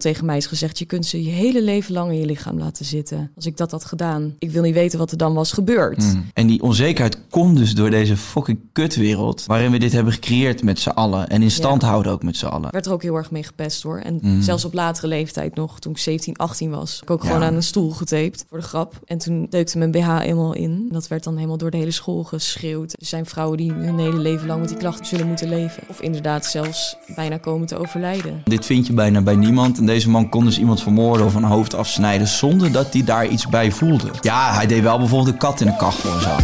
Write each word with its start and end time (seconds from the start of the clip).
Tegen 0.00 0.24
mij 0.26 0.36
is 0.36 0.46
gezegd, 0.46 0.78
je 0.78 0.84
kunt 0.84 1.06
ze 1.06 1.22
je 1.22 1.30
hele 1.30 1.62
leven 1.62 1.92
lang 1.92 2.10
in 2.12 2.18
je 2.18 2.26
lichaam 2.26 2.58
laten 2.58 2.84
zitten. 2.84 3.30
Als 3.36 3.46
ik 3.46 3.56
dat 3.56 3.70
had 3.70 3.84
gedaan, 3.84 4.34
ik 4.38 4.50
wil 4.50 4.62
niet 4.62 4.74
weten 4.74 4.98
wat 4.98 5.10
er 5.10 5.16
dan 5.16 5.34
was 5.34 5.52
gebeurd. 5.52 6.02
Mm. 6.02 6.24
En 6.34 6.46
die 6.46 6.62
onzekerheid 6.62 7.18
komt 7.30 7.56
dus 7.56 7.74
door 7.74 7.90
deze 7.90 8.16
fucking 8.16 8.58
kutwereld... 8.72 9.44
waarin 9.46 9.70
we 9.70 9.78
dit 9.78 9.92
hebben 9.92 10.12
gecreëerd 10.12 10.62
met 10.62 10.78
z'n 10.78 10.88
allen. 10.88 11.28
En 11.28 11.42
in 11.42 11.50
stand 11.50 11.82
Ja. 11.82 11.88
houden 11.88 12.12
ook 12.12 12.22
met 12.22 12.36
z'n 12.36 12.46
allen. 12.46 12.66
Ik 12.66 12.72
werd 12.72 12.86
er 12.86 12.92
ook 12.92 13.02
heel 13.02 13.14
erg 13.14 13.30
mee 13.30 13.42
gepest 13.42 13.82
hoor. 13.82 13.98
En 13.98 14.18
Mhm. 14.22 14.40
zelfs 14.42 14.64
op 14.64 14.72
latere 14.74 15.06
leeftijd 15.06 15.54
nog, 15.54 15.78
toen 15.80 15.92
ik 15.92 15.98
17, 15.98 16.36
18 16.36 16.70
was, 16.70 17.00
ik 17.02 17.10
ook 17.10 17.22
Ja. 17.22 17.28
gewoon 17.28 17.42
aan 17.44 17.54
een 17.54 17.62
stoel 17.62 17.90
getaped 17.90 18.44
voor 18.48 18.58
de 18.58 18.64
grap. 18.64 18.94
En 19.04 19.18
toen 19.18 19.46
deukte 19.50 19.78
mijn 19.78 19.90
BH 19.90 20.18
eenmaal 20.22 20.54
in. 20.54 20.88
Dat 20.92 21.08
werd 21.08 21.24
dan 21.24 21.34
helemaal 21.36 21.56
door 21.58 21.70
de 21.70 21.76
hele 21.76 21.90
school 21.90 22.22
geschreeuwd. 22.24 22.92
Er 22.92 23.06
zijn 23.06 23.26
vrouwen 23.26 23.56
die 23.58 23.72
hun 23.72 23.98
hele 23.98 24.18
leven 24.18 24.46
lang 24.46 24.60
met 24.60 24.68
die 24.68 24.78
klachten 24.78 25.06
zullen 25.06 25.26
moeten 25.26 25.48
leven. 25.48 25.82
Of 25.88 26.00
inderdaad 26.00 26.46
zelfs 26.46 26.96
bijna 27.14 27.36
komen 27.38 27.66
te 27.66 27.76
overlijden. 27.76 28.42
Dit 28.44 28.66
vind 28.66 28.86
je 28.86 28.92
bijna 28.92 29.20
bij 29.22 29.36
niemand. 29.36 29.80
Deze 29.90 30.10
man 30.10 30.28
kon 30.28 30.44
dus 30.44 30.58
iemand 30.58 30.82
vermoorden 30.82 31.26
of 31.26 31.34
een 31.34 31.44
hoofd 31.44 31.74
afsnijden... 31.74 32.28
zonder 32.28 32.72
dat 32.72 32.92
hij 32.92 33.04
daar 33.04 33.26
iets 33.26 33.48
bij 33.48 33.72
voelde. 33.72 34.10
Ja, 34.20 34.54
hij 34.54 34.66
deed 34.66 34.82
wel 34.82 34.98
bijvoorbeeld 34.98 35.32
een 35.32 35.38
kat 35.38 35.60
in 35.60 35.66
een 35.66 35.76
kachel 35.76 36.12
en 36.12 36.20
zo. 36.20 36.36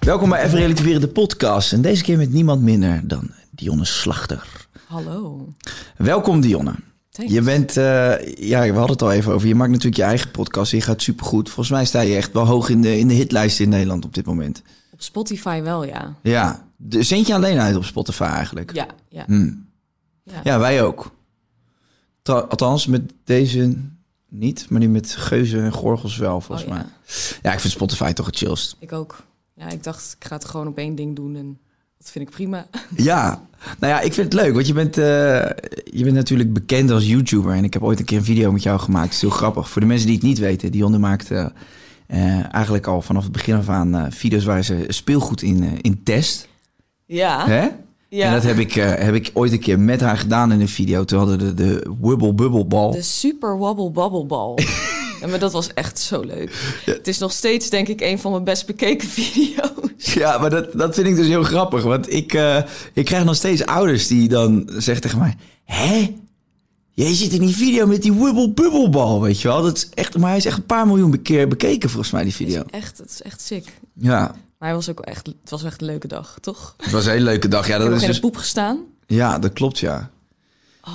Welkom 0.00 0.28
bij 0.28 0.44
Even 0.44 0.58
Relativeren, 0.58 1.00
de 1.00 1.08
podcast. 1.08 1.72
En 1.72 1.82
deze 1.82 2.02
keer 2.02 2.16
met 2.16 2.32
niemand 2.32 2.62
minder 2.62 3.00
dan 3.08 3.30
Dionne 3.50 3.84
Slachter. 3.84 4.66
Hallo. 4.86 5.48
Welkom 5.96 6.40
Dionne. 6.40 6.74
Thanks. 7.10 7.32
Je 7.32 7.40
bent, 7.40 7.76
eh, 7.76 8.34
ja, 8.36 8.60
we 8.60 8.72
hadden 8.72 8.90
het 8.90 9.02
al 9.02 9.12
even 9.12 9.32
over. 9.32 9.48
Je 9.48 9.54
maakt 9.54 9.70
natuurlijk 9.70 9.96
je 9.96 10.02
eigen 10.02 10.30
podcast. 10.30 10.70
Je 10.70 10.80
gaat 10.80 11.02
supergoed. 11.02 11.48
Volgens 11.48 11.76
mij 11.76 11.84
sta 11.84 12.00
je 12.00 12.16
echt 12.16 12.32
wel 12.32 12.46
hoog 12.46 12.68
in 12.68 12.80
de, 12.80 12.98
in 12.98 13.08
de 13.08 13.14
hitlijst 13.14 13.60
in 13.60 13.68
Nederland 13.68 14.04
op 14.04 14.14
dit 14.14 14.26
moment. 14.26 14.62
Op 14.92 15.02
Spotify 15.02 15.62
wel, 15.62 15.84
ja. 15.84 16.14
Ja, 16.22 16.52
de, 16.52 16.73
zend 16.88 17.26
je 17.26 17.34
alleen 17.34 17.58
uit 17.58 17.76
op 17.76 17.84
Spotify 17.84 18.22
eigenlijk? 18.22 18.72
Ja, 18.74 18.86
ja. 19.08 19.24
Hm. 19.26 19.52
ja. 20.22 20.40
Ja, 20.44 20.58
wij 20.58 20.82
ook. 20.82 21.10
Tra- 22.22 22.38
althans, 22.48 22.86
met 22.86 23.12
deze 23.24 23.76
niet, 24.28 24.66
maar 24.70 24.80
die 24.80 24.88
met 24.88 25.14
geuzen 25.16 25.62
en 25.64 25.72
gorgels 25.72 26.16
wel, 26.16 26.40
volgens 26.40 26.68
Oh, 26.68 26.74
ja. 26.74 26.76
mij. 26.76 26.84
Ja, 27.42 27.52
ik 27.52 27.60
vind 27.60 27.72
Spotify 27.72 28.12
toch 28.12 28.26
het 28.26 28.36
chillst. 28.36 28.76
Ik 28.78 28.92
ook. 28.92 29.22
Ja, 29.54 29.68
ik 29.68 29.82
dacht, 29.82 30.16
ik 30.18 30.26
ga 30.26 30.34
het 30.34 30.44
gewoon 30.44 30.66
op 30.66 30.78
één 30.78 30.94
ding 30.94 31.16
doen 31.16 31.36
en 31.36 31.58
dat 31.98 32.10
vind 32.10 32.28
ik 32.28 32.34
prima. 32.34 32.66
Ja, 32.96 33.42
nou 33.78 33.92
ja, 33.92 34.00
ik 34.00 34.12
vind 34.12 34.32
het 34.32 34.42
leuk, 34.42 34.54
want 34.54 34.66
je 34.66 34.72
bent, 34.72 34.98
eh, 34.98 35.04
je 35.84 36.02
bent 36.02 36.12
natuurlijk 36.14 36.52
bekend 36.52 36.90
als 36.90 37.06
YouTuber. 37.06 37.52
En 37.54 37.64
ik 37.64 37.72
heb 37.72 37.82
ooit 37.82 37.98
een 37.98 38.04
keer 38.04 38.18
een 38.18 38.24
video 38.24 38.52
met 38.52 38.62
jou 38.62 38.78
gemaakt. 38.80 39.12
Is 39.12 39.20
heel 39.20 39.30
grappig. 39.30 39.68
Voor 39.70 39.80
de 39.80 39.86
mensen 39.86 40.06
die 40.06 40.16
het 40.16 40.24
niet 40.24 40.38
weten, 40.38 40.72
Dionne 40.72 40.98
maakt 40.98 41.30
eh, 41.30 41.46
eh, 42.06 42.54
eigenlijk 42.54 42.86
al 42.86 43.02
vanaf 43.02 43.22
het 43.22 43.32
begin 43.32 43.54
af 43.54 43.68
aan 43.68 43.94
eh, 43.94 44.06
video's 44.10 44.44
waar 44.44 44.64
ze 44.64 44.84
speelgoed 44.88 45.42
in, 45.42 45.80
in 45.80 46.02
test. 46.02 46.48
Ja. 47.06 47.46
Hè? 47.46 47.68
ja. 48.08 48.26
En 48.26 48.32
dat 48.32 48.42
heb 48.42 48.58
ik, 48.58 48.76
eh, 48.76 48.94
heb 48.94 49.14
ik 49.14 49.30
ooit 49.32 49.52
een 49.52 49.60
keer 49.60 49.80
met 49.80 50.00
haar 50.00 50.18
gedaan 50.18 50.52
in 50.52 50.60
een 50.60 50.68
video. 50.68 51.04
Toen 51.04 51.18
hadden 51.18 51.38
we 51.38 51.54
de, 51.54 51.54
de 51.54 51.94
Wubble 52.00 52.34
Bubble 52.34 52.64
Bal. 52.64 52.90
De 52.90 53.02
Super 53.02 53.56
Wobble 53.56 53.90
Bubble 53.90 54.24
Ball. 54.24 54.54
ja, 55.20 55.26
maar 55.26 55.38
dat 55.38 55.52
was 55.52 55.74
echt 55.74 55.98
zo 55.98 56.20
leuk. 56.20 56.80
Het 56.84 57.08
is 57.08 57.18
nog 57.18 57.32
steeds, 57.32 57.70
denk 57.70 57.88
ik, 57.88 58.00
een 58.00 58.18
van 58.18 58.30
mijn 58.30 58.44
best 58.44 58.66
bekeken 58.66 59.08
video's. 59.08 60.14
Ja, 60.14 60.38
maar 60.38 60.50
dat, 60.50 60.72
dat 60.72 60.94
vind 60.94 61.06
ik 61.06 61.16
dus 61.16 61.26
heel 61.26 61.42
grappig. 61.42 61.82
Want 61.82 62.12
ik, 62.12 62.32
eh, 62.32 62.62
ik 62.92 63.04
krijg 63.04 63.24
nog 63.24 63.36
steeds 63.36 63.66
ouders 63.66 64.06
die 64.06 64.28
dan 64.28 64.70
zeggen 64.76 65.02
tegen 65.02 65.18
mij... 65.18 65.34
Hé? 65.64 66.14
Jij 66.90 67.14
zit 67.14 67.32
in 67.32 67.40
die 67.40 67.56
video 67.56 67.86
met 67.86 68.02
die 68.02 68.12
Wubble 68.12 68.50
Bubble 68.50 68.88
Bal, 68.88 69.22
weet 69.22 69.40
je 69.40 69.48
wel? 69.48 69.62
Dat 69.62 69.76
is 69.76 69.88
echt, 69.94 70.18
maar 70.18 70.28
hij 70.28 70.38
is 70.38 70.44
echt 70.44 70.56
een 70.56 70.66
paar 70.66 70.86
miljoen 70.86 71.22
keer 71.22 71.48
bekeken 71.48 71.90
volgens 71.90 72.12
mij, 72.12 72.22
die 72.22 72.34
video. 72.34 72.62
Echt, 72.70 72.98
het 72.98 73.10
is 73.10 73.22
echt 73.22 73.40
sick. 73.40 73.64
Ja, 73.94 74.34
Maar 74.64 74.72
hij 74.72 74.82
was 74.82 74.90
ook 74.90 75.00
echt, 75.00 75.26
het 75.26 75.50
was 75.50 75.64
echt 75.64 75.80
een 75.80 75.86
leuke 75.86 76.08
dag, 76.08 76.36
toch? 76.40 76.74
het 76.76 76.90
was 76.90 77.04
een 77.06 77.12
hele 77.12 77.24
leuke 77.24 77.48
dag. 77.48 77.66
Ja, 77.66 77.78
dat 77.78 77.90
is 77.92 78.00
in 78.00 78.06
dus, 78.06 78.14
de 78.16 78.20
poep 78.22 78.36
gestaan. 78.36 78.78
ja 79.06 79.38
dat 79.38 79.52
klopt, 79.52 79.78
ja. 79.78 80.10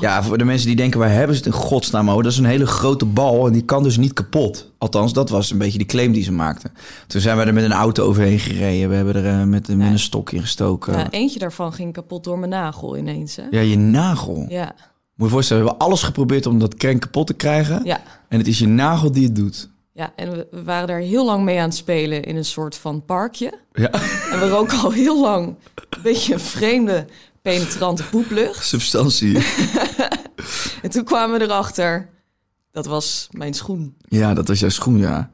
Ja, 0.02 0.24
voor 0.24 0.38
de 0.38 0.44
mensen 0.44 0.68
die 0.68 0.76
denken, 0.76 1.00
waar 1.00 1.12
hebben 1.12 1.36
ze 1.36 1.44
het 1.44 1.54
in 1.54 1.60
godsnaam 1.60 2.10
over? 2.10 2.24
Dat 2.24 2.32
is 2.32 2.38
een 2.38 2.46
hele 2.46 2.66
grote 2.68 3.06
bal 3.06 3.48
en 3.48 3.54
die 3.54 3.62
kan 3.66 3.84
dus 3.84 3.98
niet 3.98 4.14
kapot. 4.14 4.72
Althans, 4.78 5.14
dat 5.14 5.30
was 5.30 5.52
een 5.52 5.58
beetje 5.58 5.78
de 5.78 5.86
claim 5.86 6.12
die 6.12 6.24
ze 6.24 6.32
maakten. 6.32 6.72
Toen 7.08 7.22
zijn 7.22 7.38
we 7.38 7.44
er 7.44 7.54
met 7.54 7.64
een 7.64 7.72
auto 7.72 8.06
overheen 8.06 8.40
gereden. 8.40 8.90
We 8.90 8.96
hebben 8.96 9.16
er 9.16 9.26
eh, 9.40 9.44
met, 9.46 9.68
met 9.68 9.78
Ja. 9.78 9.86
een 9.92 10.00
stok 10.00 10.32
in 10.32 10.42
gestoken. 10.42 10.94
Ja, 10.94 11.00
Ja, 11.00 11.10
eentje 11.12 11.40
daarvan 11.40 11.74
ging 11.74 11.94
kapot 11.94 12.24
door 12.24 12.40
mijn 12.40 12.52
nagel 12.52 12.98
ineens, 12.98 13.36
hè? 13.36 13.60
je 13.60 13.78
nagel. 13.78 14.46
Ja, 14.48 14.74
Moet 15.16 15.28
je 15.28 15.34
voorstellen, 15.34 15.64
we 15.64 15.70
hebben 15.70 15.88
alles 15.88 16.04
geprobeerd 16.04 16.46
om 16.46 16.60
dat 16.60 16.76
krenk 16.76 17.02
kapot 17.02 17.28
te 17.28 17.34
krijgen. 17.34 17.82
ja. 17.84 18.02
En 18.30 18.38
het 18.38 18.48
is 18.48 18.60
je 18.60 18.68
nagel 18.68 19.12
die 19.12 19.24
het 19.24 19.36
doet. 19.36 19.70
Ja, 20.00 20.14
en 20.16 20.32
we, 20.32 20.48
we 20.52 20.64
waren 20.64 20.88
daar 20.88 21.00
heel 21.00 21.26
lang 21.26 21.44
mee 21.44 21.58
aan 21.58 21.68
het 21.68 21.76
spelen 21.76 22.24
in 22.24 22.36
een 22.36 22.46
soort 22.46 22.76
van 22.76 23.06
parkje. 23.06 23.54
Ja, 23.74 23.92
En 24.32 24.40
we 24.40 24.48
roken 24.50 24.80
al 24.80 24.92
heel 24.92 25.22
lang 25.22 25.56
een 25.90 26.02
beetje 26.04 26.34
een 26.34 26.40
vreemde, 26.40 27.06
penetrante 27.42 28.04
poeplucht. 28.04 28.66
substantie. 28.66 29.38
En 30.82 30.90
toen 30.90 31.04
kwamen 31.04 31.40
we 31.40 31.46
erachter, 31.46 32.10
dat 32.72 32.86
was 32.86 33.28
mijn 33.32 33.54
schoen. 33.54 33.96
ja, 34.08 34.34
dat 34.34 34.48
was 34.48 34.60
jouw 34.60 34.70
schoen, 34.70 34.98
ja. 34.98 35.30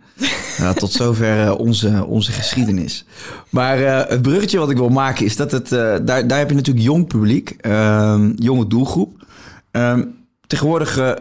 ja 0.58 0.74
tot 0.74 0.92
zover 0.92 1.46
eh, 1.46 1.60
onze, 1.60 2.06
onze 2.06 2.32
geschiedenis. 2.32 3.06
Maar 3.50 3.84
eh, 3.84 4.10
het 4.10 4.22
bruggetje 4.22 4.58
wat 4.60 4.70
ik 4.70 4.78
wil 4.78 4.90
maken 4.90 5.26
is 5.26 5.36
dat 5.36 5.52
het... 5.52 5.72
eh, 5.72 5.96
daar, 6.02 6.28
daar 6.28 6.38
heb 6.38 6.50
je 6.50 6.56
natuurlijk 6.56 6.86
jong 6.86 7.08
publiek, 7.08 7.50
ehm, 7.50 8.32
jonge 8.36 8.68
doelgroep. 8.68 9.26
Ehm, 9.72 10.06
tegenwoordig 10.48 11.16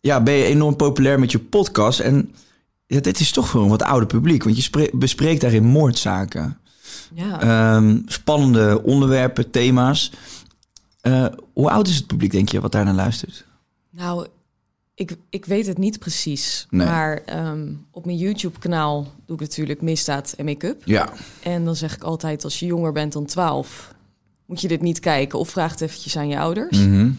ja, 0.00 0.22
ben 0.22 0.34
je 0.34 0.44
enorm 0.44 0.76
populair 0.76 1.18
met 1.18 1.32
je 1.32 1.38
podcast. 1.38 2.00
En 2.00 2.34
ja, 2.86 3.00
dit 3.00 3.20
is 3.20 3.30
toch 3.32 3.48
voor 3.48 3.62
een 3.62 3.68
wat 3.68 3.82
ouder 3.82 4.06
publiek. 4.08 4.42
Want 4.44 4.56
je 4.56 4.62
spre- 4.62 4.90
bespreekt 4.92 5.40
daarin 5.40 5.64
moordzaken. 5.64 6.58
Ja, 7.14 7.40
Ehm, 7.40 7.98
spannende 8.06 8.82
onderwerpen, 8.82 9.50
thema's. 9.50 10.12
Eh, 11.00 11.26
hoe 11.52 11.70
oud 11.70 11.88
is 11.88 11.96
het 11.96 12.06
publiek, 12.06 12.30
denk 12.32 12.48
je, 12.48 12.60
wat 12.60 12.72
daar 12.72 12.84
naar 12.84 12.94
luistert? 12.94 13.44
nou, 13.90 14.26
ik, 14.94 15.16
ik 15.30 15.44
weet 15.44 15.66
het 15.66 15.78
niet 15.78 15.98
precies. 15.98 16.66
Nee. 16.70 16.86
Maar 16.86 17.16
ehm, 17.24 17.72
op 17.90 18.04
mijn 18.04 18.16
YouTube-kanaal 18.16 19.06
doe 19.26 19.36
ik 19.36 19.42
natuurlijk 19.42 19.82
misdaad 19.82 20.34
en 20.36 20.44
make-up. 20.44 20.82
Ja. 20.84 21.12
En 21.42 21.64
dan 21.64 21.76
zeg 21.76 21.94
ik 21.94 22.02
altijd, 22.02 22.44
als 22.44 22.58
je 22.58 22.66
jonger 22.66 22.92
bent 22.92 23.12
dan 23.12 23.24
12, 23.26 23.94
moet 24.46 24.60
je 24.60 24.68
dit 24.68 24.80
niet 24.82 25.00
kijken. 25.00 25.38
Of 25.38 25.48
vraag 25.48 25.70
het 25.70 25.80
eventjes 25.80 26.16
aan 26.16 26.28
je 26.28 26.38
ouders. 26.38 26.78
Mhm. 26.78 27.10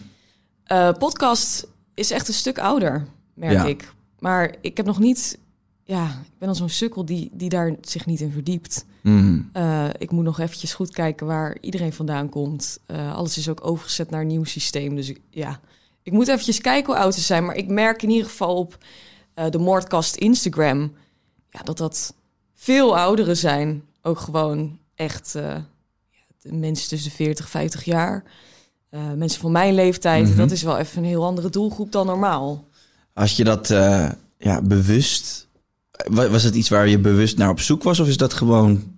Eh, 0.64 0.92
podcast 0.92 1.66
is 1.94 2.10
echt 2.10 2.28
een 2.28 2.34
stuk 2.34 2.58
ouder, 2.58 3.06
merk 3.34 3.52
Ja. 3.52 3.64
ik. 3.64 3.92
Maar 4.18 4.54
ik 4.60 4.76
heb 4.76 4.86
nog 4.86 4.98
niet... 4.98 5.38
Ja, 5.88 6.04
ik 6.06 6.38
ben 6.38 6.48
dan 6.48 6.56
zo'n 6.56 6.68
sukkel 6.68 7.04
die, 7.04 7.30
die 7.32 7.48
daar 7.48 7.74
zich 7.80 8.06
niet 8.06 8.20
in 8.20 8.30
verdiept. 8.32 8.84
Mhm. 9.02 9.40
Eh, 9.52 9.84
ik 9.98 10.10
moet 10.10 10.24
nog 10.24 10.38
eventjes 10.40 10.74
goed 10.74 10.90
kijken 10.90 11.26
waar 11.26 11.56
iedereen 11.60 11.92
vandaan 11.92 12.28
komt. 12.28 12.78
Eh, 12.86 13.14
alles 13.14 13.38
is 13.38 13.48
ook 13.48 13.66
overgezet 13.66 14.10
naar 14.10 14.20
een 14.20 14.26
nieuw 14.26 14.44
systeem. 14.44 14.94
Dus 14.94 15.08
ik- 15.08 15.20
ja, 15.30 15.60
ik 16.02 16.12
moet 16.12 16.28
eventjes 16.28 16.60
kijken 16.60 16.92
hoe 16.92 17.02
oud 17.02 17.14
ze 17.14 17.20
zijn. 17.20 17.44
Maar 17.44 17.54
ik 17.56 17.68
merk 17.68 18.02
in 18.02 18.10
ieder 18.10 18.26
geval 18.28 18.56
op 18.56 18.84
eh, 19.34 19.50
de 19.50 19.58
moordkast 19.58 20.16
Instagram... 20.16 20.92
Ja, 21.50 21.60
dat 21.62 21.78
dat 21.78 22.14
veel 22.54 22.98
ouderen 22.98 23.36
zijn. 23.36 23.82
Ook 24.02 24.18
gewoon 24.18 24.78
echt 24.94 25.30
ja, 25.34 25.66
de 26.42 26.52
mensen 26.52 26.88
tussen 26.88 27.10
de 27.10 27.16
40, 27.16 27.48
50 27.48 27.84
jaar. 27.84 28.22
Mensen 29.16 29.40
van 29.40 29.52
mijn 29.52 29.74
leeftijd. 29.74 30.28
Mhm. 30.28 30.36
Dat 30.36 30.50
is 30.50 30.62
wel 30.62 30.78
even 30.78 30.98
een 31.02 31.08
heel 31.08 31.24
andere 31.24 31.50
doelgroep 31.50 31.92
dan 31.92 32.06
normaal. 32.06 32.64
Als 33.12 33.36
je 33.36 33.44
dat 33.44 33.68
ja, 34.38 34.62
bewust... 34.62 35.47
wa- 36.06 36.28
Was 36.28 36.42
het 36.42 36.54
iets 36.54 36.68
waar 36.68 36.88
je 36.88 36.98
bewust 36.98 37.36
naar 37.38 37.50
op 37.50 37.60
zoek 37.60 37.82
was? 37.82 38.00
Of 38.00 38.08
is 38.08 38.16
dat 38.16 38.32
gewoon 38.32 38.96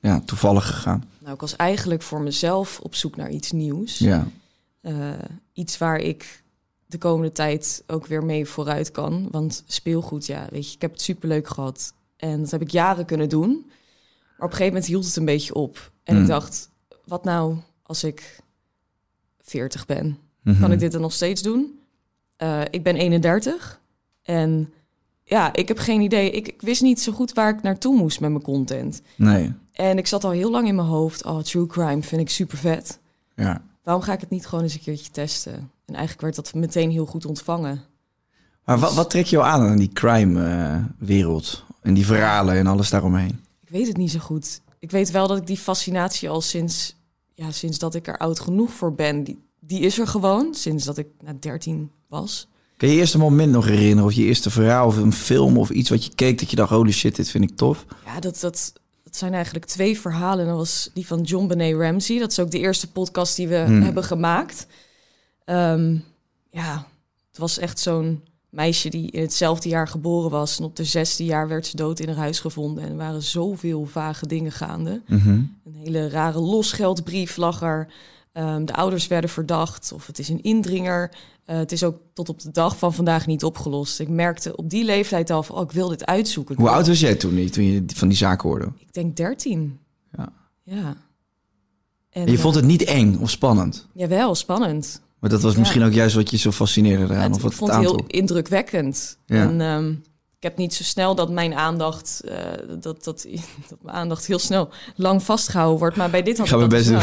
ja, 0.00 0.20
toevallig 0.24 0.66
gegaan? 0.66 1.04
Nou, 1.18 1.34
ik 1.34 1.40
was 1.40 1.56
eigenlijk 1.56 2.02
voor 2.02 2.20
mezelf 2.20 2.80
op 2.80 2.94
zoek 2.94 3.16
naar 3.16 3.30
iets 3.30 3.52
nieuws. 3.52 3.98
Ja. 3.98 4.28
Eh, 4.80 5.10
iets 5.52 5.78
waar 5.78 5.98
ik 5.98 6.42
de 6.86 6.98
komende 6.98 7.32
tijd 7.32 7.82
ook 7.86 8.06
weer 8.06 8.24
mee 8.24 8.46
vooruit 8.46 8.90
kan. 8.90 9.28
Want 9.30 9.62
speelgoed, 9.66 10.26
ja, 10.26 10.46
weet 10.50 10.68
je, 10.68 10.74
ik 10.74 10.80
heb 10.82 10.92
het 10.92 11.02
superleuk 11.02 11.48
gehad. 11.48 11.92
En 12.16 12.40
dat 12.40 12.50
heb 12.50 12.60
ik 12.62 12.70
jaren 12.70 13.04
kunnen 13.04 13.28
doen. 13.28 13.50
Maar 13.50 14.46
op 14.46 14.52
een 14.52 14.56
gegeven 14.56 14.66
moment 14.66 14.86
hield 14.86 15.04
het 15.04 15.16
een 15.16 15.24
beetje 15.24 15.54
op. 15.54 15.90
En 16.04 16.20
ik 16.20 16.26
dacht, 16.26 16.70
wat 17.04 17.24
nou 17.24 17.56
als 17.82 18.04
ik 18.04 18.40
40 19.42 19.86
ben? 19.86 20.18
Mhm. 20.42 20.60
Kan 20.60 20.72
ik 20.72 20.78
dit 20.78 20.92
dan 20.92 21.00
nog 21.00 21.12
steeds 21.12 21.42
doen? 21.42 21.78
Eh, 22.36 22.60
ik 22.70 22.82
ben 22.82 22.96
31 22.96 23.80
en 24.22 24.72
ja, 25.28 25.52
ik 25.52 25.68
heb 25.68 25.78
geen 25.78 26.00
idee. 26.00 26.30
Ik, 26.30 26.48
ik 26.48 26.62
wist 26.62 26.82
niet 26.82 27.00
zo 27.00 27.12
goed 27.12 27.32
waar 27.32 27.54
ik 27.54 27.62
naartoe 27.62 27.96
moest 27.96 28.20
met 28.20 28.30
mijn 28.30 28.42
content. 28.42 29.02
Nee. 29.16 29.52
En 29.72 29.98
ik 29.98 30.06
zat 30.06 30.24
al 30.24 30.30
heel 30.30 30.50
lang 30.50 30.68
in 30.68 30.74
mijn 30.74 30.88
hoofd, 30.88 31.24
oh, 31.24 31.38
true 31.38 31.66
crime 31.66 32.02
vind 32.02 32.20
ik 32.20 32.30
super 32.30 32.58
vet. 32.58 32.98
Ja. 33.34 33.62
Waarom 33.82 34.02
ga 34.02 34.12
ik 34.12 34.20
het 34.20 34.30
niet 34.30 34.46
gewoon 34.46 34.64
eens 34.64 34.74
een 34.74 34.80
keertje 34.80 35.10
testen? 35.10 35.52
En 35.86 35.94
eigenlijk 35.94 36.20
werd 36.20 36.34
dat 36.34 36.54
meteen 36.54 36.90
heel 36.90 37.06
goed 37.06 37.26
ontvangen. 37.26 37.82
Maar 38.64 38.78
wat, 38.78 38.94
wat 38.94 39.10
trek 39.10 39.24
je 39.24 39.36
jou 39.36 39.48
aan 39.48 39.68
aan 39.68 39.76
die 39.76 39.92
crime-wereld? 39.92 41.66
en 41.88 41.94
die 41.94 42.06
verhalen 42.06 42.54
en 42.54 42.66
alles 42.66 42.90
daaromheen? 42.90 43.40
Ik 43.60 43.68
weet 43.68 43.86
het 43.86 43.96
niet 43.96 44.10
zo 44.10 44.18
goed. 44.18 44.60
Ik 44.78 44.90
weet 44.90 45.10
wel 45.10 45.26
dat 45.26 45.36
ik 45.36 45.46
die 45.46 45.56
fascinatie 45.56 46.28
al 46.28 46.40
sinds, 46.40 46.96
ja, 47.34 47.50
sinds 47.50 47.78
dat 47.78 47.94
ik 47.94 48.06
er 48.06 48.18
oud 48.18 48.40
genoeg 48.40 48.70
voor 48.72 48.94
ben, 48.94 49.24
die, 49.24 49.42
die 49.60 49.80
is 49.80 49.98
er 49.98 50.06
gewoon. 50.06 50.54
Sinds 50.54 50.84
dat 50.84 50.98
ik 50.98 51.06
na 51.20 51.32
13 51.40 51.90
was. 52.08 52.48
Kun 52.78 52.88
je 52.88 52.94
je 52.94 53.00
eerste 53.00 53.18
moment 53.18 53.52
nog 53.52 53.64
herinneren? 53.66 54.04
Of 54.04 54.12
je 54.12 54.24
eerste 54.24 54.50
verhaal 54.50 54.86
of 54.86 54.96
een 54.96 55.12
film 55.12 55.56
of 55.58 55.70
iets 55.70 55.90
wat 55.90 56.04
je 56.04 56.14
keek 56.14 56.38
dat 56.38 56.50
je 56.50 56.56
dacht, 56.56 56.70
holy 56.70 56.92
shit, 56.92 57.16
dit 57.16 57.30
vind 57.30 57.50
ik 57.50 57.56
tof? 57.56 57.84
Ja, 58.04 58.20
dat, 58.20 58.40
dat, 58.40 58.72
dat 59.04 59.16
zijn 59.16 59.34
eigenlijk 59.34 59.64
twee 59.64 59.98
verhalen. 60.00 60.46
Dat 60.46 60.56
was 60.56 60.90
die 60.94 61.06
van 61.06 61.20
John 61.22 61.46
Benet 61.46 61.76
Ramsey. 61.76 62.18
Dat 62.18 62.30
is 62.30 62.38
ook 62.40 62.50
de 62.50 62.58
eerste 62.58 62.90
podcast 62.92 63.36
die 63.36 63.48
we 63.48 63.56
Hmm. 63.56 63.82
hebben 63.82 64.04
gemaakt. 64.04 64.66
Ehm, 65.44 65.96
ja, 66.50 66.86
het 67.28 67.38
was 67.38 67.58
echt 67.58 67.78
zo'n 67.78 68.22
meisje 68.50 68.88
die 68.88 69.10
in 69.10 69.20
hetzelfde 69.20 69.68
jaar 69.68 69.88
geboren 69.88 70.30
was. 70.30 70.58
En 70.58 70.64
op 70.64 70.76
de 70.76 70.84
zesde 70.84 71.24
jaar 71.24 71.48
werd 71.48 71.66
ze 71.66 71.76
dood 71.76 72.00
in 72.00 72.08
haar 72.08 72.16
huis 72.16 72.40
gevonden. 72.40 72.84
En 72.84 72.90
er 72.90 72.96
waren 72.96 73.22
zoveel 73.22 73.86
vage 73.86 74.26
dingen 74.26 74.52
gaande. 74.52 75.00
Mhm. 75.06 75.28
Een 75.28 75.74
hele 75.84 76.08
rare 76.08 76.40
losgeldbrief 76.40 77.36
lag 77.36 77.62
er. 77.62 77.88
Ehm, 78.32 78.64
de 78.64 78.74
ouders 78.74 79.06
werden 79.06 79.30
verdacht 79.30 79.92
of 79.92 80.06
het 80.06 80.18
is 80.18 80.28
een 80.28 80.42
indringer. 80.42 81.10
Eh, 81.48 81.56
het 81.56 81.72
is 81.72 81.84
ook 81.84 81.96
tot 82.14 82.28
op 82.28 82.40
de 82.40 82.50
dag 82.50 82.78
van 82.78 82.94
vandaag 82.94 83.26
niet 83.26 83.44
opgelost. 83.44 84.00
Ik 84.00 84.08
merkte 84.08 84.56
op 84.56 84.70
die 84.70 84.84
leeftijd 84.84 85.30
al 85.30 85.42
van, 85.42 85.56
oh, 85.56 85.62
ik 85.62 85.70
wil 85.72 85.88
dit 85.88 86.06
uitzoeken. 86.06 86.54
Ik 86.54 86.60
Hoe 86.60 86.70
oud 86.70 86.86
was 86.86 87.00
jij 87.00 87.14
toen, 87.14 87.50
toen 87.50 87.64
je 87.64 87.84
van 87.94 88.08
die 88.08 88.16
zaken 88.16 88.48
hoorde? 88.48 88.72
Ik 88.78 88.92
denk 88.92 89.16
13. 89.16 89.78
Ja. 90.16 90.28
Ja. 90.62 90.96
En, 92.10 92.22
En 92.22 92.26
je 92.30 92.36
eh, 92.36 92.42
vond 92.42 92.54
het 92.54 92.64
niet 92.64 92.82
eng 92.84 93.18
of 93.20 93.30
spannend? 93.30 93.86
Jawel, 93.94 94.34
spannend. 94.34 95.00
Maar 95.18 95.30
dat 95.30 95.42
was 95.42 95.52
Ja. 95.52 95.58
misschien 95.58 95.82
ook 95.82 95.92
juist 95.92 96.14
wat 96.14 96.30
je 96.30 96.36
zo 96.36 96.50
fascineerde 96.50 97.04
eraan. 97.04 97.22
Het- 97.22 97.30
of 97.30 97.36
ik 97.36 97.42
wat 97.42 97.54
vond 97.54 97.70
het 97.70 97.80
het 97.80 97.90
heel 97.90 98.04
indrukwekkend. 98.06 99.18
Ja. 99.26 99.42
En 99.42 99.60
ehm, 99.60 99.90
ik 100.36 100.42
heb 100.42 100.56
niet 100.56 100.74
zo 100.74 100.82
snel 100.82 101.14
dat 101.14 101.30
mijn 101.30 101.54
aandacht, 101.54 102.20
eh, 102.24 102.36
dat, 102.80 103.04
dat, 103.04 103.26
dat 103.68 103.78
mijn 103.82 103.96
aandacht 103.96 104.26
heel 104.26 104.38
snel 104.38 104.68
lang 104.96 105.22
vastgehouden 105.22 105.78
wordt. 105.78 105.96
Maar 105.96 106.10
bij 106.10 106.22
dit 106.22 106.38
had 106.38 106.46
Ik 106.46 106.52
ik 106.52 106.60
dat 106.60 106.68
best. 106.68 106.90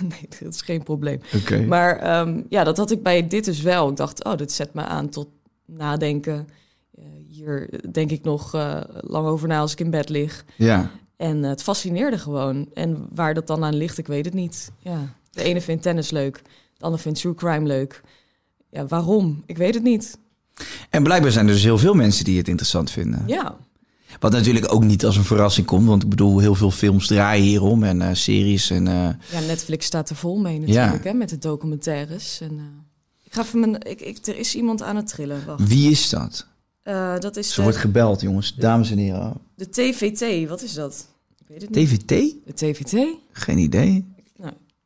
nee, 0.12 0.28
dat 0.40 0.54
is 0.54 0.62
geen 0.62 0.82
probleem. 0.82 1.20
Maar 1.68 1.98
ehm, 1.98 2.42
ja, 2.48 2.64
dat 2.64 2.76
had 2.76 2.90
ik 2.90 3.02
bij 3.02 3.26
dit 3.26 3.44
dus 3.44 3.60
wel. 3.60 3.90
Ik 3.90 3.96
dacht, 3.96 4.24
oh, 4.24 4.36
dit 4.36 4.52
zet 4.52 4.74
me 4.74 4.82
aan 4.82 5.08
tot 5.08 5.28
nadenken. 5.64 6.48
Eh, 6.94 7.04
hier 7.28 7.80
denk 7.90 8.10
ik 8.10 8.24
nog 8.24 8.54
eh, 8.54 8.80
lang 8.90 9.26
over 9.26 9.48
na 9.48 9.58
als 9.58 9.72
ik 9.72 9.80
in 9.80 9.90
bed 9.90 10.08
lig. 10.08 10.44
Ja. 10.56 10.90
En 11.16 11.44
eh, 11.44 11.50
het 11.50 11.62
fascineerde 11.62 12.18
gewoon. 12.18 12.68
En 12.74 13.06
waar 13.14 13.34
dat 13.34 13.46
dan 13.46 13.64
aan 13.64 13.76
ligt, 13.76 13.98
ik 13.98 14.06
weet 14.06 14.24
het 14.24 14.34
niet. 14.34 14.70
Ja. 14.78 15.14
De 15.30 15.42
ene 15.42 15.60
vindt 15.60 15.82
tennis 15.82 16.10
leuk, 16.10 16.42
de 16.76 16.84
ander 16.84 17.00
vindt 17.00 17.20
true 17.20 17.34
crime 17.34 17.66
leuk. 17.66 18.00
Ja, 18.70 18.86
waarom? 18.86 19.42
Ik 19.46 19.56
weet 19.56 19.74
het 19.74 19.82
niet. 19.82 20.18
En 20.90 21.02
blijkbaar 21.02 21.30
zijn 21.30 21.46
er 21.46 21.52
dus 21.52 21.62
heel 21.62 21.78
veel 21.78 21.94
mensen 21.94 22.24
die 22.24 22.38
het 22.38 22.48
interessant 22.48 22.90
vinden. 22.90 23.22
Ja, 23.26 23.56
Wat 24.20 24.32
natuurlijk 24.32 24.72
ook 24.72 24.84
niet 24.84 25.04
als 25.04 25.16
een 25.16 25.24
verrassing 25.24 25.66
komt. 25.66 25.86
Want 25.86 26.02
ik 26.02 26.08
bedoel, 26.08 26.38
heel 26.38 26.54
veel 26.54 26.70
films 26.70 27.06
draaien 27.06 27.44
hierom. 27.44 27.82
En 27.82 28.02
eh, 28.02 28.14
series. 28.14 28.70
En, 28.70 28.88
eh, 28.88 29.08
ja 29.30 29.40
Netflix 29.46 29.86
staat 29.86 30.10
er 30.10 30.16
vol 30.16 30.38
mee 30.38 30.58
natuurlijk, 30.58 31.04
hè, 31.04 31.12
met 31.12 31.28
de 31.28 31.38
documentaires. 31.38 32.40
En, 32.40 32.50
eh, 32.50 32.64
ik 33.22 33.34
ga 33.34 33.40
even 33.42 33.60
mijn... 33.60 33.74
Ik, 33.74 34.00
ik, 34.00 34.26
er 34.26 34.38
is 34.38 34.54
iemand 34.54 34.82
aan 34.82 34.96
het 34.96 35.06
trillen, 35.06 35.46
wacht. 35.46 35.68
wie 35.68 35.90
is 35.90 36.08
dat? 36.08 36.46
Dat 37.20 37.36
is 37.36 37.48
Ze 37.48 37.56
de, 37.56 37.62
wordt 37.62 37.76
gebeld, 37.76 38.20
jongens. 38.20 38.54
Dames 38.54 38.90
en 38.90 38.98
heren. 38.98 39.32
de 39.54 39.68
TVT, 39.68 40.48
wat 40.48 40.62
is 40.62 40.74
dat? 40.74 41.06
Ik 41.38 41.46
weet 41.48 41.60
het 41.60 41.70
niet. 41.70 41.88
TVT? 41.88 42.34
De 42.44 42.52
TVT? 42.54 43.06
Geen 43.32 43.58
idee. 43.58 44.13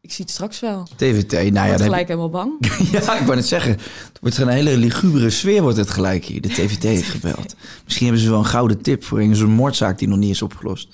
Ik 0.09 0.15
zie 0.15 0.25
het 0.25 0.35
straks 0.35 0.61
wel. 0.61 0.87
TVT, 0.97 1.33
nou 1.33 1.47
Ik 1.47 1.55
ja, 1.55 1.69
dan 1.69 1.81
gelijk 1.81 2.09
helemaal 2.09 2.31
bang. 2.31 2.53
Ja, 2.93 3.19
ik 3.19 3.25
wou 3.25 3.35
net 3.35 3.47
zeggen. 3.47 3.71
Het 3.73 4.19
wordt 4.21 4.39
een 4.39 4.49
hele 4.49 4.77
ligubere 4.77 5.31
sfeer 5.31 5.63
wordt 5.63 5.77
het 5.77 5.91
gelijk 5.91 6.25
hier. 6.25 6.41
De 6.41 6.49
TVT 6.49 6.83
heeft 6.83 7.09
gebeld. 7.09 7.55
Misschien 7.85 8.07
hebben 8.07 8.25
ze 8.25 8.31
wel 8.31 8.39
een 8.39 8.45
gouden 8.45 8.83
tip 8.83 9.05
voor 9.05 9.21
een 9.21 9.37
zo'n 9.37 9.51
moordzaak 9.51 9.99
die 9.99 10.09
nog 10.09 10.19
niet 10.19 10.31
is 10.31 10.43
opgelost. 10.43 10.89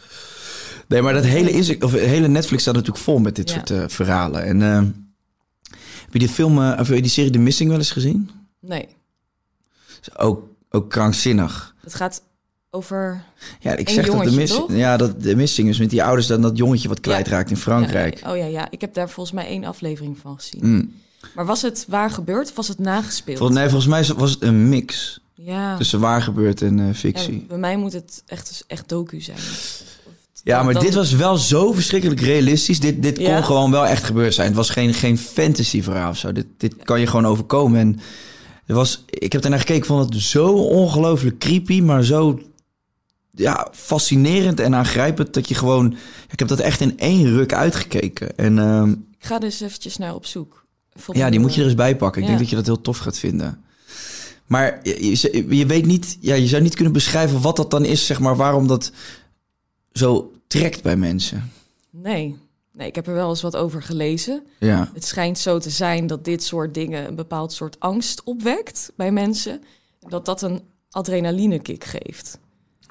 Nee, 0.89 1.03
maar 1.03 1.13
dat 1.13 1.25
hele, 1.25 1.51
is, 1.51 1.79
of, 1.79 1.93
het 1.93 2.01
hele 2.01 2.29
Netflix 2.29 2.63
staat 2.63 2.75
natuurlijk 2.75 3.05
vol 3.05 3.19
met 3.19 3.37
dit 3.37 3.49
Ja. 3.51 3.55
soort 3.55 3.71
eh, 3.71 3.85
verhalen. 3.89 4.45
En 4.45 4.63
eh, 4.63 4.77
heb 6.05 6.13
je 6.13 6.19
die 6.19 6.29
film, 6.29 6.63
eh, 6.63 6.81
of 6.81 6.87
die 6.89 7.09
serie 7.09 7.31
The 7.31 7.39
Missing 7.39 7.69
wel 7.71 7.79
eens 7.79 7.91
gezien? 7.91 8.31
Nee, 8.61 8.89
Is 10.01 10.17
Ook, 10.17 10.49
ook 10.71 10.91
krankzinnig. 10.91 11.75
het 11.81 11.95
gaat 11.95 12.23
over... 12.75 13.25
Ja, 13.61 13.77
ik 13.77 13.89
zeg 13.89 14.07
dat 14.07 14.25
de 14.25 14.31
missing, 14.31 14.61
toch? 14.67 14.77
ja, 14.77 14.97
dat 14.97 15.23
de 15.23 15.37
missing 15.37 15.69
is 15.69 15.79
met 15.79 15.91
die 15.91 16.03
ouders 16.05 16.27
dan 16.27 16.43
dat 16.43 16.57
jongetje 16.57 16.89
wat 16.89 17.01
kwijtraakt 17.01 17.51
in 17.51 17.57
Frankrijk. 17.57 18.21
Ja, 18.21 18.31
oh 18.33 18.37
ja, 18.37 18.45
ja, 18.45 18.67
ik 18.71 18.81
heb 18.81 18.95
daar 18.95 19.11
volgens 19.11 19.35
mij 19.37 19.47
één 19.47 19.65
aflevering 19.65 20.19
van 20.19 20.35
gezien. 20.37 20.61
Mm. 20.63 20.93
Maar 21.35 21.47
was 21.47 21.63
het 21.63 21.85
waar 21.89 22.11
gebeurd 22.11 22.49
of 22.49 22.57
was 22.57 22.69
het 22.69 22.79
nagespeeld? 22.79 23.39
Vol, 23.39 23.49
nee, 23.49 23.69
volgens 23.69 23.87
mij 23.87 24.05
was 24.17 24.31
het 24.31 24.43
een 24.43 24.69
mix 24.69 25.21
ja. 25.35 25.77
tussen 25.77 26.01
waar 26.01 26.23
gebeurd 26.23 26.63
en 26.63 26.79
eh, 26.79 26.87
Ja, 26.87 26.95
fictie. 26.95 27.45
bij 27.49 27.59
mij 27.59 27.77
moet 27.77 27.93
het 27.93 28.23
echt, 28.27 28.65
echt 28.67 28.89
docu 28.89 29.21
zijn. 29.21 29.39
Ja, 30.45 30.63
maar 30.63 30.81
dit 30.81 30.95
was 30.95 31.13
wel 31.13 31.37
zo 31.37 31.73
verschrikkelijk 31.73 32.21
realistisch. 32.21 32.81
Dit, 32.81 33.03
dit 33.03 33.19
Ja? 33.19 33.35
kon 33.35 33.45
gewoon 33.45 33.71
wel 33.71 33.87
echt 33.87 34.05
gebeurd 34.05 34.35
zijn. 34.35 34.47
Het 34.47 34.57
was 34.57 34.71
geen, 34.71 34.95
geen 34.95 35.19
fantasy 35.19 35.83
verhaal 35.83 36.11
of 36.11 36.17
zo. 36.17 36.33
Dit, 36.33 36.47
dit 36.59 36.75
kan 36.83 37.01
je 37.01 37.07
gewoon 37.07 37.27
overkomen. 37.27 37.81
En 37.81 38.01
er 38.67 38.75
was, 38.75 39.05
ik 39.11 39.33
heb 39.33 39.43
daarnaar 39.43 39.61
gekeken, 39.61 39.87
vond 39.87 40.15
het 40.15 40.23
zo 40.23 40.47
ongelooflijk 40.53 41.39
creepy, 41.39 41.81
maar 41.81 42.05
zo 42.05 42.41
ja, 43.35 43.69
fascinerend 43.73 44.61
en 44.61 44.75
aangrijpend 44.75 45.35
dat 45.35 45.49
je 45.49 45.55
gewoon... 45.55 45.97
Ik 46.31 46.39
heb 46.39 46.49
dat 46.49 46.61
echt 46.61 46.81
in 46.81 46.99
één 46.99 47.25
ruk 47.31 47.53
uitgekeken. 47.53 48.37
En 48.37 48.59
ehm, 48.59 48.91
Ik 48.91 49.31
ga 49.31 49.39
dus 49.39 49.61
eventjes 49.61 49.97
naar 49.97 50.15
op 50.15 50.27
zoek. 50.27 50.67
Ja, 51.13 51.31
die 51.31 51.41
moet 51.41 51.55
je 51.55 51.61
er 51.61 51.67
eens 51.67 51.75
bij 51.77 51.97
pakken. 51.97 52.23
Ik 52.23 52.29
Ja. 52.29 52.35
denk 52.35 52.43
dat 52.43 52.51
je 52.51 52.57
dat 52.65 52.67
heel 52.75 52.81
tof 52.81 52.99
gaat 52.99 53.19
vinden. 53.19 53.65
Maar 54.47 54.81
je, 54.83 55.11
je- 55.21 55.57
je 55.57 55.67
weet 55.67 55.87
niet, 55.87 56.17
ja, 56.21 56.35
je 56.35 56.47
zou 56.47 56.63
niet 56.63 56.75
kunnen 56.75 56.93
beschrijven 56.93 57.41
wat 57.41 57.57
dat 57.57 57.71
dan 57.71 57.85
is, 57.85 58.07
zeg 58.07 58.21
maar, 58.21 58.37
waarom 58.37 58.67
dat 58.67 58.93
zo 59.93 60.33
trekt 60.47 60.83
bij 60.83 60.97
mensen. 60.97 61.53
Nee. 61.91 62.37
nee, 62.73 62.87
ik 62.89 62.95
heb 62.95 63.07
er 63.07 63.15
wel 63.15 63.29
eens 63.29 63.43
wat 63.43 63.57
over 63.57 63.83
gelezen. 63.83 64.43
Ja. 64.59 64.91
Het 64.95 65.05
schijnt 65.05 65.39
zo 65.39 65.59
te 65.59 65.71
zijn 65.71 66.07
dat 66.07 66.25
dit 66.25 66.43
soort 66.45 66.75
dingen 66.75 67.07
een 67.09 67.15
bepaald 67.15 67.53
soort 67.53 67.81
angst 67.81 68.23
opwekt 68.25 68.93
bij 68.97 69.13
mensen. 69.13 69.63
Dat 70.09 70.25
dat 70.27 70.43
een 70.43 70.61
adrenalinekick 70.91 71.85
geeft. 71.85 72.39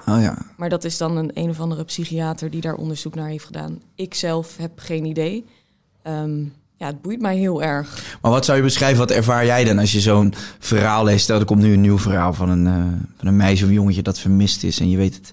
Oh 0.06 0.20
ja. 0.20 0.38
Maar 0.56 0.68
dat 0.68 0.84
is 0.84 0.96
dan 0.96 1.16
een 1.16 1.30
een 1.34 1.50
of 1.50 1.60
andere 1.60 1.84
psychiater 1.84 2.50
die 2.50 2.60
daar 2.60 2.74
onderzoek 2.74 3.14
naar 3.14 3.28
heeft 3.28 3.44
gedaan. 3.44 3.80
Ik 3.94 4.14
zelf 4.14 4.56
heb 4.56 4.72
geen 4.76 5.04
idee. 5.04 5.44
Ehm, 6.02 6.40
ja, 6.76 6.86
het 6.86 7.02
boeit 7.02 7.20
mij 7.20 7.36
heel 7.36 7.62
erg. 7.62 8.16
Maar 8.22 8.30
wat 8.30 8.44
zou 8.44 8.56
je 8.56 8.64
beschrijven, 8.64 8.98
wat 8.98 9.10
ervaar 9.10 9.44
jij 9.46 9.64
dan 9.64 9.78
als 9.78 9.92
je 9.92 10.00
zo'n 10.00 10.34
verhaal 10.58 11.04
leest? 11.04 11.22
Stel, 11.22 11.38
er 11.38 11.44
komt 11.44 11.62
nu 11.62 11.72
een 11.72 11.80
nieuw 11.80 11.98
verhaal 11.98 12.32
van 12.32 12.48
een, 12.48 12.66
eh, 12.66 13.00
van 13.16 13.26
een 13.26 13.36
meisje 13.36 13.64
of 13.64 13.70
jongetje 13.70 14.02
dat 14.02 14.18
vermist 14.18 14.62
is. 14.62 14.80
En 14.80 14.90
je 14.90 14.96
weet, 14.96 15.14
het, 15.14 15.32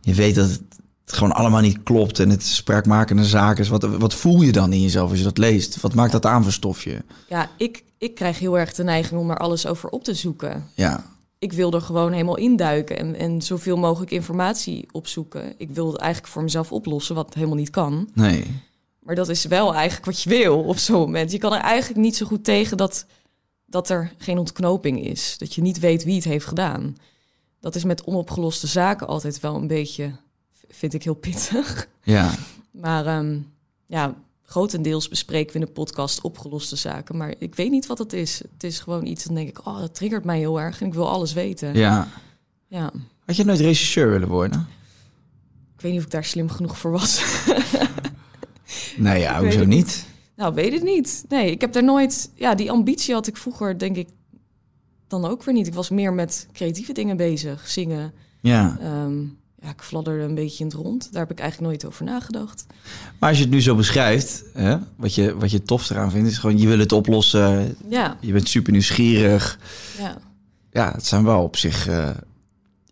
je 0.00 0.14
weet 0.14 0.34
dat 0.34 0.48
het 0.48 0.62
gewoon 1.04 1.32
allemaal 1.32 1.60
niet 1.60 1.82
klopt 1.82 2.18
en 2.18 2.30
het 2.30 2.42
spraakmakende 2.42 3.24
zaak 3.24 3.58
is. 3.58 3.68
Wat, 3.68 3.82
wat 3.82 4.14
voel 4.14 4.42
je 4.42 4.52
dan 4.52 4.72
in 4.72 4.82
jezelf 4.82 5.10
als 5.10 5.18
je 5.18 5.24
dat 5.24 5.38
leest? 5.38 5.80
Wat 5.80 5.94
maakt 5.94 6.12
dat 6.12 6.26
aan 6.26 6.42
voor 6.42 6.52
stofje? 6.52 7.02
Ja, 7.28 7.50
ik, 7.56 7.82
ik 7.98 8.14
krijg 8.14 8.38
heel 8.38 8.58
erg 8.58 8.74
de 8.74 8.84
neiging 8.84 9.20
om 9.20 9.30
er 9.30 9.36
alles 9.36 9.66
over 9.66 9.88
op 9.88 10.04
te 10.04 10.14
zoeken. 10.14 10.66
Ja, 10.74 11.04
Ik 11.40 11.52
wil 11.52 11.72
er 11.72 11.80
gewoon 11.80 12.12
helemaal 12.12 12.36
induiken 12.36 12.98
en, 12.98 13.16
en 13.16 13.42
zoveel 13.42 13.76
mogelijk 13.76 14.10
informatie 14.10 14.88
opzoeken. 14.92 15.54
Ik 15.56 15.70
wil 15.70 15.86
het 15.92 16.00
eigenlijk 16.00 16.32
voor 16.32 16.42
mezelf 16.42 16.72
oplossen, 16.72 17.14
wat 17.14 17.34
helemaal 17.34 17.56
niet 17.56 17.70
kan. 17.70 18.10
nee. 18.14 18.44
Maar 19.00 19.14
dat 19.14 19.28
is 19.28 19.44
wel 19.44 19.74
eigenlijk 19.74 20.04
wat 20.04 20.22
je 20.22 20.28
wil 20.28 20.62
op 20.62 20.78
zo'n 20.78 20.98
moment. 21.00 21.32
Je 21.32 21.38
kan 21.38 21.52
er 21.52 21.60
eigenlijk 21.60 22.00
niet 22.00 22.16
zo 22.16 22.26
goed 22.26 22.44
tegen 22.44 22.76
dat, 22.76 23.06
dat 23.66 23.88
er 23.88 24.12
geen 24.18 24.38
ontknoping 24.38 25.04
is. 25.04 25.38
Dat 25.38 25.54
je 25.54 25.62
niet 25.62 25.78
weet 25.78 26.04
wie 26.04 26.14
het 26.14 26.24
heeft 26.24 26.46
gedaan. 26.46 26.96
Dat 27.60 27.74
is 27.74 27.84
met 27.84 28.04
onopgeloste 28.04 28.66
zaken 28.66 29.06
altijd 29.06 29.40
wel 29.40 29.54
een 29.54 29.66
beetje, 29.66 30.12
vind 30.68 30.94
ik 30.94 31.02
heel 31.02 31.14
pittig. 31.14 31.88
Ja, 32.02 32.34
Maar 32.70 33.06
ehm, 33.06 33.38
ja, 33.86 34.14
grotendeels 34.50 35.08
bespreken 35.08 35.52
we 35.52 35.58
in 35.58 35.64
de 35.64 35.72
podcast 35.72 36.20
opgeloste 36.20 36.76
zaken. 36.76 37.16
Maar 37.16 37.34
ik 37.38 37.54
weet 37.54 37.70
niet 37.70 37.86
wat 37.86 37.98
het 37.98 38.12
is. 38.12 38.38
Het 38.52 38.64
is 38.64 38.78
gewoon 38.78 39.06
iets, 39.06 39.24
dan 39.24 39.34
denk 39.34 39.48
ik, 39.48 39.66
oh, 39.66 39.78
dat 39.78 39.94
triggert 39.94 40.24
mij 40.24 40.38
heel 40.38 40.60
erg. 40.60 40.80
En 40.80 40.86
ik 40.86 40.94
wil 40.94 41.08
alles 41.08 41.32
weten. 41.32 41.74
ja. 41.74 42.08
ja. 42.68 42.92
Had 43.26 43.36
je 43.36 43.44
nooit 43.44 43.60
regisseur 43.60 44.10
willen 44.10 44.28
worden? 44.28 44.68
Ik 45.74 45.80
weet 45.80 45.90
niet 45.90 46.00
of 46.00 46.06
ik 46.06 46.12
daar 46.12 46.24
slim 46.24 46.48
genoeg 46.48 46.78
voor 46.78 46.90
was. 46.90 47.22
Nee, 48.96 49.20
ja, 49.20 49.36
Ik 49.36 49.42
hoezo 49.42 49.58
het 49.58 49.68
niet? 49.68 50.06
Nou, 50.36 50.54
weet 50.54 50.72
het 50.72 50.82
niet. 50.82 51.24
Nee, 51.28 51.50
ik 51.50 51.60
heb 51.60 51.72
daar 51.72 51.84
nooit... 51.84 52.30
Ja, 52.34 52.54
die 52.54 52.70
ambitie 52.70 53.14
had 53.14 53.26
ik 53.26 53.36
vroeger, 53.36 53.78
denk 53.78 53.96
ik, 53.96 54.08
dan 55.06 55.24
ook 55.24 55.42
weer 55.42 55.54
niet. 55.54 55.66
Ik 55.66 55.74
was 55.74 55.90
meer 55.90 56.12
met 56.12 56.48
creatieve 56.52 56.92
dingen 56.92 57.16
bezig. 57.16 57.68
Zingen. 57.68 58.12
Ja. 58.40 58.78
Ehm, 58.80 59.24
ja, 59.62 59.68
ik 59.68 59.82
fladderde 59.82 60.24
een 60.24 60.34
beetje 60.34 60.58
in 60.64 60.70
het 60.70 60.74
rond. 60.78 61.08
Daar 61.12 61.22
heb 61.22 61.30
ik 61.30 61.38
eigenlijk 61.38 61.70
nooit 61.70 61.84
over 61.86 62.04
nagedacht. 62.04 62.66
Maar 63.18 63.28
als 63.28 63.38
je 63.38 63.44
het 63.44 63.52
nu 63.52 63.62
zo 63.62 63.74
beschrijft, 63.74 64.44
hè, 64.54 64.76
wat, 64.96 65.14
je, 65.14 65.36
wat 65.36 65.50
je 65.50 65.62
tof 65.62 65.90
eraan 65.90 66.10
vindt, 66.10 66.30
is 66.30 66.38
gewoon 66.38 66.58
je 66.58 66.66
wil 66.66 66.78
het 66.78 66.92
oplossen. 66.92 67.76
Ja, 67.88 68.16
Je 68.20 68.32
bent 68.32 68.48
super 68.48 68.72
nieuwsgierig. 68.72 69.58
ja. 69.98 70.16
Ja, 70.72 70.92
het 70.92 71.06
zijn 71.06 71.24
wel 71.24 71.42
op 71.42 71.56
zich. 71.56 71.86
eh, 71.88 72.10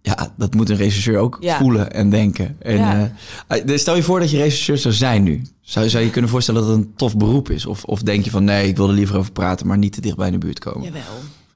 ja, 0.02 0.32
dat 0.36 0.54
moet 0.54 0.68
een 0.70 0.76
regisseur 0.76 1.18
ook 1.18 1.36
Ja. 1.40 1.58
voelen 1.58 1.92
en 1.92 2.10
denken. 2.10 2.56
En, 2.58 2.76
Ja. 2.76 3.12
eh, 3.46 3.66
dus 3.66 3.80
stel 3.80 3.96
je 3.96 4.02
voor 4.02 4.20
dat 4.20 4.30
je 4.30 4.36
regisseur 4.36 4.78
zou 4.78 4.94
zijn 4.94 5.22
nu. 5.22 5.42
Zou, 5.60 5.88
zou 5.88 6.04
je 6.04 6.10
kunnen 6.10 6.30
voorstellen 6.30 6.60
dat 6.60 6.70
het 6.70 6.78
een 6.78 6.92
tof 6.96 7.16
beroep 7.16 7.50
is? 7.50 7.66
Of, 7.66 7.84
of 7.84 8.02
denk 8.02 8.24
je 8.24 8.30
van 8.30 8.44
nee, 8.44 8.68
ik 8.68 8.76
wil 8.76 8.88
er 8.88 8.94
liever 8.94 9.16
over 9.16 9.32
praten, 9.32 9.66
maar 9.66 9.78
niet 9.78 9.92
te 9.92 10.00
dicht 10.00 10.16
bij 10.16 10.30
de 10.30 10.38
buurt 10.38 10.58
komen? 10.58 10.82
Jawel. 10.82 11.02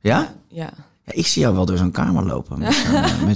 Ja? 0.01 0.19
Ja. 0.19 0.33
Ja, 0.49 0.73
ik 1.05 1.27
zie 1.27 1.43
jou 1.43 1.55
wel 1.55 1.67
door 1.67 1.77
zo'n 1.77 1.91
kamer 1.91 2.25
lopen. 2.27 2.59
Met 2.59 2.75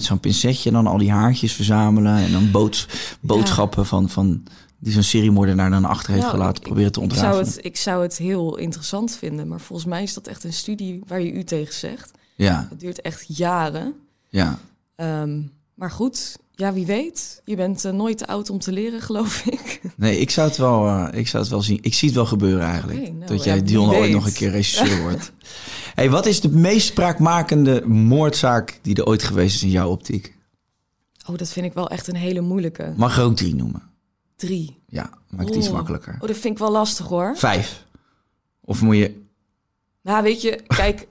zo'n, 0.04 0.16
eh, 0.16 0.20
pincetje 0.20 0.68
en 0.68 0.74
dan 0.74 0.86
al 0.86 0.98
die 0.98 1.10
haartjes 1.10 1.52
verzamelen. 1.52 2.16
En 2.16 2.32
dan 2.32 2.50
boods, 2.50 2.86
boodschappen 3.20 3.86
van, 3.86 4.08
van 4.08 4.42
die 4.78 4.92
zo'n 4.92 5.02
seriemoordenaar 5.02 5.70
dan 5.70 5.84
achter 5.84 6.10
heeft 6.12 6.24
Nou, 6.24 6.36
gelaten. 6.36 6.62
Proberen 6.62 6.92
te 6.92 7.00
Ik 7.00 7.12
zou, 7.12 7.24
ontrafelen. 7.24 7.54
het, 7.54 7.64
ik 7.64 7.76
zou 7.76 8.02
het 8.02 8.16
heel 8.16 8.56
interessant 8.56 9.16
vinden. 9.16 9.48
Maar 9.48 9.60
volgens 9.60 9.88
mij 9.88 10.02
is 10.02 10.14
dat 10.14 10.26
echt 10.26 10.44
een 10.44 10.52
studie 10.52 11.02
waar 11.06 11.20
je 11.20 11.32
u 11.32 11.44
tegen 11.44 11.74
zegt. 11.74 12.10
Ja, 12.36 12.66
Het 12.70 12.80
duurt 12.80 13.00
echt 13.00 13.36
jaren. 13.36 13.94
ja. 14.28 14.58
Ehm, 14.96 15.40
maar 15.76 15.90
goed, 15.90 16.36
ja, 16.54 16.72
wie 16.72 16.86
weet. 16.86 17.40
Je 17.44 17.56
bent 17.56 17.84
eh, 17.84 17.92
nooit 17.92 18.18
te 18.18 18.26
oud 18.26 18.50
om 18.50 18.58
te 18.58 18.72
leren, 18.72 19.00
geloof 19.00 19.44
ik. 19.56 19.80
Nee, 19.96 20.18
ik 20.18 20.30
zou 20.30 20.48
het 20.48 20.56
wel, 20.56 20.86
eh, 20.88 21.18
ik 21.18 21.28
zou 21.28 21.42
het 21.42 21.52
wel 21.52 21.62
zien. 21.62 21.78
Ik 21.82 21.94
zie 21.94 22.08
het 22.08 22.16
wel 22.16 22.26
gebeuren 22.26 22.64
eigenlijk. 22.66 23.00
Nou, 23.12 23.26
dat 23.26 23.38
ja, 23.38 23.44
jij 23.44 23.54
wie 23.54 23.62
Dion 23.62 23.90
ooit 23.94 24.12
nog 24.12 24.26
een 24.26 24.32
keer 24.32 24.50
regisseur 24.50 25.00
wordt. 25.08 25.32
hey, 25.94 26.10
wat 26.10 26.26
is 26.26 26.40
de 26.40 26.48
meest 26.50 26.86
spraakmakende 26.86 27.86
moordzaak 27.86 28.78
die 28.82 28.94
er 28.96 29.06
ooit 29.06 29.22
geweest 29.22 29.54
is 29.54 29.62
in 29.62 29.70
jouw 29.70 29.90
optiek? 29.90 30.34
Oh, 31.28 31.36
dat 31.36 31.48
vind 31.48 31.66
ik 31.66 31.72
wel 31.72 31.88
echt 31.90 32.08
een 32.08 32.16
hele 32.16 32.40
moeilijke. 32.40 32.92
Mag 32.96 33.18
er 33.18 33.24
ook 33.24 33.36
drie 33.36 33.54
noemen? 33.54 33.82
Drie. 34.36 34.78
Ja, 34.86 35.10
maakt 35.30 35.48
het 35.48 35.58
iets 35.58 35.68
Oh. 35.68 35.72
makkelijker. 35.74 36.12
Oh, 36.14 36.26
dat 36.28 36.36
vind 36.36 36.52
ik 36.54 36.58
wel 36.58 36.70
lastig 36.70 37.06
hoor. 37.06 37.36
Vijf. 37.36 37.84
Of 38.60 38.82
moet 38.82 38.96
je... 38.96 39.22
Nou, 40.02 40.22
weet 40.22 40.42
je, 40.42 40.60
kijk, 40.66 41.08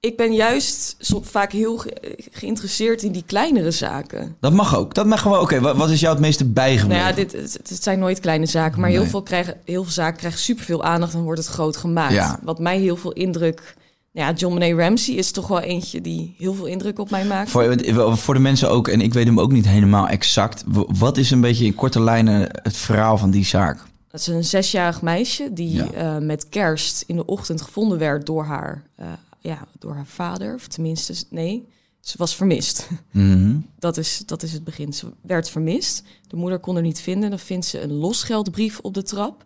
ik 0.00 0.16
ben 0.16 0.32
juist 0.34 0.96
zo 0.98 1.20
vaak 1.24 1.52
heel 1.52 1.76
ge- 1.78 2.18
geïnteresseerd 2.30 3.02
in 3.02 3.12
die 3.12 3.24
kleinere 3.26 3.70
zaken. 3.70 4.36
Dat 4.40 4.52
mag 4.52 4.76
ook. 4.76 4.94
Dat 4.94 5.06
mag 5.06 5.20
gewoon. 5.22 5.38
Oké, 5.40 5.60
wat, 5.60 5.76
wat 5.76 5.90
is 5.90 6.00
jou 6.00 6.12
het 6.12 6.22
meeste 6.22 6.44
bijgebleven? 6.44 6.88
Nou 7.04 7.08
ja, 7.08 7.14
dit, 7.14 7.32
het, 7.32 7.58
het 7.68 7.82
zijn 7.82 7.98
nooit 7.98 8.20
kleine 8.20 8.46
zaken, 8.46 8.80
maar 8.80 8.90
heel, 8.90 9.04
veel, 9.06 9.22
krijgen, 9.22 9.56
heel 9.64 9.82
veel 9.82 9.92
zaken 9.92 10.18
krijgen 10.18 10.40
superveel 10.40 10.84
aandacht 10.84 11.14
en 11.14 11.20
wordt 11.22 11.40
het 11.40 11.48
groot 11.48 11.76
gemaakt. 11.76 12.12
Ja. 12.14 12.38
Wat 12.42 12.58
mij 12.58 12.78
heel 12.78 12.96
veel 12.96 13.12
indruk... 13.12 13.74
Nou 14.12 14.28
ja, 14.28 14.34
John 14.34 14.54
Benet 14.54 14.78
Ramsey 14.78 15.14
is 15.14 15.30
toch 15.30 15.48
wel 15.48 15.60
eentje 15.60 16.00
die 16.00 16.34
heel 16.38 16.54
veel 16.54 16.66
indruk 16.66 16.98
op 16.98 17.10
mij 17.10 17.24
maakt. 17.24 17.50
Voor, 17.50 18.16
voor 18.16 18.34
de 18.34 18.40
mensen 18.40 18.70
ook, 18.70 18.88
en 18.88 19.00
ik 19.00 19.12
weet 19.14 19.26
hem 19.26 19.40
ook 19.40 19.52
niet 19.52 19.66
helemaal 19.68 20.08
exact. 20.08 20.64
Wat 20.98 21.16
is 21.16 21.30
een 21.30 21.40
beetje 21.40 21.64
in 21.64 21.74
korte 21.74 22.00
lijnen 22.00 22.48
het 22.62 22.76
verhaal 22.76 23.18
van 23.18 23.30
die 23.30 23.44
zaak? 23.44 23.78
Dat 24.08 24.20
is 24.20 24.26
een 24.26 24.44
zesjarig 24.44 25.02
meisje 25.02 25.52
die 25.52 25.72
Ja. 25.72 25.86
eh, 25.92 26.16
met 26.18 26.48
kerst 26.48 27.04
in 27.06 27.16
de 27.16 27.24
ochtend 27.26 27.62
gevonden 27.62 27.98
werd 27.98 28.26
door 28.26 28.44
haar, 28.44 28.82
eh, 28.96 29.06
ja, 29.40 29.66
door 29.78 29.94
haar 29.94 30.06
vader. 30.06 30.54
Of 30.54 30.66
tenminste, 30.68 31.14
nee, 31.30 31.66
ze 32.00 32.14
was 32.18 32.34
vermist. 32.36 32.88
Mhm. 33.10 33.58
Dat 33.78 33.96
is, 33.96 34.22
dat 34.26 34.42
is 34.42 34.52
het 34.52 34.64
begin. 34.64 34.92
Ze 34.92 35.12
werd 35.22 35.50
vermist. 35.50 36.02
De 36.26 36.36
moeder 36.36 36.58
kon 36.58 36.76
er 36.76 36.82
niet 36.82 37.00
vinden. 37.00 37.30
Dan 37.30 37.38
vindt 37.38 37.66
ze 37.66 37.80
een 37.80 37.92
losgeldbrief 37.92 38.78
op 38.78 38.94
de 38.94 39.02
trap. 39.02 39.44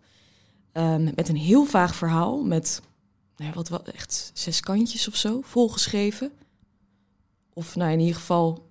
ehm, 0.71 1.03
met 1.15 1.29
een 1.29 1.35
heel 1.37 1.65
vaag 1.65 1.95
verhaal. 1.95 2.43
Met 2.43 2.81
nou 3.37 3.49
ja, 3.49 3.55
wat, 3.55 3.69
wat 3.69 3.87
echt 3.87 4.31
zes 4.33 4.59
kantjes 4.59 5.07
of 5.07 5.15
zo 5.15 5.41
volgeschreven. 5.43 6.31
Of 7.53 7.75
nou 7.75 7.91
in 7.91 7.99
ieder 7.99 8.15
geval 8.15 8.69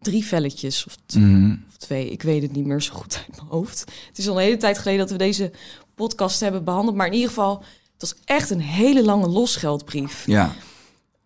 drie 0.00 0.24
velletjes 0.24 0.86
of, 0.86 0.96
Mhm. 1.14 1.56
of 1.68 1.76
twee. 1.76 2.10
Ik 2.10 2.22
weet 2.22 2.42
het 2.42 2.52
niet 2.52 2.66
meer 2.66 2.82
zo 2.82 2.94
goed 2.94 3.16
uit 3.26 3.36
mijn 3.36 3.48
hoofd. 3.48 3.80
Het 4.08 4.18
is 4.18 4.28
al 4.28 4.36
een 4.36 4.42
hele 4.44 4.56
tijd 4.56 4.78
geleden 4.78 5.00
dat 5.00 5.10
we 5.10 5.16
deze 5.18 5.52
podcast 5.94 6.40
hebben 6.40 6.64
behandeld. 6.64 6.96
Maar 6.96 7.06
in 7.06 7.12
ieder 7.12 7.28
geval, 7.28 7.62
het 7.98 8.10
was 8.10 8.14
echt 8.24 8.50
een 8.50 8.60
hele 8.60 9.04
lange 9.04 9.28
losgeldbrief. 9.28 10.26
Ja. 10.26 10.54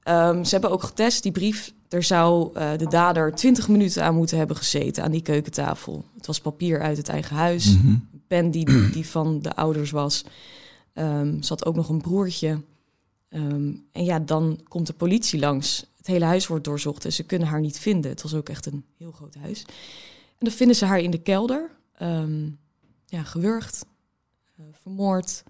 Ehm, 0.02 0.44
ze 0.44 0.50
hebben 0.50 0.70
ook 0.70 0.82
getest, 0.82 1.22
die 1.22 1.32
brief. 1.32 1.72
Er 1.88 2.02
zou 2.02 2.50
eh, 2.54 2.70
de 2.76 2.88
dader 2.88 3.34
20 3.34 3.68
minuten 3.68 4.04
aan 4.04 4.14
moeten 4.14 4.38
hebben 4.38 4.56
gezeten 4.56 5.04
aan 5.04 5.10
die 5.10 5.22
keukentafel. 5.22 6.04
Het 6.16 6.26
was 6.26 6.40
papier 6.40 6.80
uit 6.80 6.96
het 6.96 7.08
eigen 7.08 7.36
huis. 7.36 7.66
Een 7.66 8.22
pen 8.26 8.50
die, 8.50 8.90
die 8.90 9.06
van 9.06 9.42
de 9.42 9.54
ouders 9.56 9.90
was. 9.90 10.24
Ehm 10.92 11.42
ze 11.42 11.48
had 11.48 11.66
ook 11.66 11.74
nog 11.76 11.88
een 11.88 12.00
broertje. 12.00 12.62
Ehm, 13.28 13.72
en 13.92 14.04
ja, 14.04 14.18
dan 14.18 14.60
komt 14.68 14.86
de 14.86 14.92
politie 14.92 15.40
langs. 15.40 15.86
Het 15.96 16.06
hele 16.06 16.24
huis 16.24 16.46
wordt 16.46 16.64
doorzocht 16.64 17.04
en 17.04 17.12
ze 17.12 17.22
kunnen 17.22 17.48
haar 17.48 17.60
niet 17.60 17.78
vinden. 17.78 18.10
Het 18.10 18.22
was 18.22 18.34
ook 18.34 18.48
echt 18.48 18.66
een 18.66 18.84
heel 18.98 19.12
groot 19.12 19.34
huis. 19.34 19.62
En 20.38 20.46
dan 20.46 20.52
vinden 20.52 20.76
ze 20.76 20.84
haar 20.84 21.00
in 21.00 21.10
de 21.10 21.22
kelder. 21.22 21.70
ehm, 21.96 22.48
ja, 23.06 23.22
gewurgd, 23.22 23.84
eh, 24.56 24.64
vermoord. 24.82 25.42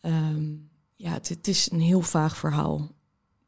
Ehm, 0.00 0.52
ja, 0.96 1.12
het, 1.12 1.28
het 1.28 1.48
is 1.48 1.70
een 1.70 1.80
heel 1.80 2.00
vaag 2.00 2.36
verhaal. 2.36 2.88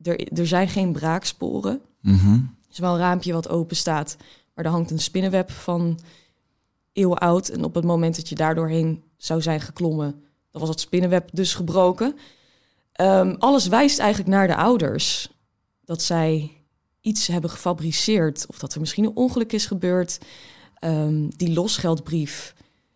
Er, 0.02 0.38
er 0.38 0.46
zijn 0.46 0.68
geen 0.68 0.92
braaksporen. 0.92 1.80
Mhm. 2.00 2.32
Er 2.32 2.70
is 2.70 2.78
wel 2.78 2.92
een 2.92 2.98
raampje 2.98 3.32
wat 3.32 3.48
open 3.48 3.76
staat, 3.76 4.16
maar 4.54 4.64
er 4.64 4.70
hangt 4.70 4.90
een 4.90 4.98
spinnenweb 4.98 5.50
van 5.50 5.98
eeuwen 6.92 7.18
oud. 7.18 7.48
En 7.48 7.64
op 7.64 7.74
het 7.74 7.84
moment 7.84 8.16
dat 8.16 8.28
je 8.28 8.34
daar 8.34 8.54
doorheen 8.54 9.02
zou 9.16 9.42
zijn 9.42 9.60
geklommen, 9.60 10.10
dan 10.50 10.60
was 10.60 10.70
het 10.70 10.80
spinnenweb 10.80 11.28
dus 11.32 11.54
gebroken. 11.54 12.16
Ehm, 12.92 13.34
alles 13.38 13.66
wijst 13.66 13.98
eigenlijk 13.98 14.30
naar 14.30 14.46
de 14.46 14.56
ouders. 14.56 15.30
Dat 15.84 16.02
zij 16.02 16.50
iets 17.00 17.26
hebben 17.26 17.50
gefabriceerd 17.50 18.46
of 18.46 18.58
dat 18.58 18.74
er 18.74 18.80
misschien 18.80 19.04
een 19.04 19.16
ongeluk 19.16 19.52
is 19.52 19.66
gebeurd. 19.66 20.18
Ehm, 20.74 21.28
die 21.28 21.52
losgeldbrief, 21.52 22.54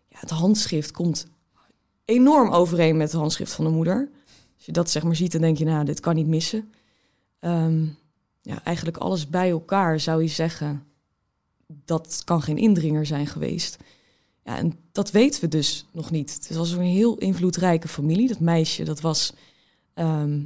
ja, 0.09 0.17
het 0.19 0.29
handschrift 0.29 0.91
komt 0.91 1.27
enorm 2.07 2.49
overeen 2.49 2.97
met 2.97 3.11
het 3.11 3.19
handschrift 3.19 3.53
van 3.53 3.65
de 3.65 3.71
moeder. 3.71 4.09
Als 4.55 4.65
je 4.65 4.71
dat 4.71 4.89
zeg 4.89 5.03
maar 5.03 5.15
ziet, 5.15 5.31
dan 5.31 5.41
denk 5.41 5.57
je, 5.57 5.65
nou, 5.65 5.85
dit 5.85 5.99
kan 5.99 6.15
niet 6.15 6.27
missen. 6.27 6.71
Ehm, 7.39 7.85
ja, 8.41 8.63
eigenlijk 8.63 8.97
alles 8.97 9.29
bij 9.29 9.49
elkaar 9.49 9.99
zou 9.99 10.21
je 10.21 10.27
zeggen, 10.27 10.83
dat 11.67 12.21
kan 12.25 12.41
geen 12.41 12.57
indringer 12.57 13.05
zijn 13.05 13.27
geweest. 13.27 13.77
Ja, 14.43 14.57
en 14.57 14.73
dat 14.91 15.11
weten 15.11 15.41
we 15.41 15.47
dus 15.47 15.85
nog 15.91 16.11
niet. 16.11 16.39
Het 16.47 16.57
was 16.57 16.71
een 16.71 16.81
heel 16.81 17.17
invloedrijke 17.17 17.87
familie. 17.87 18.27
Dat 18.27 18.39
meisje, 18.39 18.83
dat 18.83 19.01
was 19.01 19.33
ehm, 19.93 20.39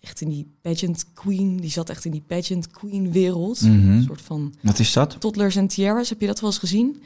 echt 0.00 0.20
in 0.20 0.28
die 0.28 0.56
pageant 0.60 1.12
queen, 1.12 1.56
die 1.56 1.70
zat 1.70 1.90
echt 1.90 2.04
in 2.04 2.10
die 2.10 2.24
pageant 2.26 2.70
queen 2.70 3.12
wereld. 3.12 3.60
Mhm. 3.60 3.88
Een 3.90 4.02
soort 4.02 4.22
van 4.22 4.54
Wat 4.62 4.78
is 4.78 4.92
dat? 4.92 5.20
toddlers 5.20 5.56
en 5.56 5.66
tiaras, 5.66 6.08
heb 6.08 6.20
je 6.20 6.26
dat 6.26 6.40
wel 6.40 6.50
eens 6.50 6.58
gezien? 6.58 7.02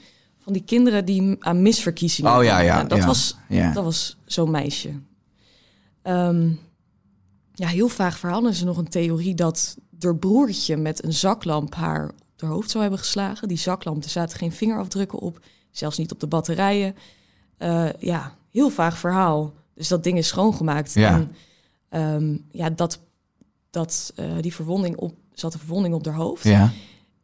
Van 0.51 0.59
die 0.59 0.69
kinderen 0.69 1.05
die 1.05 1.37
aan 1.39 1.63
misverkiezingen. 1.63 2.37
Oh 2.37 2.45
ja, 2.45 2.59
ja. 2.59 2.75
Nou, 2.77 2.89
dat 2.89 2.99
ja. 2.99 3.07
was 3.07 3.37
Ja. 3.49 3.73
dat 3.73 3.85
was 3.85 4.17
zo'n 4.25 4.51
meisje. 4.51 4.91
Ehm, 6.03 6.51
ja, 7.55 7.69
heel 7.69 7.89
vaag 7.89 8.19
verhaal. 8.19 8.45
Er 8.45 8.51
is 8.51 8.63
nog 8.63 8.77
een 8.77 8.89
theorie 8.89 9.35
dat 9.35 9.77
haar 9.99 10.17
broertje 10.17 10.77
met 10.77 11.05
een 11.05 11.13
zaklamp 11.13 11.75
haar 11.75 12.09
op 12.09 12.41
haar 12.41 12.51
hoofd 12.51 12.71
zou 12.71 12.83
hebben 12.83 13.01
geslagen. 13.01 13.49
Die 13.49 13.57
zaklamp, 13.59 14.05
er 14.05 14.11
zaten 14.11 14.39
geen 14.39 14.53
vingerafdrukken 14.53 15.19
op. 15.19 15.41
Zelfs 15.71 15.99
niet 15.99 16.13
op 16.13 16.21
de 16.21 16.27
batterijen. 16.27 16.95
Eh, 17.57 17.93
ja, 17.99 18.35
heel 18.51 18.71
vaag 18.71 18.99
verhaal. 18.99 19.53
Dus 19.75 19.89
dat 19.89 20.05
ding 20.05 20.19
is 20.19 20.29
schoongemaakt. 20.29 20.95
Ja. 20.95 21.15
En 21.15 21.33
ehm, 21.89 22.37
ja, 22.51 22.71
dat, 22.71 23.01
dat, 23.71 24.13
eh, 24.17 24.33
die 24.41 24.55
verwonding 24.55 24.97
op, 24.97 25.15
zat 25.33 25.53
een 25.55 25.59
verwonding 25.61 25.95
op 25.95 26.05
haar 26.07 26.15
hoofd. 26.15 26.45
ja. 26.45 26.71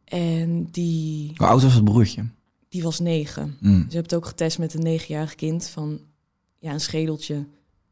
En 0.05 0.67
die, 0.71 1.33
Hoe 1.35 1.47
oud 1.47 1.61
was 1.63 1.73
het 1.73 1.83
broertje? 1.83 2.25
Die 2.69 2.83
was 2.83 2.99
negen. 2.99 3.57
Mm. 3.59 3.71
Ze 3.75 3.79
hebben 3.79 4.01
het 4.03 4.13
ook 4.13 4.25
getest 4.25 4.59
met 4.59 4.73
een 4.73 4.83
negenjarig 4.83 5.35
kind 5.35 5.67
van 5.67 5.99
ja, 6.59 6.71
een 6.73 6.79
schedeltje 6.81 7.45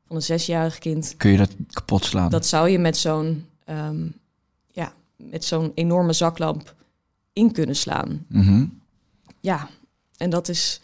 van 0.07 0.15
een 0.15 0.21
zesjarig 0.21 0.77
kind. 0.77 1.13
Kun 1.17 1.31
je 1.31 1.37
dat 1.37 1.51
kapot 1.71 2.05
slaan? 2.05 2.29
Dat 2.29 2.45
zou 2.45 2.69
je 2.69 2.79
met 2.79 2.97
zo'n 2.97 3.45
ehm, 3.65 4.07
ja, 4.71 4.93
met 5.17 5.45
zo'n 5.45 5.71
enorme 5.75 6.13
zaklamp 6.13 6.75
in 7.33 7.51
kunnen 7.51 7.75
slaan. 7.75 8.25
Mhm. 8.29 8.65
Ja, 9.39 9.69
en 10.17 10.29
dat 10.29 10.49
is 10.49 10.79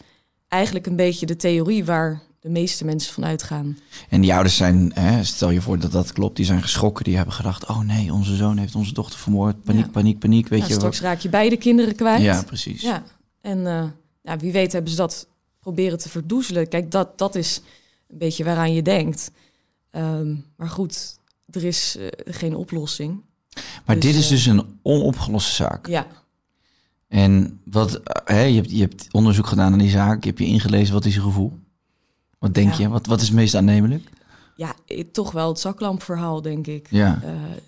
eigenlijk 0.48 0.86
een 0.86 0.96
beetje 0.96 1.26
de 1.26 1.36
theorie 1.36 1.84
waar 1.84 2.22
de 2.40 2.48
meeste 2.48 2.84
mensen 2.84 3.12
van 3.14 3.24
uitgaan. 3.24 3.78
En 4.08 4.20
die 4.20 4.32
ouders 4.34 4.56
zijn, 4.56 4.90
hè, 4.94 5.24
stel 5.24 5.50
je 5.50 5.60
voor 5.60 5.78
dat 5.78 5.92
dat 5.92 6.12
klopt, 6.12 6.36
die 6.36 6.44
zijn 6.44 6.62
geschrokken. 6.62 7.04
Die 7.04 7.16
hebben 7.16 7.34
gedacht, 7.34 7.66
oh 7.68 7.80
nee, 7.80 8.12
onze 8.12 8.36
zoon 8.36 8.56
heeft 8.58 8.74
onze 8.74 8.92
dochter 8.92 9.18
vermoord. 9.18 9.62
Paniek, 9.62 9.84
Ja. 9.84 9.90
paniek, 9.90 10.18
paniek. 10.18 10.48
Weet 10.48 10.60
Ja, 10.60 10.66
je 10.66 10.72
straks 10.72 11.00
raak 11.00 11.18
je 11.18 11.28
beide 11.28 11.56
kinderen 11.56 11.94
kwijt. 11.94 12.22
Ja, 12.22 12.42
precies. 12.42 12.82
Ja, 12.82 13.02
en 13.42 13.66
eh, 13.66 13.84
ja, 14.22 14.36
wie 14.36 14.52
weet 14.52 14.72
hebben 14.72 14.90
ze 14.90 14.96
dat 14.96 15.26
proberen 15.60 15.98
te 15.98 16.08
verdoezelen. 16.08 16.68
Kijk, 16.68 16.90
dat, 16.90 17.18
dat 17.18 17.34
is 17.34 17.60
een 18.08 18.18
beetje 18.18 18.44
waaraan 18.44 18.72
je 18.72 18.82
denkt. 18.82 19.30
Ehm, 19.90 20.34
maar 20.56 20.68
goed, 20.68 21.16
er 21.50 21.64
is 21.64 21.96
eh, 21.96 22.06
geen 22.24 22.54
oplossing. 22.56 23.20
Maar 23.86 23.96
Dus, 24.00 24.04
dit 24.04 24.14
is 24.14 24.24
eh, 24.24 24.30
dus 24.30 24.46
een 24.46 24.78
onopgeloste 24.82 25.52
zaak. 25.52 25.86
Ja, 25.86 26.06
En 27.08 27.60
wat, 27.64 28.00
hè, 28.24 28.40
je, 28.42 28.54
hebt, 28.56 28.70
je 28.70 28.80
hebt 28.80 29.06
onderzoek 29.10 29.46
gedaan 29.46 29.70
naar 29.70 29.78
die 29.80 29.90
zaak. 29.90 30.22
Je 30.22 30.28
hebt 30.28 30.40
je 30.40 30.46
ingelezen. 30.46 30.94
Wat 30.94 31.04
is 31.04 31.14
je 31.14 31.20
gevoel? 31.20 31.52
Wat 32.38 32.54
denk 32.54 32.72
Ja. 32.72 32.78
je? 32.78 32.88
Wat, 32.88 33.06
wat 33.06 33.20
is 33.20 33.26
het 33.26 33.36
meest 33.36 33.54
aannemelijk? 33.54 34.08
ja 34.56 34.74
toch 35.12 35.32
wel 35.32 35.48
het 35.48 35.58
zaklampverhaal, 35.58 36.42
denk 36.42 36.66
ik. 36.66 36.86
Ja. 36.90 37.22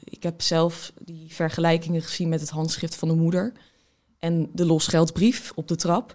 Ik 0.04 0.22
heb 0.22 0.42
zelf 0.42 0.92
die 1.04 1.26
vergelijkingen 1.34 2.02
gezien 2.02 2.28
met 2.28 2.40
het 2.40 2.50
handschrift 2.50 2.94
van 2.96 3.08
de 3.08 3.14
moeder. 3.14 3.52
En 4.24 4.50
de 4.52 4.66
losgeldbrief 4.66 5.52
op 5.54 5.68
de 5.68 5.76
trap. 5.76 6.14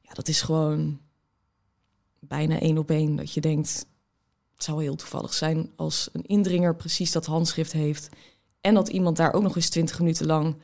Ja, 0.00 0.12
dat 0.12 0.28
is 0.28 0.42
gewoon 0.42 0.98
bijna 2.20 2.60
één 2.60 2.78
op 2.78 2.90
één. 2.90 3.16
Dat 3.16 3.32
je 3.32 3.40
denkt, 3.40 3.86
het 4.54 4.64
zou 4.64 4.82
heel 4.82 4.94
toevallig 4.94 5.34
zijn 5.34 5.70
als 5.76 6.08
een 6.12 6.26
indringer 6.26 6.76
precies 6.76 7.12
dat 7.12 7.26
handschrift 7.26 7.72
heeft. 7.72 8.08
En 8.60 8.74
dat 8.74 8.88
iemand 8.88 9.16
daar 9.16 9.32
ook 9.32 9.42
nog 9.42 9.56
eens 9.56 9.68
twintig 9.68 9.98
minuten 9.98 10.26
lang 10.26 10.56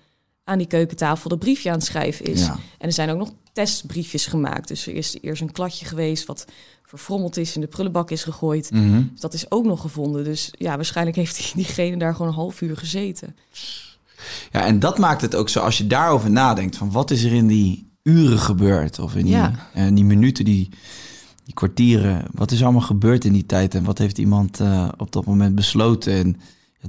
aan 0.45 0.59
die 0.59 0.67
keukentafel 0.67 1.29
dat 1.29 1.39
briefje 1.39 1.69
aan 1.69 1.77
het 1.77 1.85
schrijven 1.85 2.25
is. 2.25 2.41
Ja. 2.41 2.59
En 2.79 2.87
er 2.87 2.93
zijn 2.93 3.11
ook 3.11 3.19
nog 3.19 3.33
testbriefjes 3.53 4.27
gemaakt. 4.27 4.69
Dus 4.69 4.87
er 4.87 4.95
is 4.95 5.17
eerst 5.21 5.43
een 5.43 5.53
kladje 5.53 5.85
geweest 5.85 6.27
wat 6.27 6.45
verfrommeld 6.83 7.37
is, 7.37 7.55
in 7.55 7.61
de 7.61 7.67
prullenbak 7.67 8.11
is 8.11 8.23
gegooid. 8.23 8.71
Mhm. 8.71 9.03
Dus 9.11 9.21
dat 9.21 9.35
is 9.35 9.51
ook 9.51 9.65
nog 9.65 9.81
gevonden. 9.81 10.25
Dus 10.25 10.53
ja, 10.59 10.77
waarschijnlijk 10.77 11.17
heeft 11.17 11.37
die, 11.37 11.65
diegene 11.65 11.97
daar 11.97 12.13
gewoon 12.13 12.29
een 12.29 12.35
half 12.35 12.61
uur 12.61 12.77
gezeten. 12.77 13.37
Ja, 14.53 14.65
en 14.67 14.79
dat 14.79 14.99
maakt 14.99 15.21
het 15.21 15.35
ook 15.35 15.49
zo. 15.49 15.61
Als 15.61 15.79
je 15.79 15.87
daarover 15.87 16.31
nadenkt, 16.31 16.77
van 16.77 16.91
wat 16.93 17.11
is 17.11 17.23
er 17.25 17.33
in 17.33 17.47
die 17.47 17.91
uren 18.03 18.39
gebeurd? 18.39 18.99
Of 18.99 19.15
in 19.15 19.25
die, 19.25 19.35
Ja. 19.35 19.69
eh, 19.75 19.85
die 19.93 20.05
minuten, 20.05 20.45
die, 20.45 20.69
die 21.45 21.55
kwartieren. 21.55 22.25
Wat 22.33 22.51
is 22.51 22.63
allemaal 22.63 22.81
gebeurd 22.81 23.25
in 23.25 23.33
die 23.33 23.47
tijd? 23.47 23.75
En 23.75 23.85
wat 23.85 23.99
heeft 23.99 24.19
iemand 24.19 24.61
eh, 24.61 24.89
op 24.97 25.13
dat 25.13 25.25
moment 25.25 25.55
besloten? 25.55 26.13
En 26.13 26.37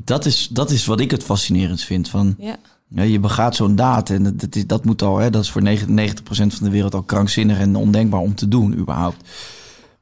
dat 0.03 0.25
is, 0.25 0.47
dat 0.51 0.71
is 0.71 0.85
wat 0.85 0.99
ik 0.99 1.11
het 1.11 1.23
fascinerend 1.23 1.81
vind. 1.81 2.09
Van, 2.09 2.35
Ja, 2.39 2.55
Ja, 2.87 3.01
je 3.03 3.19
begaat 3.19 3.55
zo'n 3.55 3.75
daad 3.75 4.09
en 4.09 4.23
dat, 4.23 4.39
dat, 4.39 4.55
is, 4.55 4.67
dat 4.67 4.85
moet 4.85 5.01
al, 5.01 5.17
hè, 5.17 5.29
dat 5.29 5.43
is 5.43 5.51
voor 5.51 5.61
99% 5.61 5.85
van 6.31 6.49
de 6.59 6.69
wereld 6.69 6.93
al 6.95 7.03
krankzinnig 7.03 7.57
en 7.59 7.75
ondenkbaar 7.75 8.19
om 8.19 8.35
te 8.35 8.47
doen, 8.47 8.73
überhaupt. 8.77 9.29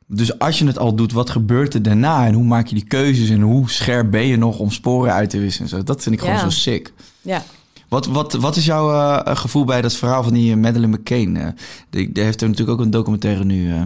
Dus 0.07 0.39
als 0.39 0.59
je 0.59 0.65
het 0.65 0.77
al 0.79 0.95
doet, 0.95 1.11
wat 1.11 1.29
gebeurt 1.29 1.73
er 1.73 1.81
daarna 1.83 2.25
en 2.25 2.33
hoe 2.33 2.43
maak 2.43 2.67
je 2.67 2.75
die 2.75 2.83
keuzes 2.87 3.29
en 3.29 3.41
hoe 3.41 3.69
scherp 3.69 4.11
ben 4.11 4.25
je 4.25 4.37
nog 4.37 4.59
om 4.59 4.71
sporen 4.71 5.13
uit 5.13 5.29
te 5.29 5.39
wissen 5.39 5.63
en 5.63 5.69
zo? 5.69 5.83
Dat 5.83 6.03
vind 6.03 6.15
ik 6.15 6.21
gewoon 6.21 6.35
Ja. 6.35 6.41
zo 6.41 6.49
sick. 6.49 6.93
Ja. 7.21 7.43
Wat, 7.87 8.05
wat, 8.05 8.33
wat 8.33 8.55
is 8.55 8.65
jouw 8.65 8.91
eh, 9.23 9.35
gevoel 9.35 9.65
bij 9.65 9.81
dat 9.81 9.93
verhaal 9.93 10.23
van 10.23 10.33
die 10.33 10.51
eh, 10.51 10.57
Madeleine 10.57 10.97
McCain? 10.97 11.37
Eh, 11.37 11.47
die, 11.89 12.11
die 12.11 12.23
heeft 12.23 12.41
er 12.41 12.47
natuurlijk 12.49 12.79
ook 12.79 12.85
een 12.85 12.91
documentaire 12.91 13.43
nu 13.43 13.71
eh, 13.71 13.81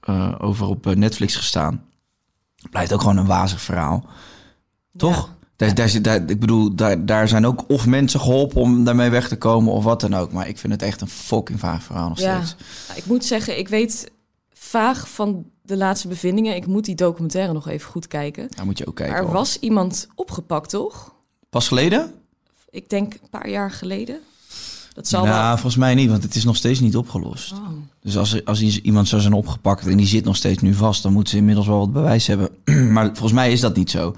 eh, 0.00 0.32
over 0.38 0.66
op 0.66 0.86
eh, 0.86 0.94
Netflix 0.96 1.36
gestaan. 1.36 1.82
Blijft 2.70 2.92
ook 2.92 3.00
gewoon 3.00 3.16
een 3.16 3.26
wazig 3.26 3.60
verhaal. 3.60 4.04
Toch? 4.96 5.16
Ja. 5.16 5.72
Daar, 5.74 6.02
daar, 6.02 6.14
ik 6.30 6.40
bedoel, 6.40 6.74
daar, 6.74 7.06
daar 7.06 7.28
zijn 7.28 7.46
ook 7.46 7.64
of 7.68 7.86
mensen 7.86 8.20
geholpen 8.20 8.60
om 8.60 8.84
daarmee 8.84 9.10
weg 9.10 9.28
te 9.28 9.36
komen 9.36 9.72
of 9.72 9.84
wat 9.84 10.00
dan 10.00 10.14
ook. 10.14 10.32
Maar 10.32 10.48
ik 10.48 10.58
vind 10.58 10.72
het 10.72 10.82
echt 10.82 11.00
een 11.00 11.08
fucking 11.08 11.60
vaag 11.60 11.82
verhaal 11.82 12.08
nog 12.08 12.20
Ja. 12.20 12.42
steeds. 12.44 12.56
Ik 12.98 13.06
moet 13.06 13.24
zeggen, 13.24 13.58
ik 13.58 13.68
weet 13.68 14.10
vaag 14.74 15.08
van 15.08 15.44
de 15.62 15.76
laatste 15.76 16.08
bevindingen. 16.08 16.56
Ik 16.56 16.66
moet 16.66 16.84
die 16.84 16.94
documentaire 16.94 17.52
nog 17.52 17.68
even 17.68 17.90
goed 17.90 18.06
kijken. 18.06 18.48
Daar 18.56 18.64
moet 18.64 18.78
je 18.78 18.86
ook 18.86 18.94
kijken. 18.94 19.14
Maar 19.14 19.24
er 19.24 19.28
hoor. 19.30 19.38
was 19.38 19.58
iemand 19.58 20.08
opgepakt, 20.14 20.70
toch? 20.70 21.14
Pas 21.50 21.68
geleden? 21.68 22.12
Ik 22.70 22.90
denk 22.90 23.12
een 23.12 23.30
paar 23.30 23.48
jaar 23.48 23.70
geleden. 23.70 24.20
Dat 24.94 25.08
zal 25.08 25.24
nou, 25.24 25.42
wel... 25.42 25.52
volgens 25.52 25.76
mij 25.76 25.94
niet, 25.94 26.10
want 26.10 26.22
het 26.22 26.34
is 26.34 26.44
nog 26.44 26.56
steeds 26.56 26.80
niet 26.80 26.96
opgelost. 26.96 27.52
Oh. 27.52 27.68
Dus 28.00 28.16
als, 28.16 28.44
als 28.44 28.80
iemand 28.80 29.08
zou 29.08 29.22
zijn 29.22 29.32
opgepakt 29.32 29.86
en 29.86 29.96
die 29.96 30.06
zit 30.06 30.24
nog 30.24 30.36
steeds 30.36 30.62
nu 30.62 30.74
vast, 30.74 31.02
dan 31.02 31.12
moeten 31.12 31.32
ze 31.32 31.38
inmiddels 31.38 31.66
wel 31.66 31.78
wat 31.78 31.92
bewijs 31.92 32.26
hebben. 32.26 32.48
maar 32.94 33.06
volgens 33.06 33.32
mij 33.32 33.52
is 33.52 33.60
dat 33.60 33.76
niet 33.76 33.90
zo. 33.90 34.14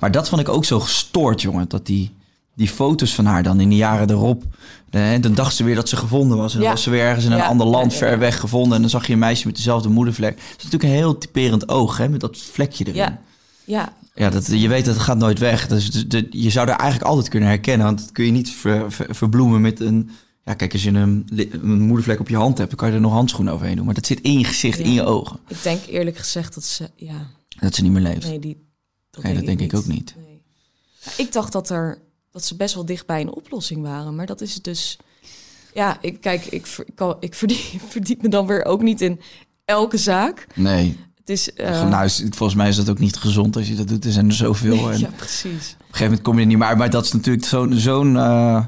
Maar 0.00 0.10
dat 0.10 0.28
vond 0.28 0.40
ik 0.40 0.48
ook 0.48 0.64
zo 0.64 0.80
gestoord, 0.80 1.42
jongen. 1.42 1.68
Dat 1.68 1.86
die, 1.86 2.14
die 2.58 2.68
foto's 2.68 3.14
van 3.14 3.24
haar 3.24 3.42
dan 3.42 3.60
in 3.60 3.68
de 3.68 3.76
jaren 3.76 4.10
erop. 4.10 4.42
eh, 4.90 5.20
Dan 5.20 5.34
dacht 5.34 5.54
ze 5.54 5.64
weer 5.64 5.74
dat 5.74 5.88
ze 5.88 5.96
gevonden 5.96 6.36
was. 6.38 6.52
En 6.52 6.58
dan 6.58 6.66
Ja. 6.68 6.72
was 6.74 6.82
ze 6.82 6.90
weer 6.90 7.02
ergens 7.02 7.24
in 7.24 7.32
een 7.32 7.36
Ja, 7.38 7.46
ander 7.46 7.66
land 7.66 7.92
ja, 7.92 7.98
ver 7.98 8.18
weg 8.18 8.40
gevonden. 8.40 8.72
En 8.74 8.80
dan 8.80 8.90
zag 8.90 9.06
je 9.06 9.12
een 9.12 9.18
meisje 9.18 9.46
met 9.46 9.56
dezelfde 9.56 9.88
moedervlek. 9.88 10.36
Dat 10.36 10.44
is 10.58 10.64
natuurlijk 10.64 10.82
een 10.82 10.98
heel 10.98 11.18
typerend 11.18 11.68
oog, 11.68 11.96
hè, 11.96 12.08
met 12.08 12.20
dat 12.20 12.36
vlekje 12.38 12.84
erin. 12.84 12.96
Ja, 12.96 13.20
ja, 13.64 13.92
Ja, 14.14 14.30
dat, 14.30 14.46
je 14.46 14.68
weet 14.68 14.84
dat 14.84 14.94
het 14.94 15.02
gaat 15.04 15.18
nooit 15.18 15.38
weg. 15.38 15.66
Dus 15.66 15.90
de- 15.90 16.06
de- 16.06 16.26
je 16.30 16.50
zou 16.50 16.68
er 16.68 16.74
eigenlijk 16.76 17.10
altijd 17.10 17.28
kunnen 17.28 17.48
herkennen. 17.48 17.86
Want 17.86 17.98
dat 17.98 18.12
kun 18.12 18.24
je 18.24 18.30
niet 18.32 18.50
ver- 18.50 18.92
ver- 18.92 19.14
verbloemen 19.14 19.60
met 19.60 19.80
een... 19.80 20.10
Ja, 20.44 20.54
kijk, 20.54 20.72
als 20.72 20.82
je 20.82 20.90
een, 20.90 21.28
een 21.62 21.80
moedervlek 21.80 22.20
op 22.20 22.28
je 22.28 22.36
hand 22.36 22.58
hebt... 22.58 22.68
dan 22.70 22.78
kan 22.78 22.88
je 22.88 22.94
er 22.94 23.00
nog 23.00 23.12
handschoenen 23.12 23.52
overheen 23.52 23.76
doen. 23.76 23.84
Maar 23.84 23.94
dat 23.94 24.06
zit 24.06 24.20
in 24.20 24.38
je 24.38 24.44
gezicht, 24.44 24.78
in 24.78 24.92
je 24.92 25.04
ogen. 25.04 25.38
ik 25.48 25.62
denk 25.62 25.86
eerlijk 25.86 26.16
gezegd 26.16 26.54
dat 26.54 26.64
ze... 26.64 26.90
Ja, 26.96 27.26
Dat 27.60 27.74
ze 27.74 27.82
niet 27.82 27.92
meer 27.92 28.02
leeft. 28.02 28.26
nee, 28.26 28.38
die, 28.38 28.66
dat, 29.10 29.22
Nee, 29.22 29.34
dat 29.34 29.44
denk 29.44 29.60
ik 29.60 29.74
ook 29.74 29.86
niet. 29.86 30.14
Nee. 30.16 30.42
Ik 31.16 31.32
dacht 31.32 31.52
dat, 31.52 31.70
er, 31.70 31.98
dat 32.38 32.46
ze 32.46 32.56
best 32.56 32.74
wel 32.74 32.84
dicht 32.84 33.06
bij 33.06 33.20
een 33.20 33.32
oplossing 33.34 33.82
waren. 33.82 34.14
Maar 34.14 34.26
dat 34.26 34.40
is 34.40 34.54
het 34.54 34.64
dus... 34.64 34.96
Ja, 35.74 35.98
ik, 36.00 36.20
kijk, 36.20 36.44
ik, 36.44 36.66
ik, 36.86 36.92
kan, 36.94 37.16
ik 37.20 37.34
verdiep, 37.34 37.58
verdiep 37.88 38.22
me 38.22 38.28
dan 38.28 38.46
weer 38.46 38.64
ook 38.64 38.82
niet 38.82 39.00
in 39.00 39.20
elke 39.64 39.96
zaak. 39.96 40.46
Nee. 40.54 40.96
Het 41.18 41.28
is... 41.28 41.52
eh, 41.52 41.88
nou, 41.88 42.04
is- 42.04 42.24
volgens 42.30 42.54
mij 42.58 42.68
is 42.68 42.76
dat 42.76 42.88
ook 42.90 42.98
niet 42.98 43.16
gezond 43.16 43.56
als 43.56 43.68
je 43.68 43.74
dat 43.74 43.88
doet. 43.88 44.04
Er 44.04 44.12
zijn 44.12 44.26
er 44.26 44.34
zoveel. 44.34 44.90
en 44.90 44.98
ja, 44.98 45.08
Op 45.08 45.16
precies. 45.16 45.42
een 45.44 45.50
gegeven 45.78 46.04
moment 46.04 46.22
kom 46.22 46.34
je 46.34 46.40
er 46.40 46.46
niet 46.46 46.58
meer 46.58 46.66
uit. 46.66 46.78
Maar 46.78 46.90
dat 46.90 47.04
is 47.04 47.12
natuurlijk 47.12 47.46
zo'n... 47.46 47.72
zo'n 47.74 48.16
eh, 48.16 48.64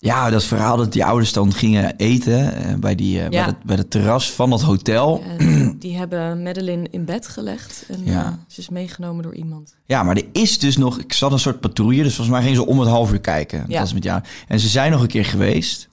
ja, 0.00 0.30
dat 0.30 0.44
verhaal 0.44 0.76
dat 0.76 0.92
die 0.92 1.04
ouders 1.04 1.32
dan 1.32 1.52
gingen 1.52 1.96
eten... 1.96 2.54
eh, 2.54 2.74
bij, 2.74 2.94
die, 2.94 3.20
eh, 3.22 3.28
bij, 3.28 3.42
het, 3.42 3.62
bij 3.62 3.76
het 3.76 3.90
terras 3.90 4.30
van 4.32 4.50
dat 4.50 4.62
hotel. 4.62 5.22
En 5.38 5.78
die 5.78 5.96
hebben 5.96 6.42
Madeline 6.42 6.86
in 6.90 7.04
bed 7.04 7.28
gelegd. 7.28 7.84
En 7.88 8.04
Ja. 8.04 8.24
eh, 8.24 8.32
ze 8.46 8.60
is 8.60 8.68
meegenomen 8.68 9.22
door 9.22 9.34
iemand. 9.34 9.74
Ja, 9.84 10.02
maar 10.02 10.16
er 10.16 10.26
is 10.32 10.58
dus 10.58 10.76
nog... 10.76 10.98
Ik 10.98 11.12
zat 11.12 11.32
een 11.32 11.38
soort 11.38 11.60
patrouille, 11.60 12.02
dus 12.02 12.14
volgens 12.14 12.36
mij 12.36 12.40
gingen 12.46 12.62
ze 12.62 12.66
om 12.66 12.78
het 12.80 12.88
half 12.88 13.12
uur 13.12 13.20
kijken. 13.20 13.64
Ja. 13.68 13.78
Dat 13.78 13.86
is 13.86 13.92
met 13.92 14.04
jou. 14.04 14.22
En 14.48 14.60
ze 14.60 14.68
zijn 14.68 14.90
nog 14.92 15.00
een 15.00 15.06
keer 15.08 15.24
geweest. 15.24 15.88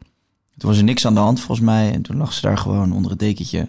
Toen 0.58 0.70
was 0.70 0.78
er 0.78 0.84
niks 0.84 1.06
aan 1.06 1.14
de 1.14 1.20
hand 1.20 1.40
volgens 1.40 1.68
mij. 1.68 1.92
En 1.94 2.02
toen 2.02 2.18
lag 2.18 2.34
ze 2.34 2.42
daar 2.42 2.58
gewoon 2.58 2.94
onder 2.94 3.12
het 3.12 3.20
dekentje. 3.20 3.68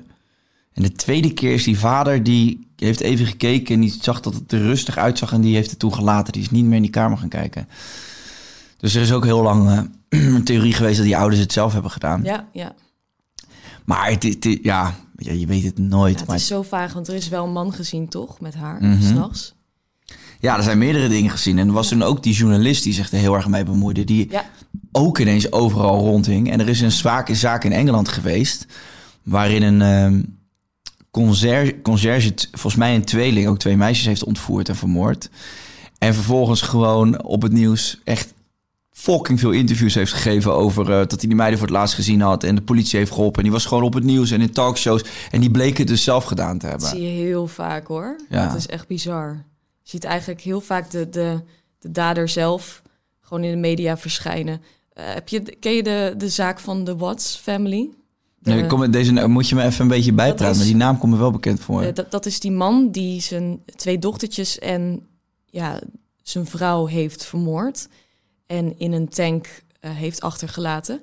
En 0.73 0.83
de 0.83 0.93
tweede 0.93 1.33
keer 1.33 1.53
is 1.55 1.65
die 1.65 1.79
vader, 1.79 2.23
die 2.23 2.67
heeft 2.77 3.01
even 3.01 3.27
gekeken... 3.27 3.75
en 3.75 3.81
die 3.81 3.97
zag 4.01 4.21
dat 4.21 4.35
het 4.35 4.53
er 4.53 4.59
rustig 4.61 4.97
uitzag 4.97 5.33
en 5.33 5.41
die 5.41 5.55
heeft 5.55 5.71
het 5.71 5.79
toen 5.79 5.95
gelaten. 5.95 6.33
Die 6.33 6.43
is 6.43 6.51
niet 6.51 6.65
meer 6.65 6.77
in 6.77 6.83
die 6.83 6.91
kamer 6.91 7.19
gaan 7.19 7.29
kijken. 7.29 7.69
Dus 8.77 8.95
er 8.95 9.03
is 9.03 9.13
ook 9.13 9.25
heel 9.25 9.43
lang 9.43 9.91
een 10.09 10.45
theorie 10.45 10.73
geweest 10.73 10.97
dat 10.97 11.07
die 11.07 11.17
ouders 11.17 11.41
het 11.41 11.53
zelf 11.53 11.73
hebben 11.73 11.91
gedaan. 11.91 12.23
Ja, 12.25 12.49
ja. 12.53 12.75
Maar 13.85 14.11
het, 14.11 14.23
het- 14.23 14.59
ja, 14.63 14.95
je 15.17 15.47
weet 15.47 15.65
het 15.65 15.79
nooit. 15.79 16.13
ja 16.15 16.19
het 16.19 16.27
maar 16.29 16.37
is 16.37 16.47
zo 16.47 16.63
vaag, 16.63 16.93
want 16.93 17.09
er 17.09 17.15
is 17.15 17.29
wel 17.29 17.45
een 17.45 17.53
man 17.53 17.73
gezien, 17.73 18.09
toch? 18.09 18.41
Met 18.41 18.55
haar, 18.55 18.83
Mhm. 18.83 19.03
s'nachts. 19.03 19.55
Ja, 20.41 20.57
er 20.57 20.63
zijn 20.63 20.79
meerdere 20.79 21.09
dingen 21.09 21.31
gezien. 21.31 21.59
En 21.59 21.67
er 21.69 21.73
was 21.75 21.89
toen 21.89 22.03
ook 22.03 22.23
die 22.23 22.35
journalist 22.35 22.83
die 22.83 22.93
zich 22.93 23.13
er 23.13 23.19
heel 23.19 23.35
erg 23.35 23.49
mee 23.49 23.65
bemoeide. 23.65 24.05
Die 24.05 24.31
Ja. 24.31 24.45
ook 24.93 25.19
ineens 25.19 25.53
overal 25.53 25.99
rondhing. 25.99 26.51
En 26.51 26.61
er 26.61 26.69
is 26.69 26.81
een 26.81 26.93
zwake 26.93 27.35
zaak 27.35 27.65
in 27.65 27.73
Engeland 27.73 28.09
geweest. 28.09 28.67
Waarin 29.23 29.63
een 29.63 30.39
conciërge, 31.11 31.81
conciërge, 31.83 32.35
t- 32.35 32.49
volgens 32.53 32.75
mij 32.75 32.95
een 32.95 33.05
tweeling, 33.05 33.49
ook 33.49 33.59
twee 33.59 33.77
meisjes 33.77 34.07
heeft 34.07 34.25
ontvoerd 34.25 34.69
en 34.69 34.77
vermoord. 34.77 35.31
En 35.99 36.15
vervolgens 36.15 36.61
gewoon 36.61 37.23
op 37.23 37.43
het 37.43 37.53
nieuws 37.53 38.01
echt 38.05 38.35
fucking 38.99 39.41
veel 39.41 39.51
interviews 39.51 39.95
heeft 39.95 40.13
gegeven 40.13 40.53
over 40.55 40.83
eh, 40.91 40.97
dat 40.99 41.11
hij 41.11 41.19
die 41.29 41.35
meiden 41.35 41.59
voor 41.59 41.69
het 41.69 41.77
laatst 41.77 41.95
gezien 41.95 42.21
had. 42.21 42.45
En 42.45 42.55
de 42.55 42.63
politie 42.63 42.99
heeft 42.99 43.11
geholpen. 43.13 43.37
En 43.37 43.43
die 43.43 43.53
was 43.53 43.65
gewoon 43.67 43.83
op 43.83 43.95
het 43.95 44.05
nieuws 44.05 44.31
en 44.31 44.41
in 44.41 44.51
talkshows. 44.53 45.05
En 45.31 45.41
die 45.41 45.51
bleek 45.51 45.79
het 45.79 45.89
dus 45.89 46.05
zelf 46.05 46.25
gedaan 46.25 46.59
te 46.59 46.67
Dat 46.67 46.71
hebben. 46.71 46.89
zie 47.01 47.13
je 47.17 47.23
heel 47.25 47.47
vaak, 47.47 47.87
hoor. 47.87 48.17
Ja. 48.31 48.47
Dat 48.49 48.57
is 48.57 48.67
echt 48.67 48.87
bizar. 48.87 49.45
Je 49.83 49.91
ziet 49.91 50.05
eigenlijk 50.05 50.41
heel 50.41 50.61
vaak 50.61 50.91
de, 50.91 51.09
de, 51.09 51.41
de 51.79 51.91
dader 51.91 52.29
zelf 52.29 52.83
gewoon 53.21 53.45
in 53.45 53.51
de 53.51 53.57
media 53.57 53.97
verschijnen. 53.97 54.63
Eh, 54.93 55.05
heb 55.15 55.29
je, 55.29 55.41
ken 55.41 55.73
je 55.73 55.83
de, 55.83 56.15
de 56.17 56.29
zaak 56.29 56.61
van 56.61 56.85
de 56.85 56.97
Watts 56.97 57.37
family? 57.43 57.89
De- 58.39 58.51
Nee, 58.51 58.67
kom, 58.67 58.91
deze 58.91 59.29
moet 59.29 59.49
je 59.49 59.55
me 59.55 59.63
even 59.63 59.81
een 59.83 59.89
beetje 59.89 60.13
bijpraten. 60.13 60.57
Maar 60.57 60.67
die 60.67 60.77
naam 60.77 60.99
komt 60.99 61.13
me 61.13 61.19
wel 61.19 61.31
bekend 61.31 61.61
voor. 61.61 61.83
Eh, 61.83 61.95
dat, 61.95 62.11
dat 62.11 62.27
is 62.27 62.41
die 62.41 62.53
man 62.53 62.91
die 62.91 63.21
zijn 63.21 63.61
twee 63.77 63.99
dochtertjes 63.99 64.59
en 64.59 65.07
ja, 65.51 65.81
zijn 66.23 66.47
vrouw 66.47 66.87
heeft 66.87 67.25
vermoord. 67.25 67.89
En 68.47 68.79
in 68.79 68.93
een 68.93 69.09
tank 69.09 69.47
eh, 69.81 69.91
heeft 69.91 70.21
achtergelaten. 70.21 71.01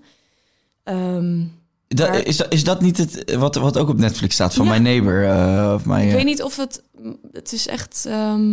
Maar- 0.84 2.26
is, 2.26 2.38
dat, 2.38 2.54
is 2.54 2.64
dat 2.64 2.82
niet 2.82 2.98
het 2.98 3.36
wat, 3.36 3.56
wat 3.56 3.78
ook 3.78 3.90
op 3.90 3.98
Netflix 3.98 4.34
staat 4.34 4.54
van 4.54 4.66
Ja. 4.66 4.72
My 4.72 4.78
Neighbor? 4.78 5.24
eh, 5.30 5.74
of 5.74 5.86
my, 5.86 6.02
ik 6.02 6.08
eh, 6.08 6.14
weet 6.14 6.26
niet 6.26 6.44
of 6.44 6.58
het... 6.58 6.84
Het 7.32 7.54
is 7.54 7.68
echt... 7.68 8.06
ehm, 8.08 8.46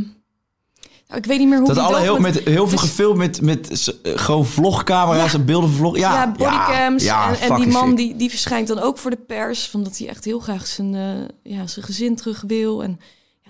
nou, 1.09 1.23
ik 1.23 1.25
weet 1.27 1.39
niet 1.39 1.49
meer 1.49 1.59
hoe 1.59 1.69
dat 1.69 1.79
alle 1.79 2.01
heel, 2.01 2.19
met 2.19 2.39
heel 2.39 2.69
veel 2.69 2.79
gefilmd 2.79 3.19
met, 3.19 3.41
met 3.41 3.93
gewoon 4.03 4.47
vlogcamera's 4.47 5.35
en 5.35 5.45
beelden 5.45 5.69
van 5.71 5.79
vlog. 5.79 5.97
Ja, 5.97 6.13
Ja, 6.13 6.33
bodycams. 6.33 7.05
ja, 7.05 7.29
en, 7.37 7.51
en 7.51 7.61
die 7.61 7.67
man 7.67 7.95
die, 7.95 8.17
die 8.17 8.31
verschijnt 8.31 8.69
dan 8.69 8.79
ook 8.79 8.99
voor 8.99 9.11
de 9.11 9.17
pers. 9.27 9.69
Van 9.69 9.83
dat 9.85 9.99
hij 9.99 10.09
echt 10.09 10.25
heel 10.25 10.39
graag 10.41 10.67
zijn, 10.67 10.93
ja, 11.43 11.67
zijn 11.67 11.85
gezin 11.85 12.17
terug 12.17 12.43
wil. 12.47 12.83
En 12.83 13.01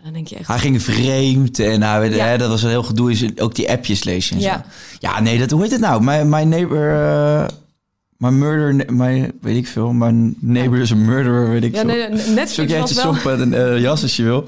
dan 0.02 0.12
denk 0.12 0.26
je 0.28 0.36
echt... 0.36 0.48
Hij 0.48 0.58
ging 0.58 0.82
vreemd 0.82 1.58
en 1.58 1.82
hij, 1.82 2.10
Ja. 2.10 2.26
hè, 2.26 2.38
dat 2.38 2.48
was 2.48 2.62
een 2.62 2.68
heel 2.68 2.82
gedoe. 2.82 3.10
Is 3.10 3.38
ook 3.38 3.54
die 3.54 3.70
appjes 3.70 4.04
lezen 4.04 4.36
en 4.36 4.42
Ja. 4.42 4.64
zo. 4.64 4.70
Ja, 4.98 5.20
nee, 5.20 5.38
dat, 5.38 5.50
hoe 5.50 5.62
heet 5.62 5.70
het 5.70 5.80
nou? 5.80 6.02
My, 6.02 6.22
my 6.22 6.42
Neighbor... 6.42 6.94
eh 6.94 7.48
my 8.16 8.28
murder... 8.30 8.92
My, 8.94 9.32
weet 9.40 9.56
ik 9.56 9.66
veel. 9.66 9.92
My 9.92 10.34
neighbor 10.38 10.78
is 10.78 10.92
a 10.92 10.94
murderer, 10.94 11.48
weet 11.50 11.62
ik 11.64 11.74
ja, 11.74 11.78
veel. 11.80 11.88
nee, 11.88 12.08
nee, 12.08 12.18
Zoek 12.18 12.34
Netflix 12.34 12.70
jij 12.70 12.80
was, 12.80 12.90
het 12.90 13.02
wel, 13.02 13.10
op 13.12 13.24
met 13.24 13.40
een 13.40 13.54
eh, 13.54 13.80
jas 13.80 14.02
als 14.02 14.16
je 14.16 14.22
wil. 14.22 14.44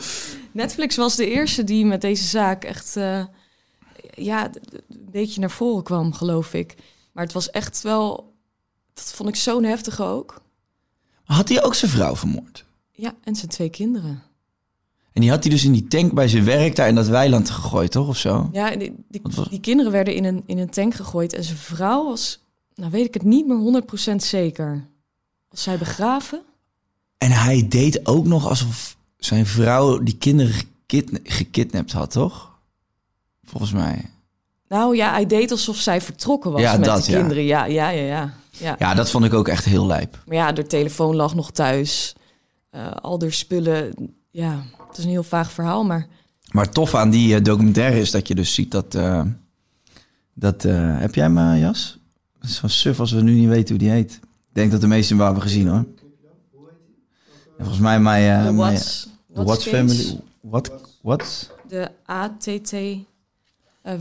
Netflix 0.52 0.96
was 0.96 1.16
de 1.16 1.30
eerste 1.30 1.64
die 1.64 1.84
met 1.86 2.00
deze 2.00 2.24
zaak 2.24 2.64
echt... 2.64 2.96
eh, 2.96 3.24
ja, 4.14 4.44
een 4.88 5.08
beetje 5.10 5.40
naar 5.40 5.50
voren 5.50 5.82
kwam, 5.82 6.12
geloof 6.12 6.54
ik. 6.54 6.74
Maar 7.12 7.24
het 7.24 7.32
was 7.32 7.50
echt 7.50 7.82
wel... 7.82 8.32
Dat 8.94 9.12
vond 9.14 9.28
ik 9.28 9.36
zo'n 9.36 9.64
heftig 9.64 10.00
ook. 10.02 10.40
Had 11.24 11.48
hij 11.48 11.62
ook 11.64 11.74
zijn 11.74 11.90
vrouw 11.90 12.16
vermoord? 12.16 12.64
Ja, 12.92 13.14
en 13.24 13.34
zijn 13.36 13.50
twee 13.50 13.70
kinderen. 13.70 14.22
En 15.12 15.20
die 15.20 15.30
had 15.30 15.42
hij 15.42 15.52
dus 15.52 15.64
in 15.64 15.72
die 15.72 15.88
tank 15.88 16.12
bij 16.12 16.28
zijn 16.28 16.44
werk 16.44 16.76
daar 16.76 16.88
in 16.88 16.94
dat 16.94 17.06
weiland 17.06 17.50
gegooid, 17.50 17.90
toch? 17.90 18.08
Of 18.08 18.16
zo? 18.16 18.48
Ja, 18.52 18.76
die, 18.76 18.94
die, 19.48 19.60
kinderen 19.60 19.92
werden 19.92 20.14
in 20.14 20.24
een, 20.24 20.42
in 20.46 20.58
een 20.58 20.70
tank 20.70 20.94
gegooid. 20.94 21.32
En 21.32 21.44
zijn 21.44 21.56
vrouw 21.56 22.04
was, 22.04 22.40
nou 22.74 22.90
weet 22.90 23.06
ik 23.06 23.14
het 23.14 23.22
niet 23.22 23.46
meer 23.46 23.82
100% 24.12 24.16
zeker. 24.16 24.86
Was 25.48 25.62
zij 25.62 25.78
begraven? 25.78 26.42
En 27.18 27.30
hij 27.30 27.68
deed 27.68 28.06
ook 28.06 28.26
nog 28.26 28.48
alsof 28.48 28.96
zijn 29.16 29.46
vrouw 29.46 29.98
die 30.02 30.16
kinderen 30.16 30.52
gekidna- 30.52 31.18
gekidnapt 31.22 31.92
had, 31.92 32.10
toch? 32.10 32.50
Volgens 33.44 33.72
mij. 33.72 34.10
Nou 34.68 34.96
ja, 34.96 35.10
hij 35.10 35.26
deed 35.26 35.50
alsof 35.50 35.76
zij 35.76 36.00
vertrokken 36.00 36.52
was 36.52 36.60
Ja, 36.60 36.76
met 36.76 36.84
dat, 36.84 37.04
de 37.04 37.12
kinderen. 37.12 37.44
Ja, 37.44 37.64
ja, 37.64 37.88
ja, 37.88 38.04
ja, 38.04 38.34
ja. 38.50 38.76
Ja, 38.78 38.94
dat 38.94 39.10
vond 39.10 39.24
ik 39.24 39.34
ook 39.34 39.48
echt 39.48 39.64
heel 39.64 39.86
lijp. 39.86 40.22
Maar 40.26 40.36
ja, 40.36 40.52
de 40.52 40.66
telefoon 40.66 41.16
lag 41.16 41.34
nog 41.34 41.50
thuis. 41.50 42.14
Eh, 42.70 42.90
al 42.90 43.22
spullen. 43.28 44.14
Ja, 44.30 44.62
het 44.92 44.98
is 45.00 45.04
een 45.04 45.10
heel 45.10 45.22
vaag 45.22 45.52
verhaal, 45.52 45.84
maar 45.84 46.06
Maar 46.50 46.70
tof 46.70 46.94
aan 46.94 47.10
die 47.10 47.34
eh, 47.34 47.42
documentaire 47.42 47.98
is 48.00 48.10
dat 48.10 48.28
je 48.28 48.34
dus 48.34 48.54
ziet 48.54 48.70
dat... 48.70 48.94
eh, 48.94 49.24
dat 50.34 50.64
eh, 50.64 50.98
heb 50.98 51.14
jij 51.14 51.30
eh, 51.34 51.60
Jas? 51.60 51.98
Zo 52.40 52.66
suf 52.66 53.00
als 53.00 53.12
we 53.12 53.22
nu 53.22 53.34
niet 53.34 53.48
weten 53.48 53.68
hoe 53.68 53.78
die 53.78 53.90
heet. 53.90 54.12
Ik 54.22 54.58
denk 54.58 54.70
dat 54.70 54.80
de 54.80 54.86
meesten 54.86 55.08
hem 55.08 55.16
wel 55.24 55.26
hebben 55.26 55.50
gezien, 55.50 55.68
hoor. 55.68 55.84
En 57.58 57.58
volgens 57.58 57.78
mij 57.78 58.00
mijn... 58.00 58.38
eh, 58.40 58.46
de 58.46 58.54
Watts, 58.54 59.08
Watts 59.26 59.64
Case, 59.64 59.76
Family... 59.76 60.20
What? 60.40 60.70
What? 61.02 61.50
De 61.68 61.90
ATT, 62.04 62.72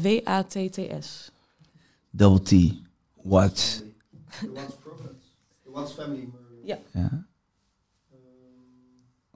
W-A-T-T-S. 0.01 1.31
Double 2.09 2.41
T. 2.41 2.73
What? 3.21 3.83
The 4.39 4.51
Watts 4.53 4.75
Prophets. 4.83 5.25
The 5.63 5.71
Watts 5.71 5.91
Family. 5.91 6.29
Ja. 6.63 6.77
Ja. 6.93 7.25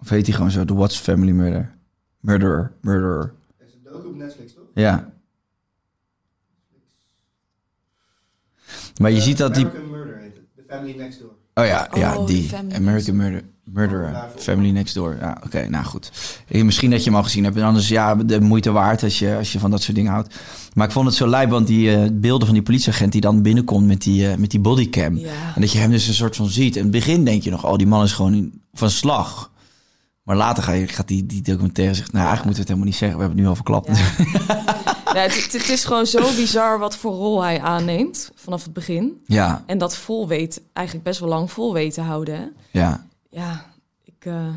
Of 0.06 0.12
heet 0.12 0.26
hij 0.26 0.36
gewoon 0.36 0.52
zo? 0.52 0.66
The 0.66 0.74
Watts 0.76 0.98
Family 0.98 1.32
Murder. 1.32 1.76
Murderer. 2.20 2.72
Murderer. 2.82 3.34
Dat 3.58 3.68
is 3.68 3.74
een 3.74 3.92
docu 3.92 4.08
op 4.08 4.16
Netflix, 4.16 4.54
toch? 4.54 4.64
Ja. 4.74 5.14
Maar 8.98 9.12
je 9.12 9.18
Eh, 9.18 9.24
ziet 9.24 9.38
dat 9.38 9.56
die... 9.56 9.66
American 9.66 9.90
Murder 9.92 10.18
heet 10.18 10.36
het. 10.36 10.46
The 10.56 10.64
Family 10.74 10.96
Next 10.98 11.20
Door. 11.20 11.30
Oh 11.54 11.66
ja, 11.66 11.90
ja 11.94 12.18
Oh, 12.18 12.28
die. 12.28 12.50
American 12.76 13.16
Murder. 13.16 13.42
Murderer. 13.64 14.26
Family 14.38 14.70
Next 14.72 14.94
Door. 14.94 15.16
Ja, 15.20 15.38
oké, 15.46 15.68
nou 15.70 15.86
goed. 15.86 16.12
Misschien 16.52 16.90
dat 16.90 17.00
je 17.04 17.10
hem 17.10 17.18
al 17.18 17.24
gezien 17.24 17.44
hebt. 17.44 17.56
En 17.58 17.64
anders, 17.64 17.88
ja, 17.88 18.16
de 18.16 18.42
moeite 18.42 18.72
waard 18.72 19.04
als 19.04 19.20
je, 19.20 19.36
als 19.36 19.52
je 19.54 19.60
van 19.60 19.72
dat 19.72 19.82
soort 19.82 19.96
dingen 19.96 20.12
houdt. 20.12 20.36
Maar 20.74 20.86
ik 20.88 20.94
vond 20.94 21.06
het 21.06 21.16
zo 21.16 21.28
lijp, 21.28 21.50
want 21.50 21.68
die 21.68 21.92
eh, 21.96 22.10
beelden 22.14 22.46
van 22.46 22.56
die 22.56 22.64
politieagent 22.66 23.12
die 23.12 23.22
dan 23.22 23.42
binnenkomt 23.42 23.88
met 23.88 24.02
die, 24.02 24.30
eh, 24.32 24.38
met 24.38 24.52
die 24.52 24.60
bodycam. 24.60 25.18
Ja. 25.18 25.56
En 25.56 25.62
dat 25.62 25.72
je 25.72 25.78
hem 25.78 25.92
dus 25.92 26.08
een 26.08 26.14
soort 26.14 26.36
van 26.36 26.48
ziet. 26.50 26.76
In 26.76 26.82
het 26.82 26.92
begin 26.92 27.26
denk 27.26 27.44
je 27.44 27.50
nog, 27.52 27.66
oh, 27.66 27.76
die 27.78 27.88
man 27.88 28.04
is 28.04 28.14
gewoon 28.14 28.34
in- 28.34 28.62
van 28.74 28.90
slag. 28.90 29.52
Maar 30.26 30.36
later 30.36 30.64
ga 30.64 30.72
je, 30.72 30.88
gaat 30.88 31.08
die, 31.08 31.26
die 31.26 31.42
documentaire 31.42 31.94
zeggen, 31.96 32.14
nou, 32.14 32.26
eigenlijk 32.28 32.58
moeten 32.58 32.76
we 32.76 32.82
het 32.82 32.82
helemaal 32.82 32.86
niet 32.88 32.96
zeggen. 32.96 33.18
We 33.18 33.24
hebben 33.24 33.38
het 33.38 33.46
nu 33.46 33.50
al 33.50 33.56
verklapt. 33.56 33.98
Ja. 33.98 34.74
Nee, 35.14 35.24
het, 35.24 35.52
het- 35.54 35.70
is 35.70 35.86
gewoon 35.86 36.06
zo 36.06 36.36
bizar 36.36 36.80
wat 36.80 36.96
voor 36.98 37.14
rol 37.14 37.42
hij 37.44 37.62
aanneemt 37.62 38.32
vanaf 38.36 38.64
het 38.64 38.74
begin. 38.74 39.22
Ja, 39.26 39.64
En 39.66 39.78
dat 39.78 39.96
vol 39.96 40.28
weet, 40.28 40.62
eigenlijk 40.74 41.06
best 41.08 41.20
wel 41.20 41.30
lang 41.30 41.52
vol 41.52 41.74
weet 41.74 41.94
te 41.94 42.02
houden. 42.02 42.36
Hè? 42.36 42.46
ja, 42.80 43.08
Ja, 43.30 43.66
ik, 44.04 44.14
eh, 44.26 44.48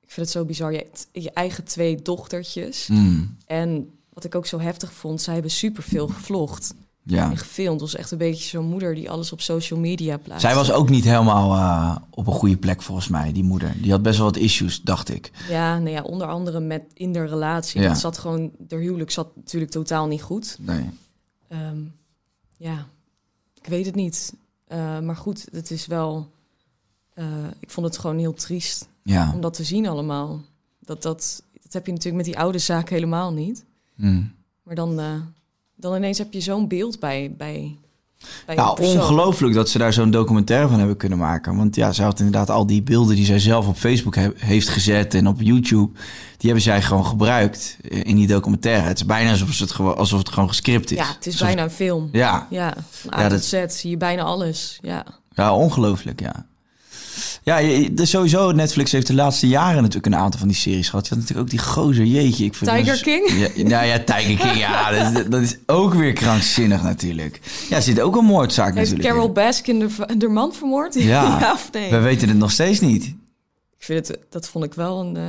ik 0.00 0.10
vind 0.10 0.26
het 0.26 0.30
zo 0.30 0.44
bizar. 0.44 0.72
Je, 0.72 0.86
je 1.12 1.30
eigen 1.30 1.64
twee 1.64 2.02
dochtertjes. 2.02 2.86
mm, 2.86 3.36
En 3.46 3.90
wat 4.12 4.24
ik 4.24 4.34
ook 4.34 4.46
zo 4.46 4.60
heftig 4.60 4.92
vond, 4.92 5.22
zij 5.22 5.32
hebben 5.34 5.50
superveel 5.52 6.08
gevlogd 6.08 6.74
ja. 7.02 7.30
en 7.30 7.36
gefilmd. 7.36 7.80
Het 7.80 7.90
was 7.90 8.00
echt 8.00 8.10
een 8.10 8.18
beetje 8.18 8.48
zo'n 8.48 8.66
moeder 8.68 8.94
die 8.94 9.10
alles 9.10 9.32
op 9.32 9.40
social 9.40 9.78
media 9.80 10.16
plaatst. 10.16 10.40
Zij 10.46 10.54
was 10.54 10.72
ook 10.72 10.88
niet 10.88 11.04
helemaal 11.04 11.54
eh, 11.54 11.96
op 12.10 12.26
een 12.26 12.32
goede 12.32 12.56
plek 12.56 12.82
volgens 12.82 13.08
mij, 13.08 13.32
die 13.32 13.44
moeder. 13.44 13.74
Die 13.82 13.90
had 13.90 14.02
best 14.02 14.16
wel 14.18 14.26
wat 14.26 14.36
issues, 14.36 14.82
dacht 14.82 15.08
ik. 15.08 15.30
Ja, 15.48 15.78
nou 15.78 15.90
ja, 15.90 16.02
onder 16.02 16.26
andere 16.26 16.60
met 16.60 16.82
in 16.94 17.12
de 17.12 17.24
relatie. 17.26 17.80
Ja. 17.80 17.88
Dat 17.88 17.98
zat 17.98 18.18
gewoon, 18.18 18.50
de 18.58 18.76
huwelijk 18.76 19.10
zat 19.10 19.36
natuurlijk 19.36 19.72
totaal 19.72 20.06
niet 20.06 20.22
goed. 20.22 20.56
Nee. 20.60 20.90
Ehm, 21.48 21.78
ja, 22.56 22.86
ik 23.62 23.66
weet 23.66 23.86
het 23.86 23.94
niet. 23.94 24.34
Eh, 24.66 24.98
maar 25.00 25.16
goed, 25.16 25.46
het 25.52 25.70
is 25.70 25.86
wel. 25.86 26.30
eh, 27.14 27.24
ik 27.58 27.70
vond 27.70 27.86
het 27.86 27.98
gewoon 27.98 28.18
heel 28.18 28.34
triest 28.34 28.88
Ja. 29.02 29.32
om 29.34 29.40
dat 29.40 29.54
te 29.54 29.64
zien 29.64 29.86
allemaal. 29.88 30.40
Dat, 30.80 31.02
dat, 31.02 31.42
dat 31.62 31.72
heb 31.72 31.86
je 31.86 31.92
natuurlijk 31.92 32.24
met 32.24 32.32
die 32.34 32.42
oude 32.42 32.58
zaak 32.58 32.88
helemaal 32.88 33.32
niet. 33.32 33.64
Mm. 33.94 34.32
Maar 34.62 34.74
dan, 34.74 35.00
dan 35.80 35.96
ineens 35.96 36.18
heb 36.18 36.32
je 36.32 36.40
zo'n 36.40 36.68
beeld 36.68 36.98
bij, 37.00 37.34
bij, 37.38 37.76
persoon. 38.46 38.84
ongelooflijk 39.00 39.54
dat 39.54 39.68
ze 39.68 39.78
daar 39.78 39.92
zo'n 39.92 40.10
documentaire 40.10 40.68
van 40.68 40.78
hebben 40.78 40.96
kunnen 40.96 41.18
maken. 41.18 41.56
Want 41.56 41.76
ja, 41.76 41.92
zij 41.92 42.04
had 42.04 42.18
inderdaad 42.18 42.50
al 42.50 42.66
die 42.66 42.82
beelden 42.82 43.16
die 43.16 43.24
zij 43.24 43.38
zelf 43.38 43.68
op 43.68 43.76
Facebook 43.76 44.14
he- 44.14 44.30
heeft 44.36 44.68
gezet 44.68 45.14
en 45.14 45.26
op 45.28 45.40
YouTube. 45.40 45.90
Die 46.36 46.50
hebben 46.50 46.62
zij 46.62 46.82
gewoon 46.82 47.06
gebruikt 47.06 47.76
in 47.88 48.16
die 48.16 48.26
documentaire. 48.26 48.86
Het 48.88 48.96
is 48.98 49.06
bijna 49.06 49.30
alsof 49.30 49.58
het, 49.58 49.72
gewoon, 49.72 49.96
alsof 49.96 50.18
het 50.18 50.28
gewoon 50.28 50.48
gescript 50.48 50.90
is. 50.90 50.98
Ja, 50.98 51.06
het 51.06 51.26
is 51.26 51.32
Alsof- 51.32 51.46
bijna 51.46 51.62
een 51.62 51.70
film. 51.70 52.08
Ja, 52.12 52.46
Ja, 52.50 52.74
A 53.14 53.20
Ja, 53.22 53.28
dat- 53.28 53.44
Z 53.44 53.64
zie 53.68 53.90
je 53.90 53.96
bijna 53.96 54.22
alles. 54.22 54.78
Ja. 54.82 55.04
ja, 55.34 55.54
ongelooflijk, 55.54 56.20
ja. 56.20 56.46
Ja, 57.42 57.60
sowieso, 58.06 58.52
Netflix 58.52 58.92
heeft 58.92 59.06
de 59.06 59.14
laatste 59.14 59.48
jaren 59.48 59.76
natuurlijk 59.82 60.06
een 60.14 60.20
aantal 60.20 60.38
van 60.38 60.48
die 60.48 60.56
series 60.56 60.88
gehad. 60.88 61.04
Je 61.08 61.14
had 61.14 61.18
natuurlijk 61.22 61.46
ook 61.48 61.58
die 61.58 61.66
gozer, 61.66 62.04
jeetje. 62.04 62.44
Ik 62.44 62.54
vind 62.54 62.70
Tiger 62.70 62.94
is- 62.94 63.00
King? 63.00 63.30
Ja, 63.56 63.62
nou 63.68 63.86
ja, 63.86 63.98
Tiger 63.98 64.36
King, 64.36 64.56
ja, 64.58 64.90
dat, 65.10 65.16
is- 65.18 65.28
dat 65.28 65.40
is 65.40 65.56
ook 65.66 65.94
weer 65.94 66.12
krankzinnig 66.12 66.82
natuurlijk. 66.82 67.40
Ja, 67.68 67.76
er 67.76 67.82
zit 67.82 68.00
ook 68.00 68.16
een 68.16 68.24
moordzaak 68.24 68.74
Heeft 68.74 68.90
natuurlijk 68.90 69.08
Carol 69.08 69.26
in. 69.28 69.32
Baskin 69.34 69.78
de, 69.78 70.16
de 70.16 70.28
man 70.28 70.52
vermoord? 70.54 70.94
Ja. 71.02 71.52
of 71.52 71.68
nee? 71.72 71.90
We 71.90 71.98
weten 71.98 72.28
het 72.28 72.36
nog 72.38 72.50
steeds 72.50 72.80
niet. 72.80 73.04
Ik 73.78 73.86
vind 73.86 74.08
het, 74.08 74.18
dat 74.30 74.48
vond 74.48 74.64
ik 74.64 74.74
wel 74.74 75.00
een... 75.00 75.16
eh, 75.16 75.22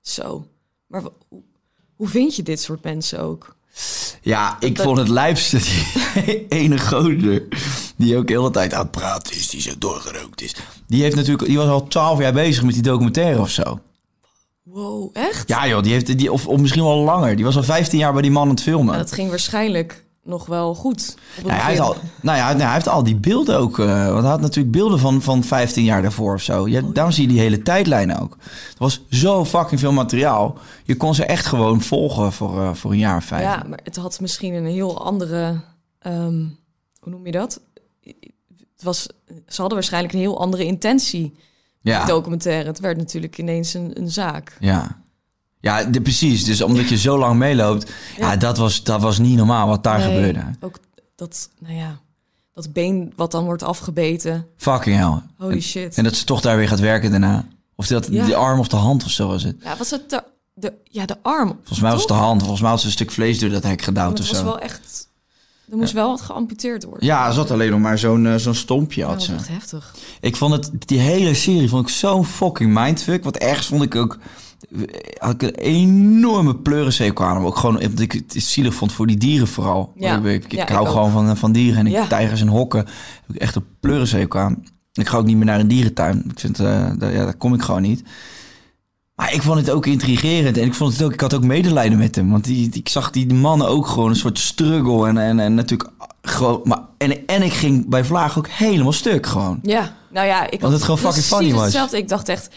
zo. 0.00 0.46
Maar 0.86 1.00
hoe, 1.28 1.42
hoe 1.96 2.08
vind 2.08 2.36
je 2.36 2.42
dit 2.42 2.60
soort 2.60 2.84
mensen 2.84 3.20
ook? 3.20 3.56
Ja, 4.22 4.56
ik 4.60 4.76
Dat- 4.76 4.84
vond 4.86 4.98
het 4.98 5.08
lijpste 5.08 5.58
die 5.58 6.46
ene 6.60 6.78
gozer 6.78 7.42
die 7.96 8.16
ook 8.16 8.26
de 8.26 8.32
hele 8.32 8.50
tijd 8.50 8.74
aan 8.74 8.82
het 8.82 8.90
praten 8.90 9.36
is, 9.36 9.48
die 9.48 9.60
zo 9.60 9.72
doorgerookt 9.78 10.42
is. 10.42 10.54
Die 10.86 11.02
heeft 11.02 11.16
natuurlijk, 11.16 11.48
die 11.48 11.58
was 11.58 11.68
al 11.68 11.86
twaalf 11.86 12.18
jaar 12.18 12.32
bezig 12.32 12.62
met 12.62 12.74
die 12.74 12.82
documentaire 12.82 13.40
of 13.40 13.50
zo. 13.50 13.80
Wow, 14.62 15.10
echt? 15.12 15.48
Ja 15.48 15.68
joh, 15.68 15.82
die 15.82 15.92
heeft, 15.92 16.18
die, 16.18 16.32
of, 16.32 16.46
of 16.46 16.60
misschien 16.60 16.84
wel 16.84 16.98
langer. 16.98 17.36
Die 17.36 17.44
was 17.44 17.56
al 17.56 17.62
15 17.62 17.98
jaar 17.98 18.12
bij 18.12 18.22
die 18.22 18.30
man 18.30 18.42
aan 18.42 18.48
het 18.48 18.62
filmen. 18.62 18.86
Nou, 18.86 18.98
dat 18.98 19.12
ging 19.12 19.28
waarschijnlijk 19.28 20.04
nog 20.24 20.46
wel 20.46 20.74
goed. 20.74 21.16
Op 21.38 21.44
het 21.44 21.44
Nou 21.44 21.56
ja, 21.56 21.62
hij, 21.62 21.70
heeft 21.70 21.80
al, 21.84 21.96
nou 22.20 22.38
ja, 22.38 22.56
hij 22.56 22.72
heeft 22.72 22.88
al 22.88 23.02
die 23.02 23.16
beelden 23.16 23.58
ook. 23.58 23.78
eh, 23.78 24.06
want 24.08 24.20
hij 24.20 24.30
had 24.30 24.40
natuurlijk 24.40 24.76
beelden 24.76 24.98
van, 24.98 25.22
van 25.22 25.44
15 25.44 25.84
jaar 25.84 26.02
daarvoor 26.02 26.34
of 26.34 26.42
zo. 26.42 26.68
Ja, 26.68 26.80
daarom 26.92 27.12
zie 27.12 27.22
je 27.22 27.28
die 27.32 27.40
hele 27.40 27.62
tijdlijn 27.62 28.18
ook. 28.18 28.32
Er 28.42 28.78
was 28.78 29.00
zo 29.10 29.44
fucking 29.44 29.80
veel 29.80 29.92
materiaal. 29.92 30.56
Je 30.84 30.96
kon 30.96 31.14
ze 31.14 31.24
echt 31.24 31.46
gewoon 31.46 31.80
volgen 31.80 32.32
voor, 32.32 32.60
eh, 32.60 32.74
voor 32.74 32.90
een 32.90 32.98
jaar 32.98 33.16
of 33.16 33.24
vijf. 33.24 33.42
Ja, 33.42 33.64
maar 33.68 33.80
het 33.82 33.96
had 33.96 34.20
misschien 34.20 34.54
een 34.54 34.66
heel 34.66 35.04
andere... 35.04 35.60
ehm, 35.98 36.44
hoe 37.00 37.12
noem 37.12 37.26
je 37.26 37.32
dat? 37.32 37.60
Het 38.82 38.90
was, 38.90 39.02
ze 39.48 39.60
hadden 39.60 39.74
waarschijnlijk 39.74 40.14
een 40.14 40.20
heel 40.20 40.40
andere 40.40 40.64
intentie, 40.64 41.34
ja. 41.80 42.04
documentaire. 42.04 42.68
Het 42.68 42.80
werd 42.80 42.96
natuurlijk 42.96 43.38
ineens 43.38 43.74
een, 43.74 43.90
een 44.00 44.10
zaak. 44.10 44.56
Ja, 44.60 45.02
ja 45.60 45.84
de, 45.84 46.00
precies. 46.00 46.44
Dus 46.44 46.62
omdat 46.62 46.88
je 46.88 46.96
zo 46.96 47.18
lang 47.18 47.38
meeloopt, 47.38 47.90
ja. 48.16 48.30
Ja. 48.30 48.36
dat, 48.36 48.58
was, 48.58 48.82
dat 48.82 49.00
was 49.00 49.18
niet 49.18 49.36
normaal 49.36 49.68
wat 49.68 49.82
daar 49.82 49.98
Nee, 49.98 50.14
gebeurde. 50.14 50.44
Ook 50.60 50.78
dat, 51.14 51.48
nou 51.58 51.74
ja, 51.74 52.00
dat 52.54 52.72
been 52.72 53.12
wat 53.16 53.30
dan 53.30 53.44
wordt 53.44 53.62
afgebeten. 53.62 54.46
Fucking 54.56 54.96
hell. 54.96 55.22
Holy 55.38 55.52
en, 55.54 55.62
shit. 55.62 55.96
en 55.96 56.04
dat 56.04 56.14
ze 56.14 56.24
toch 56.24 56.40
daar 56.40 56.56
weer 56.56 56.68
gaat 56.68 56.80
werken 56.80 57.10
daarna. 57.10 57.44
Of 57.74 57.86
dat 57.86 58.06
Ja. 58.10 58.26
de 58.26 58.34
arm 58.36 58.58
of 58.58 58.68
de 58.68 58.76
hand 58.76 59.04
of 59.04 59.10
zo 59.10 59.28
was 59.28 59.42
het. 59.42 59.56
Ja, 59.62 59.76
was 59.76 59.90
het 59.90 60.10
de, 60.10 60.22
de, 60.54 60.72
ja, 60.84 61.06
de 61.06 61.16
arm? 61.22 61.48
Volgens 61.48 61.80
mij 61.80 61.90
was 61.90 62.00
het 62.00 62.08
de 62.08 62.14
hand. 62.14 62.40
Volgens 62.40 62.60
mij 62.60 62.70
had 62.70 62.80
ze 62.80 62.86
een 62.86 62.92
stuk 62.92 63.10
vlees 63.10 63.38
door 63.38 63.50
dat 63.50 63.62
hek 63.62 63.82
gedouwd 63.82 64.18
het 64.18 64.20
of 64.20 64.28
was 64.28 64.38
zo. 64.38 64.44
wel 64.44 64.58
echt... 64.58 65.10
Er 65.70 65.76
moest 65.76 65.92
wel 65.92 66.08
wat 66.08 66.20
geamputeerd 66.20 66.84
worden. 66.84 67.06
Ja, 67.06 67.26
er 67.26 67.32
zat 67.32 67.50
alleen 67.50 67.70
nog 67.70 67.80
maar 67.80 67.98
zo'n 67.98 68.26
eh, 68.26 68.34
zo'n 68.34 68.54
stompje 68.54 69.04
had 69.04 69.12
dat 69.12 69.22
ze. 69.22 69.32
was 69.32 69.40
echt 69.40 69.50
heftig. 69.50 69.94
Ik 70.20 70.36
vond 70.36 70.52
het, 70.52 70.70
die 70.88 70.98
hele 70.98 71.34
serie 71.34 71.68
vond 71.68 71.88
ik 71.88 71.94
zo'n 71.94 72.24
fucking 72.24 72.74
mindfuck. 72.74 73.24
Wat 73.24 73.36
ergens 73.36 73.66
vond 73.66 73.82
ik 73.82 73.94
ook, 73.94 74.18
had 75.18 75.32
ik 75.32 75.42
een 75.42 75.54
enorme 75.54 76.56
pleurenzekel 76.56 77.24
aan 77.24 77.36
hem. 77.36 77.46
Ook 77.46 77.56
gewoon, 77.56 77.74
omdat 77.80 78.00
ik 78.00 78.12
het 78.12 78.34
zielig 78.36 78.74
vond 78.74 78.92
voor 78.92 79.06
die 79.06 79.16
dieren 79.16 79.48
vooral. 79.48 79.92
Ja. 79.96 80.16
Ik, 80.18 80.24
ik, 80.24 80.44
ik 80.44 80.52
Ja, 80.52 80.66
hou 80.72 80.84
ik 80.86 80.90
gewoon 80.92 81.10
van, 81.10 81.36
van 81.36 81.52
dieren 81.52 81.78
en 81.78 81.86
ik, 81.86 81.92
Ja. 81.92 82.06
tijgers 82.06 82.40
en 82.40 82.48
hokken. 82.48 82.80
Heb 83.26 83.34
ik 83.36 83.40
echt 83.40 83.54
een 83.54 83.64
pleurenzekel 83.80 84.40
aan. 84.40 84.64
Ik 84.92 85.08
ga 85.08 85.16
ook 85.16 85.24
niet 85.26 85.36
meer 85.36 85.46
naar 85.46 85.60
een 85.60 85.68
dierentuin. 85.68 86.24
Ik 86.30 86.40
vind, 86.40 86.60
eh, 86.60 86.90
daar, 86.98 87.12
ja, 87.12 87.24
daar 87.24 87.34
kom 87.36 87.54
ik 87.54 87.62
gewoon 87.62 87.82
niet. 87.82 88.02
Maar 89.22 89.32
ik 89.32 89.42
vond 89.42 89.58
het 89.58 89.70
ook 89.70 89.86
intrigerend 89.86 90.56
en 90.56 90.64
ik 90.64 90.74
vond 90.74 90.92
het 90.92 91.02
ook, 91.02 91.12
ik 91.12 91.20
had 91.20 91.34
ook 91.34 91.44
medelijden 91.44 91.98
met 91.98 92.14
hem. 92.14 92.30
Want 92.30 92.44
die, 92.44 92.70
ik 92.72 92.88
zag 92.88 93.10
die 93.10 93.34
mannen 93.34 93.68
ook 93.68 93.86
gewoon 93.86 94.08
een 94.08 94.16
soort 94.16 94.38
struggle 94.38 95.08
en, 95.08 95.18
en, 95.18 95.40
en 95.40 95.54
natuurlijk 95.54 95.90
gewoon, 96.22 96.60
maar, 96.64 96.78
en, 96.98 97.26
en 97.26 97.42
ik 97.42 97.52
ging 97.52 97.88
bij 97.88 98.04
Vlaag 98.04 98.38
ook 98.38 98.48
helemaal 98.48 98.92
stuk 98.92 99.26
gewoon. 99.26 99.58
Ja, 99.62 99.96
nou 100.10 100.26
ja, 100.26 100.50
ik 100.50 100.60
het 100.60 100.82
gewoon 100.82 100.98
fucking 100.98 101.24
funny 101.24 101.52
was. 101.52 101.62
hetzelfde. 101.62 101.96
Ik 101.96 102.08
dacht 102.08 102.28
echt, 102.28 102.54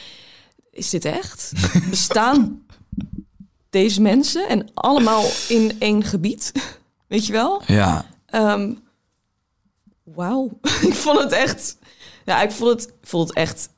is 0.72 0.90
dit 0.90 1.06
echt? 1.06 1.52
Bestaan 1.90 2.62
deze 3.70 4.02
mensen 4.02 4.50
en 4.50 4.70
allemaal 4.74 5.24
in 5.48 5.76
één 5.80 6.04
gebied? 6.04 6.52
Weet 7.08 7.26
je 7.26 7.32
wel? 7.34 7.62
Ja, 7.66 8.06
Ehm, 8.26 8.74
Wauw, 10.04 10.60
ik 10.90 10.94
vond 10.94 11.20
het 11.20 11.32
echt... 11.32 11.78
Ja, 12.24 12.42
ik 12.42 12.52
vond 12.52 12.70
het, 12.70 12.90
ik 13.02 13.08
vond 13.08 13.28
het 13.28 13.38
echt 13.38 13.70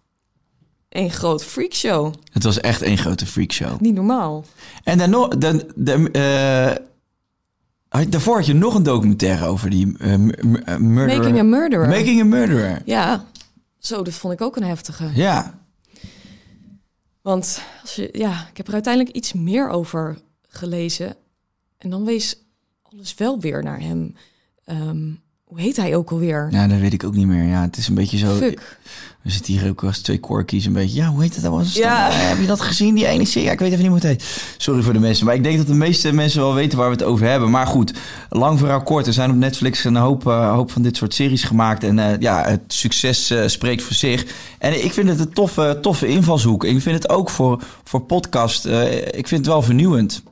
een 0.97 1.11
groot 1.11 1.43
freakshow. 1.43 2.13
het 2.31 2.43
was 2.43 2.59
echt 2.59 2.81
één 2.81 2.97
grote 2.97 3.25
freakshow. 3.25 3.79
Niet 3.81 3.93
normaal. 3.93 4.45
En 4.83 4.97
dan 4.97 5.09
nog, 5.09 5.27
dan, 5.37 5.63
de, 5.75 6.11
eh, 6.11 6.85
had- 7.99 8.11
daarvoor 8.11 8.35
had 8.35 8.45
je 8.45 8.53
nog 8.53 8.75
een 8.75 8.83
documentaire 8.83 9.45
over 9.45 9.69
die 9.69 9.97
eh, 9.97 10.15
murderer. 10.15 11.17
Making 11.17 11.39
a 11.39 11.43
Murderer. 11.43 11.87
Making 11.89 12.21
a 12.21 12.23
Murderer. 12.23 12.81
Ja, 12.85 13.25
zo, 13.79 14.03
dat 14.03 14.13
vond 14.13 14.33
ik 14.33 14.41
ook 14.41 14.55
een 14.55 14.63
heftige. 14.63 15.09
Ja, 15.13 15.59
Want 17.21 17.61
als 17.81 17.95
je, 17.95 18.09
ja, 18.11 18.47
ik 18.51 18.57
heb 18.57 18.67
er 18.67 18.73
uiteindelijk 18.73 19.15
iets 19.15 19.33
meer 19.33 19.69
over 19.69 20.17
gelezen. 20.47 21.15
En 21.77 21.89
dan 21.89 22.05
wees 22.05 22.35
alles 22.81 23.15
wel 23.15 23.39
weer 23.39 23.63
naar 23.63 23.79
hem. 23.79 24.15
Ehm, 24.65 25.11
hoe 25.47 25.59
heet 25.61 25.75
hij 25.77 25.95
ook 25.95 26.11
alweer? 26.11 26.47
ja, 26.51 26.67
dat 26.67 26.79
weet 26.79 26.93
ik 26.93 27.03
ook 27.03 27.15
niet 27.15 27.27
meer. 27.27 27.43
Ja, 27.43 27.61
het 27.61 27.77
is 27.77 27.87
een 27.87 27.95
beetje 27.95 28.17
zo. 28.17 28.35
Fuck. 28.35 28.77
We 29.21 29.29
zitten 29.33 29.53
hier 29.53 29.69
ook 29.69 29.83
als 29.83 29.99
twee 29.99 30.19
corkies 30.19 30.65
een 30.65 30.73
beetje. 30.73 30.95
Ja, 30.95 31.07
hoe 31.07 31.21
heet 31.21 31.33
het? 31.33 31.43
Dat 31.43 31.51
was 31.51 31.73
Ja. 31.73 32.09
Heb 32.11 32.39
je 32.39 32.45
dat 32.45 32.61
gezien, 32.61 32.95
die 32.95 33.05
ene 33.07 33.25
serie? 33.25 33.47
Ja, 33.47 33.53
ik 33.53 33.59
weet 33.59 33.71
even 33.71 33.81
niet 33.83 33.91
hoe 33.91 33.99
het 33.99 34.07
heet. 34.07 34.53
Sorry 34.57 34.81
voor 34.81 34.93
de 34.93 34.99
mensen. 34.99 35.25
Maar 35.25 35.35
ik 35.35 35.43
denk 35.43 35.57
dat 35.57 35.67
de 35.67 35.73
meeste 35.73 36.11
mensen 36.11 36.41
wel 36.41 36.53
weten 36.53 36.77
waar 36.77 36.87
we 36.87 36.93
het 36.93 37.03
over 37.03 37.27
hebben. 37.27 37.49
Maar 37.49 37.67
goed, 37.67 37.93
lang 38.29 38.59
verhaal 38.59 38.83
kort. 38.83 39.07
Er 39.07 39.13
zijn 39.13 39.29
op 39.29 39.35
Netflix 39.35 39.83
een 39.83 39.95
hoop, 39.95 40.27
eh, 40.27 40.53
hoop 40.53 40.71
van 40.71 40.81
dit 40.81 40.97
soort 40.97 41.13
series 41.13 41.43
gemaakt. 41.43 41.83
En 41.83 41.99
eh, 41.99 42.19
ja, 42.19 42.43
het 42.47 42.61
succes 42.67 43.29
eh, 43.29 43.47
spreekt 43.47 43.83
voor 43.83 43.95
zich. 43.95 44.25
En 44.59 44.83
ik 44.83 44.93
vind 44.93 45.09
het 45.09 45.19
een 45.19 45.33
toffe, 45.33 45.77
toffe 45.81 46.07
invalshoek. 46.07 46.63
Ik 46.63 46.81
vind 46.81 46.95
het 46.95 47.09
ook 47.09 47.29
voor, 47.29 47.61
voor 47.83 48.01
podcast. 48.01 48.65
eh, 48.65 48.97
ik 48.97 49.27
vind 49.27 49.29
het 49.29 49.45
wel 49.45 49.61
vernieuwend. 49.61 50.23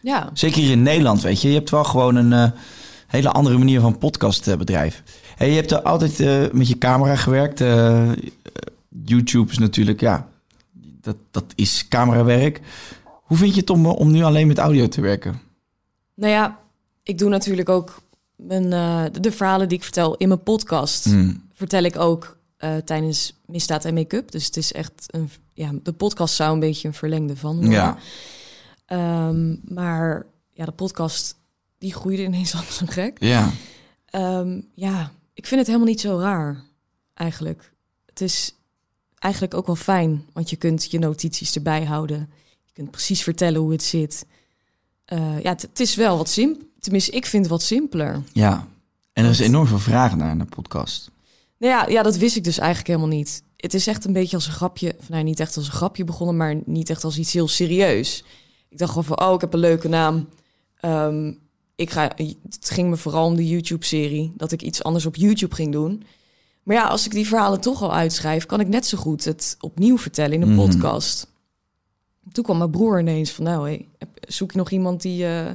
Ja, 0.00 0.30
Zeker 0.32 0.60
hier 0.62 0.70
in 0.70 0.82
Nederland, 0.82 1.20
weet 1.22 1.42
je. 1.42 1.48
Je 1.48 1.54
hebt 1.54 1.70
wel 1.70 1.84
gewoon 1.84 2.16
een... 2.16 2.52
hele 3.14 3.30
andere 3.30 3.58
manier 3.58 3.80
van 3.80 3.98
podcast 3.98 4.48
eh, 4.48 4.56
bedrijven. 4.56 5.04
Hey, 5.36 5.48
je 5.48 5.54
hebt 5.54 5.70
er 5.70 5.82
altijd 5.82 6.20
eh, 6.20 6.50
met 6.52 6.68
je 6.68 6.78
camera 6.78 7.16
gewerkt. 7.16 7.60
Eh, 7.60 8.10
YouTube 8.88 9.50
is 9.50 9.58
natuurlijk, 9.58 10.00
ja, 10.00 10.28
dat, 11.00 11.16
dat 11.30 11.44
is 11.54 11.88
camerawerk. 11.88 12.60
Hoe 13.22 13.36
vind 13.36 13.54
je 13.54 13.60
het 13.60 13.70
om, 13.70 13.86
om 13.86 14.10
nu 14.10 14.22
alleen 14.22 14.46
met 14.46 14.58
audio 14.58 14.88
te 14.88 15.00
werken? 15.00 15.40
Nou 16.14 16.32
ja, 16.32 16.58
ik 17.02 17.18
doe 17.18 17.28
natuurlijk 17.28 17.68
ook 17.68 18.02
mijn, 18.36 18.70
de 19.20 19.32
verhalen 19.32 19.68
die 19.68 19.78
ik 19.78 19.84
vertel 19.84 20.16
in 20.16 20.28
mijn 20.28 20.42
podcast. 20.42 21.04
Hmm. 21.04 21.42
Vertel 21.52 21.82
ik 21.82 21.98
ook 21.98 22.38
tijdens 22.84 23.40
misdaad 23.46 23.84
en 23.84 23.94
make-up. 23.94 24.30
Dus 24.30 24.46
het 24.46 24.56
is 24.56 24.72
echt 24.72 24.92
een, 25.06 25.30
ja, 25.52 25.70
de 25.82 25.92
podcast 25.92 26.34
zou 26.34 26.52
een 26.52 26.60
beetje 26.60 26.88
een 26.88 26.94
verlengde 26.94 27.36
van. 27.36 27.54
worden. 27.54 27.72
Ja. 27.72 27.98
Ehm, 28.86 29.56
maar 29.74 30.26
ja, 30.52 30.64
de 30.64 30.72
podcast 30.72 31.36
die 31.84 31.94
groeide 31.94 32.22
ineens 32.22 32.54
als 32.66 32.80
een 32.80 32.88
gek. 32.88 33.16
Ja. 33.20 33.50
Ehm, 34.06 34.60
ja, 34.74 35.12
ik 35.34 35.46
vind 35.46 35.60
het 35.60 35.66
helemaal 35.66 35.88
niet 35.88 36.00
zo 36.00 36.18
raar, 36.18 36.62
eigenlijk. 37.14 37.72
Het 38.06 38.20
is 38.20 38.54
eigenlijk 39.18 39.54
ook 39.54 39.66
wel 39.66 39.76
fijn, 39.76 40.24
want 40.32 40.50
je 40.50 40.56
kunt 40.56 40.90
je 40.90 40.98
notities 40.98 41.54
erbij 41.54 41.84
houden. 41.84 42.30
Je 42.64 42.72
kunt 42.72 42.90
precies 42.90 43.22
vertellen 43.22 43.60
hoe 43.60 43.72
het 43.72 43.82
zit. 43.82 44.26
Eh, 45.04 45.42
ja, 45.42 45.50
het, 45.50 45.80
is 45.80 45.94
wel 45.94 46.16
wat 46.16 46.28
simpel. 46.28 46.66
Tenminste, 46.78 47.10
ik 47.10 47.26
vind 47.26 47.42
het 47.42 47.52
wat 47.52 47.62
simpeler. 47.62 48.22
ja. 48.32 48.68
En 49.12 49.24
er 49.24 49.30
is 49.30 49.38
enorm 49.38 49.66
veel 49.66 49.78
vraag 49.78 50.16
naar 50.16 50.30
een 50.30 50.48
podcast. 50.48 51.10
Nou 51.58 51.72
ja, 51.72 51.86
ja, 51.86 52.02
dat 52.02 52.16
wist 52.16 52.36
ik 52.36 52.44
dus 52.44 52.58
eigenlijk 52.58 52.88
helemaal 52.88 53.16
niet. 53.16 53.42
Het 53.56 53.74
is 53.74 53.86
echt 53.86 54.04
een 54.04 54.12
beetje 54.12 54.36
als 54.36 54.46
een 54.46 54.52
grapje. 54.52 54.94
Of, 54.98 55.08
nou, 55.08 55.22
niet 55.22 55.40
echt 55.40 55.56
als 55.56 55.66
een 55.66 55.72
grapje 55.72 56.04
begonnen, 56.04 56.36
maar 56.36 56.60
niet 56.64 56.90
echt 56.90 57.04
als 57.04 57.18
iets 57.18 57.32
heel 57.32 57.48
serieus. 57.48 58.24
Ik 58.68 58.78
dacht 58.78 58.90
gewoon 58.90 59.04
van, 59.04 59.20
oh, 59.20 59.34
ik 59.34 59.40
heb 59.40 59.52
een 59.52 59.58
leuke 59.58 59.88
naam. 59.88 60.28
Ehm, 60.80 61.32
ik 61.76 61.90
ga, 61.90 62.10
het 62.50 62.70
ging 62.70 62.90
me 62.90 62.96
vooral 62.96 63.26
om 63.26 63.36
de 63.36 63.48
YouTube-serie. 63.48 64.32
Dat 64.36 64.52
ik 64.52 64.62
iets 64.62 64.82
anders 64.82 65.06
op 65.06 65.16
YouTube 65.16 65.54
ging 65.54 65.72
doen. 65.72 66.02
Maar 66.62 66.76
ja, 66.76 66.84
als 66.86 67.04
ik 67.06 67.10
die 67.12 67.26
verhalen 67.28 67.60
toch 67.60 67.82
al 67.82 67.94
uitschrijf... 67.94 68.46
kan 68.46 68.60
ik 68.60 68.68
net 68.68 68.86
zo 68.86 68.98
goed 68.98 69.24
het 69.24 69.56
opnieuw 69.60 69.98
vertellen 69.98 70.32
in 70.32 70.42
een 70.42 70.54
Mhm. 70.54 70.66
podcast. 70.66 71.26
Toen 72.32 72.44
kwam 72.44 72.58
mijn 72.58 72.70
broer 72.70 73.00
ineens 73.00 73.30
van... 73.30 73.44
nou, 73.44 73.68
hey, 73.68 73.88
heb- 73.98 74.18
zoek 74.28 74.52
je 74.52 74.58
nog 74.58 74.70
iemand 74.70 75.02
die, 75.02 75.26
eh, 75.26 75.50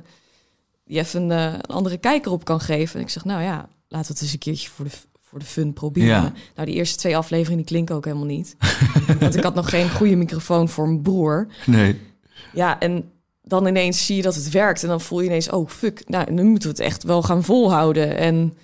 die 0.85 0.97
even 0.99 1.21
een, 1.21 1.31
eh, 1.31 1.53
een 1.53 1.61
andere 1.75 1.97
kijker 1.97 2.31
op 2.31 2.43
kan 2.45 2.59
geven? 2.59 2.95
En 2.95 3.01
ik 3.05 3.09
zeg, 3.11 3.25
nou 3.25 3.41
ja, 3.41 3.69
laten 3.87 4.07
we 4.07 4.13
het 4.13 4.21
eens 4.21 4.33
een 4.33 4.39
keertje 4.39 4.69
voor 4.69 4.85
de, 4.85 4.91
voor 5.21 5.39
de 5.39 5.45
fun 5.45 5.73
proberen. 5.73 6.07
Ja. 6.07 6.33
Nou, 6.55 6.67
die 6.67 6.75
eerste 6.75 6.97
twee 6.97 7.17
afleveringen 7.17 7.57
die 7.57 7.65
klinken 7.65 7.95
ook 7.95 8.05
helemaal 8.05 8.25
niet. 8.25 8.55
Want 9.19 9.35
ik 9.35 9.43
had 9.43 9.55
nog 9.55 9.69
geen 9.69 9.89
goede 9.91 10.15
microfoon 10.15 10.69
voor 10.69 10.87
mijn 10.87 11.01
broer. 11.01 11.47
Nee. 11.65 11.99
Ja, 12.53 12.79
en 12.79 13.11
dan 13.49 13.67
ineens 13.67 14.05
zie 14.05 14.15
je 14.15 14.21
dat 14.21 14.35
het 14.35 14.49
werkt. 14.49 14.83
En 14.83 14.89
dan 14.89 15.01
voel 15.01 15.19
je 15.19 15.25
ineens, 15.25 15.49
oh 15.49 15.69
fuck, 15.69 16.09
nou, 16.09 16.31
nu 16.31 16.43
moeten 16.43 16.69
we 16.69 16.75
het 16.75 16.85
echt 16.85 17.03
wel 17.03 17.21
gaan 17.21 17.43
volhouden. 17.43 18.17
En 18.17 18.57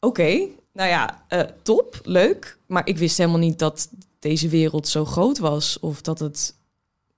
oké, 0.00 0.46
nou 0.72 0.88
ja, 0.88 1.24
eh, 1.28 1.40
top, 1.62 2.00
leuk. 2.02 2.58
Maar 2.66 2.86
ik 2.86 2.98
wist 2.98 3.18
helemaal 3.18 3.38
niet 3.38 3.58
dat 3.58 3.88
deze 4.18 4.48
wereld 4.48 4.88
zo 4.88 5.04
groot 5.04 5.38
was. 5.38 5.80
Of 5.80 6.02
dat 6.02 6.18
het 6.18 6.54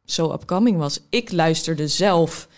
zo 0.05 0.33
upcoming 0.33 0.79
was. 0.79 1.01
Ik 1.11 1.33
luisterde 1.33 1.89
zelf 1.89 2.49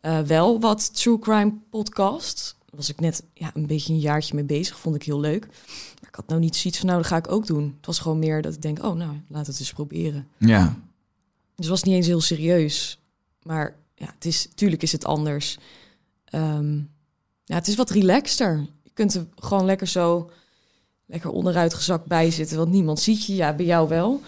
eh, 0.00 0.20
wel 0.20 0.60
wat 0.60 0.96
true 0.96 1.18
crime 1.18 1.52
podcast. 1.70 2.56
Was 2.70 2.88
ik 2.88 3.00
net 3.00 3.22
ja, 3.34 3.50
een 3.54 3.66
beetje 3.66 3.92
een 3.92 3.98
jaartje 3.98 4.34
mee 4.34 4.44
bezig. 4.44 4.78
Vond 4.78 4.96
ik 4.96 5.02
heel 5.02 5.20
leuk. 5.20 5.46
Maar 6.00 6.08
ik 6.08 6.14
had 6.14 6.28
nou 6.28 6.40
niet 6.40 6.56
zoiets 6.56 6.78
van, 6.78 6.88
nou, 6.88 7.00
dat 7.00 7.10
ga 7.10 7.16
ik 7.16 7.30
ook 7.30 7.46
doen. 7.46 7.74
Het 7.76 7.86
was 7.86 7.98
gewoon 7.98 8.18
meer 8.18 8.42
dat 8.42 8.54
ik 8.54 8.62
denk, 8.62 8.84
oh, 8.84 8.94
nou, 8.94 9.12
laat 9.28 9.46
het 9.46 9.58
eens 9.58 9.72
proberen. 9.72 10.28
Ja. 10.38 10.64
Dus 11.54 11.66
het 11.66 11.66
was 11.66 11.82
niet 11.82 11.94
eens 11.94 12.06
heel 12.06 12.20
serieus. 12.20 12.98
Maar 13.44 13.74
ja, 13.94 14.06
het 14.14 14.24
is, 14.24 14.48
tuurlijk 14.54 14.82
is 14.82 14.92
het 14.92 15.04
anders. 15.04 15.58
Ehm, 16.24 16.76
ja, 17.44 17.54
het 17.54 17.68
is 17.68 17.76
wat 17.76 17.90
relaxter. 17.90 18.66
Je 18.82 18.90
kunt 18.94 19.14
er 19.14 19.26
gewoon 19.36 19.64
lekker 19.64 19.86
zo 19.86 20.30
lekker 21.06 21.30
onderuit 21.30 21.74
gezakt 21.74 22.06
bij 22.06 22.30
zitten, 22.30 22.56
want 22.56 22.70
niemand 22.70 23.00
ziet 23.00 23.26
je. 23.26 23.34
Ja, 23.34 23.52
bij 23.52 23.66
jou 23.66 23.88
wel. 23.88 24.20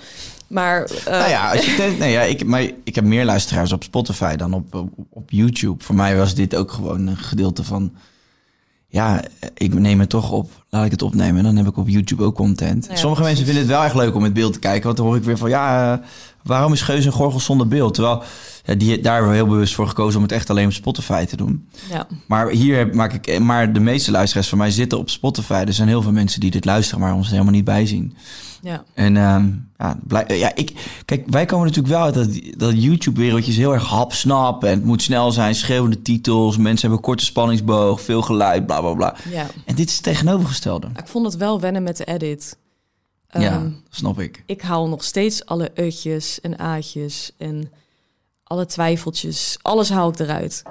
Maar 0.47 0.85
eh, 0.85 1.05
Nou 1.05 1.29
ja, 1.29 1.53
als 1.53 1.65
je 1.67 1.97
nee, 1.99 2.13
ja 2.13 2.23
ik, 2.23 2.45
maar 2.45 2.63
ik 2.85 2.95
heb 2.95 3.05
meer 3.05 3.25
luisteraars 3.25 3.73
op 3.73 3.83
Spotify 3.83 4.37
dan 4.37 4.55
op, 4.55 4.75
op, 4.75 4.91
op 5.09 5.31
YouTube. 5.31 5.85
Voor 5.85 5.95
mij 5.95 6.17
was 6.17 6.35
dit 6.35 6.55
ook 6.57 6.73
gewoon 6.73 7.07
een 7.07 7.17
gedeelte 7.17 7.65
van... 7.65 7.95
Ja, 8.89 9.25
ik 9.55 9.75
neem 9.75 10.01
het 10.01 10.09
toch 10.09 10.33
op. 10.33 10.65
Laat 10.69 10.85
ik 10.85 10.91
het 10.91 11.03
opnemen. 11.03 11.45
Dan 11.45 11.57
heb 11.57 11.67
ik 11.67 11.77
op 11.77 11.89
YouTube 11.89 12.23
ook 12.23 12.35
content. 12.35 12.87
Ja, 12.89 12.97
Sommige 12.97 13.23
precies. 13.23 13.39
mensen 13.39 13.45
vinden 13.45 13.63
het 13.63 13.73
wel 13.73 13.83
echt 13.85 13.95
leuk 13.95 14.15
om 14.15 14.23
met 14.23 14.33
beeld 14.33 14.53
te 14.53 14.59
kijken. 14.59 14.85
Want 14.85 14.97
dan 14.97 15.07
hoor 15.07 15.17
ik 15.17 15.23
weer 15.23 15.39
van... 15.39 15.49
Ja, 15.49 15.93
eh, 15.93 16.07
waarom 16.47 16.73
is 16.73 16.83
Geus 16.83 17.05
en 17.07 17.13
Gorgel 17.13 17.41
zonder 17.41 17.69
beeld? 17.69 17.95
Terwijl 17.95 18.23
ja, 18.65 18.75
die, 18.75 19.01
daar 19.01 19.13
hebben 19.13 19.31
we 19.31 19.37
heel 19.37 19.47
bewust 19.47 19.75
voor 19.75 19.89
gekozen... 19.89 20.17
om 20.17 20.23
het 20.23 20.33
echt 20.33 20.51
alleen 20.51 20.67
op 20.67 20.73
Spotify 20.73 21.25
te 21.25 21.37
doen. 21.37 21.69
ja, 21.91 22.07
Maar 22.27 22.49
hier 22.51 22.77
heb- 22.77 22.95
maak 22.95 23.13
ik... 23.13 23.39
Maar 23.39 23.73
de 23.73 23.81
meeste 23.81 24.11
luisteraars 24.11 24.49
van 24.49 24.59
mij 24.59 24.71
zitten 24.71 24.99
op 24.99 25.11
Spotify. 25.11 25.65
Er 25.67 25.73
zijn 25.73 25.89
heel 25.89 26.03
veel 26.03 26.13
mensen 26.13 26.41
die 26.41 26.51
dit 26.51 26.65
luisteren... 26.65 27.01
maar 27.01 27.15
ons 27.15 27.27
er 27.27 27.33
helemaal 27.33 27.53
niet 27.53 27.65
bij 27.65 27.87
zien. 27.87 28.17
ja, 28.63 28.85
En 28.95 29.17
ehm, 29.17 29.49
ja, 29.79 29.99
ja, 30.27 30.55
ik, 30.55 30.73
kijk, 31.05 31.25
wij 31.31 31.45
komen 31.47 31.67
natuurlijk 31.67 31.95
wel 31.95 32.05
uit 32.05 32.15
dat, 32.15 32.29
dat 32.57 32.83
YouTube-wereldje 32.83 33.51
is 33.51 33.57
heel 33.59 33.73
erg 33.75 33.85
hapsnap. 33.89 34.65
En 34.65 34.71
het 34.71 34.85
moet 34.85 35.03
snel 35.03 35.33
zijn, 35.33 35.55
schreeuwende 35.55 36.03
titels. 36.03 36.57
Mensen 36.57 36.81
hebben 36.89 37.05
korte 37.05 37.25
spanningsboog, 37.25 38.01
veel 38.01 38.23
geluid, 38.23 38.67
bla 38.67 38.81
bla 38.81 38.95
bla. 38.95 39.17
ja. 39.31 39.47
En 39.65 39.75
dit 39.75 39.89
is 39.89 39.95
het 39.95 40.03
tegenovergestelde. 40.05 40.87
Ik 40.97 41.07
vond 41.07 41.27
het 41.27 41.37
wel 41.37 41.61
wennen 41.61 41.83
met 41.83 41.97
de 41.97 42.05
edit. 42.05 42.57
Ja, 43.31 43.41
Ehm, 43.41 43.71
snap 43.91 44.21
ik. 44.21 44.43
ik 44.47 44.61
haal 44.61 44.89
nog 44.89 45.05
steeds 45.05 45.47
alle 45.47 45.71
utjes 45.75 46.41
en 46.41 46.59
aatjes 46.59 47.33
en 47.39 47.71
alle 48.45 48.67
twijfeltjes. 48.67 49.59
Alles 49.63 49.91
haal 49.91 50.09
ik 50.09 50.19
eruit. 50.19 50.63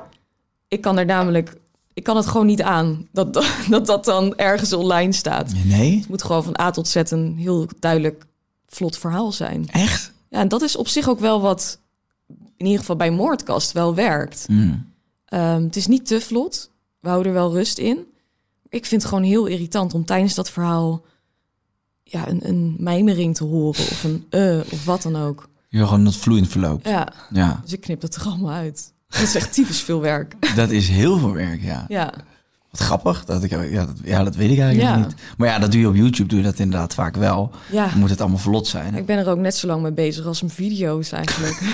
Ik 0.68 0.82
kan 0.82 0.98
er 0.98 1.06
namelijk... 1.06 1.56
Ik 1.94 2.04
kan 2.04 2.16
het 2.16 2.28
gewoon 2.28 2.46
niet 2.46 2.62
aan 2.62 3.08
dat 3.12 3.34
dat, 3.34 3.48
dat, 3.70 3.86
dat 3.86 4.06
dan 4.06 4.36
ergens 4.36 4.74
online 4.74 5.12
staat. 5.12 5.54
Nee? 5.66 5.98
Het 5.98 6.08
moet 6.10 6.24
gewoon 6.24 6.44
van 6.44 6.60
A 6.60 6.72
tot 6.72 6.88
Z 6.88 6.96
een 6.96 7.36
heel 7.38 7.68
duidelijk 7.80 8.26
vlot 8.68 8.98
verhaal 8.98 9.32
zijn. 9.32 9.70
Echt? 9.70 10.12
Ja, 10.30 10.40
en 10.40 10.48
dat 10.48 10.62
is 10.62 10.76
op 10.76 10.88
zich 10.88 11.10
ook 11.10 11.20
wel 11.20 11.42
wat... 11.42 11.80
in 12.58 12.66
ieder 12.66 12.80
geval 12.80 12.96
bij 12.96 13.12
Moordkast 13.12 13.72
wel 13.72 13.96
werkt. 13.96 14.44
Hmm. 14.48 14.92
Ehm, 15.26 15.64
het 15.64 15.76
is 15.76 15.88
niet 15.88 16.06
te 16.06 16.22
vlot. 16.22 16.70
We 17.00 17.10
houden 17.10 17.32
er 17.32 17.38
wel 17.38 17.54
rust 17.54 17.78
in. 17.78 18.06
Ik 18.70 18.86
vind 18.86 19.02
het 19.02 19.12
gewoon 19.12 19.28
heel 19.28 19.46
irritant 19.46 19.94
om 19.94 20.06
tijdens 20.06 20.34
dat 20.34 20.50
verhaal... 20.50 21.04
ja, 22.08 22.28
een, 22.28 22.48
een 22.48 22.76
mijmering 22.80 23.36
te 23.36 23.44
horen 23.44 23.70
of 23.84 24.04
een 24.04 24.26
eh 24.30 24.60
of 24.72 24.86
wat 24.86 25.02
dan 25.02 25.16
ook. 25.16 25.50
Je 25.70 25.78
wil 25.78 25.88
gewoon 25.88 26.04
dat 26.04 26.16
vloeiend 26.16 26.48
verloopt. 26.48 26.88
Ja, 26.88 27.08
Ja, 27.30 27.60
dus 27.64 27.74
ik 27.74 27.82
knip 27.82 28.02
dat 28.02 28.16
er 28.16 28.26
allemaal 28.26 28.52
uit. 28.54 28.94
Dat 29.08 29.22
is 29.22 29.36
echt 29.36 29.54
typisch 29.54 29.82
veel 29.82 30.02
werk. 30.02 30.36
dat 30.56 30.70
is 30.72 30.90
heel 30.90 31.18
veel 31.18 31.34
werk, 31.34 31.62
ja. 31.64 31.86
Ja, 31.88 32.14
Wat 32.72 32.80
grappig. 32.82 33.26
Dat 33.26 33.44
ik, 33.44 33.50
ja, 33.72 33.86
dat, 33.86 33.96
ja, 34.04 34.24
dat 34.24 34.36
weet 34.36 34.52
ik 34.52 34.60
eigenlijk 34.60 34.90
Ja. 34.96 35.06
niet. 35.06 35.16
Maar 35.38 35.48
ja, 35.48 35.60
dat 35.60 35.72
doe 35.72 35.82
je 35.82 35.88
op 35.88 35.96
YouTube, 35.96 36.30
doe 36.30 36.38
je 36.40 36.46
dat 36.46 36.60
inderdaad 36.60 36.94
vaak 36.94 37.16
wel. 37.16 37.52
ja. 37.72 37.88
Dan 37.88 38.00
moet 38.00 38.10
het 38.10 38.22
allemaal 38.22 38.38
vlot 38.40 38.68
zijn. 38.68 38.96
Ik 38.96 39.06
ben 39.06 39.18
er 39.18 39.30
ook 39.30 39.38
net 39.40 39.56
zo 39.56 39.68
lang 39.68 39.82
mee 39.82 39.92
bezig 39.92 40.26
als 40.26 40.42
mijn 40.42 40.54
video's 40.54 41.12
eigenlijk. 41.12 41.60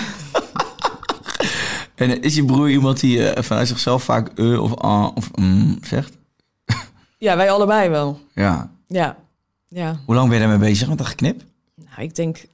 En 1.94 2.10
eh, 2.10 2.22
is 2.22 2.34
je 2.34 2.44
broer 2.44 2.70
iemand 2.70 3.00
die 3.00 3.28
eh, 3.28 3.42
vanuit 3.42 3.68
zichzelf 3.68 4.02
vaak 4.02 4.28
eh 4.38 4.62
of 4.62 4.74
ah 4.76 5.08
of 5.16 5.30
mm 5.36 5.78
zegt? 5.82 6.16
ja, 7.18 7.36
wij 7.36 7.50
allebei 7.50 7.88
wel. 7.88 8.20
Ja. 8.34 8.70
Ja, 8.88 9.16
ja. 9.72 10.00
Hoe 10.06 10.14
lang 10.14 10.28
ben 10.28 10.38
je 10.40 10.46
daarmee 10.46 10.68
bezig 10.70 10.88
met 10.88 10.98
dat 10.98 11.06
geknip? 11.06 11.42
Nou, 11.74 12.02
ik 12.02 12.14
denk 12.14 12.44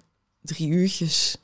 drie 0.43 0.69
uurtjes. 0.69 1.37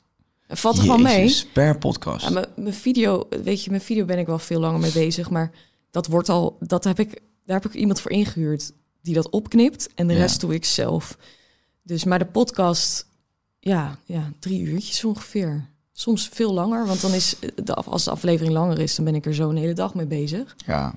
Valt 0.47 0.77
er 0.77 0.87
wel 0.87 0.97
mee. 0.97 1.35
Per 1.53 1.77
podcast. 1.77 2.29
Ja, 2.29 2.45
mijn, 2.55 2.73
video, 2.73 3.27
weet 3.43 3.63
je, 3.63 3.69
mijn 3.69 3.81
video 3.81 4.05
ben 4.05 4.19
ik 4.19 4.25
wel 4.25 4.39
veel 4.39 4.59
langer 4.59 4.79
mee 4.79 4.91
bezig, 4.91 5.29
maar 5.29 5.51
dat 5.91 6.07
wordt 6.07 6.29
al, 6.29 6.57
dat 6.59 6.83
heb 6.83 6.99
ik, 6.99 7.21
daar 7.45 7.61
heb 7.61 7.71
ik 7.71 7.79
iemand 7.79 8.01
voor 8.01 8.11
ingehuurd 8.11 8.71
die 9.01 9.13
dat 9.13 9.29
opknipt 9.29 9.89
en 9.95 10.07
de 10.07 10.13
Ja. 10.13 10.19
rest 10.19 10.39
doe 10.41 10.53
ik 10.53 10.65
zelf. 10.65 11.17
Dus, 11.83 12.03
maar 12.03 12.19
de 12.19 12.25
podcast, 12.25 13.07
ja, 13.59 13.97
ja, 14.05 14.31
drie 14.39 14.61
uurtjes 14.61 15.03
ongeveer. 15.03 15.65
Soms 15.91 16.29
veel 16.33 16.53
langer, 16.53 16.85
want 16.85 17.01
dan 17.01 17.11
is 17.13 17.35
de, 17.63 17.73
af- 17.73 17.87
als 17.87 18.03
de 18.03 18.11
aflevering 18.11 18.53
langer 18.53 18.79
is, 18.79 18.95
dan 18.95 19.05
ben 19.05 19.15
ik 19.15 19.25
er 19.25 19.33
zo 19.35 19.49
een 19.49 19.57
hele 19.57 19.73
dag 19.73 19.93
mee 19.93 20.05
bezig. 20.05 20.55
Ja, 20.65 20.93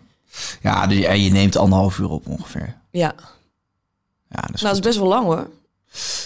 ja 0.62 0.86
dus, 0.86 1.04
en 1.04 1.20
je 1.22 1.30
neemt 1.30 1.56
anderhalf 1.56 1.98
uur 1.98 2.08
op 2.10 2.26
ongeveer. 2.28 2.76
Ja, 2.90 3.14
Ja, 4.30 4.40
dat 4.40 4.54
is 4.54 4.60
nou, 4.62 4.74
dat 4.74 4.84
is 4.84 4.88
best 4.90 4.98
wel 4.98 5.08
lang 5.08 5.24
hoor. 5.24 5.48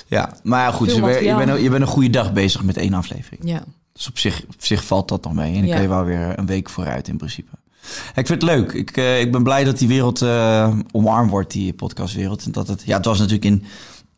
ja 0.06 0.36
maar 0.42 0.60
ja, 0.66 0.70
goed, 0.72 0.94
je, 0.94 1.00
bent- 1.00 1.24
je, 1.24 1.34
bent, 1.34 1.48
een- 1.50 1.62
je 1.62 1.70
bent 1.70 1.82
een 1.82 1.88
goede 1.88 2.10
dag 2.10 2.32
bezig 2.32 2.62
met 2.62 2.76
één 2.76 2.94
aflevering. 2.94 3.40
Ja, 3.44 3.62
Dus 3.92 4.08
op 4.08 4.18
zich, 4.18 4.42
op 4.48 4.54
zich 4.64 4.84
valt 4.84 5.08
dat 5.08 5.24
nog 5.24 5.32
mee. 5.34 5.52
En 5.52 5.58
dan 5.58 5.66
Ja. 5.66 5.72
kun 5.74 5.82
je 5.82 5.88
wel 5.88 6.04
weer 6.04 6.38
een 6.38 6.46
week 6.46 6.68
vooruit 6.70 7.08
in 7.08 7.16
principe. 7.16 7.50
Ik 8.14 8.26
vind 8.26 8.28
het 8.28 8.42
leuk. 8.42 8.72
Ik, 8.72 8.96
eh, 8.96 9.20
ik 9.20 9.32
ben 9.32 9.42
blij 9.42 9.64
dat 9.64 9.78
die 9.78 9.88
wereld 9.88 10.22
eh, 10.22 10.74
omarmd 10.92 11.30
wordt, 11.30 11.50
die 11.52 11.72
podcastwereld. 11.72 12.44
En 12.44 12.52
dat 12.52 12.68
het, 12.68 12.82
ja, 12.86 12.96
het 12.96 13.04
was 13.04 13.18
natuurlijk 13.18 13.44
in, 13.44 13.64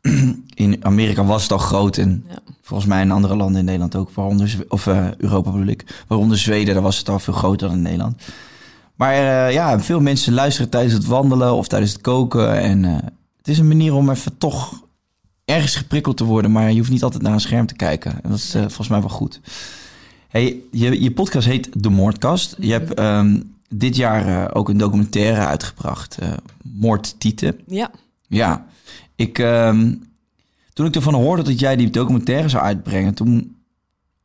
in 0.67 0.85
Amerika 0.85 1.25
was 1.25 1.43
het 1.43 1.53
al 1.53 1.59
groot. 1.59 1.97
En 1.97 2.25
ja, 2.29 2.39
volgens 2.63 2.89
mij 2.89 3.03
in 3.03 3.11
andere 3.11 3.37
landen 3.37 3.59
in 3.59 3.65
Nederland 3.65 3.97
ook. 3.97 4.11
Waaronder, 4.15 4.65
of 4.69 4.87
eh, 4.87 5.07
Europa 5.19 5.51
bedoel 5.51 5.67
ik. 5.67 6.05
Waaronder 6.09 6.39
Zweden, 6.39 6.75
daar 6.75 6.83
was 6.83 6.99
het 6.99 7.09
al 7.09 7.19
veel 7.19 7.33
groter 7.35 7.69
dan 7.69 7.77
in 7.77 7.83
Nederland. 7.83 8.23
Maar 8.95 9.15
ja, 9.53 9.81
veel 9.81 10.01
mensen 10.01 10.33
luisteren 10.35 10.71
tijdens 10.71 10.95
het 10.95 11.07
wandelen 11.07 11.53
of 11.55 11.69
tijdens 11.69 11.93
het 11.93 12.01
koken. 12.01 12.59
En 12.61 12.85
het 13.45 13.53
is 13.53 13.59
een 13.59 13.69
manier 13.69 13.95
om 13.95 14.11
even 14.11 14.39
toch 14.39 14.83
ergens 15.45 15.77
geprikkeld 15.77 16.17
te 16.17 16.25
worden. 16.25 16.53
Maar 16.53 16.71
je 16.73 16.79
hoeft 16.79 16.91
niet 16.91 17.03
altijd 17.03 17.23
naar 17.23 17.33
een 17.33 17.41
scherm 17.41 17.67
te 17.67 17.75
kijken. 17.75 18.13
En 18.23 18.31
dat 18.31 18.39
is 18.39 18.55
eh, 18.55 18.61
volgens 18.61 18.89
mij 18.89 19.01
wel 19.01 19.09
goed. 19.09 19.41
Hey, 20.29 20.61
je, 20.71 21.03
je 21.03 21.13
podcast 21.13 21.47
heet 21.47 21.83
De 21.83 21.91
Moordkast. 21.91 22.57
Je 22.59 22.73
hebt 22.73 22.95
ehm, 22.95 23.41
dit 23.69 23.97
jaar 23.97 24.27
eh, 24.27 24.51
ook 24.53 24.69
een 24.69 24.77
documentaire 24.77 25.47
uitgebracht. 25.47 26.19
eh 26.19 26.33
Moord 26.63 27.21
Tieten. 27.21 27.61
Ja, 27.67 27.91
Ja, 28.29 28.67
ik, 29.15 29.39
ehm, 29.39 29.95
toen 30.73 30.87
ik 30.87 30.95
ervan 30.95 31.15
hoorde 31.15 31.43
dat 31.43 31.61
jij 31.61 31.77
die 31.77 31.91
documentaire 31.91 32.49
zou 32.49 32.63
uitbrengen, 32.63 33.15
toen 33.15 33.57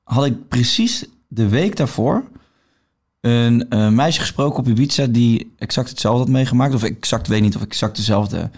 had 0.04 0.26
ik 0.26 0.48
precies 0.48 1.06
de 1.28 1.48
week 1.48 1.76
daarvoor 1.76 2.24
een 3.22 3.70
eh, 3.70 3.90
meisje 3.90 4.20
gesproken 4.20 4.60
op 4.60 4.68
Ibiza 4.68 5.06
die 5.06 5.54
exact 5.58 5.90
hetzelfde 5.90 6.20
had 6.20 6.30
meegemaakt. 6.30 6.74
Of 6.74 6.84
exact, 6.84 7.28
weet 7.28 7.42
niet 7.42 7.56
of 7.56 7.62
exact 7.62 7.96
dezelfde 7.96 8.50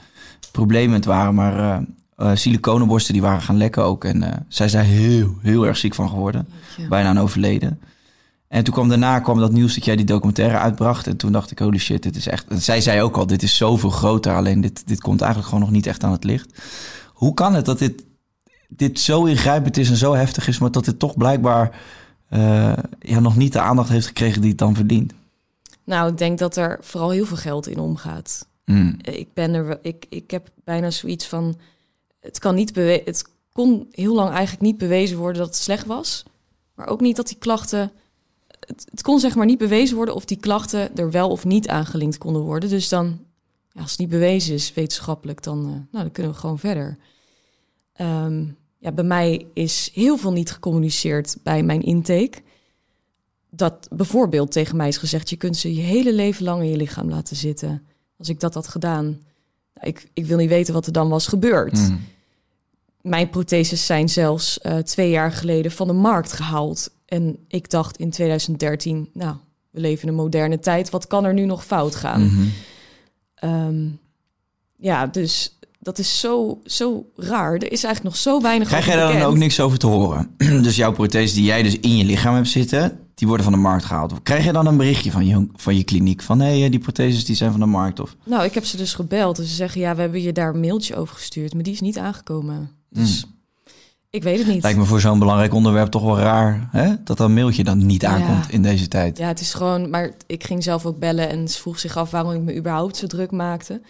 problemen 0.51 0.95
het 0.95 1.05
waren, 1.05 1.35
maar 1.35 1.83
eh, 2.21 2.31
siliconenborsten 2.33 3.13
die 3.13 3.21
waren 3.21 3.41
gaan 3.41 3.57
lekken 3.57 3.83
ook. 3.83 4.05
En 4.05 4.23
eh, 4.23 4.37
zij 4.47 4.65
is 4.65 4.71
daar 4.71 4.83
heel, 4.83 5.35
heel 5.41 5.67
erg 5.67 5.77
ziek 5.77 5.95
van 5.95 6.09
geworden. 6.09 6.47
Ja. 6.77 6.87
Bijna 6.87 7.09
aan 7.09 7.19
overleden. 7.19 7.81
En 8.47 8.63
toen 8.63 8.73
kwam 8.73 8.89
daarna 8.89 9.19
kwam 9.19 9.39
dat 9.39 9.51
nieuws 9.51 9.75
dat 9.75 9.85
jij 9.85 9.95
die 9.95 10.05
documentaire 10.05 10.57
uitbracht. 10.57 11.07
En 11.07 11.17
toen 11.17 11.31
dacht 11.31 11.51
ik, 11.51 11.59
holy 11.59 11.77
shit, 11.77 12.03
dit 12.03 12.15
is 12.15 12.27
echt... 12.27 12.47
en 12.47 12.61
Zij 12.61 12.81
zei 12.81 13.01
ook 13.01 13.17
al, 13.17 13.27
dit 13.27 13.43
is 13.43 13.57
zoveel 13.57 13.89
groter. 13.89 14.35
Alleen 14.35 14.61
dit, 14.61 14.87
dit 14.87 15.01
komt 15.01 15.21
eigenlijk 15.21 15.51
gewoon 15.51 15.63
nog 15.63 15.73
niet 15.73 15.87
echt 15.87 16.03
aan 16.03 16.11
het 16.11 16.23
licht. 16.23 16.61
Hoe 17.07 17.33
kan 17.33 17.53
het 17.53 17.65
dat 17.65 17.79
dit, 17.79 18.03
dit 18.67 18.99
zo 18.99 19.25
ingrijpend 19.25 19.77
is 19.77 19.89
en 19.89 19.95
zo 19.95 20.13
heftig 20.13 20.47
is... 20.47 20.59
maar 20.59 20.71
dat 20.71 20.85
dit 20.85 20.99
toch 20.99 21.17
blijkbaar 21.17 21.79
ja, 22.99 23.19
nog 23.19 23.35
niet 23.35 23.53
de 23.53 23.59
aandacht 23.59 23.89
heeft 23.89 24.07
gekregen 24.07 24.41
die 24.41 24.49
het 24.49 24.59
dan 24.59 24.75
verdient? 24.75 25.13
nou, 25.83 26.11
ik 26.11 26.17
denk 26.17 26.39
dat 26.39 26.55
er 26.55 26.77
vooral 26.81 27.09
heel 27.09 27.25
veel 27.25 27.37
geld 27.37 27.67
in 27.67 27.79
omgaat. 27.79 28.45
Mm. 28.65 28.97
Ik 29.02 29.34
ben 29.34 29.54
er, 29.54 29.80
ik, 29.82 30.06
ik 30.10 30.32
heb 30.32 30.50
bijna 30.63 30.91
zoiets 30.91 31.28
van, 31.28 31.60
het 32.19 32.39
kan 32.39 32.56
niet 32.56 32.74
bewe 32.74 33.02
het 33.06 33.30
kon 33.52 33.88
heel 33.91 34.13
lang 34.13 34.30
eigenlijk 34.30 34.62
niet 34.62 34.78
bewezen 34.78 35.17
worden 35.17 35.41
dat 35.41 35.47
het 35.47 35.63
slecht 35.63 35.86
was, 35.86 36.24
maar 36.76 36.88
ook 36.88 37.02
niet 37.02 37.15
dat 37.15 37.28
die 37.28 37.38
klachten, 37.38 37.91
het, 38.60 38.88
het 38.91 39.02
kon 39.02 39.19
zeg 39.19 39.36
maar 39.36 39.45
niet 39.45 39.58
bewezen 39.58 39.95
worden 39.95 40.15
of 40.15 40.26
die 40.26 40.38
klachten 40.38 40.97
er 40.97 41.12
wel 41.12 41.30
of 41.30 41.45
niet 41.45 41.67
aangelinkt 41.67 42.17
konden 42.17 42.41
worden. 42.41 42.69
Dus 42.69 42.89
dan, 42.89 43.19
ja, 43.71 43.82
als 43.82 43.91
het 43.91 44.00
niet 44.00 44.10
bewezen 44.10 44.54
is 44.54 44.74
wetenschappelijk, 44.74 45.43
dan, 45.43 45.60
eh, 45.60 45.71
nou, 45.71 45.86
dan 45.91 46.12
kunnen 46.12 46.32
we 46.32 46.38
gewoon 46.38 46.60
verder. 46.60 46.97
Ehm, 47.93 48.45
ja, 48.78 48.91
bij 48.91 49.04
mij 49.04 49.45
is 49.54 49.89
heel 49.93 50.17
veel 50.17 50.32
niet 50.32 50.52
gecommuniceerd 50.52 51.38
bij 51.43 51.63
mijn 51.63 51.82
intake. 51.82 52.41
Dat 53.50 53.88
bijvoorbeeld 53.91 54.52
tegen 54.52 54.76
mij 54.76 54.88
is 54.88 54.97
gezegd: 54.97 55.30
je 55.30 55.36
kunt 55.36 55.58
ze 55.58 55.74
je 55.74 55.82
hele 55.82 56.13
leven 56.13 56.43
lang 56.43 56.62
in 56.62 56.69
je 56.69 56.78
lichaam 56.78 57.10
laten 57.10 57.36
zitten. 57.36 57.86
Als 58.21 58.29
ik 58.29 58.39
dat 58.39 58.53
had 58.53 58.67
gedaan, 58.67 59.05
nou, 59.73 59.88
ik, 59.88 60.10
ik 60.13 60.25
wil 60.25 60.38
niet 60.38 60.49
weten 60.49 60.73
wat 60.73 60.86
er 60.86 60.91
dan 60.91 61.10
was 61.10 61.27
gebeurd. 61.27 61.77
Mm. 61.77 61.99
Mijn 63.01 63.29
protheses 63.29 63.86
zijn 63.86 64.10
zelfs 64.10 64.60
eh, 64.60 64.77
twee 64.77 65.10
jaar 65.10 65.31
geleden 65.31 65.71
van 65.71 65.88
de 65.88 65.93
markt 65.93 66.31
gehaald. 66.31 66.91
En 67.05 67.38
ik 67.47 67.69
dacht 67.69 67.97
in 67.97 68.10
2013, 68.10 69.10
nou, 69.13 69.36
we 69.69 69.79
leven 69.79 70.03
in 70.03 70.07
een 70.07 70.15
moderne 70.15 70.60
tijd. 70.60 70.89
Wat 70.89 71.07
kan 71.07 71.25
er 71.25 71.34
nu 71.34 71.45
nog 71.45 71.65
fout 71.65 71.95
gaan? 71.95 72.25
Mhm. 72.25 72.47
Ehm, 73.36 73.88
ja, 74.77 75.07
dus 75.07 75.57
dat 75.84 76.00
is 76.00 76.20
zo, 76.20 76.62
zo 76.65 77.06
raar. 77.15 77.54
Er 77.54 77.72
is 77.72 77.84
eigenlijk 77.84 78.04
nog 78.04 78.15
zo 78.15 78.41
weinig 78.41 78.67
Krijg 78.67 78.86
jij 78.86 78.96
daar 78.96 79.13
dan 79.13 79.22
ook 79.22 79.38
niks 79.38 79.60
over 79.60 79.78
te 79.78 79.88
horen? 79.88 80.36
dus 80.63 80.76
jouw 80.76 80.91
prothese 80.91 81.36
die 81.36 81.44
jij 81.44 81.63
dus 81.63 81.80
in 81.80 81.98
je 81.98 82.04
lichaam 82.04 82.36
hebt 82.36 82.48
zitten... 82.48 83.00
die 83.15 83.28
worden 83.28 83.46
van 83.46 83.54
de 83.54 83.62
markt 83.62 83.86
gehaald. 83.86 84.12
Of 84.12 84.24
krijg 84.24 84.46
je 84.46 84.52
dan 84.52 84.65
een 84.65 84.78
berichtje 84.78 85.12
van 85.12 85.26
je, 85.26 85.48
van 85.56 85.78
je 85.78 85.84
kliniek... 85.84 86.22
van 86.22 86.39
hé, 86.39 86.60
hey, 86.60 86.70
die 86.70 86.80
protheses 86.80 87.26
die 87.26 87.36
zijn 87.36 87.52
van 87.52 87.60
de 87.60 87.65
markt? 87.65 88.00
Of... 88.00 88.15
Nou, 88.26 88.44
ik 88.44 88.54
heb 88.54 88.65
ze 88.65 88.78
dus 88.78 88.94
gebeld. 88.94 89.39
En 89.39 89.46
ze 89.46 89.56
zeggen, 89.56 89.82
ja, 89.82 89.96
we 89.96 90.02
hebben 90.02 90.22
je 90.22 90.32
daar 90.32 90.54
een 90.54 90.60
mailtje 90.60 90.96
over 90.96 91.15
gestuurd. 91.15 91.54
Maar 91.54 91.63
die 91.63 91.74
is 91.74 91.82
niet 91.82 91.98
aangekomen. 91.98 92.72
Dus 92.89 93.26
ik 94.10 94.24
weet 94.24 94.38
het 94.38 94.46
niet. 94.46 94.54
Hmm. 94.54 94.63
Lijkt 94.63 94.80
me 94.80 94.86
voor 94.86 95.02
zo'n 95.02 95.20
belangrijk 95.20 95.54
onderwerp 95.54 95.89
toch 95.91 96.04
wel 96.04 96.20
raar... 96.20 96.67
Hè? 96.72 97.04
dat 97.04 97.17
dat 97.17 97.30
mailtje 97.30 97.63
dan 97.63 97.86
niet 97.86 98.02
Ja. 98.02 98.10
aankomt 98.10 98.52
in 98.52 98.62
deze 98.62 98.88
tijd. 98.88 99.17
Ja, 99.17 99.28
het 99.28 99.39
is 99.39 99.54
gewoon... 99.54 99.89
Maar 99.89 100.12
ik 100.28 100.44
ging 100.44 100.63
zelf 100.63 100.86
ook 100.86 101.00
bellen 101.00 101.30
en 101.30 101.48
ze 101.48 101.60
vroeg 101.60 101.80
zich 101.80 101.98
af 101.98 102.12
waarom 102.12 102.34
ik 102.34 102.41
me 102.41 102.56
überhaupt 102.56 102.98
zo 102.98 103.08
druk 103.08 103.32
maakte. 103.32 103.82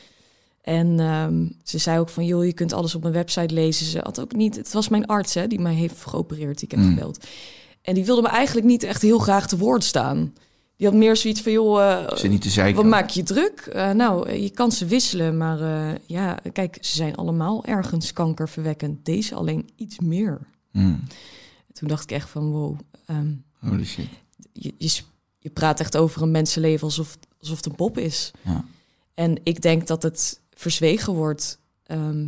En 0.62 1.00
ehm, 1.00 1.48
ze 1.64 1.78
zei 1.78 2.00
ook 2.00 2.10
van, 2.10 2.26
joh, 2.26 2.46
je 2.46 2.54
kunt 2.54 2.74
alles 2.74 2.96
op 2.96 3.02
mijn 3.02 3.14
website 3.14 3.54
lezen. 3.54 3.86
Ze 3.86 4.00
had 4.04 4.20
ook 4.20 4.36
niet... 4.36 4.56
Het 4.56 4.74
was 4.74 4.90
mijn 4.90 5.06
arts, 5.06 5.34
hè, 5.34 5.48
die 5.48 5.60
mij 5.60 5.74
heeft 5.74 6.06
geopereerd. 6.06 6.60
Die 6.60 6.70
ik 6.70 6.72
heb 6.76 6.80
Mm. 6.86 6.90
gebeld. 6.94 7.26
En 7.82 7.94
die 7.94 8.06
wilde 8.06 8.22
me 8.22 8.28
eigenlijk 8.28 8.68
niet 8.68 8.84
echt 8.84 9.02
heel 9.02 9.20
graag 9.20 9.48
te 9.48 9.58
woord 9.58 9.84
staan. 9.84 10.34
Die 10.76 10.88
had 10.88 10.96
meer 10.96 11.16
zoiets 11.16 11.42
van, 11.42 11.52
joh... 11.52 12.08
Zit 12.14 12.32
niet 12.32 12.42
te 12.42 12.50
zeiken. 12.50 12.76
Wat 12.76 12.86
maak 12.92 13.10
je 13.10 13.24
druk? 13.24 13.60
Eh, 13.60 13.92
nou, 13.92 14.30
eh, 14.30 14.42
je 14.42 14.50
kan 14.50 14.72
ze 14.72 14.86
wisselen, 14.86 15.38
maar 15.38 15.60
ja, 16.06 16.40
kijk, 16.54 16.78
ze 16.82 16.96
zijn 16.96 17.16
allemaal 17.16 17.66
ergens 17.66 18.14
kankerverwekkend. 18.14 19.06
Deze 19.06 19.36
alleen 19.36 19.70
iets 19.76 20.00
meer. 20.00 20.40
Mm. 20.72 21.00
Toen 21.74 21.88
dacht 21.88 22.04
ik 22.04 22.12
echt 22.12 22.30
van, 22.30 22.52
wow, 22.52 22.80
ehm, 23.06 23.32
Holy 23.60 23.86
shit. 23.86 24.08
je, 24.54 24.74
je 25.40 25.50
praat 25.50 25.80
echt 25.80 25.98
over 25.98 26.22
een 26.22 26.32
mensenleven 26.32 26.84
alsof, 26.84 27.18
alsof 27.40 27.56
het 27.58 27.66
een 27.66 27.76
pop 27.76 27.98
is. 27.98 28.32
Ja. 28.42 28.66
En 29.14 29.38
ik 29.44 29.62
denk 29.62 29.88
dat 29.88 30.04
het 30.04 30.41
verzwegen 30.62 31.14
wordt. 31.14 31.60
Ehm, 31.86 32.26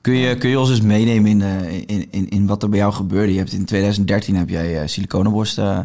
Kun 0.00 0.14
je, 0.14 0.36
kun 0.36 0.50
je 0.50 0.58
ons 0.60 0.70
eens 0.70 0.80
meenemen 0.80 1.30
in, 1.30 1.42
eh, 1.42 1.72
in, 1.72 2.08
in, 2.10 2.28
in 2.28 2.46
wat 2.46 2.62
er 2.62 2.68
bij 2.68 2.78
jou 2.78 2.92
gebeurde? 2.92 3.32
Je 3.32 3.38
hebt 3.38 3.52
in 3.52 3.64
2013 3.64 4.36
heb 4.36 4.48
jij 4.48 4.80
eh 4.82 4.88
siliconenborsten 4.88 5.64
eh, 5.78 5.84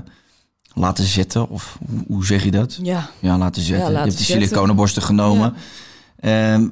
laten 0.74 1.04
zetten. 1.06 1.50
Of 1.50 1.80
hoe, 2.08 2.26
zeg 2.26 2.44
je 2.44 2.52
dat? 2.52 2.80
ja, 2.82 3.10
Ja, 3.20 3.38
laten 3.38 3.62
zetten. 3.62 3.84
laten 3.92 3.94
je 3.94 4.04
hebt 4.06 4.18
die 4.18 4.26
zetten. 4.26 4.48
siliconenborsten 4.48 5.02
genomen. 5.02 5.54
Ehm, 6.20 6.68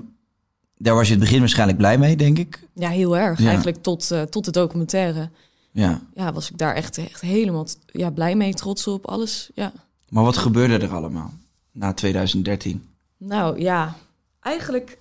daar 0.78 0.96
was 0.96 1.06
je 1.08 1.12
het 1.14 1.20
begin 1.22 1.40
waarschijnlijk 1.40 1.78
blij 1.78 1.98
mee, 1.98 2.16
denk 2.16 2.38
ik. 2.38 2.60
ja, 2.76 2.90
heel 2.90 3.18
erg. 3.18 3.40
Ja. 3.40 3.48
Eigenlijk 3.48 3.84
tot, 3.84 4.12
tot 4.30 4.46
de 4.46 4.52
documentaire. 4.52 5.30
Ja. 5.72 6.02
Ja, 6.16 6.34
was 6.34 6.50
ik 6.52 6.58
daar 6.58 6.76
echt, 6.76 6.98
echt 6.98 7.22
helemaal 7.22 7.68
ja, 7.86 8.10
blij 8.10 8.36
mee, 8.36 8.54
trots 8.54 8.88
op, 8.88 9.08
alles. 9.08 9.50
Ja. 9.56 9.72
Maar 10.10 10.24
wat 10.24 10.38
gebeurde 10.38 10.78
er 10.86 10.94
allemaal 10.94 11.34
na 11.72 11.94
2013? 11.94 12.84
Nou 13.18 13.60
ja, 13.60 13.96
eigenlijk 14.42 15.00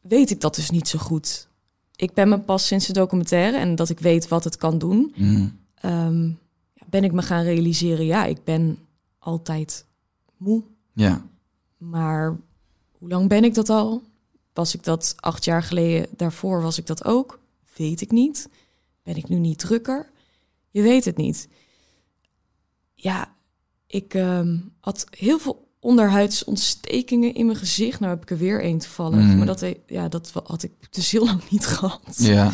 weet 0.00 0.30
ik 0.30 0.40
dat 0.40 0.54
dus 0.54 0.70
niet 0.70 0.88
zo 0.88 0.98
goed. 0.98 1.48
Ik 1.96 2.12
ben 2.14 2.28
me 2.28 2.38
pas 2.38 2.66
sinds 2.66 2.86
de 2.86 2.92
documentaire 2.92 3.56
en 3.56 3.74
dat 3.74 3.88
ik 3.88 3.98
weet 3.98 4.28
wat 4.28 4.44
het 4.44 4.56
kan 4.56 4.78
doen, 4.78 5.12
Mm. 5.16 5.58
ehm, 5.74 6.30
ben 6.86 7.04
ik 7.04 7.12
me 7.12 7.22
gaan 7.22 7.42
realiseren, 7.42 8.04
ja, 8.06 8.24
ik 8.24 8.44
ben 8.44 8.78
altijd 9.18 9.86
moe. 10.36 10.62
Ja. 10.92 11.26
Maar 11.76 12.36
hoe 12.98 13.08
lang 13.08 13.28
ben 13.28 13.44
ik 13.44 13.54
dat 13.54 13.68
al? 13.68 14.02
Was 14.52 14.74
ik 14.74 14.84
dat 14.84 15.14
acht 15.16 15.44
jaar 15.44 15.62
geleden 15.62 16.06
daarvoor? 16.16 16.62
Was 16.62 16.78
ik 16.78 16.86
dat 16.86 17.04
ook? 17.04 17.38
Weet 17.76 18.00
ik 18.00 18.10
niet. 18.10 18.48
Ben 19.02 19.16
ik 19.16 19.28
nu 19.28 19.38
niet 19.38 19.58
drukker? 19.58 20.10
Je 20.70 20.82
weet 20.82 21.04
het 21.04 21.16
niet. 21.16 21.48
Ja, 22.94 23.34
ik 23.86 24.14
ehm, 24.14 24.58
had 24.80 25.06
heel 25.10 25.38
veel 25.38 25.68
onderhuidsontstekingen 25.80 27.34
in 27.34 27.46
mijn 27.46 27.58
gezicht. 27.58 28.00
Nou 28.00 28.12
heb 28.12 28.22
ik 28.22 28.30
er 28.30 28.38
weer 28.38 28.62
één 28.62 28.78
toevallig. 28.78 29.18
Mhm. 29.24 29.36
Maar 29.36 29.46
dat, 29.46 29.64
ja, 29.86 30.08
dat 30.08 30.32
had 30.44 30.62
ik 30.62 30.72
dus 30.90 31.10
heel 31.10 31.24
lang 31.30 31.42
niet 31.50 31.66
gehad. 31.66 32.14
Ja. 32.16 32.52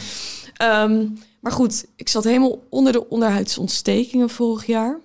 Ehm, 0.56 1.06
maar 1.40 1.52
goed, 1.52 1.86
ik 1.96 2.08
zat 2.08 2.24
helemaal 2.24 2.62
onder 2.68 2.92
de 2.92 3.08
onderhuidsontstekingen 3.08 4.30
vorig 4.30 4.66
jaar. 4.66 5.00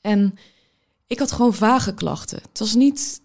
En 0.00 0.38
ik 1.06 1.18
had 1.18 1.32
gewoon 1.32 1.54
vage 1.54 1.94
klachten. 1.94 2.38
Het 2.48 2.58
was 2.58 2.74
niet 2.74 3.20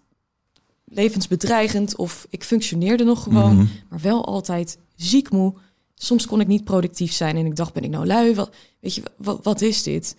levensbedreigend 0.84 1.96
of 1.96 2.26
ik 2.30 2.44
functioneerde 2.44 3.04
nog 3.04 3.22
gewoon, 3.22 3.56
Mhm. 3.56 3.66
maar 3.88 4.00
wel 4.00 4.24
altijd 4.24 4.78
ziek 4.96 5.30
moe. 5.30 5.54
Soms 5.94 6.26
kon 6.26 6.40
ik 6.40 6.46
niet 6.46 6.64
productief 6.64 7.12
zijn 7.12 7.36
en 7.36 7.46
ik 7.46 7.56
dacht, 7.56 7.72
ben 7.72 7.84
ik 7.84 7.90
nou 7.90 8.06
lui? 8.06 8.34
Wat, 8.34 8.54
weet 8.80 8.94
je, 8.94 9.02
wat, 9.16 9.40
wat 9.42 9.60
is 9.60 9.82
dit? 9.82 10.16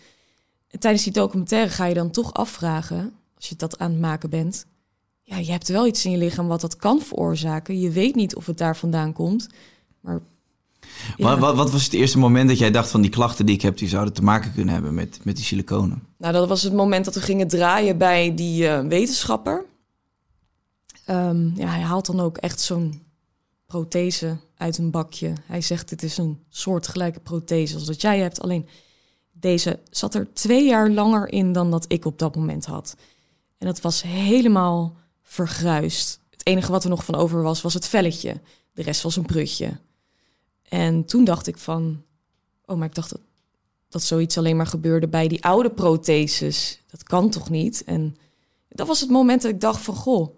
En 0.67 0.79
tijdens 0.79 1.03
die 1.03 1.13
documentaire 1.13 1.69
ga 1.69 1.86
je 1.86 1.93
dan 1.93 2.12
toch 2.12 2.34
afvragen, 2.34 3.13
als 3.45 3.53
je 3.53 3.67
dat 3.67 3.79
aan 3.79 3.91
het 3.91 3.99
maken 3.99 4.29
bent. 4.29 4.65
Ja, 5.21 5.38
je 5.38 5.51
hebt 5.51 5.67
wel 5.67 5.88
iets 5.88 6.05
in 6.05 6.12
je 6.12 6.17
lichaam 6.17 6.47
wat 6.47 6.62
dat 6.62 6.75
kan 6.75 7.01
veroorzaken. 7.01 7.79
Je 7.79 7.89
weet 7.89 8.15
niet 8.15 8.36
of 8.36 8.45
het 8.45 8.58
daar 8.58 8.77
vandaan 8.77 9.13
komt. 9.13 9.47
Maar 9.99 10.19
ja. 11.15 11.39
Wat, 11.39 11.55
wat 11.55 11.71
was 11.71 11.84
het 11.84 11.93
eerste 11.93 12.17
moment 12.17 12.49
dat 12.49 12.58
jij 12.58 12.71
dacht 12.71 12.91
van 12.91 13.01
die 13.01 13.10
klachten 13.10 13.45
die 13.45 13.55
ik 13.55 13.62
heb, 13.62 13.77
die 13.77 13.88
zouden 13.88 14.13
te 14.13 14.23
maken 14.23 14.53
kunnen 14.53 14.73
hebben 14.73 14.93
met, 14.93 15.19
met 15.23 15.36
die 15.36 15.45
siliconen? 15.45 16.03
Nou, 16.17 16.34
dat 16.34 16.47
was 16.47 16.62
het 16.62 16.73
moment 16.73 17.05
dat 17.05 17.13
we 17.13 17.21
gingen 17.21 17.47
draaien 17.47 17.97
bij 17.97 18.36
die 18.36 18.67
eh, 18.67 18.88
wetenschapper. 18.88 19.65
Ehm, 21.05 21.55
ja, 21.55 21.67
hij 21.67 21.81
haalt 21.81 22.05
dan 22.05 22.19
ook 22.19 22.38
echt 22.38 22.62
zo'n 22.62 23.01
prothese 23.65 24.38
uit 24.58 24.77
een 24.77 24.91
bakje. 24.91 25.33
Hij 25.46 25.62
zegt, 25.62 25.89
dit 25.89 26.04
is 26.04 26.17
een 26.17 26.39
soortgelijke 26.50 27.19
prothese 27.19 27.75
als 27.75 27.85
dat 27.85 28.02
jij 28.02 28.19
hebt. 28.19 28.41
Alleen 28.41 28.67
deze 29.31 29.79
zat 29.89 30.15
er 30.15 30.33
twee 30.33 30.65
jaar 30.65 30.89
langer 30.89 31.31
in 31.31 31.54
dan 31.54 31.71
dat 31.71 31.85
ik 31.87 32.06
op 32.06 32.19
dat 32.19 32.35
moment 32.35 32.65
had. 32.65 32.96
En 33.58 33.65
dat 33.67 33.81
was 33.81 34.01
helemaal 34.01 34.97
vergruist. 35.21 36.19
Het 36.29 36.45
enige 36.45 36.71
wat 36.71 36.83
er 36.83 36.89
nog 36.89 37.06
van 37.06 37.15
over 37.15 37.41
was, 37.41 37.62
was 37.62 37.73
het 37.73 37.87
velletje. 37.87 38.41
De 38.73 38.81
rest 38.81 39.01
was 39.01 39.15
een 39.15 39.25
prutje. 39.25 39.79
En 40.63 41.06
toen 41.06 41.23
dacht 41.23 41.47
ik 41.47 41.58
van... 41.58 42.03
Oh, 42.65 42.77
maar 42.77 42.87
ik 42.87 42.95
dacht 42.95 43.10
dat 43.10 43.19
dat 43.95 44.03
zoiets 44.03 44.37
alleen 44.37 44.56
maar 44.56 44.67
gebeurde 44.67 45.08
bij 45.08 45.27
die 45.27 45.43
oude 45.43 45.69
protheses. 45.71 46.81
Dat 46.87 47.03
kan 47.03 47.29
toch 47.29 47.49
niet? 47.49 47.83
En 47.83 48.15
dat 48.69 48.87
was 48.87 48.99
het 48.99 49.10
moment 49.10 49.41
dat 49.41 49.51
ik 49.51 49.60
dacht 49.60 49.81
van, 49.81 49.95
goh, 49.95 50.37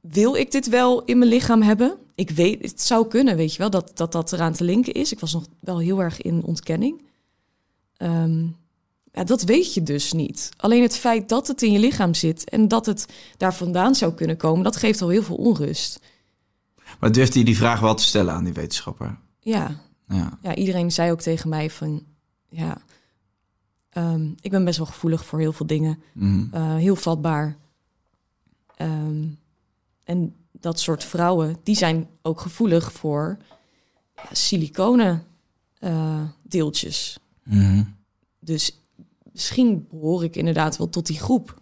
wil 0.00 0.34
ik 0.34 0.50
dit 0.50 0.68
wel 0.68 1.04
in 1.04 1.18
mijn 1.18 1.30
lichaam 1.30 1.62
hebben? 1.62 1.98
Ik 2.14 2.30
weet, 2.30 2.62
het 2.62 2.80
zou 2.80 3.06
kunnen, 3.06 3.36
weet 3.36 3.52
je 3.52 3.58
wel, 3.58 3.70
dat 3.70 3.90
dat, 3.94 4.12
dat 4.12 4.32
eraan 4.32 4.52
te 4.52 4.64
linken 4.64 4.92
is. 4.92 5.12
Ik 5.12 5.20
was 5.20 5.32
nog 5.32 5.46
wel 5.60 5.78
heel 5.78 6.00
erg 6.00 6.22
in 6.22 6.44
ontkenning. 6.44 7.02
Ehm, 7.96 8.46
ja, 9.14 9.24
dat 9.24 9.42
weet 9.42 9.74
je 9.74 9.82
dus 9.82 10.12
niet. 10.12 10.48
Alleen 10.56 10.82
het 10.82 10.96
feit 10.96 11.28
dat 11.28 11.46
het 11.48 11.62
in 11.62 11.72
je 11.72 11.78
lichaam 11.78 12.14
zit 12.14 12.48
en 12.50 12.68
dat 12.68 12.86
het 12.86 13.06
daar 13.36 13.54
vandaan 13.54 13.94
zou 13.94 14.12
kunnen 14.14 14.36
komen, 14.36 14.64
dat 14.64 14.76
geeft 14.76 15.02
al 15.02 15.08
heel 15.08 15.22
veel 15.22 15.36
onrust. 15.36 16.00
Maar 17.00 17.12
durft 17.12 17.34
hij 17.34 17.44
die 17.44 17.56
vraag 17.56 17.80
wel 17.80 17.94
te 17.94 18.02
stellen 18.02 18.34
aan 18.34 18.44
die 18.44 18.52
wetenschapper? 18.52 19.18
Ja, 19.40 19.80
Ja. 20.08 20.38
ja 20.42 20.54
iedereen 20.54 20.92
zei 20.92 21.10
ook 21.10 21.20
tegen 21.20 21.48
mij 21.48 21.70
van, 21.70 22.04
ja, 22.48 22.82
ehm, 23.90 24.30
ik 24.40 24.50
ben 24.50 24.64
best 24.64 24.76
wel 24.78 24.86
gevoelig 24.86 25.24
voor 25.24 25.38
heel 25.38 25.52
veel 25.52 25.66
dingen, 25.66 26.02
Mhm. 26.12 26.54
eh, 26.54 26.74
heel 26.76 26.96
vatbaar. 26.96 27.56
Ehm, 28.76 29.26
en 30.04 30.34
dat 30.52 30.80
soort 30.80 31.04
vrouwen, 31.04 31.56
die 31.62 31.76
zijn 31.76 32.08
ook 32.22 32.40
gevoelig 32.40 32.92
voor 32.92 33.38
ja, 34.16 34.28
siliconen 34.32 35.24
eh, 35.78 36.22
deeltjes. 36.42 37.18
Mhm. 37.42 37.82
Dus 38.40 38.78
misschien 39.34 39.86
behoor 39.90 40.24
ik 40.24 40.36
inderdaad 40.36 40.76
wel 40.76 40.88
tot 40.88 41.06
die 41.06 41.18
groep. 41.18 41.60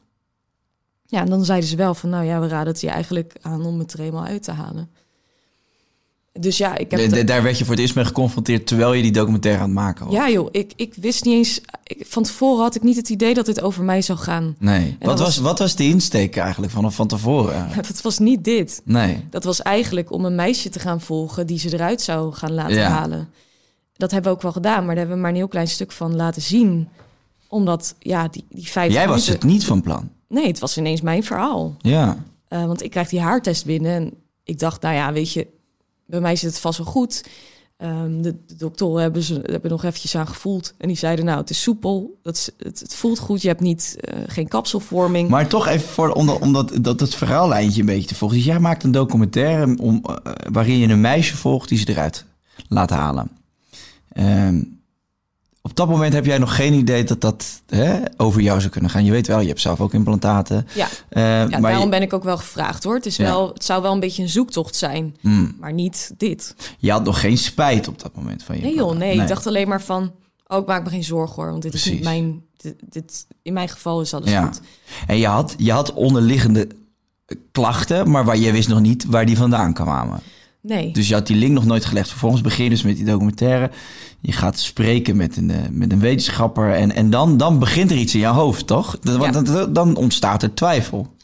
Ja, 1.07 1.21
en 1.21 1.29
dan 1.29 1.45
zeiden 1.45 1.69
ze 1.69 1.77
wel 1.77 1.95
van, 1.95 2.11
nou 2.11 2.25
ja, 2.25 2.41
we 2.41 2.49
raden 2.49 2.73
het 2.73 2.81
je 2.81 2.89
eigenlijk 2.89 3.35
aan 3.41 3.65
om 3.67 3.79
het 3.79 3.93
er 3.93 4.01
eenmaal 4.01 4.25
uit 4.25 4.43
te 4.43 4.53
halen. 4.53 4.91
Dus 6.39 6.59
ja, 6.59 6.77
ik 6.77 6.91
heb... 6.91 7.01
De- 7.01 7.07
de- 7.09 7.15
de- 7.15 7.25
daar 7.25 7.43
werd 7.43 7.59
je 7.59 7.65
voor 7.65 7.73
het 7.75 7.83
eerst 7.83 7.95
mee 7.95 8.05
geconfronteerd 8.05 8.67
terwijl 8.67 8.93
je 8.93 9.03
die 9.03 9.13
documentaire 9.13 9.61
aan 9.61 9.67
het 9.69 9.79
maken 9.79 10.05
was. 10.07 10.15
ja 10.15 10.31
joh, 10.31 10.49
ik, 10.51 10.73
ik 10.77 10.95
wist 10.95 11.25
niet 11.25 11.35
eens... 11.35 11.61
Ik, 11.83 12.07
van 12.07 12.23
tevoren 12.23 12.63
had 12.63 12.75
ik 12.75 12.83
niet 12.83 12.97
het 12.97 13.09
idee 13.09 13.35
dat 13.35 13.47
dit 13.47 13.61
over 13.63 13.85
mij 13.85 14.03
zou 14.03 14.19
gaan. 14.19 14.57
Nee. 14.59 14.97
Wat 15.01 15.19
was- 15.19 15.37
wat 15.39 15.59
was 15.59 15.77
de 15.77 15.85
insteek 15.85 16.37
eigenlijk 16.37 16.73
vanaf 16.73 16.95
van 16.95 17.07
tevoren? 17.07 17.69
Dat 17.89 18.01
was 18.03 18.19
niet 18.19 18.45
dit. 18.45 18.81
Nee. 18.85 19.25
Dat 19.31 19.45
was 19.45 19.63
eigenlijk 19.63 20.11
om 20.13 20.25
een 20.25 20.35
meisje 20.35 20.69
te 20.69 20.79
gaan 20.79 21.01
volgen 21.01 21.47
die 21.47 21.59
ze 21.59 21.73
eruit 21.73 22.01
zou 22.01 22.33
gaan 22.33 22.53
laten 22.53 22.75
Ja. 22.77 22.89
halen. 22.89 23.29
Dat 23.97 24.11
hebben 24.11 24.31
we 24.31 24.37
ook 24.37 24.43
wel 24.43 24.53
gedaan, 24.53 24.77
maar 24.79 24.87
daar 24.95 24.97
hebben 24.97 25.15
we 25.17 25.21
maar 25.21 25.31
een 25.31 25.37
heel 25.37 25.49
klein 25.49 25.69
stuk 25.69 25.93
van 25.93 26.17
laten 26.17 26.43
zien. 26.43 26.89
Omdat, 27.53 27.95
ja, 27.99 28.29
die, 28.29 28.45
die 28.49 28.67
vijf 28.71 28.93
Jij 28.93 29.09
was 29.09 29.27
het 29.27 29.43
niet 29.45 29.65
van 29.65 29.81
plan. 29.83 30.11
Nee, 30.29 30.47
het 30.47 30.59
was 30.59 30.79
ineens 30.79 31.01
mijn 31.01 31.23
verhaal. 31.25 31.75
Ja. 31.79 32.25
Eh, 32.49 32.65
want 32.65 32.83
ik 32.83 32.91
krijg 32.91 33.09
die 33.09 33.21
haartest 33.21 33.65
binnen 33.65 33.93
en 33.93 34.13
ik 34.45 34.59
dacht, 34.59 34.83
nou 34.83 34.95
ja, 34.95 35.13
weet 35.13 35.33
je, 35.33 35.47
bij 36.07 36.21
mij 36.21 36.37
zit 36.37 36.51
het 36.51 36.59
vast 36.61 36.79
wel 36.79 36.87
goed. 36.87 37.25
Ehm, 37.77 38.23
de, 38.23 38.37
de 38.47 38.57
doktoren 38.57 39.03
hebben 39.03 39.23
ze 39.23 39.41
hebben 39.43 39.71
nog 39.71 39.85
eventjes 39.85 40.15
aan 40.17 40.27
gevoeld. 40.27 40.75
En 40.79 40.89
die 40.89 40.97
zeiden, 40.97 41.25
nou, 41.25 41.39
het 41.41 41.51
is 41.51 41.63
soepel, 41.63 42.19
het, 42.23 42.37
is- 42.37 42.51
het, 42.67 42.81
het 42.81 42.95
voelt 42.95 43.19
goed, 43.19 43.43
je 43.43 43.49
hebt 43.49 43.61
niet, 43.61 43.97
eh, 44.01 44.19
geen 44.27 44.49
kapselvorming. 44.49 45.29
Maar 45.29 45.49
toch 45.49 45.67
even 45.67 45.89
voor, 45.89 46.11
om, 46.11 46.27
dat- 46.27 46.41
om 46.41 46.53
dat, 46.53 46.73
dat 46.81 47.01
het 47.01 47.15
verhaallijntje 47.15 47.81
een 47.81 47.87
beetje 47.87 48.09
te 48.09 48.15
volgen. 48.15 48.37
Dus 48.37 48.47
jij 48.47 48.59
maakt 48.61 48.85
een 48.85 48.91
documentaire 48.93 49.77
om, 49.79 50.01
eh, 50.05 50.33
waarin 50.53 50.79
je 50.79 50.89
een 50.89 51.01
meisje 51.01 51.37
volgt 51.37 51.69
die 51.69 51.79
ze 51.79 51.89
eruit 51.89 52.25
laat 52.69 52.91
halen. 52.91 53.31
Ehm, 54.13 54.63
op 55.63 55.77
dat 55.77 55.89
moment 55.89 56.13
heb 56.13 56.25
jij 56.27 56.39
nog 56.39 56.57
geen 56.57 56.73
idee 56.73 57.05
dat 57.05 57.21
dat 57.21 57.63
hè, 57.67 58.01
over 58.17 58.41
jou 58.41 58.61
zou 58.61 58.73
kunnen 58.73 58.91
gaan. 58.91 59.05
Je 59.05 59.11
weet 59.11 59.27
wel, 59.27 59.41
je 59.41 59.49
hebt 59.49 59.61
zelf 59.61 59.81
ook 59.81 59.95
implantaten. 59.95 60.67
ja, 60.75 60.89
Eh, 61.09 61.23
ja 61.23 61.47
maar 61.49 61.61
daarom 61.61 61.85
je, 61.85 61.89
ben 61.91 62.03
ik 62.03 62.13
ook 62.13 62.25
wel 62.25 62.37
gevraagd 62.37 62.85
hoor. 62.85 62.95
Het, 62.95 63.07
is 63.07 63.17
Ja. 63.17 63.25
wel, 63.25 63.49
het 63.53 63.65
zou 63.65 63.83
wel 63.83 63.93
een 63.93 64.01
beetje 64.01 64.23
een 64.23 64.29
zoektocht 64.29 64.77
zijn, 64.77 65.17
Hmm. 65.21 65.57
maar 65.61 65.73
niet 65.73 66.15
dit. 66.17 66.55
je 66.79 66.91
had 66.91 67.05
nog 67.05 67.21
geen 67.21 67.39
spijt 67.39 67.89
op 67.89 68.03
dat 68.03 68.15
moment 68.15 68.43
van 68.43 68.57
je 68.57 68.63
Nee 68.63 68.75
joh, 68.75 68.97
nee, 68.97 69.21
ik 69.21 69.29
dacht 69.29 69.47
alleen 69.47 69.69
maar 69.69 69.83
van, 69.83 70.13
oh, 70.47 70.59
ik 70.59 70.67
maak 70.67 70.85
me 70.85 70.91
geen 70.91 71.05
zorgen 71.05 71.35
hoor. 71.43 71.51
Want 71.51 71.63
dit 71.63 71.75
is 71.75 71.85
niet 71.91 72.03
mijn, 72.05 72.43
dit, 72.57 72.75
dit- 72.89 73.27
in 73.43 73.53
mijn 73.53 73.69
geval 73.69 74.01
is 74.01 74.15
alles 74.15 74.31
Ja. 74.31 74.45
goed. 74.45 74.61
En 75.07 75.19
je 75.19 75.27
had, 75.27 75.55
je 75.57 75.73
had 75.73 75.93
onderliggende 75.93 76.69
klachten, 77.53 78.11
maar 78.11 78.25
waar 78.25 78.37
je 78.37 78.53
wist 78.53 78.69
nog 78.69 78.81
niet 78.81 79.05
waar 79.05 79.27
die 79.27 79.37
vandaan 79.37 79.73
kwamen. 79.75 80.21
Nee, 80.63 80.93
Dus 80.93 81.09
je 81.09 81.15
had 81.15 81.27
die 81.27 81.37
link 81.37 81.53
nog 81.53 81.65
nooit 81.65 81.85
gelegd. 81.85 82.09
Vervolgens 82.09 82.41
begin 82.43 82.65
je 82.65 82.71
dus 82.71 82.83
met 82.83 82.97
die 82.97 83.05
documentaire. 83.05 83.71
Je 84.21 84.33
gaat 84.33 84.59
spreken 84.59 85.17
met 85.17 85.37
een, 85.37 85.51
eh, 85.51 85.69
met 85.71 85.93
een 85.93 86.01
wetenschapper. 86.01 86.73
En, 86.75 86.95
en 86.95 87.11
dan, 87.11 87.37
dan 87.37 87.59
begint 87.59 87.91
er 87.91 87.97
iets 87.97 88.15
in 88.15 88.21
je 88.21 88.27
hoofd, 88.27 88.67
toch? 88.67 88.97
Want 89.03 89.49
Ja. 89.49 89.67
dan 89.67 89.97
ontstaat 89.97 90.43
er 90.43 90.55
twijfel. 90.55 91.15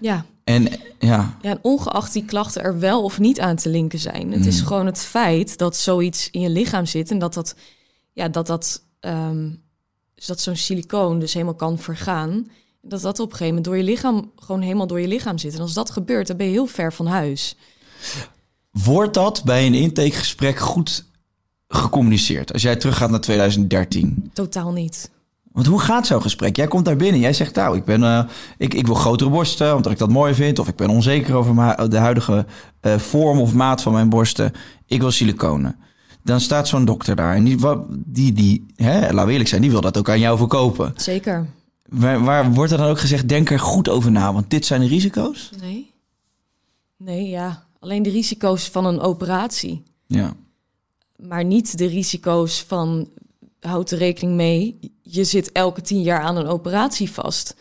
ja. 0.00 0.24
En 0.44 0.62
ja, 0.98 1.36
Ja, 1.42 1.50
en 1.50 1.58
ongeacht 1.62 2.12
die 2.12 2.24
klachten 2.24 2.62
er 2.62 2.78
wel 2.78 3.02
of 3.02 3.18
niet 3.18 3.40
aan 3.40 3.56
te 3.56 3.68
linken 3.68 3.98
zijn. 3.98 4.32
Het 4.32 4.46
is 4.46 4.60
Mm. 4.60 4.66
gewoon 4.66 4.86
het 4.86 4.98
feit 5.00 5.58
dat 5.58 5.76
zoiets 5.76 6.28
in 6.30 6.40
je 6.40 6.50
lichaam 6.50 6.86
zit 6.86 7.10
en 7.10 7.18
dat 7.18 7.34
dat, 7.34 7.54
ja, 8.12 8.28
dat 8.28 8.46
dat, 8.46 8.82
ehm, 9.00 9.50
dus 10.14 10.26
dat 10.26 10.40
zo'n 10.40 10.56
silicoon 10.56 11.18
dus 11.18 11.32
helemaal 11.32 11.54
kan 11.54 11.78
vergaan. 11.78 12.50
Dat 12.82 13.00
dat 13.00 13.18
op 13.20 13.30
een 13.30 13.36
gegeven 13.36 13.46
moment 13.46 13.64
door 13.64 13.76
je 13.76 13.82
lichaam 13.82 14.30
gewoon 14.36 14.60
helemaal 14.60 14.86
door 14.86 15.00
je 15.00 15.08
lichaam 15.08 15.38
zit. 15.38 15.54
En 15.54 15.60
als 15.60 15.72
dat 15.74 15.90
gebeurt, 15.90 16.26
dan 16.26 16.36
ben 16.36 16.46
je 16.46 16.52
heel 16.52 16.66
ver 16.66 16.92
van 16.92 17.06
huis. 17.06 17.56
Wordt 18.70 19.14
dat 19.14 19.42
bij 19.44 19.66
een 19.66 19.74
intakegesprek 19.74 20.58
goed 20.58 21.04
gecommuniceerd? 21.68 22.52
Als 22.52 22.62
jij 22.62 22.76
teruggaat 22.76 23.10
naar 23.10 23.20
2013. 23.20 24.30
Totaal 24.32 24.72
niet. 24.72 25.10
Want 25.52 25.68
hoe 25.68 25.80
gaat 25.80 26.06
zo'n 26.06 26.22
gesprek? 26.22 26.56
Jij 26.56 26.66
komt 26.66 26.84
daar 26.84 26.96
binnen. 26.96 27.20
Jij 27.20 27.32
zegt, 27.32 27.54
nou, 27.54 27.76
ik, 27.76 27.84
ben, 27.84 28.02
eh, 28.02 28.22
ik, 28.58 28.74
ik 28.74 28.86
wil 28.86 28.94
grotere 28.94 29.30
borsten, 29.30 29.76
omdat 29.76 29.92
ik 29.92 29.98
dat 29.98 30.08
mooi 30.10 30.34
vind. 30.34 30.58
Of 30.58 30.68
ik 30.68 30.76
ben 30.76 30.88
onzeker 30.88 31.34
over 31.34 31.54
mijn- 31.54 31.90
de 31.90 31.96
huidige 31.98 32.46
eh, 32.80 32.98
vorm 32.98 33.38
of 33.40 33.54
maat 33.54 33.82
van 33.82 33.92
mijn 33.92 34.08
borsten. 34.08 34.52
Ik 34.86 35.00
wil 35.00 35.10
siliconen. 35.10 35.76
Dan 36.22 36.40
staat 36.40 36.68
zo'n 36.68 36.84
dokter 36.84 37.16
daar. 37.16 37.34
En 37.34 37.44
die, 37.44 37.56
die, 37.96 38.32
die 38.32 38.66
hè, 38.76 39.26
eerlijk 39.28 39.48
zijn, 39.48 39.60
die 39.60 39.70
wil 39.70 39.80
dat 39.80 39.98
ook 39.98 40.08
aan 40.10 40.20
jou 40.20 40.38
verkopen. 40.38 40.92
Zeker. 40.96 41.46
Waar, 41.88 42.24
waar 42.24 42.52
wordt 42.52 42.72
er 42.72 42.78
dan 42.78 42.88
ook 42.88 43.00
gezegd, 43.00 43.28
denk 43.28 43.50
er 43.50 43.60
goed 43.60 43.88
over 43.88 44.10
na, 44.10 44.32
want 44.32 44.50
dit 44.50 44.66
zijn 44.66 44.80
de 44.80 44.86
risico's? 44.86 45.50
Nee. 45.60 45.90
Nee, 46.96 47.28
ja. 47.28 47.65
Alleen 47.86 48.02
de 48.02 48.10
risico's 48.10 48.68
van 48.68 48.86
een 48.86 49.00
operatie. 49.00 49.82
Ja. 50.06 50.36
Maar 51.16 51.44
niet 51.44 51.78
de 51.78 51.86
risico's 51.86 52.62
van 52.62 53.10
houd 53.60 53.90
er 53.90 53.98
rekening 53.98 54.36
mee. 54.36 54.78
Je 55.02 55.24
zit 55.24 55.52
elke 55.52 55.80
tien 55.80 56.02
jaar 56.02 56.20
aan 56.20 56.36
een 56.36 56.46
operatie 56.46 57.10
vast. 57.10 57.56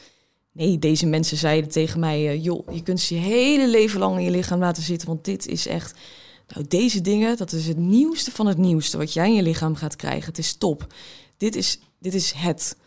Nee, 0.52 0.80
deze 0.80 1.06
mensen 1.06 1.38
zeiden 1.38 1.70
tegen 1.70 2.00
mij: 2.00 2.28
eh, 2.28 2.44
joh, 2.44 2.74
je 2.74 2.84
kunt 2.84 3.00
ze 3.00 3.16
je 3.16 3.22
hele 3.22 3.70
leven 3.70 4.00
lang 4.00 4.18
in 4.18 4.24
je 4.24 4.32
lichaam 4.32 4.60
laten 4.60 4.84
zitten. 4.84 5.08
Want 5.08 5.26
dit 5.26 5.48
is 5.48 5.68
echt. 5.68 6.00
Nou, 6.48 6.68
deze 6.68 7.02
dingen, 7.02 7.38
dat 7.38 7.52
is 7.52 7.68
het 7.68 7.78
nieuwste 7.78 8.32
van 8.32 8.48
het 8.48 8.58
nieuwste 8.58 8.98
wat 8.98 9.14
jij 9.14 9.28
in 9.28 9.36
je 9.36 9.44
lichaam 9.44 9.76
gaat 9.76 9.96
krijgen. 9.96 10.26
Het 10.26 10.38
is 10.38 10.56
top. 10.56 10.94
Dit 11.38 11.56
is, 11.56 11.80
dit 12.00 12.14
is 12.14 12.32
het. 12.32 12.78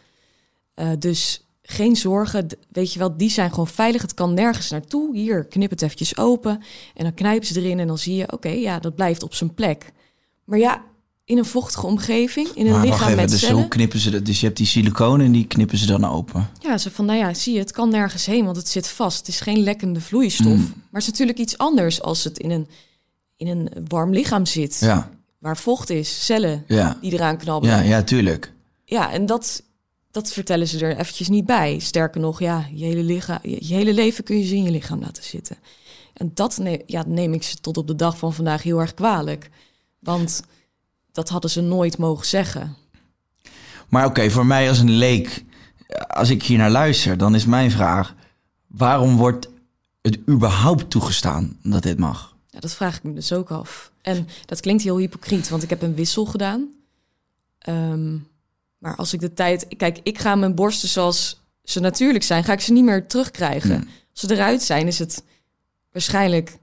Eh, 0.75 0.91
dus 0.99 1.48
geen 1.71 1.97
zorgen. 1.97 2.47
Weet 2.73 2.93
je 2.93 2.99
wel, 2.99 3.17
die 3.17 3.31
zijn 3.31 3.51
gewoon 3.51 3.67
veilig. 3.67 4.03
Het 4.03 4.15
kan 4.15 4.35
nergens 4.35 4.71
naartoe. 4.71 5.17
Hier, 5.17 5.45
knip 5.45 5.71
het 5.71 5.83
eventjes 5.83 6.17
open. 6.17 6.63
En 6.95 7.05
dan 7.05 7.15
knijpen 7.15 7.47
ze 7.47 7.61
erin 7.61 7.79
en 7.79 7.87
dan 7.87 7.99
zie 7.99 8.15
je, 8.17 8.33
oké, 8.33 8.49
ja, 8.49 8.79
dat 8.79 8.95
blijft 8.95 9.23
op 9.23 9.35
zijn 9.35 9.55
plek. 9.55 9.93
Maar 10.45 10.59
ja, 10.59 10.83
in 11.25 11.39
een 11.39 11.45
vochtige 11.45 11.87
omgeving, 11.87 12.49
in 12.49 12.67
een 12.67 12.73
Maar 12.73 12.85
lichaam 12.85 13.07
even, 13.07 13.17
met 13.17 13.31
dus 13.31 13.41
cellen. 13.41 13.57
hoe 13.57 13.69
knippen 13.69 13.99
ze 13.99 14.11
dat? 14.11 14.25
Dus 14.27 14.41
je 14.41 14.47
hebt 14.47 14.59
die 14.59 14.67
siliconen 14.67 15.27
en 15.27 15.33
die 15.33 15.47
knippen 15.47 15.79
ze 15.79 15.87
dan 15.87 16.05
open. 16.05 16.49
Ja, 16.61 16.79
ze 16.79 16.91
van, 16.91 17.05
nou 17.05 17.19
ja, 17.19 17.35
zie 17.35 17.53
je, 17.53 17.59
het 17.59 17.73
kan 17.73 17.91
nergens 17.91 18.27
heen, 18.27 18.45
want 18.45 18.57
het 18.57 18.69
zit 18.69 18.89
vast. 18.89 19.19
Het 19.19 19.29
is 19.29 19.41
geen 19.41 19.59
lekkende 19.63 20.01
vloeistof. 20.01 20.47
Mm. 20.47 20.73
Maar 20.75 21.01
het 21.01 21.03
is 21.03 21.09
natuurlijk 21.09 21.39
iets 21.39 21.59
anders 21.59 22.03
als 22.03 22.25
het 22.25 22.39
in 22.39 22.51
een, 22.51 22.69
in 23.37 23.47
een 23.47 23.71
warm 23.89 24.13
lichaam 24.13 24.47
zit. 24.47 24.79
Ja, 24.81 25.11
Waar 25.39 25.57
vocht 25.57 25.91
is, 25.91 26.25
cellen 26.25 26.65
ja, 26.67 26.99
die 27.01 27.13
eraan 27.13 27.37
knabbelen. 27.39 27.77
ja, 27.77 27.83
ja, 27.83 28.03
tuurlijk. 28.03 28.53
Ja, 28.85 29.13
en 29.13 29.27
dat, 29.27 29.63
dat 30.11 30.33
vertellen 30.33 30.69
ze 30.69 30.87
er 30.87 30.97
eventjes 30.97 31.29
niet 31.29 31.47
bij. 31.47 31.79
Sterker 31.79 32.21
nog, 32.21 32.41
ja, 32.41 32.69
je 32.73 32.85
hele, 32.85 33.03
lichaam, 33.03 33.39
je, 33.43 33.67
je 33.67 33.75
hele 33.75 33.95
leven 33.95 34.25
kun 34.25 34.39
je 34.39 34.47
ze 34.47 34.55
in 34.55 34.63
je 34.63 34.71
lichaam 34.71 35.01
laten 35.01 35.25
zitten. 35.25 35.57
En 36.13 36.31
dat 36.35 36.59
neem, 36.59 36.83
ja, 36.87 37.05
neem 37.07 37.35
ik 37.35 37.43
ze 37.43 37.57
tot 37.57 37.77
op 37.77 37.87
de 37.87 37.97
dag 37.97 38.19
van 38.19 38.35
vandaag 38.35 38.63
heel 38.63 38.81
erg 38.81 38.95
kwalijk. 38.95 39.51
Want 39.99 40.43
dat 41.13 41.29
hadden 41.29 41.51
ze 41.51 41.61
nooit 41.61 41.99
mogen 41.99 42.27
zeggen. 42.27 42.77
Maar 43.89 44.07
oké, 44.07 44.31
voor 44.31 44.47
mij 44.47 44.69
als 44.69 44.79
een 44.79 44.91
leek, 44.91 45.45
als 46.09 46.31
ik 46.31 46.43
hier 46.43 46.59
naar 46.59 46.71
luister, 46.71 47.19
dan 47.19 47.35
is 47.35 47.45
mijn 47.45 47.71
vraag: 47.71 48.15
waarom 48.67 49.17
wordt 49.17 49.49
het 50.03 50.19
überhaupt 50.29 50.91
toegestaan 50.91 51.59
dat 51.63 51.83
dit 51.83 51.99
mag? 51.99 52.37
Ja, 52.47 52.61
dat 52.61 52.75
vraag 52.75 52.97
ik 52.97 53.03
me 53.03 53.13
dus 53.13 53.33
ook 53.33 53.51
af. 53.51 53.93
En 54.03 54.29
dat 54.47 54.61
klinkt 54.61 54.83
heel 54.83 54.99
hypocriet, 54.99 55.49
want 55.49 55.63
ik 55.63 55.71
heb 55.71 55.83
een 55.83 55.95
wissel 55.95 56.25
gedaan. 56.25 56.69
Ehm, 57.59 58.17
maar 58.79 58.97
als 58.97 59.13
ik 59.13 59.21
de 59.21 59.33
tijd... 59.35 59.67
Kijk, 59.77 60.01
ik 60.03 60.19
ga 60.19 60.35
mijn 60.35 60.55
borsten 60.55 60.89
zoals 60.89 61.41
ze 61.63 61.81
natuurlijk 61.81 62.25
zijn, 62.25 62.45
ga 62.45 62.53
ik 62.53 62.61
ze 62.61 62.73
niet 62.73 62.85
meer 62.85 63.07
terugkrijgen. 63.07 63.77
Mm. 63.77 63.89
Als 64.11 64.21
ze 64.21 64.33
eruit 64.35 64.63
zijn, 64.63 64.87
is 64.87 64.99
het 64.99 65.25
waarschijnlijk 65.93 66.59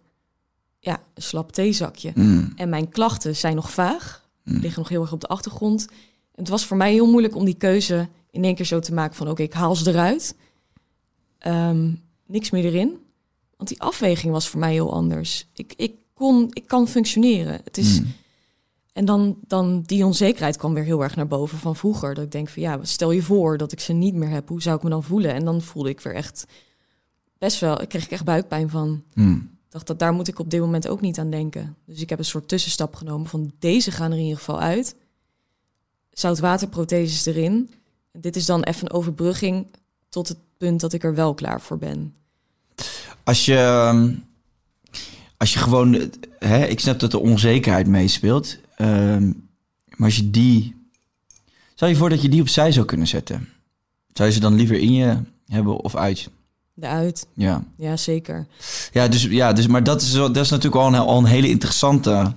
ja, 0.79 1.01
een 1.13 1.21
slap 1.21 1.51
theezakje. 1.51 2.11
Mm, 2.15 2.53
En 2.55 2.69
mijn 2.69 2.89
klachten 2.89 3.35
zijn 3.35 3.55
nog 3.55 3.71
vaag, 3.71 4.27
mm. 4.43 4.59
liggen 4.59 4.79
nog 4.79 4.89
heel 4.89 5.01
erg 5.01 5.11
op 5.11 5.21
de 5.21 5.27
achtergrond. 5.27 5.87
Het 6.35 6.49
was 6.49 6.65
voor 6.65 6.77
mij 6.77 6.91
heel 6.91 7.09
moeilijk 7.09 7.35
om 7.35 7.45
die 7.45 7.57
keuze 7.57 8.07
in 8.31 8.43
één 8.43 8.55
keer 8.55 8.65
zo 8.65 8.79
te 8.79 8.93
maken 8.93 9.15
van... 9.15 9.29
oké, 9.29 9.43
ik 9.43 9.53
haal 9.53 9.75
ze 9.75 9.89
eruit. 9.89 10.35
Ehm, 11.37 11.91
niks 12.27 12.49
meer 12.49 12.65
erin. 12.65 12.97
Want 13.57 13.69
die 13.69 13.81
afweging 13.81 14.33
was 14.33 14.47
voor 14.47 14.59
mij 14.59 14.71
heel 14.71 14.93
anders. 14.93 15.47
Ik, 15.53 15.73
ik, 15.77 15.93
kon, 16.13 16.47
ik 16.53 16.67
kan 16.67 16.87
functioneren. 16.87 17.61
Het 17.63 17.77
is, 17.77 17.99
Mm. 17.99 18.13
En 18.95 19.05
dan, 19.05 19.37
dan 19.47 19.81
die 19.81 20.05
onzekerheid 20.05 20.57
kwam 20.57 20.73
weer 20.73 20.83
heel 20.83 21.03
erg 21.03 21.15
naar 21.15 21.27
boven 21.27 21.57
van 21.57 21.75
vroeger. 21.75 22.13
Dat 22.13 22.23
ik 22.23 22.31
denk 22.31 22.49
van 22.49 22.61
ja, 22.61 22.79
stel 22.81 23.11
je 23.11 23.21
voor 23.21 23.57
dat 23.57 23.71
ik 23.71 23.79
ze 23.79 23.93
niet 23.93 24.13
meer 24.13 24.29
heb. 24.29 24.49
Hoe 24.49 24.61
zou 24.61 24.77
ik 24.77 24.83
me 24.83 24.89
dan 24.89 25.03
voelen? 25.03 25.33
En 25.33 25.45
dan 25.45 25.61
voelde 25.61 25.89
ik 25.89 25.99
weer 25.99 26.13
echt 26.13 26.45
best 27.37 27.59
wel... 27.59 27.81
Ik 27.81 27.89
kreeg 27.89 28.09
echt 28.09 28.25
buikpijn 28.25 28.69
van. 28.69 29.03
Mm. 29.13 29.49
Ik 29.65 29.71
dacht 29.71 29.87
dat 29.87 29.99
daar 29.99 30.13
moet 30.13 30.27
ik 30.27 30.39
op 30.39 30.49
dit 30.49 30.59
moment 30.59 30.87
ook 30.87 31.01
niet 31.01 31.19
aan 31.19 31.29
denken. 31.29 31.75
Dus 31.85 32.01
ik 32.01 32.09
heb 32.09 32.19
een 32.19 32.25
soort 32.25 32.47
tussenstap 32.47 32.95
genomen 32.95 33.27
van 33.27 33.51
deze 33.59 33.91
gaan 33.91 34.11
er 34.11 34.17
in 34.17 34.23
ieder 34.23 34.37
geval 34.37 34.59
uit. 34.59 34.95
Zoutwaterprotheses 36.11 37.25
erin. 37.25 37.69
dit 38.11 38.35
is 38.35 38.45
dan 38.45 38.63
even 38.63 38.85
een 38.85 38.97
overbrugging 38.97 39.67
tot 40.09 40.27
het 40.27 40.37
punt 40.57 40.81
dat 40.81 40.93
ik 40.93 41.03
er 41.03 41.15
wel 41.15 41.33
klaar 41.33 41.61
voor 41.61 41.77
ben. 41.77 42.15
Als 43.23 43.45
je, 43.45 43.57
ehm, 43.57 44.13
als 45.37 45.53
je 45.53 45.59
gewoon, 45.59 46.11
hè, 46.39 46.65
ik 46.65 46.79
snap 46.79 46.99
dat 46.99 47.11
de 47.11 47.19
onzekerheid 47.19 47.87
meespeelt, 47.87 48.57
ehm, 48.75 49.25
maar 49.95 50.07
als 50.07 50.15
je 50.15 50.31
die, 50.31 50.75
stel 51.75 51.87
je 51.87 51.95
voor 51.95 52.09
dat 52.09 52.21
je 52.21 52.29
die 52.29 52.41
opzij 52.41 52.71
zou 52.71 52.85
kunnen 52.85 53.07
zetten, 53.07 53.49
zou 54.13 54.27
je 54.27 54.33
ze 54.33 54.39
dan 54.41 54.55
liever 54.55 54.77
in 54.79 54.93
je 54.93 55.17
hebben 55.47 55.77
of 55.77 55.95
uit? 55.95 56.19
je? 56.19 56.29
Eruit, 56.79 57.27
Ja, 57.33 57.63
ja 57.77 57.97
zeker. 57.97 58.47
ja, 58.91 59.07
dus, 59.07 59.23
ja 59.23 59.53
dus, 59.53 59.67
maar 59.67 59.83
dat 59.83 60.01
is, 60.01 60.11
dat 60.11 60.37
is 60.37 60.49
natuurlijk 60.49 60.81
al 60.83 60.87
een, 60.87 60.95
al 60.95 61.17
een 61.17 61.25
hele 61.25 61.49
interessante 61.49 62.33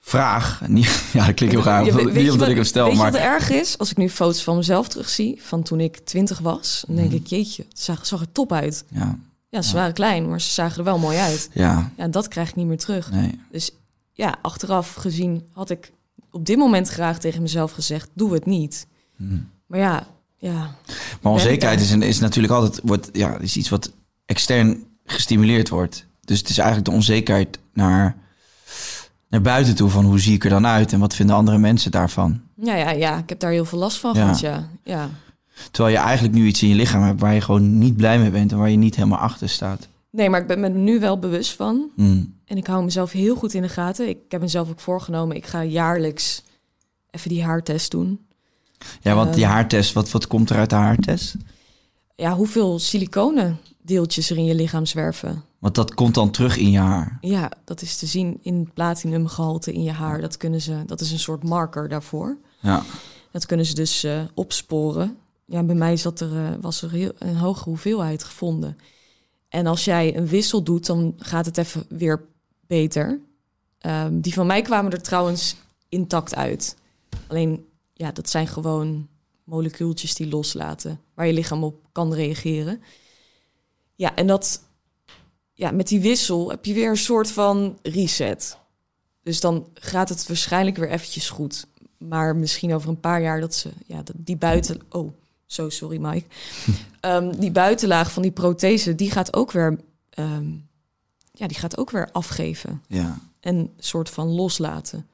vraag. 0.00 0.60
Ja, 1.12 1.26
dat 1.26 1.34
klinkt 1.34 1.54
heel 1.54 1.64
raar, 1.64 1.84
Ja, 1.84 1.94
weet 1.94 2.04
niet 2.04 2.14
je 2.14 2.20
omdat 2.20 2.38
wat- 2.38 2.48
ik 2.48 2.54
hem 2.54 2.64
stel, 2.64 2.84
Weet 2.84 2.92
je 2.92 2.98
maar 3.02 3.12
wat 3.12 3.20
erg 3.20 3.50
is? 3.50 3.78
Als 3.78 3.90
ik 3.90 3.96
nu 3.96 4.08
foto's 4.10 4.42
van 4.42 4.56
mezelf 4.56 4.88
terugzie, 4.88 5.38
van 5.42 5.62
toen 5.62 5.80
ik 5.80 5.98
twintig 5.98 6.38
was, 6.38 6.84
dan 6.86 6.96
Mhm. 6.96 7.08
denk 7.08 7.20
ik, 7.22 7.26
jeetje, 7.26 7.64
het 7.68 7.80
zag, 7.80 8.06
zag 8.06 8.20
er 8.20 8.32
top 8.32 8.52
uit. 8.52 8.84
ja, 8.90 9.18
Ja, 9.50 9.62
ze 9.62 9.68
Ja. 9.68 9.74
waren 9.74 9.94
klein, 9.94 10.28
maar 10.28 10.40
ze 10.40 10.50
zagen 10.50 10.78
er 10.78 10.84
wel 10.84 10.98
mooi 10.98 11.16
uit. 11.16 11.50
ja, 11.52 11.90
Ja, 11.96 12.08
dat 12.08 12.28
krijg 12.28 12.48
ik 12.48 12.54
niet 12.56 12.66
meer 12.66 12.78
terug. 12.78 13.10
nee. 13.10 13.40
Dus 13.50 13.70
ja, 14.18 14.38
achteraf 14.42 14.94
gezien 14.94 15.48
had 15.52 15.70
ik 15.70 15.92
op 16.30 16.46
dit 16.46 16.56
moment 16.56 16.88
graag 16.88 17.18
tegen 17.18 17.42
mezelf 17.42 17.72
gezegd, 17.72 18.10
doe 18.14 18.32
het 18.32 18.46
niet. 18.46 18.86
Hm. 19.16 19.38
Maar 19.66 19.78
ja, 19.78 20.06
ja, 20.36 20.74
Maar 21.22 21.32
onzekerheid 21.32 21.80
is, 21.80 21.90
een, 21.90 22.02
is 22.02 22.18
natuurlijk 22.18 22.52
altijd 22.52 22.80
wordt, 22.84 23.08
ja, 23.12 23.38
is 23.38 23.56
iets 23.56 23.68
wat 23.68 23.92
extern 24.26 24.84
gestimuleerd 25.04 25.68
wordt. 25.68 26.06
Dus 26.20 26.38
het 26.38 26.48
is 26.48 26.58
eigenlijk 26.58 26.88
de 26.88 26.94
onzekerheid 26.96 27.58
naar, 27.72 28.16
naar 29.28 29.40
buiten 29.40 29.74
toe 29.74 29.90
van 29.90 30.04
hoe 30.04 30.20
zie 30.20 30.34
ik 30.34 30.44
er 30.44 30.50
dan 30.50 30.66
uit 30.66 30.92
en 30.92 31.00
wat 31.00 31.14
vinden 31.14 31.36
andere 31.36 31.58
mensen 31.58 31.90
daarvan. 31.90 32.40
ja, 32.56 32.74
ja, 32.74 32.90
ja, 32.90 33.18
ik 33.18 33.28
heb 33.28 33.40
daar 33.40 33.50
heel 33.50 33.64
veel 33.64 33.78
last 33.78 33.98
van 33.98 34.14
Ja. 34.14 34.20
gehad, 34.20 34.40
ja. 34.40 34.68
ja. 34.84 35.08
Terwijl 35.70 35.96
je 35.96 36.02
eigenlijk 36.02 36.34
nu 36.34 36.46
iets 36.46 36.62
in 36.62 36.68
je 36.68 36.74
lichaam 36.74 37.02
hebt 37.02 37.20
waar 37.20 37.34
je 37.34 37.40
gewoon 37.40 37.78
niet 37.78 37.96
blij 37.96 38.18
mee 38.18 38.30
bent 38.30 38.52
en 38.52 38.58
waar 38.58 38.70
je 38.70 38.76
niet 38.76 38.96
helemaal 38.96 39.18
achter 39.18 39.48
staat. 39.48 39.88
Nee, 40.10 40.30
maar 40.30 40.40
ik 40.40 40.46
ben 40.46 40.60
me 40.60 40.68
nu 40.68 41.00
wel 41.00 41.18
bewust 41.18 41.52
van. 41.52 41.90
Hm. 41.96 42.24
En 42.44 42.56
ik 42.56 42.66
hou 42.66 42.84
mezelf 42.84 43.12
heel 43.12 43.36
goed 43.36 43.54
in 43.54 43.62
de 43.62 43.68
gaten. 43.68 44.08
Ik 44.08 44.18
heb 44.28 44.40
mezelf 44.40 44.70
ook 44.70 44.80
voorgenomen, 44.80 45.36
ik 45.36 45.46
ga 45.46 45.64
jaarlijks 45.64 46.42
even 47.10 47.28
die 47.28 47.44
haartest 47.44 47.90
doen. 47.90 48.26
Ja, 49.00 49.14
want 49.14 49.34
die 49.34 49.44
Ehm. 49.44 49.52
haartest, 49.52 49.92
wat, 49.92 50.10
wat 50.10 50.26
komt 50.26 50.50
er 50.50 50.56
uit 50.56 50.70
de 50.70 50.76
haartest? 50.76 51.34
Ja, 52.16 52.34
hoeveel 52.34 52.78
siliconen 52.78 53.58
deeltjes 53.82 54.30
er 54.30 54.36
in 54.36 54.44
je 54.44 54.54
lichaam 54.54 54.86
zwerven. 54.86 55.42
Want 55.58 55.74
dat 55.74 55.94
komt 55.94 56.14
dan 56.14 56.30
terug 56.30 56.56
in 56.56 56.70
je 56.70 56.78
haar. 56.78 57.18
Ja, 57.20 57.50
dat 57.64 57.82
is 57.82 57.96
te 57.96 58.06
zien 58.06 58.38
in 58.42 58.70
platinumgehalte 58.74 59.72
in 59.72 59.82
je 59.82 59.90
haar. 59.92 60.20
Dat, 60.20 60.36
kunnen 60.36 60.60
ze, 60.60 60.82
dat 60.86 61.00
is 61.00 61.10
een 61.12 61.18
soort 61.18 61.42
marker 61.44 61.88
daarvoor. 61.88 62.36
Ja, 62.60 62.82
Dat 63.30 63.46
kunnen 63.46 63.66
ze 63.66 63.74
dus 63.74 64.04
eh, 64.04 64.20
opsporen. 64.34 65.16
Ja, 65.44 65.62
bij 65.62 65.74
mij 65.74 65.96
zat 65.96 66.20
er, 66.20 66.36
eh, 66.36 66.50
was 66.60 66.82
er 66.82 66.90
heel, 66.90 67.12
een 67.18 67.36
hoge 67.36 67.64
hoeveelheid 67.68 68.24
gevonden. 68.24 68.76
En 69.48 69.66
als 69.66 69.84
jij 69.84 70.16
een 70.16 70.26
wissel 70.26 70.62
doet, 70.62 70.86
dan 70.86 71.14
gaat 71.16 71.46
het 71.46 71.58
even 71.58 71.84
weer 71.88 72.28
beter. 72.66 73.20
Ehm, 73.78 74.20
die 74.20 74.32
van 74.32 74.46
mij 74.46 74.62
kwamen 74.62 74.92
er 74.92 75.02
trouwens 75.02 75.56
intact 75.88 76.34
uit. 76.34 76.76
Alleen, 77.26 77.66
ja, 77.92 78.12
dat 78.12 78.28
zijn 78.30 78.46
gewoon 78.46 79.08
molecuultjes 79.44 80.14
die 80.14 80.28
loslaten, 80.28 81.00
waar 81.14 81.26
je 81.26 81.32
lichaam 81.32 81.64
op 81.64 81.88
kan 81.92 82.14
reageren. 82.14 82.82
Ja, 83.94 84.16
en 84.16 84.26
dat, 84.26 84.62
ja, 85.52 85.70
met 85.70 85.88
die 85.88 86.00
wissel 86.00 86.50
heb 86.50 86.64
je 86.64 86.74
weer 86.74 86.90
een 86.90 86.96
soort 86.96 87.30
van 87.30 87.78
reset. 87.82 88.58
Dus 89.22 89.40
dan 89.40 89.68
gaat 89.74 90.08
het 90.08 90.26
waarschijnlijk 90.26 90.76
weer 90.76 90.90
eventjes 90.90 91.30
goed. 91.30 91.66
Maar 91.98 92.36
misschien 92.36 92.74
over 92.74 92.88
een 92.88 93.00
paar 93.00 93.22
jaar 93.22 93.40
dat 93.40 93.54
ze, 93.54 93.70
ja, 93.86 94.02
dat 94.02 94.14
die 94.18 94.36
buiten. 94.36 94.80
Oh, 94.90 95.12
zo 95.48 95.68
sorry, 95.68 95.98
Mike. 96.00 96.26
Ehm, 97.00 97.38
die 97.38 97.50
buitenlaag 97.50 98.12
van 98.12 98.22
die 98.22 98.30
prothese, 98.30 98.94
die 98.94 99.10
gaat 99.10 99.36
ook 99.36 99.52
weer, 99.52 99.80
ehm, 100.10 100.50
ja, 101.32 101.46
die 101.46 101.56
gaat 101.56 101.78
ook 101.78 101.90
weer 101.90 102.08
afgeven 102.12 102.82
ja. 102.86 103.18
en 103.40 103.70
soort 103.78 104.10
van 104.10 104.28
loslaten. 104.28 105.06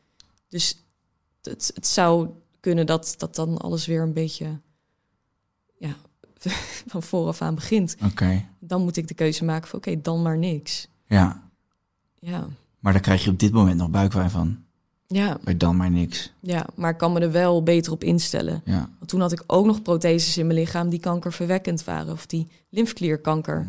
Dus 0.48 0.78
het, 1.42 1.70
het 1.74 1.86
zou 1.86 2.28
kunnen 2.60 2.86
dat, 2.86 3.14
dat 3.18 3.34
dan 3.34 3.58
alles 3.58 3.86
weer 3.86 4.02
een 4.02 4.12
beetje, 4.12 4.58
ja, 5.78 5.96
van 6.92 7.02
vooraf 7.02 7.42
aan 7.42 7.54
begint. 7.54 7.96
oké. 8.04 8.44
Dan 8.58 8.82
moet 8.82 8.96
ik 8.96 9.08
de 9.08 9.14
keuze 9.14 9.44
maken 9.44 9.68
van, 9.68 9.78
oké, 9.78 10.00
dan 10.00 10.22
maar 10.22 10.38
niks. 10.38 10.88
Ja, 11.06 11.42
Ja, 12.18 12.48
maar 12.78 12.92
daar 12.92 13.02
krijg 13.02 13.24
je 13.24 13.30
op 13.30 13.38
dit 13.38 13.52
moment 13.52 13.76
nog 13.76 13.90
buikpijn 13.90 14.30
van. 14.30 14.64
Ja, 15.06 15.38
Bij 15.44 15.56
dan 15.56 15.76
maar 15.76 15.90
niks. 15.90 16.32
ja, 16.40 16.66
maar 16.74 16.90
ik 16.90 16.98
kan 16.98 17.12
me 17.12 17.20
er 17.20 17.32
wel 17.32 17.62
beter 17.62 17.92
op 17.92 18.04
instellen. 18.04 18.62
Ja. 18.64 18.90
Want 18.98 19.08
toen 19.10 19.20
had 19.20 19.32
ik 19.32 19.42
ook 19.46 19.66
nog 19.66 19.82
protheses 19.82 20.36
in 20.38 20.46
mijn 20.46 20.58
lichaam 20.58 20.88
die 20.88 21.00
kankerverwekkend 21.00 21.84
waren. 21.84 22.12
Of 22.12 22.26
die 22.26 22.46
lymfklierkanker. 22.68 23.68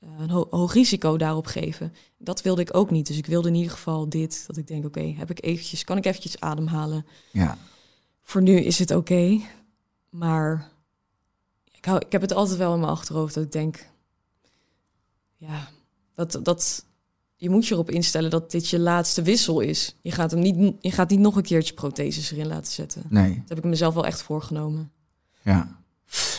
eh, 0.00 0.08
een 0.18 0.30
ho- 0.30 0.46
hoog 0.50 0.72
risico 0.72 1.16
daarop 1.16 1.46
geven. 1.46 1.92
Dat 2.18 2.42
wilde 2.42 2.60
ik 2.60 2.76
ook 2.76 2.90
niet. 2.90 3.06
Dus 3.06 3.16
ik 3.16 3.26
wilde 3.26 3.48
in 3.48 3.54
ieder 3.54 3.70
geval 3.72 4.08
dit. 4.08 4.44
Dat 4.46 4.56
ik 4.56 4.66
denk, 4.66 4.84
oké, 4.84 5.00
heb 5.16 5.30
ik 5.30 5.44
eventjes, 5.44 5.84
kan 5.84 5.96
ik 5.96 6.04
eventjes 6.06 6.40
ademhalen? 6.40 7.06
Ja. 7.32 7.58
Voor 8.22 8.42
nu 8.42 8.56
is 8.60 8.78
het 8.78 8.90
oké. 8.90 9.40
maar 10.10 10.70
ik, 11.72 11.84
hou, 11.84 11.98
ik 12.06 12.12
heb 12.12 12.20
het 12.20 12.32
altijd 12.32 12.58
wel 12.58 12.74
in 12.74 12.80
mijn 12.80 12.92
achterhoofd 12.92 13.34
dat 13.34 13.44
ik 13.44 13.52
denk... 13.52 13.90
Ja, 15.36 15.68
dat, 16.14 16.38
dat, 16.42 16.84
je 17.42 17.50
moet 17.50 17.66
je 17.66 17.74
erop 17.74 17.90
instellen 17.90 18.30
dat 18.30 18.50
dit 18.50 18.68
je 18.68 18.78
laatste 18.78 19.22
wissel 19.22 19.60
is. 19.60 19.96
Je 20.02 20.10
gaat, 20.10 20.30
hem 20.30 20.40
niet, 20.40 20.74
je 20.80 20.90
gaat 20.90 21.10
niet 21.10 21.18
nog 21.20 21.36
een 21.36 21.42
keertje 21.42 21.74
protheses 21.74 22.32
erin 22.32 22.46
laten 22.46 22.72
zetten. 22.72 23.02
Nee. 23.08 23.34
Dat 23.34 23.48
heb 23.48 23.58
ik 23.58 23.64
mezelf 23.64 23.94
wel 23.94 24.06
echt 24.06 24.22
voorgenomen. 24.22 24.90
Ja. 25.42 25.76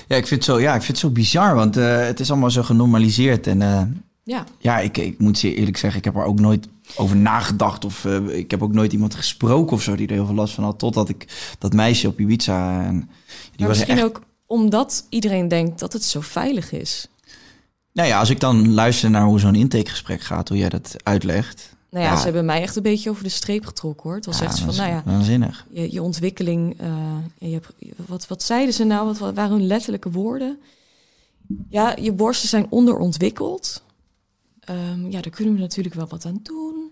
Ja, 0.07 0.15
ik 0.15 0.27
vind 0.27 0.29
het 0.29 0.43
zo, 0.43 0.59
ja, 0.59 0.75
ik 0.75 0.81
vind 0.81 0.87
het 0.87 0.97
zo 0.97 1.09
bizar, 1.09 1.55
want 1.55 1.77
eh, 1.77 2.05
het 2.05 2.19
is 2.19 2.31
allemaal 2.31 2.51
zo 2.51 2.63
genormaliseerd. 2.63 3.47
En 3.47 3.61
eh, 3.61 3.81
Ja, 4.23 4.45
ja, 4.57 4.79
ik, 4.79 4.97
ik 4.97 5.19
moet 5.19 5.37
zeer 5.37 5.53
eerlijk 5.53 5.77
zeggen, 5.77 5.99
ik 5.99 6.05
heb 6.05 6.15
er 6.15 6.23
ook 6.23 6.39
nooit 6.39 6.67
over 6.95 7.15
nagedacht. 7.15 7.85
Of 7.85 8.05
eh, 8.05 8.27
ik 8.27 8.51
heb 8.51 8.63
ook 8.63 8.73
nooit 8.73 8.93
iemand 8.93 9.15
gesproken 9.15 9.75
of 9.75 9.81
zo 9.81 9.95
die 9.95 10.07
er 10.07 10.13
heel 10.13 10.25
veel 10.25 10.35
last 10.35 10.53
van 10.53 10.63
had. 10.63 10.79
Totdat 10.79 11.09
ik 11.09 11.55
dat 11.59 11.73
meisje 11.73 12.07
op 12.07 12.19
Ibiza... 12.19 12.85
En, 12.85 12.95
die 12.95 13.07
maar 13.57 13.67
was 13.67 13.77
misschien 13.77 13.97
echt, 13.97 14.05
ook 14.05 14.21
omdat 14.45 15.05
iedereen 15.09 15.47
denkt 15.47 15.79
dat 15.79 15.93
het 15.93 16.03
zo 16.03 16.21
veilig 16.21 16.71
is. 16.71 17.07
Nou 17.93 18.07
ja, 18.07 18.19
als 18.19 18.29
ik 18.29 18.39
dan 18.39 18.73
luister 18.73 19.09
naar 19.09 19.25
hoe 19.25 19.39
zo'n 19.39 19.55
intakegesprek 19.55 20.21
gaat, 20.21 20.49
hoe 20.49 20.57
jij 20.57 20.69
dat 20.69 20.95
uitlegt. 21.03 21.75
Nou 21.89 22.05
ja, 22.05 22.11
Ja. 22.11 22.17
ze 22.17 22.23
hebben 22.23 22.45
mij 22.45 22.61
echt 22.61 22.75
een 22.75 22.83
beetje 22.83 23.09
over 23.09 23.23
de 23.23 23.29
streep 23.29 23.65
getrokken 23.65 24.03
hoor. 24.03 24.15
Het 24.15 24.25
was 24.25 24.41
echt 24.41 24.57
zo 24.57 24.65
dat 24.65 24.75
van, 24.75 24.85
nou 24.85 24.95
ja, 24.97 25.03
Waanzinnig. 25.11 25.65
je, 25.69 25.91
je 25.91 26.01
ontwikkeling. 26.01 26.79
eh, 26.79 27.17
je 27.37 27.53
hebt, 27.53 27.67
wat, 28.07 28.27
wat 28.27 28.43
zeiden 28.43 28.73
ze 28.73 28.83
nou? 28.83 29.05
Wat, 29.05 29.17
wat 29.17 29.33
waren 29.35 29.57
hun 29.57 29.67
letterlijke 29.67 30.11
woorden? 30.11 30.57
Ja, 31.69 31.95
je 32.01 32.11
borsten 32.11 32.49
zijn 32.49 32.65
onderontwikkeld. 32.69 33.83
Ehm, 34.59 35.05
ja, 35.09 35.21
daar 35.21 35.31
kunnen 35.33 35.53
we 35.53 35.59
natuurlijk 35.59 35.95
wel 35.95 36.07
wat 36.07 36.25
aan 36.25 36.39
doen. 36.43 36.82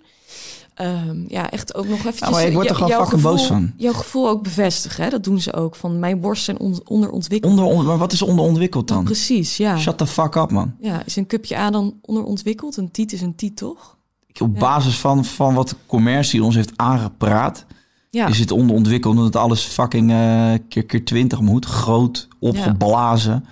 Ehm, 0.82 1.23
ja, 1.27 1.51
echt 1.51 1.75
ook 1.75 1.88
nog 1.88 1.97
eventjes... 1.97 2.19
Ja, 2.27 2.29
maar 2.29 2.43
ik 2.45 2.53
word 2.53 2.69
er 2.69 2.75
gewoon 2.75 2.89
jouw 2.89 3.01
fucking 3.01 3.21
boos 3.21 3.41
gevoel- 3.41 3.57
van. 3.57 3.71
Jouw 3.77 3.93
gevoel 3.93 4.27
ook 4.29 4.43
bevestigen, 4.43 5.03
hè? 5.03 5.09
dat 5.09 5.23
doen 5.23 5.39
ze 5.39 5.53
ook. 5.53 5.75
Van 5.75 5.99
mijn 5.99 6.19
borsten 6.19 6.45
zijn 6.57 6.71
on- 6.71 6.82
onderontwikkeld. 6.88 7.51
Onder, 7.53 7.65
onder- 7.69 7.86
maar 7.86 7.97
wat 7.97 8.11
is 8.11 8.21
onderontwikkeld 8.21 8.89
Ja, 8.89 8.95
dan? 8.95 9.03
precies, 9.03 9.57
ja. 9.57 9.77
Shut 9.77 9.97
the 9.97 10.07
fuck 10.07 10.36
up, 10.36 10.51
man. 10.51 10.73
Ja, 10.79 11.01
is 11.05 11.15
een 11.15 11.27
cupje 11.27 11.57
A 11.57 11.69
dan 11.71 11.93
onderontwikkeld? 12.01 12.77
Een 12.77 12.91
tiet 12.91 13.13
is 13.13 13.21
een 13.21 13.36
tiet, 13.36 13.57
toch? 13.57 13.97
Op 14.39 14.53
Ja. 14.53 14.59
basis 14.59 14.99
van, 14.99 15.25
van 15.25 15.53
wat 15.53 15.69
de 15.69 15.75
commercie 15.86 16.43
ons 16.43 16.55
heeft 16.55 16.71
aangepraat, 16.75 17.65
Ja, 18.09 18.27
is 18.27 18.39
het 18.39 18.51
onderontwikkeld 18.51 19.15
omdat 19.17 19.36
alles 19.36 19.61
fucking 19.63 20.11
eh, 20.11 20.53
keer, 20.69 20.86
keer 20.86 21.05
20 21.05 21.41
moet. 21.41 21.65
Groot, 21.65 22.27
opgeblazen. 22.39 23.34
Het 23.34 23.43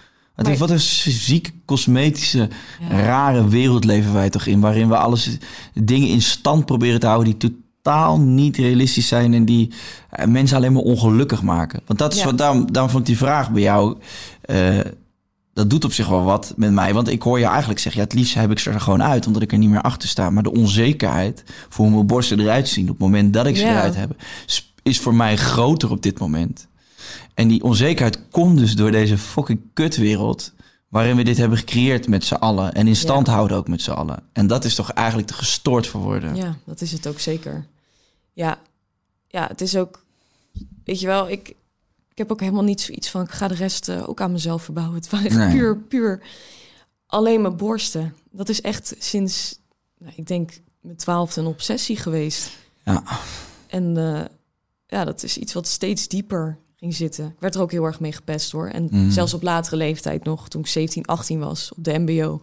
Maar- 0.43 0.51
is 0.53 0.59
wat 0.59 0.69
een 0.69 0.79
zieke, 0.79 1.51
cosmetische, 1.65 2.49
ja. 2.89 3.01
rare 3.01 3.47
wereld 3.47 3.83
leven 3.83 4.13
wij 4.13 4.29
toch 4.29 4.45
in. 4.45 4.59
Waarin 4.59 4.87
we 4.87 4.97
alles, 4.97 5.37
dingen 5.73 6.07
in 6.07 6.21
stand 6.21 6.65
proberen 6.65 6.99
te 6.99 7.07
houden 7.07 7.37
die 7.39 7.51
totaal 7.81 8.19
niet 8.19 8.57
realistisch 8.57 9.07
zijn. 9.07 9.33
En 9.33 9.45
die 9.45 9.71
eh, 10.09 10.27
mensen 10.27 10.57
alleen 10.57 10.73
maar 10.73 10.81
ongelukkig 10.81 11.41
maken. 11.41 11.81
Want 11.85 11.99
dat 11.99 12.13
is 12.13 12.19
Ja. 12.19 12.25
wat, 12.25 12.37
daarom, 12.37 12.71
daarom 12.71 12.91
vond 12.91 13.03
ik 13.03 13.09
die 13.09 13.25
vraag 13.25 13.51
bij 13.51 13.61
jou... 13.61 13.97
eh, 14.41 14.79
dat 15.53 15.69
doet 15.69 15.85
op 15.85 15.93
zich 15.93 16.07
wel 16.07 16.23
wat 16.23 16.53
met 16.55 16.71
mij. 16.71 16.93
Want 16.93 17.07
ik 17.07 17.21
hoor 17.21 17.39
je 17.39 17.45
eigenlijk 17.45 17.79
zeggen... 17.79 18.01
Ja, 18.01 18.07
het 18.07 18.17
liefst 18.17 18.33
heb 18.33 18.51
ik 18.51 18.59
ze 18.59 18.69
er 18.69 18.81
gewoon 18.81 19.03
uit, 19.03 19.27
omdat 19.27 19.41
ik 19.41 19.51
er 19.51 19.57
niet 19.57 19.69
meer 19.69 19.81
achter 19.81 20.09
sta. 20.09 20.29
Maar 20.29 20.43
de 20.43 20.51
onzekerheid 20.51 21.43
voor 21.69 21.85
hoe 21.85 21.93
mijn 21.93 22.07
borsten 22.07 22.39
eruit 22.39 22.67
zien... 22.67 22.83
op 22.83 22.89
het 22.89 22.99
moment 22.99 23.33
dat 23.33 23.45
ik 23.45 23.55
ze 23.55 23.63
Ja. 23.63 23.69
eruit 23.71 23.95
heb... 23.95 24.15
is 24.83 24.99
voor 24.99 25.15
mij 25.15 25.35
groter 25.37 25.91
op 25.91 26.01
dit 26.01 26.19
moment. 26.19 26.67
En 27.39 27.47
die 27.47 27.63
onzekerheid 27.63 28.19
komt 28.31 28.57
dus 28.57 28.75
door 28.75 28.91
deze 28.91 29.17
fucking 29.17 29.61
kutwereld... 29.73 30.53
waarin 30.87 31.15
we 31.15 31.23
dit 31.23 31.37
hebben 31.37 31.57
gecreëerd 31.57 32.07
met 32.07 32.23
z'n 32.23 32.33
allen. 32.33 32.73
En 32.73 32.87
in 32.87 32.95
stand 32.95 33.27
Ja. 33.27 33.33
houden 33.33 33.57
ook 33.57 33.67
met 33.67 33.81
z'n 33.81 33.91
allen. 33.91 34.23
En 34.33 34.47
dat 34.47 34.65
is 34.65 34.75
toch 34.75 34.91
eigenlijk 34.91 35.27
te 35.27 35.33
gestoord 35.33 35.87
voor 35.87 36.01
worden. 36.01 36.35
Ja, 36.35 36.57
dat 36.65 36.81
is 36.81 36.91
het 36.91 37.07
ook 37.07 37.19
zeker. 37.19 37.65
Ja, 38.33 38.59
ja 39.27 39.47
het 39.47 39.61
is 39.61 39.75
ook... 39.75 40.05
Weet 40.83 40.99
je 40.99 41.05
wel, 41.07 41.29
ik, 41.29 41.49
ik 42.11 42.17
heb 42.17 42.31
ook 42.31 42.39
helemaal 42.39 42.63
niet 42.63 42.81
zoiets 42.81 43.09
van... 43.09 43.21
ik 43.21 43.31
ga 43.31 43.47
de 43.47 43.55
rest 43.55 43.89
eh, 43.89 44.09
ook 44.09 44.21
aan 44.21 44.31
mezelf 44.31 44.63
verbouwen. 44.63 44.95
Het 44.95 45.13
echt 45.13 45.35
Nee. 45.35 45.51
puur, 45.51 45.77
puur 45.77 46.21
alleen 47.05 47.41
mijn 47.41 47.57
borsten. 47.57 48.15
Dat 48.31 48.49
is 48.49 48.61
echt 48.61 48.95
sinds, 48.97 49.59
nou, 49.97 50.13
ik 50.15 50.27
denk, 50.27 50.61
mijn 50.81 50.97
twaalfde 50.97 51.41
een 51.41 51.47
obsessie 51.47 51.97
geweest. 51.97 52.51
Ja. 52.83 53.03
En 53.67 53.97
eh, 53.97 54.25
ja, 54.87 55.05
dat 55.05 55.23
is 55.23 55.37
iets 55.37 55.53
wat 55.53 55.67
steeds 55.67 56.07
dieper 56.07 56.57
ging 56.79 56.95
zitten. 56.95 57.25
Ik 57.25 57.39
werd 57.39 57.55
er 57.55 57.61
ook 57.61 57.71
heel 57.71 57.83
erg 57.83 57.99
mee 57.99 58.11
gepest 58.11 58.51
hoor. 58.51 58.67
En 58.67 58.83
Mhm. 58.91 59.09
zelfs 59.09 59.33
op 59.33 59.41
latere 59.41 59.75
leeftijd 59.75 60.23
nog, 60.23 60.47
toen 60.49 60.61
ik 60.61 60.67
17, 60.67 61.05
18 61.05 61.39
was, 61.39 61.71
op 61.77 61.83
de 61.83 61.99
mbo. 61.99 62.41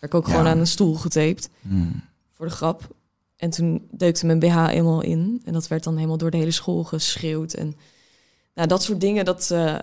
Werd 0.00 0.12
ik 0.12 0.14
ook 0.14 0.26
Ja. 0.26 0.32
gewoon 0.32 0.46
aan 0.46 0.58
een 0.58 0.66
stoel 0.66 0.94
getaped, 0.94 1.50
Hmm. 1.60 2.02
voor 2.32 2.46
de 2.46 2.52
grap. 2.52 2.94
En 3.36 3.50
toen 3.50 3.88
deukte 3.90 4.26
mijn 4.26 4.38
BH 4.38 4.66
eenmaal 4.70 5.00
in. 5.02 5.42
En 5.44 5.52
dat 5.52 5.68
werd 5.68 5.84
dan 5.84 5.94
helemaal 5.96 6.16
door 6.16 6.30
de 6.30 6.36
hele 6.36 6.50
school 6.50 6.84
geschreeuwd. 6.84 7.52
En 7.52 7.74
nou, 8.54 8.68
dat 8.68 8.82
soort 8.82 9.00
dingen, 9.00 9.24
dat... 9.24 9.50
eh, 9.50 9.78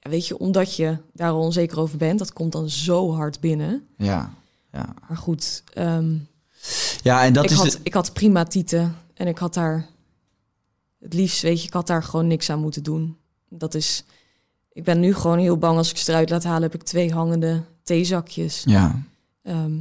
weet 0.00 0.26
je, 0.26 0.38
omdat 0.38 0.76
je 0.76 0.96
daar 1.12 1.30
al 1.30 1.40
onzeker 1.40 1.78
over 1.80 1.98
bent, 1.98 2.18
dat 2.18 2.32
komt 2.32 2.52
dan 2.52 2.70
zo 2.70 3.12
hard 3.14 3.40
binnen. 3.40 3.86
Ja, 3.96 4.32
ja. 4.72 4.94
Maar 5.08 5.16
goed, 5.18 5.62
ehm, 5.74 6.16
ja, 7.02 7.24
en 7.24 7.32
dat 7.32 7.44
ik, 7.44 7.50
is... 7.50 7.56
had, 7.56 7.70
de- 7.70 7.78
ik 7.82 7.94
had 7.94 8.12
prima 8.12 8.44
tieten 8.44 8.96
en 9.14 9.26
ik 9.26 9.38
had 9.38 9.54
daar 9.54 9.86
het 11.00 11.14
liefst, 11.14 11.42
weet 11.42 11.60
je, 11.60 11.66
ik 11.66 11.72
had 11.72 11.86
daar 11.86 12.02
gewoon 12.02 12.26
niks 12.26 12.50
aan 12.50 12.60
moeten 12.60 12.82
doen. 12.82 13.16
Dat 13.48 13.74
is, 13.74 14.04
ik 14.72 14.84
ben 14.84 15.00
nu 15.00 15.14
gewoon 15.14 15.38
heel 15.38 15.56
bang 15.56 15.76
als 15.76 15.90
ik 15.90 15.96
ze 15.96 16.10
eruit 16.10 16.30
laat 16.30 16.44
halen, 16.44 16.62
heb 16.62 16.74
ik 16.74 16.82
twee 16.82 17.12
hangende 17.12 17.62
theezakjes. 17.82 18.62
Ja, 18.64 19.02
Ehm, 19.46 19.78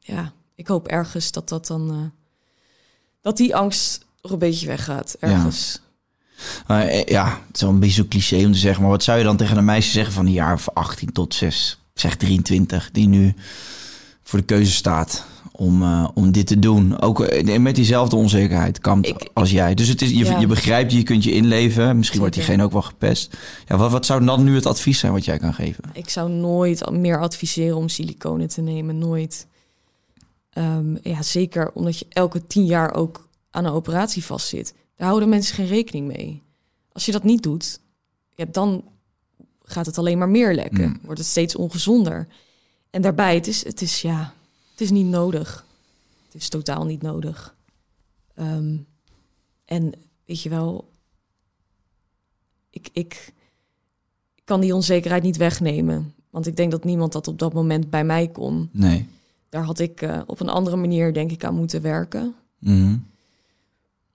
ja, 0.00 0.32
ik 0.54 0.68
hoop 0.68 0.86
ergens 0.86 1.32
dat 1.32 1.48
dat 1.48 1.66
dan, 1.66 1.90
eh, 1.90 2.28
dat 3.20 3.36
die 3.36 3.56
angst 3.56 4.04
er 4.22 4.32
een 4.32 4.38
beetje 4.38 4.66
weggaat, 4.66 5.16
ergens. 5.20 5.80
Maar, 6.66 6.86
eh, 6.86 7.04
ja, 7.04 7.40
het 7.46 7.56
is 7.56 7.60
wel 7.60 7.70
een 7.70 7.78
beetje 7.78 8.02
zo 8.02 8.08
cliché 8.08 8.44
om 8.44 8.52
te 8.52 8.58
zeggen. 8.58 8.82
Maar 8.82 8.90
wat 8.90 9.02
zou 9.02 9.18
je 9.18 9.24
dan 9.24 9.36
tegen 9.36 9.56
een 9.56 9.64
meisje 9.64 9.90
zeggen 9.90 10.12
van 10.12 10.26
een 10.26 10.32
jaar 10.32 10.54
of 10.54 10.68
18 10.68 11.12
tot 11.12 11.34
6, 11.34 11.78
zeg 11.94 12.16
23, 12.16 12.90
die 12.92 13.08
nu 13.08 13.34
voor 14.22 14.38
de 14.38 14.44
keuze 14.44 14.72
staat 14.72 15.26
om, 15.58 15.82
eh, 15.82 16.08
om 16.14 16.32
dit 16.32 16.46
te 16.46 16.58
doen? 16.58 17.00
Ook 17.00 17.20
eh, 17.20 17.58
met 17.58 17.74
diezelfde 17.74 18.16
onzekerheid 18.16 18.78
kampt 18.78 19.08
Ik- 19.08 19.28
als 19.32 19.50
jij. 19.50 19.74
Dus 19.74 19.88
het 19.88 20.02
is, 20.02 20.10
je, 20.10 20.24
Ja. 20.24 20.38
je 20.38 20.46
begrijpt, 20.46 20.92
je 20.92 21.02
kunt 21.02 21.24
je 21.24 21.32
inleven. 21.32 21.96
Misschien 21.96 22.18
wordt 22.20 22.34
diegene 22.34 22.62
ook 22.62 22.72
wel 22.72 22.82
gepest. 22.82 23.36
Ja, 23.66 23.76
wat, 23.76 23.90
wat 23.90 24.06
zou 24.06 24.24
dan 24.24 24.44
nu 24.44 24.54
het 24.54 24.66
advies 24.66 24.98
zijn 24.98 25.12
wat 25.12 25.24
jij 25.24 25.38
kan 25.38 25.54
geven? 25.54 25.84
Ik 25.92 26.08
zou 26.08 26.30
nooit 26.30 26.90
meer 26.90 27.20
adviseren 27.20 27.76
om 27.76 27.88
siliconen 27.88 28.48
te 28.48 28.60
nemen, 28.60 28.98
nooit. 28.98 29.46
Ehm, 30.50 30.96
ja, 31.02 31.22
zeker 31.22 31.70
omdat 31.72 31.98
je 31.98 32.06
elke 32.08 32.46
tien 32.46 32.64
jaar 32.66 32.94
ook 32.94 33.28
aan 33.50 33.64
een 33.64 33.72
operatie 33.72 34.24
vastzit. 34.24 34.74
Daar 34.96 35.08
houden 35.08 35.28
mensen 35.28 35.54
geen 35.54 35.66
rekening 35.66 36.06
mee. 36.06 36.42
Als 36.92 37.06
je 37.06 37.12
dat 37.12 37.24
niet 37.24 37.42
doet, 37.42 37.80
ja, 38.34 38.44
dan 38.52 38.84
gaat 39.62 39.86
het 39.86 39.98
alleen 39.98 40.18
maar 40.18 40.28
meer 40.28 40.54
lekken. 40.54 40.84
Hmm. 40.84 40.98
Wordt 41.02 41.18
het 41.20 41.28
steeds 41.28 41.56
ongezonder. 41.56 42.26
En 42.90 43.02
daarbij, 43.02 43.34
het 43.34 43.46
is, 43.46 43.64
het 43.64 43.82
is, 43.82 44.02
ja, 44.02 44.32
het 44.78 44.86
is 44.86 44.92
niet 44.92 45.06
nodig. 45.06 45.66
Het 46.24 46.34
is 46.34 46.48
totaal 46.48 46.84
niet 46.84 47.02
nodig. 47.02 47.56
Ehm, 48.34 48.76
en 49.64 49.92
weet 50.24 50.42
je 50.42 50.48
wel, 50.48 50.92
ik, 52.70 52.88
ik, 52.92 53.32
kan 54.44 54.60
die 54.60 54.74
onzekerheid 54.74 55.22
niet 55.22 55.36
wegnemen. 55.36 56.14
Want 56.30 56.46
ik 56.46 56.56
denk 56.56 56.70
dat 56.70 56.84
niemand 56.84 57.12
dat 57.12 57.28
op 57.28 57.38
dat 57.38 57.52
moment 57.52 57.90
bij 57.90 58.04
mij 58.04 58.28
kon. 58.28 58.68
Nee. 58.72 59.08
Daar 59.48 59.62
had 59.62 59.78
ik 59.78 60.02
eh, 60.02 60.20
op 60.26 60.40
een 60.40 60.48
andere 60.48 60.76
manier, 60.76 61.12
denk 61.12 61.30
ik, 61.30 61.44
aan 61.44 61.54
moeten 61.54 61.82
werken. 61.82 62.34
Mhm. 62.58 62.96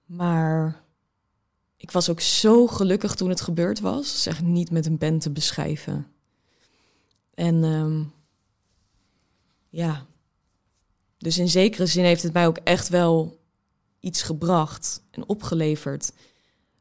Maar 0.06 0.84
ik 1.78 1.92
was 1.92 2.10
ook 2.10 2.22
zo 2.22 2.68
gelukkig 2.68 3.16
toen 3.16 3.30
het 3.30 3.42
gebeurd 3.42 3.80
was. 3.80 4.08
Dat 4.08 4.16
is 4.16 4.28
echt 4.28 4.42
niet 4.42 4.72
met 4.72 4.86
een 4.86 4.98
pen 4.98 5.20
te 5.20 5.30
beschrijven. 5.30 6.08
En 7.34 7.64
ehm, 7.64 8.04
ja, 9.70 10.06
dus 11.24 11.38
in 11.38 11.50
zekere 11.50 11.86
zin 11.86 12.04
heeft 12.04 12.24
het 12.24 12.34
mij 12.34 12.48
ook 12.48 12.58
echt 12.64 12.90
wel 12.90 13.40
iets 14.00 14.22
gebracht 14.22 15.04
en 15.12 15.28
opgeleverd. 15.28 16.12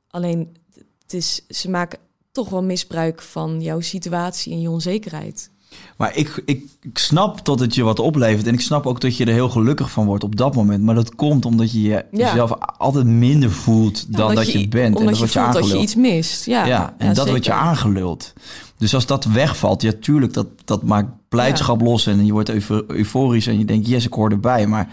Alleen, 0.09 0.57
het 1.03 1.13
is, 1.13 1.47
ze 1.49 1.71
maken 1.71 1.99
toch 2.33 2.49
wel 2.49 2.63
misbruik 2.63 3.23
van 3.23 3.61
jouw 3.61 3.81
situatie 3.81 4.53
en 4.53 4.61
je 4.61 4.71
onzekerheid. 4.71 5.51
Maar 5.97 6.17
ik, 6.17 6.43
ik, 6.45 6.65
ik 6.81 6.99
snap 6.99 7.45
dat 7.45 7.61
het 7.61 7.75
je 7.75 7.83
wat 7.83 7.99
oplevert. 7.99 8.47
En 8.47 8.55
ik 8.55 8.61
snap 8.61 8.87
ook 8.87 9.01
dat 9.01 9.17
je 9.17 9.25
er 9.25 9.33
heel 9.33 9.49
gelukkig 9.49 9.91
van 9.91 10.07
wordt 10.07 10.25
op 10.25 10.37
dat 10.37 10.55
moment. 10.55 10.83
Maar 10.83 10.95
dat 10.95 11.15
komt 11.15 11.45
omdat 11.45 11.73
je 11.73 11.83
je 11.83 11.89
Ja. 11.89 12.05
jezelf 12.11 12.53
altijd 12.79 13.07
minder 13.07 13.51
voelt 13.51 14.17
dan 14.17 14.35
dat 14.35 14.53
je, 14.53 14.69
bent. 14.69 14.87
En 14.87 14.93
dat 14.93 15.13
je 15.13 15.19
wordt 15.19 15.33
je 15.33 15.41
voelt 15.41 15.53
dat 15.53 15.71
je 15.71 15.79
iets 15.79 15.95
mist. 15.95 16.47
Ja, 16.47 16.67
Ja, 16.67 16.95
en 16.99 17.15
dat 17.15 17.29
wordt 17.29 17.45
je 17.45 17.53
aangeluld. 17.53 18.33
Dus 18.83 18.95
als 18.95 19.07
dat 19.07 19.25
wegvalt, 19.25 19.83
ja, 19.83 19.93
tuurlijk, 20.01 20.33
dat, 20.33 20.47
dat 20.65 20.83
maakt 20.83 21.09
blijdschap 21.29 21.81
los 21.81 22.07
en 22.07 22.27
je 22.27 22.33
wordt 22.33 22.49
eufor- 22.51 22.85
euforisch 22.87 23.47
en 23.47 23.59
je 23.59 23.65
denkt, 23.65 23.89
yes, 23.89 24.07
ik 24.07 24.13
hoor 24.13 24.31
erbij. 24.31 24.67
Maar 24.67 24.89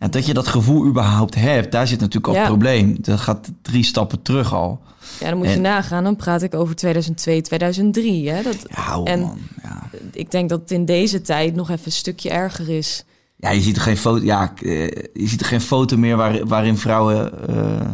ja, 0.00 0.08
dat 0.08 0.26
je 0.26 0.34
dat 0.34 0.46
gevoel 0.46 0.86
überhaupt 0.86 1.34
hebt, 1.34 1.72
daar 1.72 1.86
zit 1.86 2.00
natuurlijk 2.00 2.26
al 2.26 2.32
Ja. 2.32 2.38
het 2.38 2.48
probleem. 2.48 2.96
Dat 3.00 3.20
gaat 3.20 3.50
drie 3.62 3.84
stappen 3.84 4.22
terug 4.22 4.54
al. 4.54 4.80
Ja, 5.20 5.28
dan 5.28 5.38
moet 5.38 5.46
je 5.46 5.52
En- 5.52 5.60
nagaan. 5.60 6.04
Dan 6.04 6.16
praat 6.16 6.42
ik 6.42 6.54
over 6.54 6.74
2002, 6.76 7.40
2003. 7.42 8.28
Hè? 8.30 8.42
Dat, 8.42 8.56
Ja, 8.74 9.00
En- 9.04 9.20
man. 9.20 9.38
Ja. 9.62 9.82
ik 10.12 10.30
denk 10.30 10.48
dat 10.48 10.60
het 10.60 10.70
in 10.70 10.84
deze 10.84 11.20
tijd 11.20 11.54
nog 11.54 11.70
even 11.70 11.86
een 11.86 11.92
stukje 11.92 12.30
erger 12.30 12.68
is. 12.68 13.04
ja, 13.36 13.50
je 13.50 13.60
ziet 13.60 13.76
er 13.76 13.82
geen 13.82 13.96
foto, 13.96 14.24
ja, 14.24 14.52
eh, 14.62 14.84
je 15.14 15.26
ziet 15.28 15.40
er 15.40 15.46
geen 15.46 15.60
foto 15.60 15.96
meer 15.96 16.16
waar, 16.16 16.46
waarin 16.46 16.76
vrouwen 16.78 17.48
eh, 17.48 17.88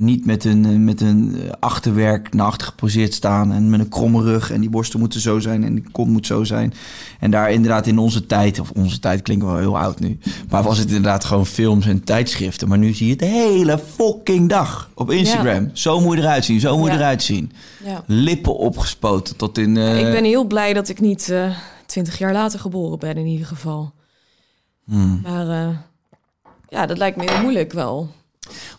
niet 0.00 0.26
met 0.26 0.42
hun, 0.42 0.64
eh, 0.64 0.70
met 0.76 1.00
hun 1.00 1.36
eh, 1.42 1.50
achterwerk 1.60 2.34
naar 2.34 2.46
achter 2.46 2.66
geposeerd 2.66 3.14
staan 3.14 3.52
en 3.52 3.70
met 3.70 3.80
een 3.80 3.88
kromme 3.88 4.22
rug 4.22 4.50
en 4.50 4.60
die 4.60 4.70
borsten 4.70 4.98
moeten 5.00 5.20
zo 5.20 5.38
zijn 5.38 5.64
en 5.64 5.74
die 5.74 5.84
kont 5.92 6.10
moet 6.10 6.26
zo 6.26 6.44
zijn. 6.44 6.72
En 7.20 7.30
daar 7.30 7.50
inderdaad 7.52 7.86
in 7.86 7.98
onze 7.98 8.26
tijd, 8.26 8.60
of 8.60 8.70
onze 8.70 8.98
tijd 8.98 9.22
klinkt 9.22 9.44
wel 9.44 9.56
heel 9.56 9.78
oud 9.78 10.00
nu, 10.00 10.18
maar 10.50 10.62
was 10.62 10.78
het 10.78 10.88
inderdaad 10.88 11.24
gewoon 11.24 11.46
films 11.46 11.86
en 11.86 12.04
tijdschriften. 12.04 12.68
Maar 12.68 12.78
nu 12.78 12.92
zie 12.92 13.04
je 13.06 13.10
het 13.12 13.20
de 13.20 13.26
hele 13.26 13.78
fucking 13.78 14.48
dag 14.48 14.90
op 14.94 15.10
Instagram. 15.10 15.70
Zo 15.72 16.00
moet 16.00 16.16
je 16.16 16.22
eruit 16.22 16.44
zien, 16.44 16.60
zo 16.60 16.76
moet 16.78 16.86
je 16.86 16.92
Ja. 16.92 16.98
eruit 16.98 17.22
zien. 17.22 17.52
Ja. 17.84 18.04
Lippen 18.06 18.56
opgespoten 18.56 19.36
tot 19.36 19.58
in... 19.58 19.76
eh, 19.76 19.98
ik 20.06 20.12
ben 20.12 20.24
heel 20.24 20.44
blij 20.44 20.72
dat 20.72 20.88
ik 20.88 21.00
niet 21.00 21.34
twintig 21.86 22.18
jaar 22.18 22.32
later 22.32 22.60
geboren 22.60 22.98
ben 22.98 23.16
in 23.16 23.26
ieder 23.26 23.46
geval. 23.46 23.92
hmm. 24.84 25.20
Maar 25.22 25.84
ja, 26.68 26.86
dat 26.86 26.98
lijkt 26.98 27.16
me 27.16 27.30
heel 27.30 27.40
moeilijk 27.42 27.72
wel. 27.72 28.10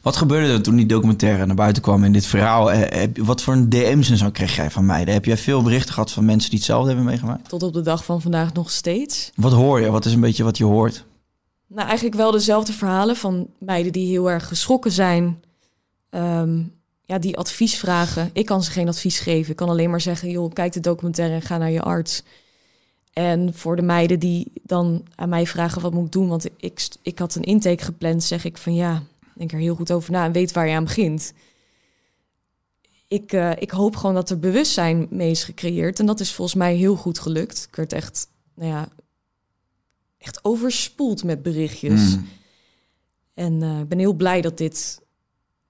Wat 0.02 0.16
gebeurde 0.16 0.54
er 0.54 0.62
toen 0.62 0.76
die 0.76 0.86
documentaire 0.86 1.46
naar 1.46 1.56
buiten 1.56 1.82
kwam 1.82 2.04
in 2.04 2.14
dit 2.14 2.26
verhaal? 2.26 2.72
Eh, 2.72 3.08
wat 3.16 3.42
voor 3.42 3.54
een 3.54 3.70
DM's 3.70 4.10
en 4.10 4.18
zo 4.18 4.30
kreeg 4.30 4.56
jij 4.56 4.72
van 4.72 4.86
meiden? 4.86 5.14
Heb 5.14 5.26
jij 5.26 5.38
veel 5.38 5.62
berichten 5.62 5.94
gehad 5.94 6.12
van 6.12 6.26
mensen 6.26 6.50
die 6.50 6.60
hetzelfde 6.60 6.88
hebben 6.88 7.06
meegemaakt? 7.06 7.50
Tot 7.50 7.64
op 7.64 7.74
de 7.74 7.82
dag 7.82 8.06
van 8.06 8.22
vandaag 8.22 8.54
nog 8.54 8.72
steeds. 8.72 9.32
Wat 9.36 9.52
hoor 9.52 9.82
je? 9.82 9.92
Wat 9.92 10.06
is 10.06 10.14
een 10.14 10.20
beetje 10.20 10.44
wat 10.44 10.58
je 10.58 10.64
hoort? 10.64 11.06
Nou, 11.68 11.88
eigenlijk 11.88 12.18
wel 12.18 12.32
dezelfde 12.32 12.74
verhalen 12.74 13.16
van 13.16 13.48
meiden 13.60 13.92
die 13.92 14.08
heel 14.08 14.32
erg 14.32 14.48
geschrokken 14.48 14.92
zijn. 14.92 15.44
Ehm, 16.10 16.62
ja, 17.06 17.20
die 17.20 17.38
advies 17.38 17.78
vragen. 17.78 18.30
Ik 18.34 18.46
kan 18.46 18.64
ze 18.64 18.72
geen 18.72 18.88
advies 18.88 19.20
geven. 19.20 19.52
Ik 19.52 19.56
kan 19.56 19.70
alleen 19.70 19.90
maar 19.90 20.02
zeggen, 20.02 20.30
joh, 20.30 20.54
kijk 20.54 20.74
de 20.74 20.80
documentaire 20.80 21.36
en 21.36 21.42
ga 21.42 21.58
naar 21.58 21.72
je 21.72 21.82
arts. 21.82 22.24
En 23.14 23.54
voor 23.54 23.76
de 23.76 23.82
meiden 23.82 24.20
die 24.20 24.52
dan 24.64 25.04
aan 25.16 25.30
mij 25.30 25.46
vragen, 25.48 25.82
wat 25.82 25.94
moet 25.94 26.06
ik 26.06 26.12
doen? 26.12 26.28
Want 26.28 26.50
ik, 26.58 26.88
ik 27.02 27.20
had 27.20 27.36
een 27.36 27.44
intake 27.44 27.84
gepland, 27.84 28.24
zeg 28.24 28.46
ik 28.46 28.58
van 28.58 28.76
ja, 28.76 29.04
denk 29.36 29.52
er 29.52 29.60
heel 29.60 29.76
goed 29.76 29.92
over 29.92 30.12
na 30.12 30.26
en 30.26 30.32
weet 30.32 30.52
waar 30.52 30.68
je 30.68 30.76
aan 30.76 30.84
begint. 30.84 31.34
Ik, 33.08 33.34
eh, 33.34 33.52
ik 33.56 33.72
hoop 33.72 33.96
gewoon 33.96 34.16
dat 34.16 34.30
er 34.30 34.40
bewustzijn 34.40 35.08
mee 35.10 35.32
is 35.32 35.44
gecreëerd. 35.44 36.00
En 36.00 36.06
dat 36.06 36.20
is 36.20 36.34
volgens 36.34 36.58
mij 36.58 36.76
heel 36.76 36.96
goed 36.96 37.20
gelukt. 37.20 37.66
Ik 37.70 37.76
werd 37.76 37.94
echt, 37.94 38.28
nou 38.56 38.70
ja, 38.70 38.88
echt 40.18 40.40
overspoeld 40.42 41.24
met 41.24 41.44
berichtjes. 41.44 42.14
Hmm. 42.14 42.28
En 43.34 43.64
eh, 43.64 43.80
ik 43.80 43.88
ben 43.88 44.00
heel 44.00 44.14
blij 44.14 44.42
dat 44.42 44.58
dit 44.58 45.02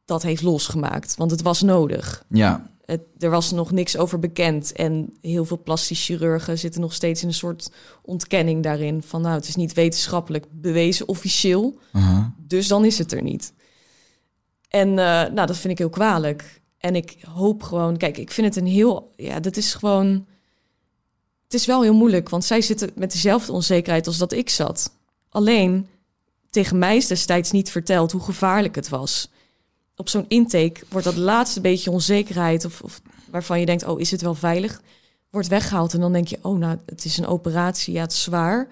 dat 0.05 0.23
heeft 0.23 0.41
losgemaakt. 0.41 1.15
Want 1.15 1.31
het 1.31 1.41
was 1.41 1.61
nodig. 1.61 2.25
Ja, 2.29 2.69
Het, 2.85 3.01
er 3.19 3.29
was 3.29 3.51
nog 3.51 3.71
niks 3.71 3.97
over 3.97 4.19
bekend. 4.19 4.71
En 4.71 5.13
heel 5.21 5.45
veel 5.45 5.61
plastisch 5.63 6.05
chirurgen 6.05 6.59
zitten 6.59 6.81
nog 6.81 6.93
steeds 6.93 7.21
in 7.21 7.27
een 7.27 7.33
soort 7.33 7.71
ontkenning 8.01 8.63
daarin. 8.63 9.03
Van 9.03 9.21
nou, 9.21 9.35
het 9.35 9.47
is 9.47 9.55
niet 9.55 9.73
wetenschappelijk 9.73 10.45
bewezen 10.51 11.07
officieel. 11.07 11.79
Dus 12.51 12.67
dan 12.67 12.85
is 12.85 12.97
het 12.97 13.11
er 13.11 13.21
niet. 13.21 13.53
En 14.67 14.89
eh, 14.89 14.95
nou, 15.33 15.47
dat 15.47 15.57
vind 15.57 15.73
ik 15.73 15.77
heel 15.77 15.89
kwalijk. 15.89 16.61
En 16.77 16.95
ik 16.95 17.17
hoop 17.27 17.63
gewoon, 17.63 17.97
kijk, 17.97 18.17
ik 18.17 18.31
vind 18.31 18.47
het 18.47 18.55
een 18.55 18.71
heel, 18.71 19.11
ja, 19.15 19.39
dat 19.39 19.57
is 19.57 19.73
gewoon, 19.73 20.25
het 21.43 21.53
is 21.53 21.65
wel 21.65 21.81
heel 21.81 21.93
moeilijk, 21.93 22.29
want 22.29 22.45
zij 22.45 22.61
zitten 22.61 22.91
met 22.95 23.11
dezelfde 23.11 23.51
onzekerheid 23.51 24.07
als 24.07 24.17
dat 24.17 24.31
ik 24.31 24.49
zat. 24.49 24.91
Alleen 25.29 25.87
tegen 26.49 26.77
mij 26.77 26.97
is 26.97 27.07
destijds 27.07 27.51
niet 27.51 27.71
verteld 27.71 28.11
hoe 28.11 28.21
gevaarlijk 28.21 28.75
het 28.75 28.89
was. 28.89 29.29
Op 29.95 30.09
zo'n 30.09 30.25
intake 30.27 30.81
wordt 30.89 31.05
dat 31.05 31.15
laatste 31.15 31.61
beetje 31.61 31.91
onzekerheid, 31.91 32.65
of, 32.65 32.81
of 32.81 33.01
waarvan 33.29 33.59
je 33.59 33.65
denkt, 33.65 33.85
oh, 33.85 33.99
is 33.99 34.11
het 34.11 34.21
wel 34.21 34.35
veilig, 34.35 34.81
wordt 35.29 35.47
weggehaald. 35.47 35.93
En 35.93 35.99
dan 35.99 36.13
denk 36.13 36.27
je, 36.27 36.39
oh, 36.41 36.57
nou, 36.57 36.77
het 36.85 37.05
is 37.05 37.17
een 37.17 37.27
operatie, 37.27 37.93
ja, 37.93 38.01
het 38.01 38.11
is 38.11 38.23
zwaar. 38.23 38.67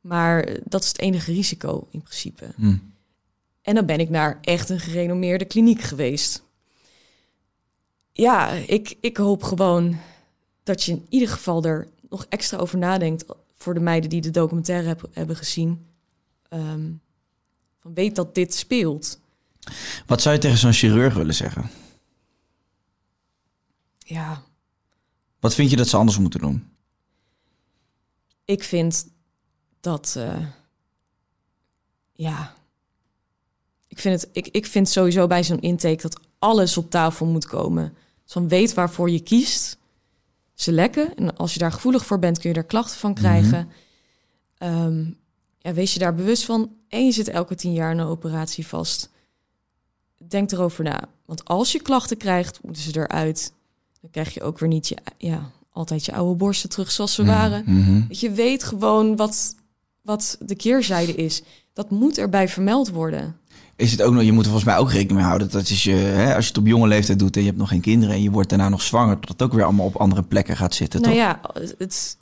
Maar 0.00 0.44
eh, 0.44 0.60
dat 0.64 0.82
is 0.82 0.88
het 0.88 0.98
enige 0.98 1.32
risico 1.32 1.86
in 1.90 2.02
principe. 2.02 2.44
Hmm. 2.56 2.90
En 3.62 3.74
dan 3.74 3.86
ben 3.86 4.00
ik 4.00 4.08
naar 4.10 4.38
echt 4.40 4.68
een 4.68 4.80
gerenommeerde 4.80 5.44
kliniek 5.44 5.80
geweest. 5.80 6.42
Ja, 8.12 8.48
ik, 8.50 8.96
ik 9.00 9.16
hoop 9.16 9.42
gewoon 9.42 9.96
dat 10.62 10.82
je 10.84 10.92
in 10.92 11.06
ieder 11.08 11.28
geval 11.28 11.64
er 11.64 11.88
nog 12.08 12.26
extra 12.28 12.58
over 12.58 12.78
nadenkt 12.78 13.24
voor 13.56 13.74
de 13.74 13.80
meiden 13.80 14.10
die 14.10 14.20
de 14.20 14.30
documentaire 14.30 14.86
heb- 14.88 15.08
hebben 15.12 15.36
gezien. 15.36 15.86
Ehm, 16.48 16.90
van 17.80 17.94
weet 17.94 18.14
dat 18.16 18.34
dit 18.34 18.54
speelt. 18.54 19.20
Wat 20.06 20.22
zou 20.22 20.34
je 20.34 20.40
tegen 20.40 20.58
zo'n 20.58 20.72
chirurg 20.72 21.14
willen 21.14 21.34
zeggen? 21.34 21.70
ja, 23.98 24.42
Wat 25.40 25.54
vind 25.54 25.70
je 25.70 25.76
dat 25.76 25.88
ze 25.88 25.96
anders 25.96 26.18
moeten 26.18 26.40
doen? 26.40 26.68
ik 28.44 28.64
vind 28.64 29.08
dat, 29.80 30.14
eh, 30.16 30.46
ja, 32.12 32.54
ik 33.90 33.98
vind, 33.98 34.20
het, 34.20 34.30
ik, 34.32 34.48
ik 34.48 34.66
vind 34.66 34.88
sowieso 34.88 35.26
bij 35.26 35.44
zo'n 35.44 35.60
intake 35.60 36.02
dat 36.02 36.20
alles 36.38 36.76
op 36.76 36.90
tafel 36.90 37.26
moet 37.26 37.46
komen. 37.46 37.94
Dus 38.24 38.42
weet 38.48 38.74
waarvoor 38.74 39.10
je 39.10 39.20
kiest, 39.20 39.78
selecten. 40.54 41.16
En 41.16 41.36
als 41.36 41.52
je 41.52 41.58
daar 41.58 41.72
gevoelig 41.72 42.06
voor 42.06 42.18
bent, 42.18 42.38
kun 42.38 42.48
je 42.48 42.54
daar 42.54 42.64
klachten 42.64 42.98
van 42.98 43.14
krijgen. 43.14 43.68
Ehm, 44.58 45.04
ja, 45.58 45.72
wees 45.72 45.92
je 45.92 45.98
daar 45.98 46.14
bewust 46.14 46.44
van. 46.44 46.70
En 46.88 47.04
je 47.04 47.12
zit 47.12 47.28
elke 47.28 47.54
tien 47.54 47.72
jaar 47.72 47.90
in 47.90 47.98
een 47.98 48.06
operatie 48.06 48.66
vast. 48.66 49.10
Denk 50.28 50.52
erover 50.52 50.84
na. 50.84 51.08
Want 51.26 51.44
als 51.44 51.72
je 51.72 51.82
klachten 51.82 52.16
krijgt, 52.16 52.62
moeten 52.62 52.82
ze 52.82 52.98
eruit. 52.98 53.52
Dan 54.00 54.10
krijg 54.10 54.34
je 54.34 54.42
ook 54.42 54.58
weer 54.58 54.68
niet 54.68 54.88
je, 54.88 54.96
ja, 55.18 55.50
altijd 55.72 56.04
je 56.04 56.12
oude 56.12 56.36
borsten 56.36 56.70
terug 56.70 56.90
zoals 56.90 57.14
ze 57.14 57.24
waren. 57.24 57.62
Mhm. 57.66 58.08
Dat 58.08 58.20
je 58.20 58.30
weet 58.30 58.64
gewoon 58.64 59.16
wat, 59.16 59.54
wat 60.02 60.36
de 60.40 60.54
keerzijde 60.54 61.14
is. 61.14 61.42
Dat 61.72 61.90
moet 61.90 62.18
erbij 62.18 62.48
vermeld 62.48 62.90
worden. 62.90 63.36
Is 63.76 63.90
het 63.90 64.02
ook 64.02 64.12
nog, 64.12 64.22
je 64.22 64.32
moet 64.32 64.44
er 64.44 64.50
volgens 64.50 64.70
mij 64.70 64.78
ook 64.78 64.90
rekening 64.90 65.12
mee 65.18 65.24
houden 65.26 65.50
dat 65.50 65.68
is 65.68 65.84
je, 65.84 65.92
hè, 65.92 66.34
als 66.34 66.44
je 66.44 66.50
het 66.50 66.58
op 66.60 66.66
jonge 66.66 66.88
leeftijd 66.88 67.18
doet 67.18 67.34
en 67.34 67.40
je 67.40 67.46
hebt 67.46 67.58
nog 67.58 67.68
geen 67.68 67.80
kinderen 67.80 68.14
en 68.14 68.22
je 68.22 68.30
wordt 68.30 68.48
daarna 68.48 68.68
nog 68.68 68.82
zwanger, 68.82 69.20
dat 69.20 69.28
het 69.28 69.42
ook 69.42 69.52
weer 69.52 69.64
allemaal 69.64 69.86
op 69.86 69.96
andere 69.96 70.22
plekken 70.22 70.56
gaat 70.56 70.74
zitten. 70.74 71.00
nou 71.00 71.12
toch? 71.14 71.22
ja, 71.22 71.40
het, 71.78 72.16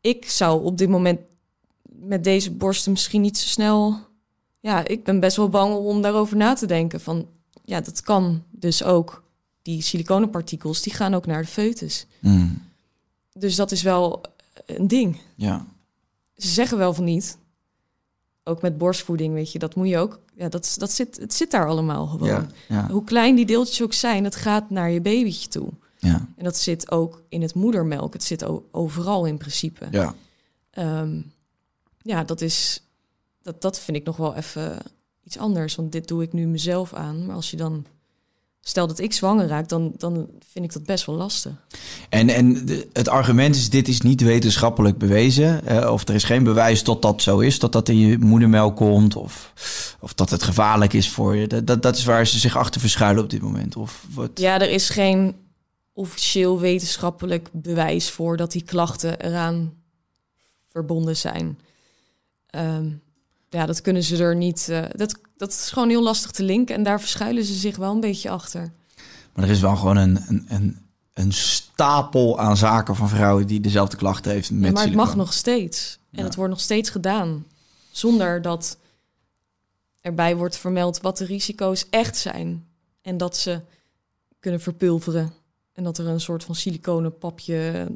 ik 0.00 0.30
zou 0.30 0.64
op 0.64 0.78
dit 0.78 0.88
moment 0.88 1.20
met 1.84 2.24
deze 2.24 2.50
borsten 2.50 2.92
misschien 2.92 3.20
niet 3.20 3.38
zo 3.38 3.46
snel... 3.46 3.98
Ja, 4.60 4.86
ik 4.86 5.04
ben 5.04 5.20
best 5.20 5.36
wel 5.36 5.48
bang 5.48 5.74
om 5.74 6.02
daarover 6.02 6.36
na 6.36 6.54
te 6.54 6.66
denken. 6.66 7.00
Van, 7.00 7.26
ja, 7.64 7.80
dat 7.80 8.00
kan 8.00 8.42
dus 8.50 8.84
ook. 8.84 9.22
Die 9.62 9.82
siliconenpartikels, 9.82 10.82
die 10.82 10.92
gaan 10.92 11.14
ook 11.14 11.26
naar 11.26 11.42
de 11.42 11.48
foetus. 11.48 12.06
Mm, 12.20 12.62
Dus 13.32 13.56
dat 13.56 13.72
is 13.72 13.82
wel 13.82 14.20
een 14.66 14.88
ding. 14.88 15.20
ja. 15.36 15.66
Ze 16.36 16.48
zeggen 16.48 16.78
wel 16.78 16.94
van 16.94 17.04
niet. 17.04 17.38
Ook 18.44 18.62
met 18.62 18.78
borstvoeding, 18.78 19.34
weet 19.34 19.52
je, 19.52 19.58
dat 19.58 19.74
moet 19.74 19.88
je 19.88 19.98
ook. 19.98 20.20
Ja, 20.34 20.48
dat, 20.48 20.74
dat 20.78 20.90
zit, 20.90 21.16
het 21.20 21.34
zit 21.34 21.50
daar 21.50 21.68
allemaal 21.68 22.06
gewoon. 22.06 22.28
Ja, 22.28 22.46
ja, 22.68 22.88
Hoe 22.90 23.04
klein 23.04 23.34
die 23.36 23.46
deeltjes 23.46 23.82
ook 23.82 23.92
zijn, 23.92 24.24
het 24.24 24.36
gaat 24.36 24.70
naar 24.70 24.90
je 24.90 25.00
babytje 25.00 25.48
toe. 25.48 25.68
ja, 25.98 26.28
En 26.36 26.44
dat 26.44 26.56
zit 26.56 26.90
ook 26.90 27.22
in 27.28 27.42
het 27.42 27.54
moedermelk. 27.54 28.12
Het 28.12 28.24
zit 28.24 28.44
overal 28.72 29.24
in 29.26 29.38
principe. 29.38 29.86
ja. 29.90 30.14
Ehm, 30.70 31.20
ja, 32.02 32.24
dat 32.24 32.40
is. 32.40 32.82
Dat, 33.42 33.62
dat 33.62 33.78
vind 33.80 33.96
ik 33.96 34.04
nog 34.04 34.16
wel 34.16 34.34
even 34.34 34.78
iets 35.24 35.38
anders. 35.38 35.74
Want 35.74 35.92
dit 35.92 36.08
doe 36.08 36.22
ik 36.22 36.32
nu 36.32 36.46
mezelf 36.46 36.92
aan. 36.94 37.26
Maar 37.26 37.34
als 37.36 37.50
je 37.50 37.56
dan. 37.56 37.86
Stel 38.64 38.86
dat 38.86 38.98
ik 38.98 39.12
zwanger 39.12 39.46
raak, 39.46 39.68
dan, 39.68 39.92
dan 39.96 40.28
vind 40.52 40.64
ik 40.64 40.72
dat 40.72 40.84
best 40.84 41.06
wel 41.06 41.14
lastig. 41.14 41.52
En, 42.08 42.28
en 42.28 42.68
het 42.92 43.08
argument 43.08 43.56
is, 43.56 43.70
dit 43.70 43.88
is 43.88 44.00
niet 44.00 44.20
wetenschappelijk 44.20 44.98
bewezen. 44.98 45.62
of 45.92 46.08
er 46.08 46.14
is 46.14 46.24
geen 46.24 46.44
bewijs 46.44 46.84
dat 46.84 47.02
dat 47.02 47.22
zo 47.22 47.38
is. 47.38 47.58
Dat 47.58 47.72
dat 47.72 47.88
in 47.88 47.98
je 47.98 48.18
moedermelk 48.18 48.76
komt. 48.76 49.16
Of, 49.16 49.52
of 50.00 50.14
dat 50.14 50.30
het 50.30 50.42
gevaarlijk 50.42 50.92
is 50.92 51.08
voor 51.08 51.36
je. 51.36 51.46
Dat, 51.46 51.66
dat, 51.66 51.82
dat 51.82 51.96
is 51.96 52.04
waar 52.04 52.26
ze 52.26 52.38
zich 52.38 52.56
achter 52.56 52.80
verschuilen 52.80 53.22
op 53.22 53.30
dit 53.30 53.42
moment. 53.42 53.76
Of 53.76 54.06
wat? 54.14 54.30
Ja, 54.34 54.60
er 54.60 54.70
is 54.70 54.88
geen 54.90 55.34
officieel 55.92 56.60
wetenschappelijk 56.60 57.48
bewijs 57.52 58.10
voor 58.10 58.36
dat 58.36 58.52
die 58.52 58.62
klachten 58.64 59.20
eraan 59.20 59.72
verbonden 60.68 61.16
zijn. 61.16 61.58
Ehm, 62.46 62.88
ja, 63.48 63.66
dat 63.66 63.80
kunnen 63.80 64.02
ze 64.02 64.16
er 64.16 64.36
niet. 64.36 64.68
eh, 64.68 64.82
dat, 64.92 65.18
dat 65.42 65.50
is 65.52 65.70
gewoon 65.70 65.88
heel 65.88 66.02
lastig 66.02 66.30
te 66.30 66.42
linken 66.42 66.74
en 66.74 66.82
daar 66.82 67.00
verschuilen 67.00 67.44
ze 67.44 67.54
zich 67.54 67.76
wel 67.76 67.92
een 67.92 68.00
beetje 68.00 68.30
achter. 68.30 68.72
Maar 69.34 69.44
er 69.44 69.50
is 69.50 69.60
wel 69.60 69.76
gewoon 69.76 69.96
een, 69.96 70.24
een, 70.28 70.44
een, 70.48 70.78
een 71.12 71.32
stapel 71.32 72.38
aan 72.38 72.56
zaken 72.56 72.96
van 72.96 73.08
vrouwen 73.08 73.46
die 73.46 73.60
dezelfde 73.60 73.96
klachten 73.96 74.32
heeft. 74.32 74.50
Met 74.50 74.64
Ja, 74.64 74.72
maar 74.72 74.84
het 74.84 74.94
mag 74.94 75.16
nog 75.16 75.32
steeds. 75.32 75.98
En 76.10 76.18
Ja. 76.18 76.24
het 76.24 76.34
wordt 76.34 76.50
nog 76.50 76.60
steeds 76.60 76.90
gedaan. 76.90 77.46
Zonder 77.90 78.42
dat 78.42 78.78
erbij 80.00 80.36
wordt 80.36 80.56
vermeld 80.56 81.00
wat 81.00 81.16
de 81.18 81.24
risico's 81.24 81.86
echt 81.90 82.16
zijn. 82.16 82.66
En 83.00 83.16
dat 83.16 83.36
ze 83.36 83.60
kunnen 84.40 84.60
verpulveren. 84.60 85.32
En 85.72 85.84
dat 85.84 85.98
er 85.98 86.06
een 86.06 86.20
soort 86.20 86.44
van 86.44 86.54
siliconen 86.54 87.18
papje 87.18 87.88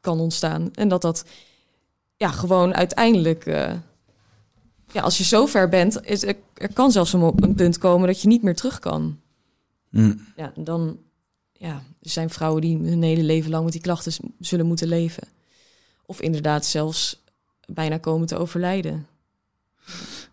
kan 0.00 0.20
ontstaan. 0.20 0.70
En 0.74 0.88
dat 0.88 1.02
dat 1.02 1.24
ja, 2.16 2.28
gewoon 2.28 2.74
uiteindelijk... 2.74 3.46
eh, 3.46 3.72
ja, 4.92 5.02
als 5.02 5.18
je 5.18 5.24
zo 5.24 5.46
ver 5.46 5.68
bent, 5.68 6.06
is, 6.06 6.22
er, 6.22 6.36
er 6.54 6.72
kan 6.72 6.92
zelfs 6.92 7.12
een, 7.12 7.32
een 7.36 7.54
punt 7.54 7.78
komen 7.78 8.06
dat 8.06 8.22
je 8.22 8.28
niet 8.28 8.42
meer 8.42 8.56
terug 8.56 8.78
kan. 8.78 9.18
Mm, 9.90 10.26
Ja, 10.36 10.52
dan 10.56 10.98
ja, 11.52 11.82
er 12.02 12.10
zijn 12.10 12.30
vrouwen 12.30 12.60
die 12.62 12.78
hun 12.78 13.02
hele 13.02 13.22
leven 13.22 13.50
lang 13.50 13.64
met 13.64 13.72
die 13.72 13.82
klachten 13.82 14.12
zullen 14.40 14.66
moeten 14.66 14.88
leven. 14.88 15.28
Of 16.06 16.20
inderdaad 16.20 16.64
zelfs 16.64 17.22
bijna 17.66 17.98
komen 17.98 18.26
te 18.26 18.36
overlijden. 18.36 19.06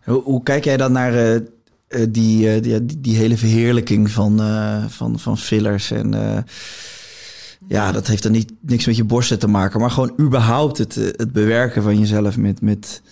Hoe, 0.04 0.22
hoe 0.22 0.42
kijk 0.42 0.64
jij 0.64 0.76
dan 0.76 0.92
naar 0.92 1.14
eh, 1.14 1.34
eh, 1.34 1.42
die, 2.08 2.50
eh, 2.50 2.62
die, 2.62 2.84
die, 2.84 3.00
die 3.00 3.16
hele 3.16 3.36
verheerlijking 3.36 4.10
van, 4.10 4.40
van, 4.90 5.18
van 5.18 5.38
fillers? 5.38 5.90
En 5.90 6.44
ja, 7.68 7.92
dat 7.92 8.06
heeft 8.06 8.22
dan 8.22 8.32
niet 8.32 8.52
niks 8.60 8.86
met 8.86 8.96
je 8.96 9.04
borsten 9.04 9.38
te 9.38 9.46
maken, 9.46 9.80
maar 9.80 9.90
gewoon 9.90 10.14
überhaupt 10.20 10.78
het, 10.78 10.94
het 10.94 11.32
bewerken 11.32 11.82
van 11.82 11.98
jezelf 11.98 12.36
met, 12.36 12.60
met 12.60 13.02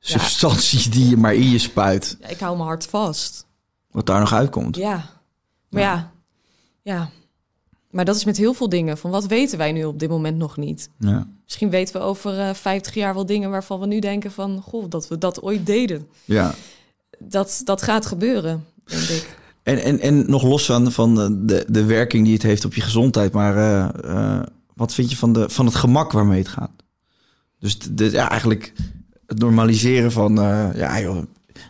Ja. 0.00 0.18
substanties 0.18 0.90
die 0.90 1.08
je 1.08 1.16
maar 1.16 1.34
in 1.34 1.50
je 1.50 1.58
spuit. 1.58 2.16
Ja, 2.20 2.28
ik 2.28 2.38
hou 2.38 2.56
mijn 2.56 2.68
hart 2.68 2.86
vast. 2.86 3.46
Wat 3.90 4.06
daar 4.06 4.20
nog 4.20 4.32
uitkomt. 4.32 4.76
Ja, 4.76 5.10
maar 5.68 5.82
ja. 5.82 6.12
ja, 6.82 7.10
Maar 7.90 8.04
dat 8.04 8.16
is 8.16 8.24
met 8.24 8.36
heel 8.36 8.54
veel 8.54 8.68
dingen. 8.68 8.98
Van 8.98 9.10
wat 9.10 9.26
weten 9.26 9.58
wij 9.58 9.72
nu 9.72 9.84
op 9.84 9.98
dit 9.98 10.08
moment 10.08 10.36
nog 10.36 10.56
niet? 10.56 10.90
Ja. 10.98 11.26
Misschien 11.44 11.70
weten 11.70 11.94
we 11.94 12.00
over 12.00 12.38
eh 12.40 12.54
50 12.54 12.94
jaar 12.94 13.14
wel 13.14 13.26
dingen 13.26 13.50
waarvan 13.50 13.80
we 13.80 13.86
nu 13.86 13.98
denken 13.98 14.32
van... 14.32 14.60
Goh, 14.62 14.84
dat 14.88 15.08
we 15.08 15.18
dat 15.18 15.42
ooit 15.42 15.66
deden. 15.66 16.08
ja. 16.24 16.54
Dat, 17.22 17.60
dat 17.64 17.82
gaat 17.82 18.06
gebeuren, 18.06 18.64
denk 18.84 19.02
ik. 19.02 19.38
En, 19.62 19.78
en, 19.82 20.00
en 20.00 20.30
nog 20.30 20.42
los 20.42 20.64
van, 20.66 20.92
van 20.92 21.14
de- 21.46 21.64
de, 21.68 21.84
werking 21.84 22.24
die 22.24 22.32
het 22.34 22.42
heeft 22.42 22.64
op 22.64 22.74
je 22.74 22.80
gezondheid, 22.80 23.32
maar 23.32 23.56
eh, 23.56 24.36
eh, 24.38 24.42
wat 24.74 24.94
vind 24.94 25.10
je 25.10 25.16
van, 25.16 25.32
de, 25.32 25.48
van 25.50 25.66
het 25.66 25.74
gemak 25.74 26.12
waarmee 26.12 26.38
het 26.38 26.48
gaat? 26.48 26.70
Dus 27.58 27.78
de- 27.78 28.10
ja, 28.10 28.30
eigenlijk 28.30 28.72
het 29.30 29.38
normaliseren 29.38 30.12
van, 30.12 30.40
eh, 30.40 30.68
ja 30.74 31.00
joh, 31.00 31.22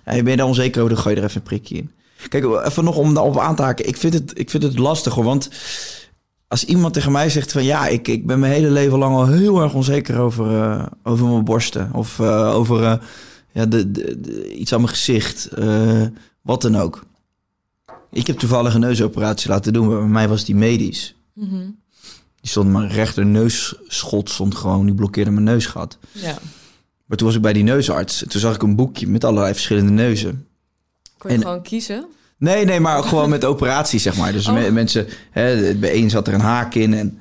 hey, 0.05 0.23
ben 0.23 0.31
je 0.31 0.37
daar 0.37 0.47
onzeker 0.47 0.83
over, 0.83 0.95
dan 0.95 1.03
gooi 1.03 1.15
je 1.15 1.21
er 1.21 1.27
even 1.27 1.41
een 1.41 1.47
prikje 1.47 1.77
in. 1.77 1.91
Kijk, 2.29 2.45
even 2.67 2.85
nog 2.85 2.97
om 2.97 3.15
daarop 3.15 3.39
aan 3.39 3.57
te 3.57 3.63
haken. 3.63 3.89
Ik 3.89 3.97
vind 3.97 4.15
het, 4.15 4.39
ik 4.39 4.51
vind 4.51 4.63
het 4.63 4.79
lastig 4.79 5.15
hoor, 5.15 5.25
want 5.25 5.49
als 6.49 6.65
iemand 6.65 6.95
tegen 6.95 7.13
mij 7.13 7.31
zegt 7.31 7.53
van 7.53 7.65
ja, 7.65 7.87
ik, 7.87 8.09
ik 8.09 8.27
ben 8.27 8.39
mijn 8.39 8.53
hele 8.53 8.71
leven 8.71 8.99
lang 8.99 9.15
al 9.15 9.27
heel 9.27 9.63
erg 9.63 9.75
onzeker 9.75 10.19
over, 10.19 10.61
eh, 10.63 10.87
over 11.03 11.27
mijn 11.27 11.45
borsten 11.45 11.91
of 11.93 12.21
eh, 12.21 12.55
over 12.55 13.01
ja, 13.53 13.67
de, 13.67 13.91
de, 13.91 14.21
de- 14.21 14.55
iets 14.55 14.73
aan 14.73 14.81
mijn 14.81 14.93
gezicht, 14.93 15.49
wat 16.43 16.63
dan 16.63 16.77
ook. 16.77 17.05
Ik 18.11 18.27
heb 18.27 18.39
toevallig 18.39 18.75
een 18.75 18.81
neusoperatie 18.81 19.51
laten 19.51 19.73
doen, 19.73 19.87
maar 19.89 19.99
bij 19.99 20.09
mij 20.09 20.29
was 20.29 20.45
die 20.45 20.55
medisch. 20.55 21.15
Mhm. 21.35 21.57
Die 22.41 22.51
stond 22.51 22.71
mijn 22.73 22.89
rechter 22.89 23.27
neusschot 23.27 24.31
stond 24.31 24.55
gewoon, 24.55 24.87
die 24.87 24.95
blokkeerde 24.95 25.31
mijn 25.31 25.45
neusgat. 25.45 25.99
Ja, 26.13 26.39
Maar 27.11 27.19
toen 27.19 27.29
was 27.29 27.37
ik 27.37 27.43
bij 27.43 27.53
die 27.53 27.63
neusarts. 27.63 28.25
Toen 28.29 28.41
zag 28.41 28.55
ik 28.55 28.63
een 28.63 28.77
boekje 28.77 29.07
met 29.09 29.25
allerlei 29.25 29.53
verschillende 29.53 29.91
neuzen. 29.93 30.47
kon 31.19 31.31
je 31.31 31.37
En- 31.37 31.43
gewoon 31.43 31.63
kiezen. 31.63 32.05
Nee, 32.39 32.65
nee, 32.65 32.81
maar 32.81 33.03
gewoon 33.03 33.29
met 33.29 33.45
operaties, 33.45 34.03
zeg 34.03 34.17
maar. 34.17 34.33
Dus 34.33 34.49
Oh. 34.49 34.55
me- 34.55 34.71
mensen, 34.71 35.07
hè, 35.31 35.75
bij 35.75 35.91
één 35.91 36.11
zat 36.11 36.27
er 36.29 36.35
een 36.35 36.41
haak 36.41 36.75
in. 36.75 36.95
En 36.95 37.19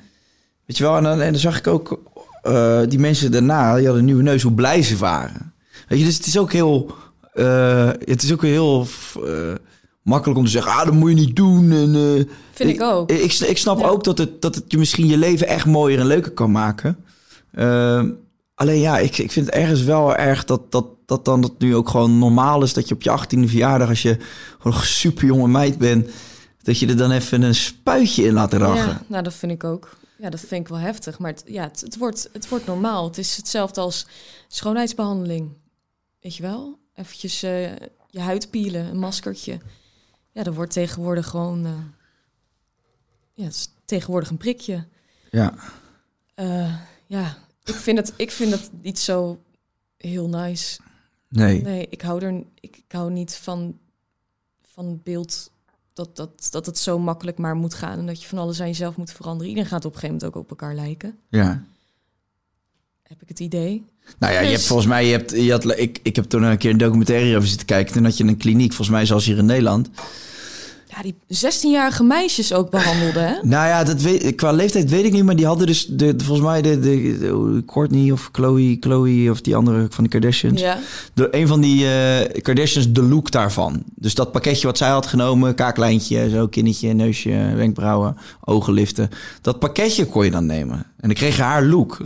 weet 0.66 0.76
je 0.76 0.82
wel, 0.84 0.96
en 0.96 1.02
dan, 1.02 1.20
en 1.20 1.30
dan 1.32 1.40
zag 1.40 1.58
ik 1.58 1.66
ook 1.66 2.00
eh, 2.42 2.80
die 2.88 2.98
mensen 2.98 3.32
daarna, 3.32 3.74
die 3.74 3.82
hadden 3.84 3.98
een 3.98 4.04
nieuwe 4.04 4.22
neus, 4.22 4.42
hoe 4.42 4.52
blij 4.52 4.82
ze 4.82 4.96
waren. 4.96 5.52
Weet 5.88 5.98
je, 5.98 6.04
dus 6.04 6.16
het 6.16 6.26
is 6.26 6.38
ook 6.38 6.52
heel, 6.52 6.94
eh, 7.32 7.88
het 8.04 8.22
is 8.22 8.32
ook 8.32 8.42
heel 8.42 8.86
eh, 9.24 9.52
makkelijk 10.02 10.38
om 10.38 10.44
te 10.44 10.50
zeggen, 10.50 10.72
ah, 10.72 10.84
dat 10.84 10.94
moet 10.94 11.08
je 11.10 11.16
niet 11.16 11.36
doen. 11.36 11.72
En, 11.72 12.28
Vind 12.52 12.70
ik 12.70 12.82
ook. 12.82 13.10
Ik, 13.10 13.32
ik 13.32 13.58
snap 13.58 13.78
Ja. 13.78 13.86
ook 13.86 14.04
dat 14.04 14.18
het, 14.18 14.42
dat 14.42 14.54
het 14.54 14.64
je 14.68 14.78
misschien 14.78 15.06
je 15.06 15.16
leven 15.18 15.46
echt 15.48 15.66
mooier 15.66 15.98
en 16.00 16.06
leuker 16.06 16.30
kan 16.32 16.50
maken. 16.50 16.96
Alleen 18.60 18.80
ja, 18.80 18.98
ik, 18.98 19.18
ik 19.18 19.32
vind 19.32 19.46
het 19.46 19.54
ergens 19.54 19.82
wel 19.82 20.16
erg 20.16 20.44
dat, 20.44 20.72
dat, 20.72 20.86
dat 21.06 21.24
dan 21.24 21.40
dat 21.40 21.58
nu 21.58 21.76
ook 21.76 21.88
gewoon 21.88 22.18
normaal 22.18 22.62
is 22.62 22.72
dat 22.72 22.88
je 22.88 22.94
op 22.94 23.02
je 23.02 23.18
18e 23.18 23.48
verjaardag, 23.48 23.88
als 23.88 24.02
je 24.02 24.16
gewoon 24.58 24.78
een 24.78 24.84
super 24.86 25.24
jonge 25.24 25.48
meid 25.48 25.78
bent, 25.78 26.10
dat 26.62 26.78
je 26.78 26.86
er 26.86 26.96
dan 26.96 27.10
even 27.10 27.42
een 27.42 27.54
spuitje 27.54 28.24
in 28.24 28.32
laat 28.32 28.52
rachen. 28.52 28.88
Ja, 28.88 29.02
nou, 29.06 29.22
dat 29.22 29.34
vind 29.34 29.52
ik 29.52 29.64
ook. 29.64 29.96
Ja, 30.18 30.30
dat 30.30 30.40
vind 30.40 30.60
ik 30.60 30.68
wel 30.68 30.78
heftig. 30.78 31.18
Maar 31.18 31.30
het, 31.30 31.42
ja, 31.46 31.62
het, 31.62 31.80
het, 31.80 31.96
wordt, 31.96 32.28
het 32.32 32.48
wordt 32.48 32.66
normaal. 32.66 33.04
Het 33.04 33.18
is 33.18 33.36
hetzelfde 33.36 33.80
als 33.80 34.06
schoonheidsbehandeling. 34.48 35.50
Weet 36.20 36.36
je 36.36 36.42
wel? 36.42 36.78
Eventjes 36.94 37.42
eh, 37.42 37.62
je 38.06 38.20
huid 38.20 38.50
pielen, 38.50 38.86
een 38.86 38.98
maskertje. 38.98 39.58
Ja, 40.32 40.42
dat 40.42 40.54
wordt 40.54 40.72
tegenwoordig 40.72 41.26
gewoon... 41.26 41.64
eh, 41.64 41.72
ja, 43.34 43.44
het 43.44 43.54
is 43.54 43.68
tegenwoordig 43.84 44.30
een 44.30 44.36
prikje. 44.36 44.84
Ja. 45.30 45.54
Eh, 46.34 46.46
ja, 46.58 46.79
ik 47.70 47.80
vind, 47.80 47.98
het, 47.98 48.12
ik 48.16 48.30
vind 48.30 48.50
het 48.50 48.70
niet 48.82 48.98
zo 48.98 49.38
heel 49.96 50.28
nice. 50.28 50.80
Nee. 51.28 51.62
Nee, 51.62 51.86
ik 51.90 52.00
hou 52.00 52.24
er 52.24 52.44
ik, 52.60 52.76
ik 52.76 52.92
hou 52.92 53.10
niet 53.10 53.34
van, 53.34 53.78
van 54.62 55.00
beeld 55.04 55.50
dat, 55.92 56.16
dat, 56.16 56.48
dat 56.50 56.66
het 56.66 56.78
zo 56.78 56.98
makkelijk 56.98 57.38
maar 57.38 57.56
moet 57.56 57.74
gaan 57.74 57.98
en 57.98 58.06
dat 58.06 58.22
je 58.22 58.28
van 58.28 58.38
alles 58.38 58.60
aan 58.60 58.66
jezelf 58.66 58.96
moet 58.96 59.12
veranderen. 59.12 59.48
Iedereen 59.48 59.70
gaat 59.70 59.84
op 59.84 59.92
een 59.94 59.98
gegeven 59.98 60.16
moment 60.16 60.36
ook 60.36 60.42
op 60.42 60.50
elkaar 60.50 60.74
lijken. 60.74 61.18
Ja. 61.28 61.64
Heb 63.02 63.22
ik 63.22 63.28
het 63.28 63.40
idee. 63.40 63.84
Nou 64.18 64.32
ja, 64.32 64.38
je 64.40 64.44
Dus- 64.44 64.54
hebt 64.54 64.66
volgens 64.66 64.88
mij, 64.88 65.06
je 65.06 65.12
hebt, 65.12 65.30
je 65.30 65.50
had, 65.50 65.78
ik, 65.78 66.00
ik 66.02 66.16
heb 66.16 66.24
toen 66.24 66.42
een 66.42 66.58
keer 66.58 66.70
een 66.70 66.78
documentaire 66.78 67.36
over 67.36 67.48
zitten 67.48 67.66
kijken. 67.66 67.92
Toen 67.92 68.04
had 68.04 68.16
je 68.16 68.24
een 68.24 68.36
kliniek, 68.36 68.68
volgens 68.72 68.96
mij 68.96 69.06
zoals 69.06 69.24
hier 69.24 69.38
in 69.38 69.44
Nederland. 69.46 69.90
Ja, 70.90 71.02
die 71.02 71.14
16-jarige 71.28 72.02
meisjes 72.02 72.52
ook 72.52 72.70
behandelde, 72.70 73.18
hè? 73.18 73.34
Nou 73.42 73.66
ja, 73.68 73.84
dat 73.84 74.00
weet, 74.00 74.34
qua 74.34 74.52
leeftijd 74.52 74.90
weet 74.90 75.04
ik 75.04 75.12
niet, 75.12 75.24
maar 75.24 75.36
die 75.36 75.46
hadden 75.46 75.66
dus 75.66 75.86
de, 75.86 76.14
volgens 76.16 76.46
mij 76.46 76.62
de, 76.62 76.78
de, 76.78 77.18
de 77.18 77.62
Courtney 77.66 78.10
of 78.10 78.28
Chloe, 78.32 78.76
Chloe 78.80 79.30
of 79.30 79.40
die 79.40 79.56
andere 79.56 79.86
van 79.90 80.04
de 80.04 80.10
Kardashians. 80.10 80.60
Ja. 80.60 80.78
De, 81.14 81.28
een 81.30 81.46
van 81.46 81.60
die 81.60 81.86
eh, 81.86 82.42
Kardashians, 82.42 82.92
de 82.92 83.02
look 83.02 83.30
daarvan. 83.30 83.82
Dus 83.94 84.14
dat 84.14 84.32
pakketje 84.32 84.66
wat 84.66 84.78
zij 84.78 84.88
had 84.88 85.06
genomen, 85.06 85.54
kaaklijntje, 85.54 86.30
zo 86.30 86.48
kinnetje, 86.48 86.92
neusje, 86.92 87.52
wenkbrauwen, 87.54 88.16
ogen 88.44 88.72
liften. 88.72 89.08
Dat 89.40 89.58
pakketje 89.58 90.06
kon 90.06 90.24
je 90.24 90.30
dan 90.30 90.46
nemen. 90.46 90.76
En 90.76 91.08
dan 91.08 91.14
kreeg 91.14 91.36
je 91.36 91.42
haar 91.42 91.64
look. 91.64 91.98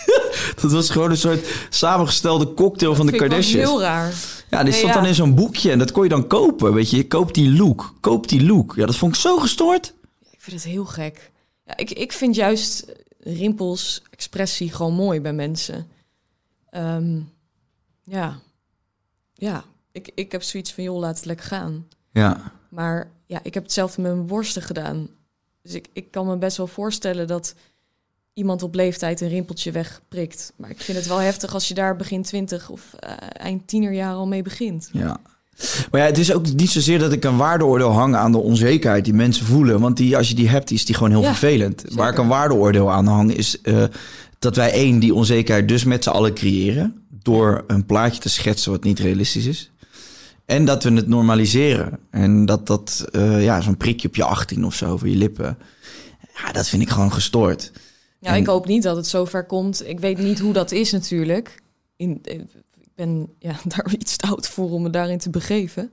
dat 0.60 0.72
was 0.72 0.90
gewoon 0.90 1.10
een 1.10 1.16
soort 1.16 1.46
samengestelde 1.68 2.54
cocktail 2.54 2.94
van 2.94 3.06
de 3.06 3.12
Kardashians. 3.12 3.68
heel 3.68 3.80
raar. 3.80 4.12
Ja, 4.52 4.62
die 4.62 4.72
stond 4.72 4.92
dan 4.92 5.06
in 5.06 5.14
zo'n 5.14 5.34
boekje 5.34 5.70
en 5.70 5.78
dat 5.78 5.92
kon 5.92 6.02
je 6.02 6.08
dan 6.08 6.26
kopen. 6.26 6.74
Weet 6.74 6.90
je, 6.90 6.96
je 6.96 7.06
koopt 7.06 7.34
die 7.34 7.52
look. 7.52 7.94
Koop 8.00 8.28
die 8.28 8.44
look. 8.44 8.74
Ja, 8.76 8.86
dat 8.86 8.96
vond 8.96 9.14
ik 9.14 9.20
zo 9.20 9.38
gestoord. 9.38 9.94
Ik 10.30 10.40
vind 10.40 10.62
het 10.62 10.72
heel 10.72 10.84
gek. 10.84 11.30
Ja, 11.66 11.76
ik, 11.76 11.90
ik 11.90 12.12
vind 12.12 12.34
juist 12.34 12.92
rimpels, 13.18 14.02
expressie 14.10 14.72
gewoon 14.72 14.94
mooi 14.94 15.20
bij 15.20 15.32
mensen. 15.32 15.86
Ehm, 16.70 17.20
ja. 18.02 18.38
Ja. 19.34 19.64
Ik, 19.92 20.10
ik 20.14 20.32
heb 20.32 20.42
zoiets 20.42 20.72
van, 20.72 20.84
joh, 20.84 20.98
laat 20.98 21.16
het 21.16 21.24
lekker 21.24 21.46
gaan. 21.46 21.88
Ja. 22.10 22.52
Maar 22.68 23.10
ja, 23.26 23.40
ik 23.42 23.54
heb 23.54 23.62
hetzelfde 23.62 24.02
met 24.02 24.14
mijn 24.14 24.26
borsten 24.26 24.62
gedaan. 24.62 25.08
Dus 25.62 25.74
ik, 25.74 25.88
ik 25.92 26.10
kan 26.10 26.26
me 26.26 26.36
best 26.36 26.56
wel 26.56 26.66
voorstellen 26.66 27.26
dat 27.26 27.54
iemand 28.34 28.62
op 28.62 28.74
leeftijd 28.74 29.20
een 29.20 29.28
rimpeltje 29.28 29.70
wegprikt. 29.72 30.52
Maar 30.56 30.70
ik 30.70 30.80
vind 30.80 30.98
het 30.98 31.06
wel 31.06 31.18
heftig 31.20 31.54
als 31.54 31.68
je 31.68 31.74
daar 31.74 31.96
begin 31.96 32.22
20 32.22 32.68
of 32.70 32.80
eh, 32.98 33.12
eind 33.32 33.66
tienerjaren 33.68 34.16
al 34.16 34.26
mee 34.26 34.42
begint. 34.42 34.88
Ja. 34.92 35.20
Maar 35.90 36.00
ja, 36.00 36.06
het 36.06 36.18
is 36.18 36.32
ook 36.32 36.52
niet 36.52 36.70
zozeer 36.70 36.98
dat 36.98 37.12
ik 37.12 37.24
een 37.24 37.36
waardeoordeel 37.36 37.90
hang 37.90 38.14
aan 38.14 38.32
de 38.32 38.38
onzekerheid 38.38 39.04
die 39.04 39.14
mensen 39.14 39.46
voelen. 39.46 39.80
Want 39.80 39.96
die, 39.96 40.16
als 40.16 40.28
je 40.28 40.34
die 40.34 40.48
hebt, 40.48 40.70
is 40.70 40.84
die 40.84 40.94
gewoon 40.94 41.10
heel 41.10 41.22
Ja, 41.22 41.26
vervelend. 41.34 41.80
zeker. 41.80 41.96
Waar 41.96 42.12
ik 42.12 42.18
een 42.18 42.28
waardeoordeel 42.28 42.90
aan 42.92 43.06
hang, 43.06 43.34
is 43.34 43.60
eh, 43.60 43.84
dat 44.38 44.56
wij 44.56 44.72
één, 44.72 44.98
die 44.98 45.14
onzekerheid 45.14 45.68
dus 45.68 45.84
met 45.84 46.02
z'n 46.04 46.10
allen 46.10 46.34
creëren. 46.34 47.02
Door 47.22 47.64
een 47.66 47.86
plaatje 47.86 48.20
te 48.20 48.28
schetsen 48.28 48.70
wat 48.70 48.84
niet 48.84 48.98
realistisch 48.98 49.46
is. 49.46 49.70
En 50.44 50.64
dat 50.64 50.84
we 50.84 50.92
het 50.92 51.08
normaliseren. 51.08 51.98
En 52.10 52.44
dat 52.46 52.66
dat, 52.66 53.04
eh, 53.12 53.44
ja, 53.44 53.60
zo'n 53.60 53.76
prikje 53.76 54.08
op 54.08 54.14
je 54.16 54.24
18 54.24 54.64
of 54.64 54.74
zo 54.74 54.96
voor 54.96 55.08
je 55.08 55.16
lippen. 55.16 55.58
Ja, 56.44 56.52
dat 56.52 56.68
vind 56.68 56.82
ik 56.82 56.88
gewoon 56.90 57.12
gestoord. 57.12 57.72
Ja, 58.22 58.32
En- 58.32 58.40
ik 58.40 58.46
hoop 58.46 58.66
niet 58.66 58.82
dat 58.82 58.96
het 58.96 59.06
zover 59.06 59.44
komt. 59.46 59.88
Ik 59.88 60.00
weet 60.00 60.18
niet 60.18 60.38
hoe 60.38 60.52
dat 60.52 60.72
is 60.72 60.92
natuurlijk. 60.92 61.62
In, 61.96 62.18
eh, 62.22 62.34
ik 62.80 62.88
ben 62.94 63.28
ja, 63.38 63.54
daar 63.76 63.92
iets 63.98 64.16
te 64.16 64.26
oud 64.26 64.48
voor 64.48 64.70
om 64.70 64.82
me 64.82 64.90
daarin 64.90 65.18
te 65.18 65.30
begeven. 65.30 65.92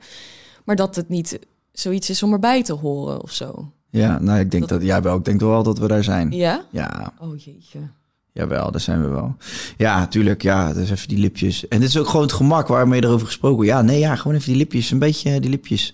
Maar 0.66 0.76
dat 0.76 0.96
het 0.96 1.10
niet 1.10 1.40
zoiets 1.72 2.10
is 2.10 2.24
om 2.24 2.34
erbij 2.34 2.64
te 2.64 2.74
horen 2.74 3.22
of 3.22 3.32
zo. 3.34 3.72
Ja, 3.90 4.20
nou, 4.20 4.40
ik 4.40 4.52
denk 4.52 4.68
Dat- 4.68 4.80
dat, 4.80 4.88
jij 4.88 5.02
wel. 5.02 5.18
Ik 5.18 5.26
denk 5.26 5.40
wel 5.40 5.64
dat 5.64 5.80
we 5.80 5.88
daar 5.88 6.04
zijn. 6.04 6.32
Ja? 6.32 6.66
Ja, 6.72 7.14
Oh 7.20 7.38
jeetje. 7.40 7.80
Jawel, 8.32 8.72
daar 8.72 8.82
zijn 8.82 9.02
we 9.02 9.08
wel. 9.08 9.36
Ja, 9.78 10.08
tuurlijk. 10.08 10.42
Ja, 10.42 10.74
dus 10.74 10.90
even 10.92 11.08
die 11.08 11.18
lipjes. 11.18 11.68
En 11.68 11.80
dit 11.80 11.90
is 11.90 11.98
ook 11.98 12.08
gewoon 12.08 12.22
het 12.22 12.34
gemak 12.34 12.68
waarmee 12.68 13.04
erover 13.04 13.26
gesproken 13.28 13.56
wordt. 13.56 13.72
Ja, 13.72 13.82
nee, 13.82 14.00
ja, 14.00 14.16
gewoon 14.16 14.36
even 14.38 14.48
die 14.48 14.58
lipjes. 14.58 14.92
Een 14.92 15.00
beetje 15.00 15.30
eh, 15.34 15.42
die 15.42 15.50
lipjes. 15.50 15.94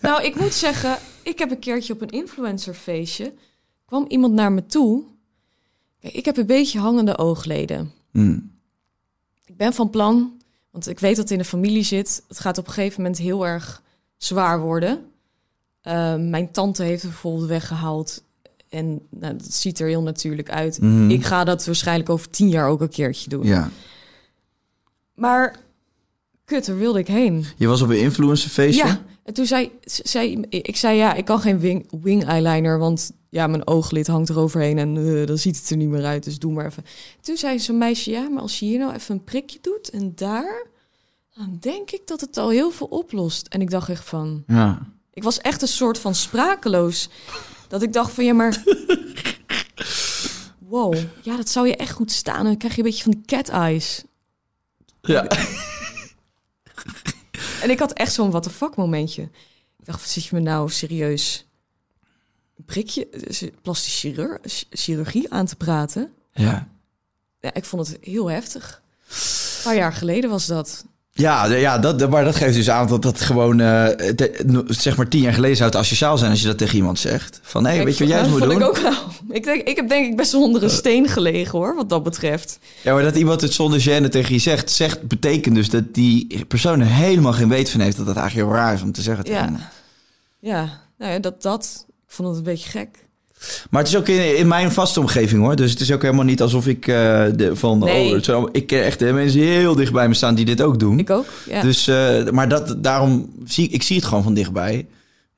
Nou, 0.00 0.22
ik 0.24 0.40
moet 0.40 0.52
zeggen, 0.54 0.96
ik 1.22 1.38
heb 1.38 1.50
een 1.50 1.58
keertje 1.58 1.92
op 1.92 2.00
een 2.00 2.08
influencerfeestje... 2.10 3.32
kwam 3.84 4.04
iemand 4.08 4.32
naar 4.34 4.52
me 4.52 4.66
toe. 4.66 5.02
Ik 6.00 6.24
heb 6.24 6.36
een 6.36 6.46
beetje 6.46 6.78
hangende 6.78 7.18
oogleden. 7.18 7.92
Hm. 8.10 8.38
Ik 9.44 9.56
ben 9.56 9.72
van 9.72 9.90
plan, 9.90 10.32
want 10.70 10.88
ik 10.88 11.00
weet 11.00 11.16
dat 11.16 11.24
het 11.24 11.30
in 11.32 11.38
de 11.38 11.44
familie 11.44 11.82
zit. 11.82 12.22
Het 12.28 12.40
gaat 12.40 12.58
op 12.58 12.66
een 12.66 12.72
gegeven 12.72 13.02
moment 13.02 13.18
heel 13.18 13.46
erg 13.46 13.82
zwaar 14.16 14.60
worden. 14.60 15.04
Uh, 15.82 16.16
mijn 16.16 16.50
tante 16.50 16.82
heeft 16.82 17.02
het 17.02 17.10
bijvoorbeeld 17.10 17.48
weggehaald. 17.48 18.22
En 18.68 19.00
nou, 19.10 19.36
dat 19.36 19.52
ziet 19.52 19.80
er 19.80 19.88
heel 19.88 20.02
natuurlijk 20.02 20.50
uit. 20.50 20.80
Mhm. 20.80 21.10
Ik 21.10 21.24
ga 21.24 21.44
dat 21.44 21.66
waarschijnlijk 21.66 22.10
over 22.10 22.30
tien 22.30 22.48
jaar 22.48 22.68
ook 22.68 22.80
een 22.80 22.88
keertje 22.88 23.30
doen. 23.30 23.44
Ja. 23.44 23.70
Maar 25.14 25.56
kut, 26.44 26.66
daar 26.66 26.78
wilde 26.78 26.98
ik 26.98 27.06
heen. 27.06 27.44
Je 27.56 27.66
was 27.66 27.82
op 27.82 27.88
een 27.88 28.00
influencerfeestje? 28.00 28.86
Ja, 28.86 29.02
en 29.24 29.34
toen 29.34 29.46
zei, 29.46 29.70
zei 29.84 30.40
ik 30.48 30.76
zei 30.76 30.96
ja, 30.96 31.14
ik 31.14 31.24
kan 31.24 31.40
geen 31.40 31.58
wing, 31.58 31.86
wing 32.02 32.24
eyeliner, 32.24 32.78
want 32.78 33.12
ja, 33.30 33.46
mijn 33.46 33.66
ooglid 33.66 34.06
hangt 34.06 34.28
er 34.28 34.38
overheen 34.38 34.78
en 34.78 34.96
eh, 35.20 35.26
dan 35.26 35.38
ziet 35.38 35.56
het 35.56 35.70
er 35.70 35.76
niet 35.76 35.88
meer 35.88 36.04
uit, 36.04 36.24
dus 36.24 36.38
doe 36.38 36.52
maar 36.52 36.66
even. 36.66 36.84
Toen 37.20 37.36
zei 37.36 37.58
zo'n 37.60 37.78
meisje, 37.78 38.10
ja, 38.10 38.28
maar 38.28 38.42
als 38.42 38.58
je 38.58 38.64
hier 38.64 38.78
nou 38.78 38.94
even 38.94 39.14
een 39.14 39.24
prikje 39.24 39.58
doet 39.62 39.90
en 39.90 40.12
daar, 40.14 40.66
dan 41.34 41.56
denk 41.60 41.90
ik 41.90 42.06
dat 42.06 42.20
het 42.20 42.36
al 42.36 42.50
heel 42.50 42.70
veel 42.70 42.86
oplost. 42.86 43.46
En 43.46 43.60
ik 43.60 43.70
dacht 43.70 43.88
echt 43.88 44.04
van, 44.04 44.44
Ja. 44.46 44.86
ik 45.12 45.22
was 45.22 45.38
echt 45.38 45.62
een 45.62 45.68
soort 45.68 45.98
van 45.98 46.14
sprakeloos, 46.14 47.08
dat 47.68 47.82
ik 47.82 47.92
dacht 47.92 48.12
van, 48.12 48.24
ja, 48.24 48.32
maar 48.32 48.62
wow, 50.68 50.94
ja, 51.22 51.36
dat 51.36 51.48
zou 51.48 51.66
je 51.68 51.76
echt 51.76 51.92
goed 51.92 52.12
staan. 52.12 52.38
En 52.38 52.44
dan 52.44 52.56
krijg 52.56 52.74
je 52.74 52.82
een 52.82 52.88
beetje 52.88 53.02
van 53.04 53.22
cat 53.26 53.48
eyes. 53.48 54.02
Ja. 55.00 55.26
En 57.62 57.70
ik 57.70 57.78
had 57.78 57.92
echt 57.92 58.12
zo'n 58.12 58.30
what 58.30 58.42
the 58.42 58.50
fuck 58.50 58.76
momentje. 58.76 59.22
Ik 59.78 59.84
dacht, 59.84 60.10
zit 60.10 60.24
je 60.24 60.34
me 60.34 60.40
nou 60.40 60.70
serieus 60.70 61.46
prikje, 62.66 63.08
eh, 63.08 63.48
plastisch 63.62 63.98
chirurg, 64.00 64.40
chirurgie 64.70 65.32
aan 65.32 65.46
te 65.46 65.56
praten? 65.56 66.12
Ja. 66.32 66.68
Ja, 67.40 67.54
ik 67.54 67.64
vond 67.64 67.88
het 67.88 67.98
heel 68.00 68.30
heftig. 68.30 68.82
Een 69.08 69.62
paar 69.64 69.76
jaar 69.76 69.92
geleden 69.92 70.30
was 70.30 70.46
dat. 70.46 70.84
Ja, 71.12 71.44
ja 71.44 71.78
dat, 71.78 72.10
maar 72.10 72.24
dat 72.24 72.36
geeft 72.36 72.54
dus 72.54 72.70
aan 72.70 72.88
dat 72.88 73.02
dat 73.02 73.20
gewoon, 73.20 73.60
eh, 73.60 73.86
no- 74.46 74.64
zeg 74.66 74.96
maar 74.96 75.08
tien 75.08 75.20
jaar 75.20 75.32
geleden 75.32 75.56
zou 75.56 75.70
het 75.70 75.78
asociaal 75.78 76.18
zijn 76.18 76.30
als 76.30 76.40
je 76.40 76.46
dat 76.46 76.58
tegen 76.58 76.76
iemand 76.76 76.98
zegt. 76.98 77.40
Van, 77.42 77.64
hé, 77.66 77.72
Kijk, 77.72 77.84
weet 77.84 77.98
je 77.98 78.04
wat 78.04 78.12
jij 78.12 78.22
eens 78.22 78.30
moet 78.30 78.42
doen? 78.42 78.50
Ik, 78.50 78.62
ook 78.62 78.78
wel. 78.78 78.92
Ik, 79.30 79.44
denk, 79.44 79.62
ik 79.68 79.76
heb 79.76 79.88
denk 79.88 80.06
ik 80.06 80.16
best 80.16 80.32
wel 80.32 80.42
onder 80.42 80.62
een 80.62 80.70
steen 80.70 81.08
gelegen 81.08 81.58
hoor, 81.58 81.74
wat 81.74 81.88
dat 81.88 82.02
betreft. 82.02 82.58
Ja, 82.82 82.94
maar 82.94 83.02
dat 83.02 83.16
iemand 83.16 83.40
het 83.40 83.52
zonder 83.52 83.80
gêne 83.80 84.08
tegen 84.08 84.32
je 84.34 84.40
zegt, 84.40 84.70
zegt 84.70 85.02
betekent 85.08 85.54
dus 85.54 85.70
dat 85.70 85.94
die 85.94 86.44
persoon 86.48 86.80
er 86.80 86.86
helemaal 86.86 87.32
geen 87.32 87.48
weet 87.48 87.70
van 87.70 87.80
heeft 87.80 87.96
dat 87.96 88.06
dat 88.06 88.16
eigenlijk 88.16 88.48
heel 88.48 88.56
raar 88.58 88.74
is 88.74 88.82
om 88.82 88.92
te 88.92 89.02
zeggen. 89.02 89.24
Ja. 89.30 89.70
Ja, 90.40 90.80
nou 90.98 91.12
ja, 91.12 91.18
dat, 91.18 91.42
dat. 91.42 91.86
Ik 92.08 92.14
vond 92.14 92.28
het 92.28 92.36
een 92.38 92.42
beetje 92.44 92.68
gek. 92.70 92.88
Maar 93.70 93.80
het 93.82 93.90
is 93.90 93.96
ook 93.96 94.08
in, 94.08 94.36
in 94.36 94.48
mijn 94.48 94.72
vaste 94.72 95.00
omgeving 95.00 95.42
hoor. 95.42 95.56
Dus 95.56 95.70
het 95.70 95.80
is 95.80 95.92
ook 95.92 96.02
helemaal 96.02 96.24
niet 96.24 96.42
alsof 96.42 96.66
ik 96.66 96.86
eh, 96.86 96.94
de, 97.36 97.50
van. 97.56 97.78
Nee. 97.78 98.04
Oh, 98.14 98.22
zijn 98.22 98.36
allemaal- 98.36 98.56
ik 98.56 98.66
ken 98.66 98.84
echt 98.84 99.00
mensen 99.00 99.40
heel 99.40 99.74
dicht 99.74 99.92
bij 99.92 100.08
me 100.08 100.14
staan 100.14 100.34
die 100.34 100.44
dit 100.44 100.60
ook 100.62 100.78
doen. 100.78 100.98
Ik 100.98 101.10
ook, 101.10 101.26
ja. 101.48 101.62
Dus, 101.62 101.88
eh, 101.88 102.28
maar 102.30 102.48
dat, 102.48 102.74
daarom 102.82 103.32
zie 103.44 103.68
ik 103.68 103.82
zie 103.82 103.96
het 103.96 104.04
gewoon 104.04 104.22
van 104.22 104.34
dichtbij. 104.34 104.86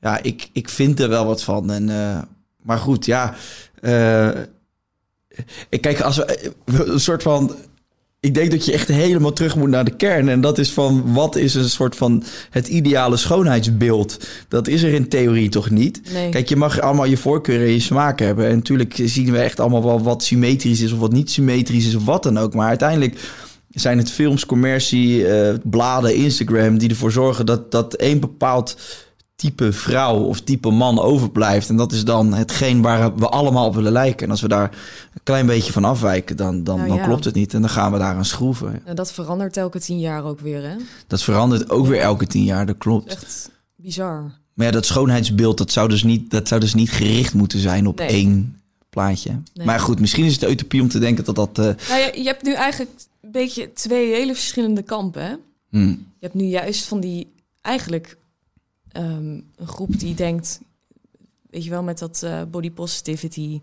Ja, 0.00 0.22
ik, 0.22 0.48
ik 0.52 0.68
vind 0.68 1.00
er 1.00 1.08
wel 1.08 1.26
wat 1.26 1.42
van. 1.42 1.70
En, 1.70 1.88
eh, 1.88 2.22
maar 2.62 2.78
goed, 2.78 3.06
ja. 3.06 3.34
ik 5.68 5.80
kijk, 5.80 6.00
als 6.00 6.16
we 6.16 6.52
een 6.64 7.00
soort 7.00 7.22
van. 7.22 7.54
Ik 8.22 8.34
denk 8.34 8.50
dat 8.50 8.64
je 8.64 8.72
echt 8.72 8.88
helemaal 8.88 9.32
terug 9.32 9.56
moet 9.56 9.68
naar 9.68 9.84
de 9.84 9.96
kern. 9.96 10.28
En 10.28 10.40
dat 10.40 10.58
is 10.58 10.72
van 10.72 11.12
wat 11.12 11.36
is 11.36 11.54
een 11.54 11.70
soort 11.70 11.96
van 11.96 12.22
het 12.50 12.68
ideale 12.68 13.16
schoonheidsbeeld. 13.16 14.18
Dat 14.48 14.68
is 14.68 14.82
er 14.82 14.92
in 14.92 15.08
theorie 15.08 15.48
toch 15.48 15.70
niet. 15.70 16.00
nee. 16.12 16.28
Kijk, 16.28 16.48
je 16.48 16.56
mag 16.56 16.80
allemaal 16.80 17.04
je 17.04 17.16
voorkeuren 17.16 17.66
en 17.66 17.72
je 17.72 17.80
smaak 17.80 18.18
hebben. 18.18 18.46
En 18.46 18.54
natuurlijk 18.54 19.00
zien 19.04 19.32
we 19.32 19.38
echt 19.38 19.60
allemaal 19.60 19.84
wel 19.84 20.02
wat 20.02 20.22
symmetrisch 20.22 20.80
is 20.80 20.92
of 20.92 20.98
wat 20.98 21.12
niet 21.12 21.30
symmetrisch 21.30 21.86
is 21.86 21.94
of 21.94 22.04
wat 22.04 22.22
dan 22.22 22.38
ook. 22.38 22.54
Maar 22.54 22.68
uiteindelijk 22.68 23.20
zijn 23.70 23.98
het 23.98 24.10
films, 24.10 24.46
commercie, 24.46 25.26
eh, 25.26 25.54
bladen, 25.64 26.14
Instagram 26.14 26.78
die 26.78 26.88
ervoor 26.88 27.12
zorgen 27.12 27.46
dat, 27.46 27.70
dat 27.70 27.94
één 27.94 28.20
bepaald 28.20 28.76
type 29.40 29.72
vrouw 29.72 30.16
of 30.18 30.40
type 30.40 30.70
man 30.70 30.98
overblijft. 31.00 31.68
En 31.68 31.76
dat 31.76 31.92
is 31.92 32.04
dan 32.04 32.32
hetgeen 32.34 32.82
waar 32.82 33.14
we 33.16 33.28
allemaal 33.28 33.66
op 33.66 33.74
willen 33.74 33.92
lijken. 33.92 34.24
En 34.24 34.30
als 34.30 34.40
we 34.40 34.48
daar 34.48 34.70
een 35.14 35.20
klein 35.22 35.46
beetje 35.46 35.72
van 35.72 35.84
afwijken, 35.84 36.36
dan, 36.36 36.64
dan, 36.64 36.76
Nou 36.76 36.88
dan 36.88 37.00
klopt 37.02 37.24
het 37.24 37.34
niet. 37.34 37.54
En 37.54 37.60
dan 37.60 37.70
gaan 37.70 37.92
we 37.92 37.98
daar 37.98 38.14
aan 38.14 38.24
schroeven. 38.24 38.80
En 38.84 38.96
dat 38.96 39.12
verandert 39.12 39.56
elke 39.56 39.80
tien 39.80 40.00
jaar 40.00 40.24
ook 40.24 40.40
weer, 40.40 40.62
hè? 40.62 40.76
Dat 41.06 41.22
verandert 41.22 41.70
ook 41.70 41.86
weer 41.86 42.00
elke 42.00 42.26
tien 42.26 42.44
jaar, 42.44 42.66
dat 42.66 42.78
klopt. 42.78 43.12
Echt 43.12 43.50
bizar. 43.76 44.32
Maar 44.54 44.66
ja, 44.66 44.72
dat 44.72 44.86
schoonheidsbeeld, 44.86 45.58
dat 45.58 45.72
zou 45.72 45.88
dus 45.88 46.02
niet, 46.02 46.30
dat 46.30 46.48
zou 46.48 46.60
dus 46.60 46.74
niet 46.74 46.90
gericht 46.90 47.34
moeten 47.34 47.58
zijn 47.58 47.86
op 47.86 47.98
Nee. 47.98 48.08
één 48.08 48.60
plaatje. 48.90 49.30
Nee. 49.54 49.66
Maar 49.66 49.80
goed, 49.80 50.00
misschien 50.00 50.24
is 50.24 50.40
het 50.40 50.50
utopie 50.50 50.82
om 50.82 50.88
te 50.88 50.98
denken 50.98 51.24
dat 51.24 51.34
dat... 51.34 51.58
eh, 51.58 51.64
Nou, 51.88 52.00
je, 52.00 52.10
je 52.22 52.26
hebt 52.26 52.42
nu 52.42 52.52
eigenlijk 52.52 52.90
een 53.22 53.32
beetje 53.32 53.72
twee 53.72 54.12
hele 54.12 54.34
verschillende 54.34 54.82
kampen, 54.82 55.22
hè? 55.22 55.32
hmm, 55.70 55.88
Je 56.18 56.26
hebt 56.26 56.34
nu 56.34 56.44
juist 56.44 56.84
van 56.84 57.00
die, 57.00 57.32
eigenlijk 57.60 58.16
ehm, 58.92 59.40
een 59.56 59.66
groep 59.66 59.98
die 59.98 60.14
denkt, 60.14 60.60
weet 61.50 61.64
je 61.64 61.70
wel, 61.70 61.82
met 61.82 61.98
dat 61.98 62.22
eh, 62.22 62.42
body 62.50 62.70
positivity, 62.70 63.60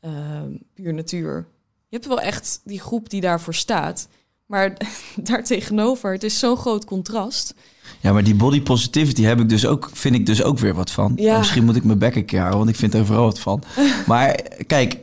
ehm, 0.00 0.50
puur 0.74 0.94
natuur. 0.94 1.46
Je 1.88 1.96
hebt 1.96 2.06
wel 2.06 2.20
echt 2.20 2.60
die 2.64 2.80
groep 2.80 3.10
die 3.10 3.20
daarvoor 3.20 3.54
staat. 3.54 4.08
Maar 4.46 4.76
daartegenover, 5.30 6.12
het 6.12 6.22
is 6.22 6.38
zo'n 6.38 6.56
groot 6.56 6.84
contrast. 6.84 7.54
Ja, 8.00 8.12
maar 8.12 8.24
die 8.24 8.34
body 8.34 8.62
positivity 8.62 9.22
heb 9.22 9.40
ik 9.40 9.48
dus 9.48 9.66
ook, 9.66 9.90
vind 9.92 10.14
ik 10.14 10.26
dus 10.26 10.42
ook 10.42 10.58
weer 10.58 10.74
wat 10.74 10.90
van. 10.90 11.12
Ja. 11.16 11.38
Misschien 11.38 11.64
moet 11.64 11.76
ik 11.76 11.84
mijn 11.84 11.98
bek 11.98 12.14
een 12.14 12.24
keer 12.24 12.38
houden, 12.38 12.58
want 12.58 12.70
ik 12.70 12.76
vind 12.76 12.94
er 12.94 13.00
overal 13.00 13.24
wat 13.24 13.38
van. 13.38 13.62
maar 14.06 14.42
kijk, 14.66 14.98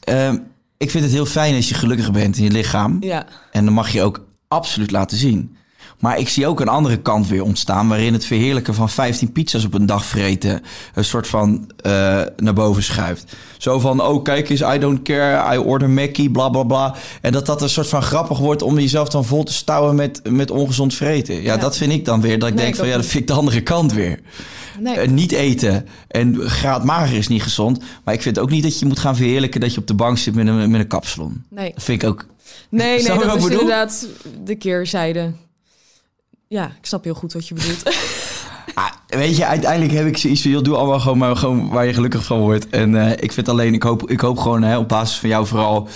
ehm, 0.00 0.38
ik 0.76 0.90
vind 0.90 1.04
het 1.04 1.12
heel 1.12 1.26
fijn 1.26 1.54
als 1.54 1.68
je 1.68 1.74
gelukkig 1.74 2.12
bent 2.12 2.36
in 2.36 2.44
je 2.44 2.50
lichaam. 2.50 2.96
Ja, 3.00 3.26
En 3.52 3.64
dan 3.64 3.74
mag 3.74 3.90
je 3.90 4.02
ook 4.02 4.26
absoluut 4.48 4.90
laten 4.90 5.16
zien. 5.16 5.56
Maar 6.00 6.18
ik 6.18 6.28
zie 6.28 6.46
ook 6.46 6.60
een 6.60 6.68
andere 6.68 6.96
kant 6.96 7.28
weer 7.28 7.42
ontstaan... 7.42 7.88
waarin 7.88 8.12
het 8.12 8.24
verheerlijken 8.24 8.74
van 8.74 8.88
15 8.90 9.32
pizza's 9.32 9.64
op 9.64 9.74
een 9.74 9.86
dag 9.86 10.04
vreten... 10.04 10.62
een 10.94 11.04
soort 11.04 11.26
van 11.26 11.70
eh, 11.76 11.92
naar 12.36 12.52
boven 12.54 12.82
schuift. 12.82 13.36
Zo 13.58 13.78
van, 13.78 14.02
oh 14.02 14.22
kijk 14.22 14.48
eens, 14.48 14.60
I 14.60 14.78
don't 14.78 15.02
care, 15.02 15.54
I 15.54 15.58
order 15.58 15.90
Mackie, 15.90 16.30
bla 16.30 16.48
bla 16.48 16.62
bla. 16.62 16.94
En 17.20 17.32
dat 17.32 17.46
dat 17.46 17.62
een 17.62 17.68
soort 17.68 17.88
van 17.88 18.02
grappig 18.02 18.38
wordt... 18.38 18.62
om 18.62 18.78
jezelf 18.78 19.08
dan 19.08 19.24
vol 19.24 19.42
te 19.42 19.52
stouwen 19.52 19.94
met, 19.94 20.20
met 20.30 20.50
ongezond 20.50 20.94
vreten. 20.94 21.34
Ja, 21.34 21.40
Ja. 21.42 21.56
dat 21.56 21.76
vind 21.76 21.92
ik 21.92 22.04
dan 22.04 22.20
weer. 22.20 22.38
Dat 22.38 22.48
ik 22.48 22.54
Nee, 22.54 22.62
denk 22.64 22.74
ik 22.74 22.80
van, 22.80 22.88
ja, 22.90 22.96
dat 22.96 23.06
vind 23.06 23.20
ik 23.22 23.26
de 23.28 23.34
andere 23.34 23.60
kant 23.62 23.92
weer. 23.92 24.20
nee. 24.78 24.94
Eh, 24.96 25.08
niet 25.08 25.32
eten 25.32 25.86
en 26.08 26.40
graad 26.40 26.84
mager 26.84 27.16
is 27.16 27.28
niet 27.28 27.42
gezond. 27.42 27.80
Maar 28.04 28.14
ik 28.14 28.22
vind 28.22 28.38
ook 28.38 28.50
niet 28.50 28.62
dat 28.62 28.78
je 28.78 28.86
moet 28.86 28.98
gaan 28.98 29.16
verheerlijken... 29.16 29.60
dat 29.60 29.74
je 29.74 29.80
op 29.80 29.86
de 29.86 29.94
bank 29.94 30.18
zit 30.18 30.34
met 30.34 30.46
een, 30.46 30.70
met 30.70 30.80
een 30.80 30.86
kapsalon. 30.86 31.44
nee. 31.50 31.72
Dat 31.74 31.82
vind 31.82 32.02
ik 32.02 32.08
ook... 32.08 32.26
Nee, 32.68 33.02
nee, 33.02 33.18
dat 33.18 33.24
is 33.36 33.42
bedoel? 33.42 33.50
inderdaad 33.60 34.06
de 34.44 34.54
keerzijde. 34.54 35.32
Ja, 36.52 36.66
ik 36.66 36.86
snap 36.86 37.04
heel 37.04 37.14
goed 37.14 37.32
wat 37.32 37.48
je 37.48 37.54
bedoelt. 37.54 37.82
Ah, 38.74 38.90
weet 39.06 39.36
je, 39.36 39.46
uiteindelijk 39.46 39.92
heb 39.92 40.06
ik 40.06 40.16
zoiets 40.16 40.42
van... 40.42 40.50
joh, 40.50 40.62
doe 40.62 40.76
allemaal 40.76 41.00
gewoon, 41.00 41.18
maar 41.18 41.36
gewoon 41.36 41.68
waar 41.68 41.86
je 41.86 41.94
gelukkig 41.94 42.24
van 42.24 42.38
wordt. 42.38 42.68
En 42.68 42.94
eh, 42.94 43.10
ik 43.16 43.32
vind 43.32 43.48
alleen, 43.48 43.74
ik 43.74 43.82
hoop, 43.82 44.10
ik 44.10 44.20
hoop 44.20 44.38
gewoon 44.38 44.62
hè, 44.62 44.78
op 44.78 44.88
basis 44.88 45.18
van 45.18 45.28
jouw 45.28 45.44
vooral, 45.44 45.88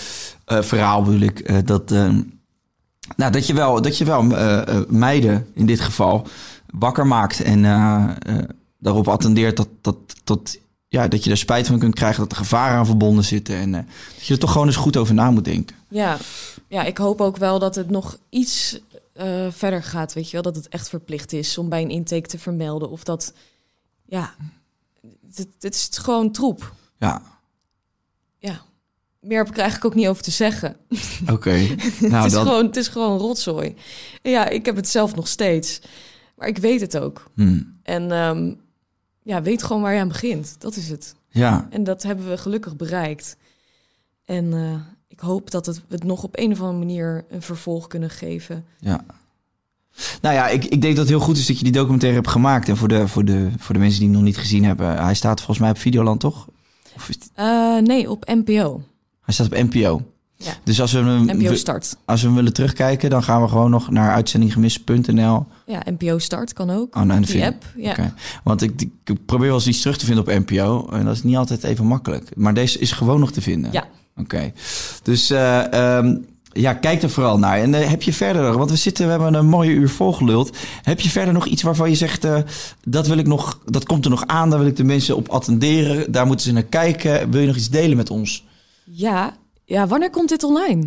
eh, 0.44 0.62
verhaal 0.62 1.02
bedoel 1.02 1.20
ik... 1.20 1.38
eh, 1.40 1.56
dat, 1.64 1.90
nou, 3.16 3.32
dat 3.32 3.46
je 3.46 3.54
wel, 3.54 3.82
dat 3.82 3.98
je 3.98 4.04
wel 4.04 4.22
meiden 4.88 5.46
in 5.54 5.66
dit 5.66 5.80
geval 5.80 6.26
wakker 6.66 7.06
maakt. 7.06 7.42
En 7.42 7.62
daarop 8.78 9.08
attendeert 9.08 9.56
dat, 9.56 9.68
dat, 9.80 9.96
dat, 10.24 10.58
ja, 10.88 11.08
dat 11.08 11.24
je 11.24 11.30
er 11.30 11.36
spijt 11.36 11.66
van 11.66 11.78
kunt 11.78 11.94
krijgen... 11.94 12.20
dat 12.20 12.30
er 12.30 12.36
gevaren 12.38 12.76
aan 12.76 12.86
verbonden 12.86 13.24
zitten. 13.24 13.56
En 13.56 13.74
eh, 13.74 13.80
dat 14.16 14.26
je 14.26 14.32
er 14.32 14.40
toch 14.40 14.52
gewoon 14.52 14.66
eens 14.66 14.76
goed 14.76 14.96
over 14.96 15.14
na 15.14 15.30
moet 15.30 15.44
denken. 15.44 15.76
ja. 15.88 16.16
ja, 16.68 16.82
ik 16.82 16.98
hoop 16.98 17.20
ook 17.20 17.36
wel 17.36 17.58
dat 17.58 17.74
het 17.74 17.90
nog 17.90 18.16
iets 18.30 18.80
eh, 19.14 19.46
verder 19.50 19.82
gaat. 19.82 20.12
Weet 20.12 20.26
je 20.26 20.32
wel, 20.32 20.42
dat 20.42 20.56
het 20.56 20.68
echt 20.68 20.88
verplicht 20.88 21.32
is 21.32 21.58
om 21.58 21.68
bij 21.68 21.82
een 21.82 21.90
intake 21.90 22.28
te 22.28 22.38
vermelden. 22.38 22.90
Of 22.90 23.04
dat, 23.04 23.32
ja, 24.04 24.34
het, 25.34 25.48
het 25.60 25.74
is 25.74 25.88
gewoon 25.92 26.32
troep. 26.32 26.74
Ja, 26.98 27.22
Ja, 28.38 28.62
meer 29.20 29.38
heb 29.38 29.48
ik 29.48 29.56
eigenlijk 29.58 29.84
ook 29.86 30.00
niet 30.00 30.08
over 30.08 30.22
te 30.22 30.30
zeggen. 30.30 30.76
oké. 31.32 31.50
het, 31.50 32.00
nou, 32.00 32.26
is 32.26 32.32
dat... 32.32 32.42
gewoon, 32.46 32.66
het 32.66 32.76
is 32.76 32.88
gewoon 32.88 33.18
rotzooi. 33.18 33.74
Ja, 34.22 34.48
ik 34.48 34.66
heb 34.66 34.76
het 34.76 34.88
zelf 34.88 35.14
nog 35.14 35.28
steeds. 35.28 35.80
Maar 36.36 36.48
ik 36.48 36.58
weet 36.58 36.80
het 36.80 36.98
ook. 36.98 37.30
Hmm, 37.34 37.78
En 37.82 38.10
ehm, 38.10 38.54
ja, 39.22 39.42
weet 39.42 39.62
gewoon 39.62 39.82
waar 39.82 39.94
je 39.94 40.00
aan 40.00 40.08
begint. 40.08 40.60
Dat 40.60 40.76
is 40.76 40.88
het. 40.88 41.14
ja, 41.28 41.66
En 41.70 41.84
dat 41.84 42.02
hebben 42.02 42.28
we 42.28 42.38
gelukkig 42.38 42.76
bereikt. 42.76 43.36
En 44.24 44.52
eh, 44.52 44.80
ik 45.14 45.20
hoop 45.20 45.50
dat 45.50 45.66
het, 45.66 45.76
we 45.76 45.94
het 45.94 46.04
nog 46.04 46.22
op 46.22 46.38
een 46.38 46.52
of 46.52 46.60
andere 46.60 46.78
manier 46.78 47.24
een 47.30 47.42
vervolg 47.42 47.86
kunnen 47.86 48.10
geven. 48.10 48.64
Ja. 48.78 49.04
Nou 50.22 50.34
ja, 50.34 50.48
ik, 50.48 50.64
ik 50.64 50.80
denk 50.82 50.96
dat 50.96 50.96
het 50.96 51.08
heel 51.08 51.20
goed 51.24 51.36
is 51.36 51.46
dat 51.46 51.58
je 51.58 51.64
die 51.64 51.72
documentaire 51.72 52.18
hebt 52.18 52.30
gemaakt. 52.30 52.68
En 52.68 52.76
voor 52.76 52.88
de, 52.88 53.08
voor 53.08 53.24
de, 53.24 53.48
voor 53.58 53.74
de 53.74 53.80
mensen 53.80 53.98
die 53.98 54.08
hem 54.08 54.16
nog 54.16 54.26
niet 54.26 54.36
gezien 54.38 54.64
hebben, 54.64 55.02
hij 55.04 55.14
staat 55.14 55.36
volgens 55.38 55.58
mij 55.58 55.70
op 55.70 55.78
Videoland, 55.78 56.20
toch? 56.20 56.48
Of 56.96 57.08
is 57.08 57.14
het- 57.14 57.30
Eh, 57.34 57.78
nee, 57.78 58.10
op 58.10 58.24
NPO. 58.26 58.82
hij 59.22 59.34
staat 59.34 59.46
op 59.46 59.52
NPO. 59.52 60.02
Ja. 60.36 60.52
Dus 60.64 60.80
als 60.80 60.92
we, 60.92 60.98
hem, 60.98 61.24
NPO 61.38 61.54
Start. 61.54 61.96
als 62.04 62.20
we 62.20 62.26
hem 62.26 62.36
willen 62.36 62.52
terugkijken, 62.52 63.10
dan 63.10 63.22
gaan 63.22 63.42
we 63.42 63.48
gewoon 63.48 63.70
nog 63.70 63.90
naar 63.90 64.12
uitzendinggemist.nl. 64.12 65.46
Ja, 65.66 65.82
NPO 65.90 66.18
Start 66.18 66.52
kan 66.52 66.70
ook. 66.70 66.96
Oh, 66.96 67.02
nou, 67.02 67.18
die 67.20 67.28
vind- 67.28 67.44
app. 67.44 67.64
Ja. 67.76 67.90
Oké. 67.90 68.14
Want 68.44 68.62
ik, 68.62 68.82
ik 69.04 69.24
probeer 69.26 69.46
wel 69.46 69.56
eens 69.56 69.66
iets 69.66 69.80
terug 69.80 69.96
te 69.98 70.06
vinden 70.06 70.24
op 70.28 70.46
NPO. 70.48 70.88
En 70.92 71.04
dat 71.04 71.14
is 71.14 71.22
niet 71.22 71.36
altijd 71.36 71.64
even 71.64 71.86
makkelijk. 71.86 72.36
Maar 72.36 72.54
deze 72.54 72.78
is 72.78 72.92
gewoon 72.92 73.20
nog 73.20 73.32
te 73.32 73.40
vinden. 73.40 73.72
Ja. 73.72 73.84
Oké. 74.16 74.52
Dus 75.02 75.30
eh, 75.30 75.72
ehm, 75.72 76.16
ja, 76.52 76.74
kijk 76.74 77.02
er 77.02 77.10
vooral 77.10 77.38
naar. 77.38 77.58
En 77.58 77.74
eh, 77.74 77.88
heb 77.88 78.02
je 78.02 78.12
verder, 78.12 78.58
want 78.58 78.70
we 78.70 78.76
zitten, 78.76 79.04
we 79.04 79.10
hebben 79.10 79.34
een 79.34 79.46
mooie 79.46 79.70
uur 79.70 79.88
volgeluld. 79.88 80.56
Heb 80.82 81.00
je 81.00 81.10
verder 81.10 81.34
nog 81.34 81.46
iets 81.46 81.62
waarvan 81.62 81.90
je 81.90 81.96
zegt, 81.96 82.24
eh, 82.24 82.38
dat 82.84 83.06
wil 83.06 83.18
ik 83.18 83.26
nog, 83.26 83.58
dat 83.64 83.84
komt 83.84 84.04
er 84.04 84.10
nog 84.10 84.26
aan, 84.26 84.50
daar 84.50 84.58
wil 84.58 84.68
ik 84.68 84.76
de 84.76 84.84
mensen 84.84 85.16
op 85.16 85.28
attenderen, 85.28 86.12
daar 86.12 86.26
moeten 86.26 86.46
ze 86.46 86.52
naar 86.52 86.62
kijken. 86.62 87.30
Wil 87.30 87.40
je 87.40 87.46
nog 87.46 87.56
iets 87.56 87.70
delen 87.70 87.96
met 87.96 88.10
ons? 88.10 88.44
Ja, 88.84 89.36
ja, 89.64 89.86
wanneer 89.86 90.10
komt 90.10 90.28
dit 90.28 90.42
online? 90.42 90.86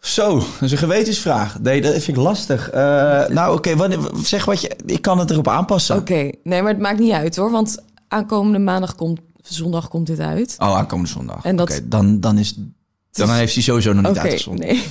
Zo, 0.00 0.34
dat 0.34 0.62
is 0.62 0.72
een 0.72 0.78
gewetensvraag. 0.78 1.60
Nee, 1.60 1.80
dat 1.80 1.92
vind 1.92 2.06
ik 2.06 2.16
lastig. 2.16 2.70
Nou, 3.28 3.56
oké, 3.56 3.88
zeg 4.22 4.44
wat 4.44 4.60
je, 4.60 4.76
ik 4.86 5.02
kan 5.02 5.18
het 5.18 5.30
erop 5.30 5.48
aanpassen. 5.48 5.96
Oké, 5.96 6.30
nee, 6.42 6.62
maar 6.62 6.72
het 6.72 6.80
maakt 6.80 6.98
niet 6.98 7.12
uit 7.12 7.36
hoor. 7.36 7.50
Want 7.50 7.82
aankomende 8.08 8.58
maandag 8.58 8.94
komt, 8.94 9.20
zondag 9.42 9.88
komt 9.88 10.06
dit 10.06 10.20
uit. 10.20 10.54
Oh, 10.58 10.76
aankomende 10.76 11.10
zondag. 11.10 11.44
En 11.44 11.56
dat- 11.56 11.80
dan, 11.84 12.20
dan, 12.20 12.38
is, 12.38 12.54
dan 13.10 13.30
heeft 13.32 13.54
hij 13.54 13.62
sowieso 13.62 13.92
nog 13.92 14.02
niet 14.02 14.10
Oké, 14.10 14.20
uitgezonden. 14.20 14.66
nee. 14.66 14.82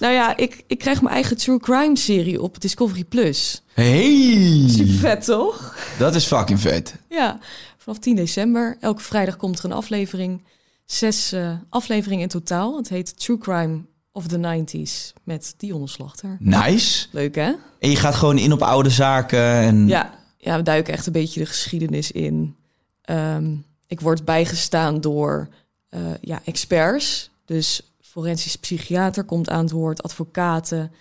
Nou 0.00 0.14
ja, 0.14 0.36
ik, 0.36 0.64
ik 0.66 0.78
krijg 0.78 1.02
mijn 1.02 1.14
eigen 1.14 1.36
True 1.36 1.58
Crime 1.58 1.96
serie 1.96 2.42
op 2.42 2.60
Discovery 2.60 3.04
Plus. 3.04 3.62
Hey, 3.74 4.64
Super 4.68 4.94
vet, 4.94 5.24
toch? 5.24 5.76
dat 5.98 6.14
is 6.14 6.24
fucking 6.24 6.60
vet. 6.60 6.94
Ja, 7.08 7.38
vanaf 7.78 7.98
10 7.98 8.16
december. 8.16 8.76
Elke 8.80 9.02
vrijdag 9.02 9.36
komt 9.36 9.58
er 9.58 9.64
een 9.64 9.72
aflevering. 9.72 10.44
Zes 10.84 11.32
eh, 11.32 11.50
afleveringen 11.68 12.22
in 12.22 12.28
totaal. 12.28 12.76
Het 12.76 12.88
heet 12.88 13.18
True 13.20 13.38
Crime 13.38 13.80
of 14.12 14.26
the 14.26 14.38
90s 14.38 15.20
met 15.24 15.54
Dionne 15.56 15.88
Slachter. 15.88 16.36
Nice. 16.40 17.06
Leuk, 17.10 17.34
hè? 17.34 17.52
En 17.78 17.90
je 17.90 17.96
gaat 17.96 18.14
gewoon 18.14 18.38
in 18.38 18.52
op 18.52 18.62
oude 18.62 18.90
zaken. 18.90 19.40
En... 19.54 19.88
Ja, 19.88 20.14
ja, 20.38 20.56
we 20.56 20.62
duiken 20.62 20.92
echt 20.92 21.06
een 21.06 21.12
beetje 21.12 21.40
de 21.40 21.46
geschiedenis 21.46 22.10
in. 22.12 22.56
Ehm, 23.02 23.54
ik 23.92 24.00
word 24.00 24.24
bijgestaan 24.24 25.00
door 25.00 25.48
eh, 25.88 26.00
ja, 26.20 26.40
experts. 26.44 27.30
Dus 27.44 27.82
forensisch 28.00 28.56
psychiater 28.56 29.24
komt 29.24 29.48
aan 29.50 29.62
het 29.64 29.70
woord, 29.70 30.02
advocaten, 30.02 30.92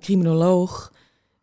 criminoloog. 0.00 0.92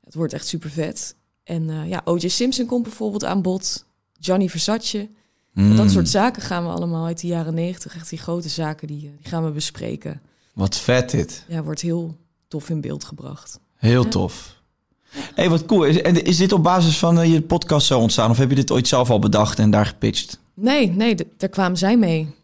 Het 0.04 0.14
wordt 0.14 0.34
echt 0.34 0.47
super 0.47 0.70
vet. 0.70 1.16
En 1.43 1.70
eh, 1.70 1.89
ja, 1.89 2.01
O.J. 2.06 2.28
Simpson 2.28 2.66
komt 2.66 2.84
bijvoorbeeld 2.84 3.24
aan 3.26 3.41
bod. 3.41 3.86
Gianni 4.20 4.49
Versace. 4.49 5.10
Mm, 5.54 5.76
Dat 5.76 5.91
soort 5.91 6.10
zaken 6.10 6.41
gaan 6.41 6.64
we 6.64 6.70
allemaal 6.70 7.06
uit 7.06 7.22
de 7.22 7.28
jaren 7.28 7.54
negentig. 7.54 7.95
Echt 7.95 8.10
die 8.10 8.20
grote 8.20 8.49
zaken, 8.49 8.88
die, 8.88 9.06
eh, 9.08 9.12
die 9.22 9.30
gaan 9.30 9.45
we 9.45 9.51
bespreken. 9.51 10.22
Wat 10.54 10.78
vet 10.78 11.10
dit. 11.10 11.45
Ja, 11.47 11.64
wordt 11.64 11.82
heel 11.82 12.18
tof 12.47 12.70
in 12.70 12.82
beeld 12.82 13.04
gebracht. 13.04 13.60
Heel 13.76 14.04
Ja. 14.04 14.10
tof. 14.10 14.62
hey, 15.36 15.49
wat 15.49 15.66
cool. 15.66 15.84
Is, 15.84 16.01
en 16.01 16.24
is 16.26 16.38
dit 16.38 16.51
op 16.51 16.64
basis 16.64 16.97
van 16.97 17.30
je 17.30 17.41
podcast 17.41 17.88
zo 17.88 17.99
ontstaan? 17.99 18.30
Of 18.30 18.38
heb 18.38 18.49
je 18.49 18.56
dit 18.56 18.72
ooit 18.72 18.88
zelf 18.88 19.10
al 19.10 19.20
bedacht 19.20 19.60
en 19.60 19.70
daar 19.72 19.86
gepitcht? 19.86 20.39
Nee, 20.54 20.89
nee, 20.89 21.16
daar 21.38 21.49
kwamen 21.49 21.78
zij 21.78 21.97
mee. 21.97 22.36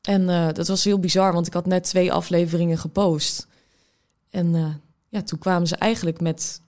En 0.00 0.28
eh, 0.28 0.52
dat 0.52 0.68
was 0.68 0.84
heel 0.84 0.98
bizar, 0.98 1.32
want 1.32 1.46
ik 1.46 1.52
had 1.52 1.66
net 1.66 1.84
twee 1.84 2.12
afleveringen 2.12 2.78
gepost. 2.78 3.46
En 4.30 4.54
eh, 4.54 4.74
ja, 5.08 5.22
toen 5.22 5.38
kwamen 5.38 5.68
ze 5.68 5.76
eigenlijk 5.76 6.20
met 6.20 6.60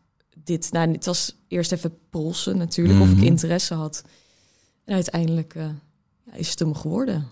dit. 0.45 0.73
Nou, 0.73 0.93
het 0.93 1.05
was 1.05 1.37
eerst 1.49 1.73
even 1.73 1.99
polsen 2.11 2.57
natuurlijk, 2.57 3.01
of 3.01 3.09
Mhm. 3.09 3.17
ik 3.19 3.25
interesse 3.25 3.75
had. 3.75 4.05
En 4.85 4.95
uiteindelijk 4.95 5.55
eh, 5.55 5.67
is 6.33 6.51
het 6.51 6.59
hem 6.59 6.75
geworden. 6.75 7.29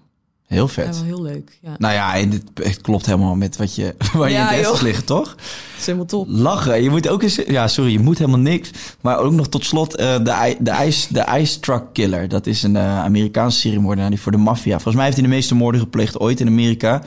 Heel 0.51 0.67
Ja, 0.67 0.73
vet. 0.73 0.95
wel 0.97 1.05
heel 1.05 1.23
leuk. 1.23 1.59
Ja, 1.63 1.75
Nou 1.79 1.95
ja, 1.95 2.17
en 2.17 2.31
dit 2.31 2.43
het 2.55 2.81
klopt 2.81 3.07
helemaal 3.07 3.35
met 3.35 3.57
wat 3.57 3.75
je, 3.75 3.95
waar 4.15 4.29
je 4.29 4.35
Ja, 4.35 4.61
joh. 4.61 4.81
liggen, 4.83 5.05
toch? 5.05 5.37
is 5.79 5.87
helemaal 5.87 6.07
top. 6.07 6.27
Lachen. 6.29 6.83
Je 6.83 6.91
moet 6.91 7.09
ook 7.09 7.23
eens... 7.23 7.35
Ja, 7.47 7.69
sorry, 7.69 7.93
je 7.93 7.99
moet 7.99 8.19
helemaal 8.19 8.41
niks. 8.41 8.71
Maar 9.01 9.19
ook 9.19 9.33
nog 9.33 9.49
tot 9.49 9.65
slot 9.65 9.97
eh, 9.97 10.17
de, 10.25 10.57
de, 10.61 10.85
ice, 10.87 11.13
de 11.13 11.27
Ice 11.39 11.61
Truck 11.61 11.83
Killer. 11.93 12.29
Dat 12.29 12.47
is 12.47 12.63
een 12.63 12.77
eh, 12.77 12.99
Amerikaanse 13.03 13.59
seriemoordenaar 13.59 14.11
die 14.11 14.21
voor 14.21 14.33
de 14.33 14.39
maffia... 14.39 14.73
Volgens 14.73 14.95
mij 14.95 15.05
heeft 15.05 15.17
hij 15.17 15.27
de 15.27 15.33
meeste 15.35 15.55
moorden 15.55 15.81
gepleegd 15.81 16.19
ooit 16.19 16.41
in 16.41 16.47
Amerika. 16.47 17.03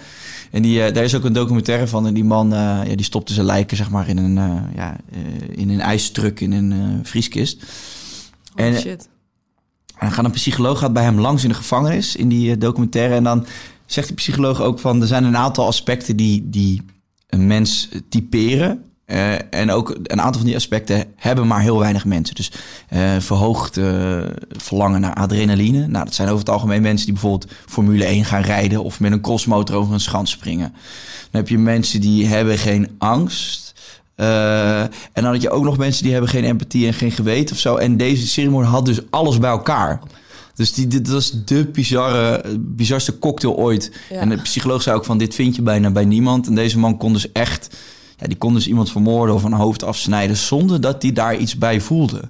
En 0.52 0.62
die, 0.62 0.84
eh, 0.84 0.94
daar 0.94 1.04
is 1.04 1.16
ook 1.16 1.24
een 1.24 1.34
documentaire 1.34 1.88
van. 1.88 2.08
En 2.08 2.14
die 2.14 2.24
man, 2.24 2.50
ja, 2.50 2.84
die 2.96 3.04
stopte 3.06 3.34
zijn 3.34 3.46
lijken 3.46 3.78
zeg 3.78 3.90
maar 3.90 4.08
in 4.08 4.18
een, 4.18 4.36
ja, 4.76 4.96
in 5.52 5.70
een 5.70 5.82
ijstruck 5.82 6.40
in 6.40 6.52
een 6.52 7.00
vrieskist. 7.04 7.64
En- 8.56 8.80
shit. 8.80 9.08
En 9.94 10.08
dan 10.08 10.12
gaat 10.12 10.26
een 10.26 10.32
psycholoog 10.32 10.80
gaat 10.80 10.94
bij 10.94 11.04
hem 11.04 11.20
langs 11.20 11.44
in 11.44 11.50
de 11.50 11.56
gevangenis 11.56 12.16
in 12.16 12.30
die 12.30 12.52
eh, 12.52 12.60
documentaire. 12.60 13.16
En 13.16 13.24
dan 13.24 13.46
zegt 13.86 14.08
die 14.08 14.16
psycholoog 14.16 14.62
ook 14.62 14.80
van... 14.80 15.02
er 15.02 15.08
zijn 15.08 15.24
een 15.24 15.38
aantal 15.38 15.68
aspecten 15.68 16.16
die, 16.16 16.50
die 16.50 16.82
een 17.34 17.48
mens 17.48 17.90
eh, 17.92 18.00
typeren. 18.10 18.84
Eh, 19.06 19.54
en 19.54 19.72
ook 19.72 19.90
een 20.04 20.22
aantal 20.22 20.42
van 20.42 20.46
die 20.46 20.56
aspecten 20.56 21.06
hebben 21.16 21.48
maar 21.48 21.62
heel 21.62 21.80
weinig 21.80 22.06
mensen. 22.06 22.36
Dus 22.36 22.52
eh, 22.90 23.16
verhoogd 23.20 23.80
verlangen 24.58 25.02
naar 25.02 25.14
adrenaline. 25.14 25.88
Nou, 25.88 26.06
dat 26.06 26.14
zijn 26.14 26.28
over 26.28 26.40
het 26.40 26.54
algemeen 26.54 26.82
mensen 26.82 27.06
die 27.06 27.14
bijvoorbeeld 27.14 27.52
Formule 27.66 28.06
1 28.06 28.26
gaan 28.26 28.42
rijden... 28.42 28.84
of 28.84 29.00
met 29.00 29.12
een 29.12 29.22
crossmotor 29.22 29.76
over 29.76 29.94
een 29.94 30.00
schans 30.00 30.32
springen. 30.32 30.72
Dan 31.32 31.42
heb 31.42 31.50
je 31.50 31.58
mensen 31.58 32.02
die 32.02 32.28
hebben 32.28 32.58
geen 32.58 32.96
angst... 32.98 33.63
Eh, 34.16 34.82
en 34.82 34.90
dan 35.14 35.26
had 35.26 35.42
je 35.42 35.50
ook 35.50 35.64
nog 35.64 35.78
mensen 35.78 36.04
die 36.04 36.12
hebben 36.12 36.30
geen 36.30 36.44
empathie 36.44 36.88
en 36.88 36.94
geen 36.94 37.12
geweten 37.12 37.56
of 37.56 37.62
zo. 37.62 37.76
En 37.76 37.98
deze 37.98 38.28
ceremonie 38.28 38.70
had 38.70 38.86
dus 38.86 39.00
alles 39.10 39.38
bij 39.38 39.50
elkaar. 39.50 40.00
Dus 40.56 40.74
die, 40.74 40.88
dit 40.88 41.10
was 41.10 41.44
de 41.46 41.66
bizarre, 41.66 42.44
bizarste 42.60 43.20
cocktail 43.20 43.56
ooit. 43.56 43.92
Ja. 44.10 44.16
En 44.16 44.30
de 44.30 44.38
psycholoog 44.38 44.82
zei 44.82 44.96
ook 44.96 45.06
van, 45.06 45.18
dit 45.18 45.36
vind 45.36 45.56
je 45.56 45.62
bijna 45.62 45.92
bij 45.92 46.06
niemand. 46.06 46.48
En 46.48 46.56
deze 46.56 46.80
man 46.80 46.98
kon 46.98 47.14
dus 47.14 47.32
echt 47.32 47.76
Ja, 48.18 48.28
die 48.28 48.38
kon 48.38 48.54
dus 48.54 48.68
iemand 48.68 48.92
vermoorden 48.92 49.36
of 49.36 49.44
een 49.44 49.54
hoofd 49.54 49.84
afsnijden 49.84 50.38
zonder 50.38 50.82
dat 50.82 51.02
hij 51.02 51.12
daar 51.12 51.38
iets 51.38 51.58
bij 51.58 51.82
voelde. 51.82 52.22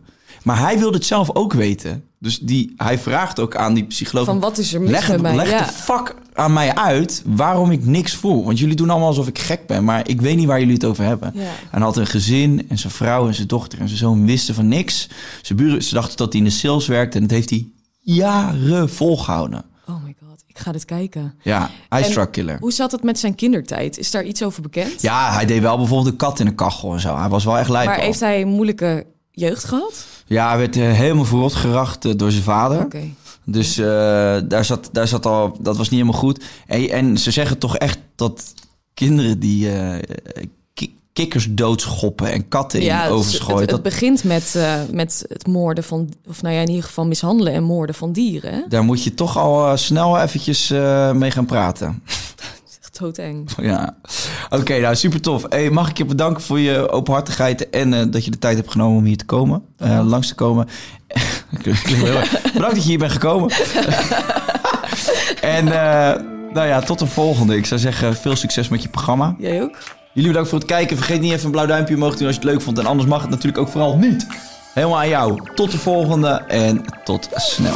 Maar 0.44 0.60
hij 0.60 0.80
wilde 0.80 0.98
het 0.98 1.06
zelf 1.06 1.36
ook 1.36 1.54
weten. 1.54 2.04
Dus 2.24 2.40
die, 2.40 2.74
hij 2.78 3.00
vraagt 3.00 3.40
ook 3.40 3.56
aan 3.56 3.74
die 3.74 3.84
psycholoog... 3.84 4.26
Van 4.26 4.40
wat 4.40 4.58
is 4.58 4.74
er 4.74 4.82
mis 4.82 4.92
leg, 4.92 5.10
met 5.10 5.22
mij? 5.22 5.36
leg 5.36 5.50
ja. 5.50 5.66
de 5.66 5.72
fuck 5.72 6.16
aan 6.34 6.54
mij 6.54 6.76
uit 6.76 7.24
waarom 7.26 7.72
ik 7.72 7.86
niks 7.86 8.16
voel. 8.16 8.46
Want 8.46 8.60
jullie 8.60 8.76
doen 8.76 8.90
allemaal 8.90 9.08
alsof 9.08 9.28
ik 9.28 9.40
gek 9.40 9.68
ben, 9.68 9.84
maar 9.84 10.08
ik 10.08 10.22
weet 10.22 10.36
niet 10.36 10.46
waar 10.46 10.60
jullie 10.60 10.74
het 10.74 10.86
over 10.86 11.04
hebben. 11.04 11.32
Ja. 11.34 11.42
En 11.42 11.50
hij 11.72 11.82
had 11.82 11.98
een 11.98 12.08
gezin 12.08 12.66
en 12.70 12.78
zijn 12.78 12.94
vrouw 12.94 13.28
en 13.28 13.34
zijn 13.34 13.48
dochter 13.48 13.80
en 13.80 13.88
zijn 13.88 14.00
zoon 14.00 14.26
wisten 14.26 14.56
van 14.56 14.68
niks. 14.68 15.10
Zijn 15.42 15.58
buren, 15.58 15.84
ze 15.84 15.94
dachten 15.94 16.18
dat 16.18 16.34
hij 16.34 16.42
in 16.42 16.48
de 16.48 16.54
sales 16.54 16.88
werkte 16.88 17.18
en 17.18 17.24
dat 17.24 17.32
heeft 17.32 17.50
hij 17.50 17.68
jaren 18.00 18.90
volgehouden. 18.90 19.66
Oh 19.88 20.04
my 20.04 20.16
god, 20.28 20.44
ik 20.48 20.60
ga 20.60 20.72
dit 20.72 20.86
kijken. 20.86 21.36
Ja, 21.42 21.70
hij 21.90 22.04
drug 22.04 22.30
killer. 22.30 22.58
Hoe 22.60 22.72
zat 22.72 22.92
het 22.92 23.04
met 23.04 23.20
zijn 23.20 23.36
kindertijd? 23.36 23.98
Is 23.98 24.12
daar 24.12 24.24
iets 24.24 24.44
over 24.44 24.62
bekend? 24.62 25.02
Ja, 25.02 25.34
hij 25.34 25.46
deed 25.46 25.62
wel 25.62 25.78
bijvoorbeeld 25.78 26.12
een 26.12 26.18
kat 26.18 26.40
in 26.40 26.48
een 26.48 26.56
kachel 26.56 26.94
en 26.94 27.00
zo. 27.00 27.18
Hij 27.18 27.30
was 27.30 27.44
wel 27.44 27.58
echt 27.58 27.70
lijp. 27.70 27.86
maar 27.86 28.00
heeft 28.00 28.20
hij 28.20 28.42
een 28.42 28.48
moeilijke 28.48 29.06
jeugd 29.32 29.64
gehad? 29.64 30.06
Ja, 30.26 30.48
hij 30.50 30.58
werd 30.58 30.76
eh, 30.78 30.92
helemaal 30.92 31.26
verrot 31.26 31.54
geracht 31.54 32.06
eh, 32.06 32.12
door 32.16 32.32
zijn 32.32 32.44
vader. 32.44 32.80
Oké. 32.80 33.02
Dus 33.46 33.78
eh, 33.78 33.86
daar, 34.46 34.66
zat, 34.66 34.90
daar 34.92 35.08
zat 35.08 35.26
al, 35.26 35.58
dat 35.60 35.78
was 35.78 35.90
niet 35.90 36.00
helemaal 36.00 36.20
goed. 36.22 36.44
En, 36.68 36.90
en 36.90 37.18
ze 37.18 37.32
zeggen 37.32 37.58
toch 37.58 37.78
echt 37.78 38.00
dat 38.16 38.54
kinderen 38.94 39.40
die 39.40 39.70
ki- 40.74 40.96
kikkers 41.14 41.48
doodschoppen 41.52 42.32
en 42.32 42.48
katten 42.48 42.80
in 42.80 42.86
Ja, 42.86 43.02
het, 43.04 43.12
ovens 43.12 43.40
het, 43.48 43.70
dat, 43.70 43.84
begint 43.84 44.24
met, 44.24 44.58
met 44.92 45.26
het 45.28 45.48
moorden 45.48 45.84
van, 45.84 46.10
of 46.28 46.42
nou 46.42 46.56
ja, 46.56 46.62
in 46.62 46.70
ieder 46.70 46.84
geval 46.84 47.06
mishandelen 47.06 47.54
en 47.54 47.64
moorden 47.64 47.96
van 47.96 48.12
dieren. 48.12 48.66
Daar 48.70 48.84
moet 48.84 49.04
je 49.04 49.14
toch 49.14 49.38
al 49.38 49.78
snel 49.78 50.20
eventjes 50.20 50.70
mee 51.14 51.32
gaan 51.32 51.46
praten. 51.46 52.04
Doodeng. 53.00 53.50
ja. 53.62 53.96
Oké, 54.50 54.80
nou 54.80 54.96
super 54.96 55.22
tof. 55.22 55.46
Hey, 55.50 55.70
mag 55.70 55.90
ik 55.90 55.98
je 55.98 56.06
bedanken 56.06 56.44
voor 56.44 56.60
je 56.60 56.90
openhartigheid 56.90 57.70
en 57.70 57.94
eh, 57.94 58.06
dat 58.10 58.26
je 58.26 58.32
de 58.32 58.40
tijd 58.40 58.58
hebt 58.58 58.72
genomen 58.72 58.98
om 58.98 59.04
hier 59.04 59.18
te 59.18 59.26
komen, 59.26 59.64
eh, 59.78 60.08
langs 60.08 60.28
te 60.28 60.36
komen. 60.36 60.68
Bedankt 62.54 62.76
dat 62.76 62.84
je 62.84 62.90
hier 62.90 62.98
bent 62.98 63.12
gekomen. 63.12 63.52
en 65.58 65.68
eh, 65.68 66.22
nou 66.54 66.68
ja, 66.68 66.82
tot 66.82 67.00
de 67.00 67.08
volgende. 67.08 67.56
Ik 67.56 67.66
zou 67.66 67.80
zeggen, 67.80 68.16
veel 68.16 68.36
succes 68.36 68.68
met 68.70 68.82
je 68.84 68.90
programma. 68.90 69.36
Jij 69.40 69.62
ook? 69.62 69.78
Jullie 70.14 70.30
bedankt 70.30 70.50
voor 70.50 70.60
het 70.60 70.68
kijken. 70.68 70.98
Vergeet 70.98 71.22
niet 71.22 71.32
even 71.32 71.46
een 71.46 71.52
blauw 71.52 71.66
duimpje 71.66 71.96
omhoog 71.96 72.12
te 72.12 72.18
doen 72.18 72.28
als 72.28 72.36
je 72.36 72.42
het 72.42 72.52
leuk 72.52 72.62
vond. 72.62 72.80
En 72.80 72.86
anders 72.86 73.10
mag 73.10 73.22
het 73.22 73.30
natuurlijk 73.30 73.58
ook 73.58 73.70
vooral 73.70 73.98
niet. 73.98 74.28
Helemaal 74.74 74.98
aan 74.98 75.10
jou. 75.10 75.40
Tot 75.56 75.72
de 75.72 75.78
volgende 75.78 76.30
en 76.48 76.86
tot 77.04 77.30
snel. 77.36 77.76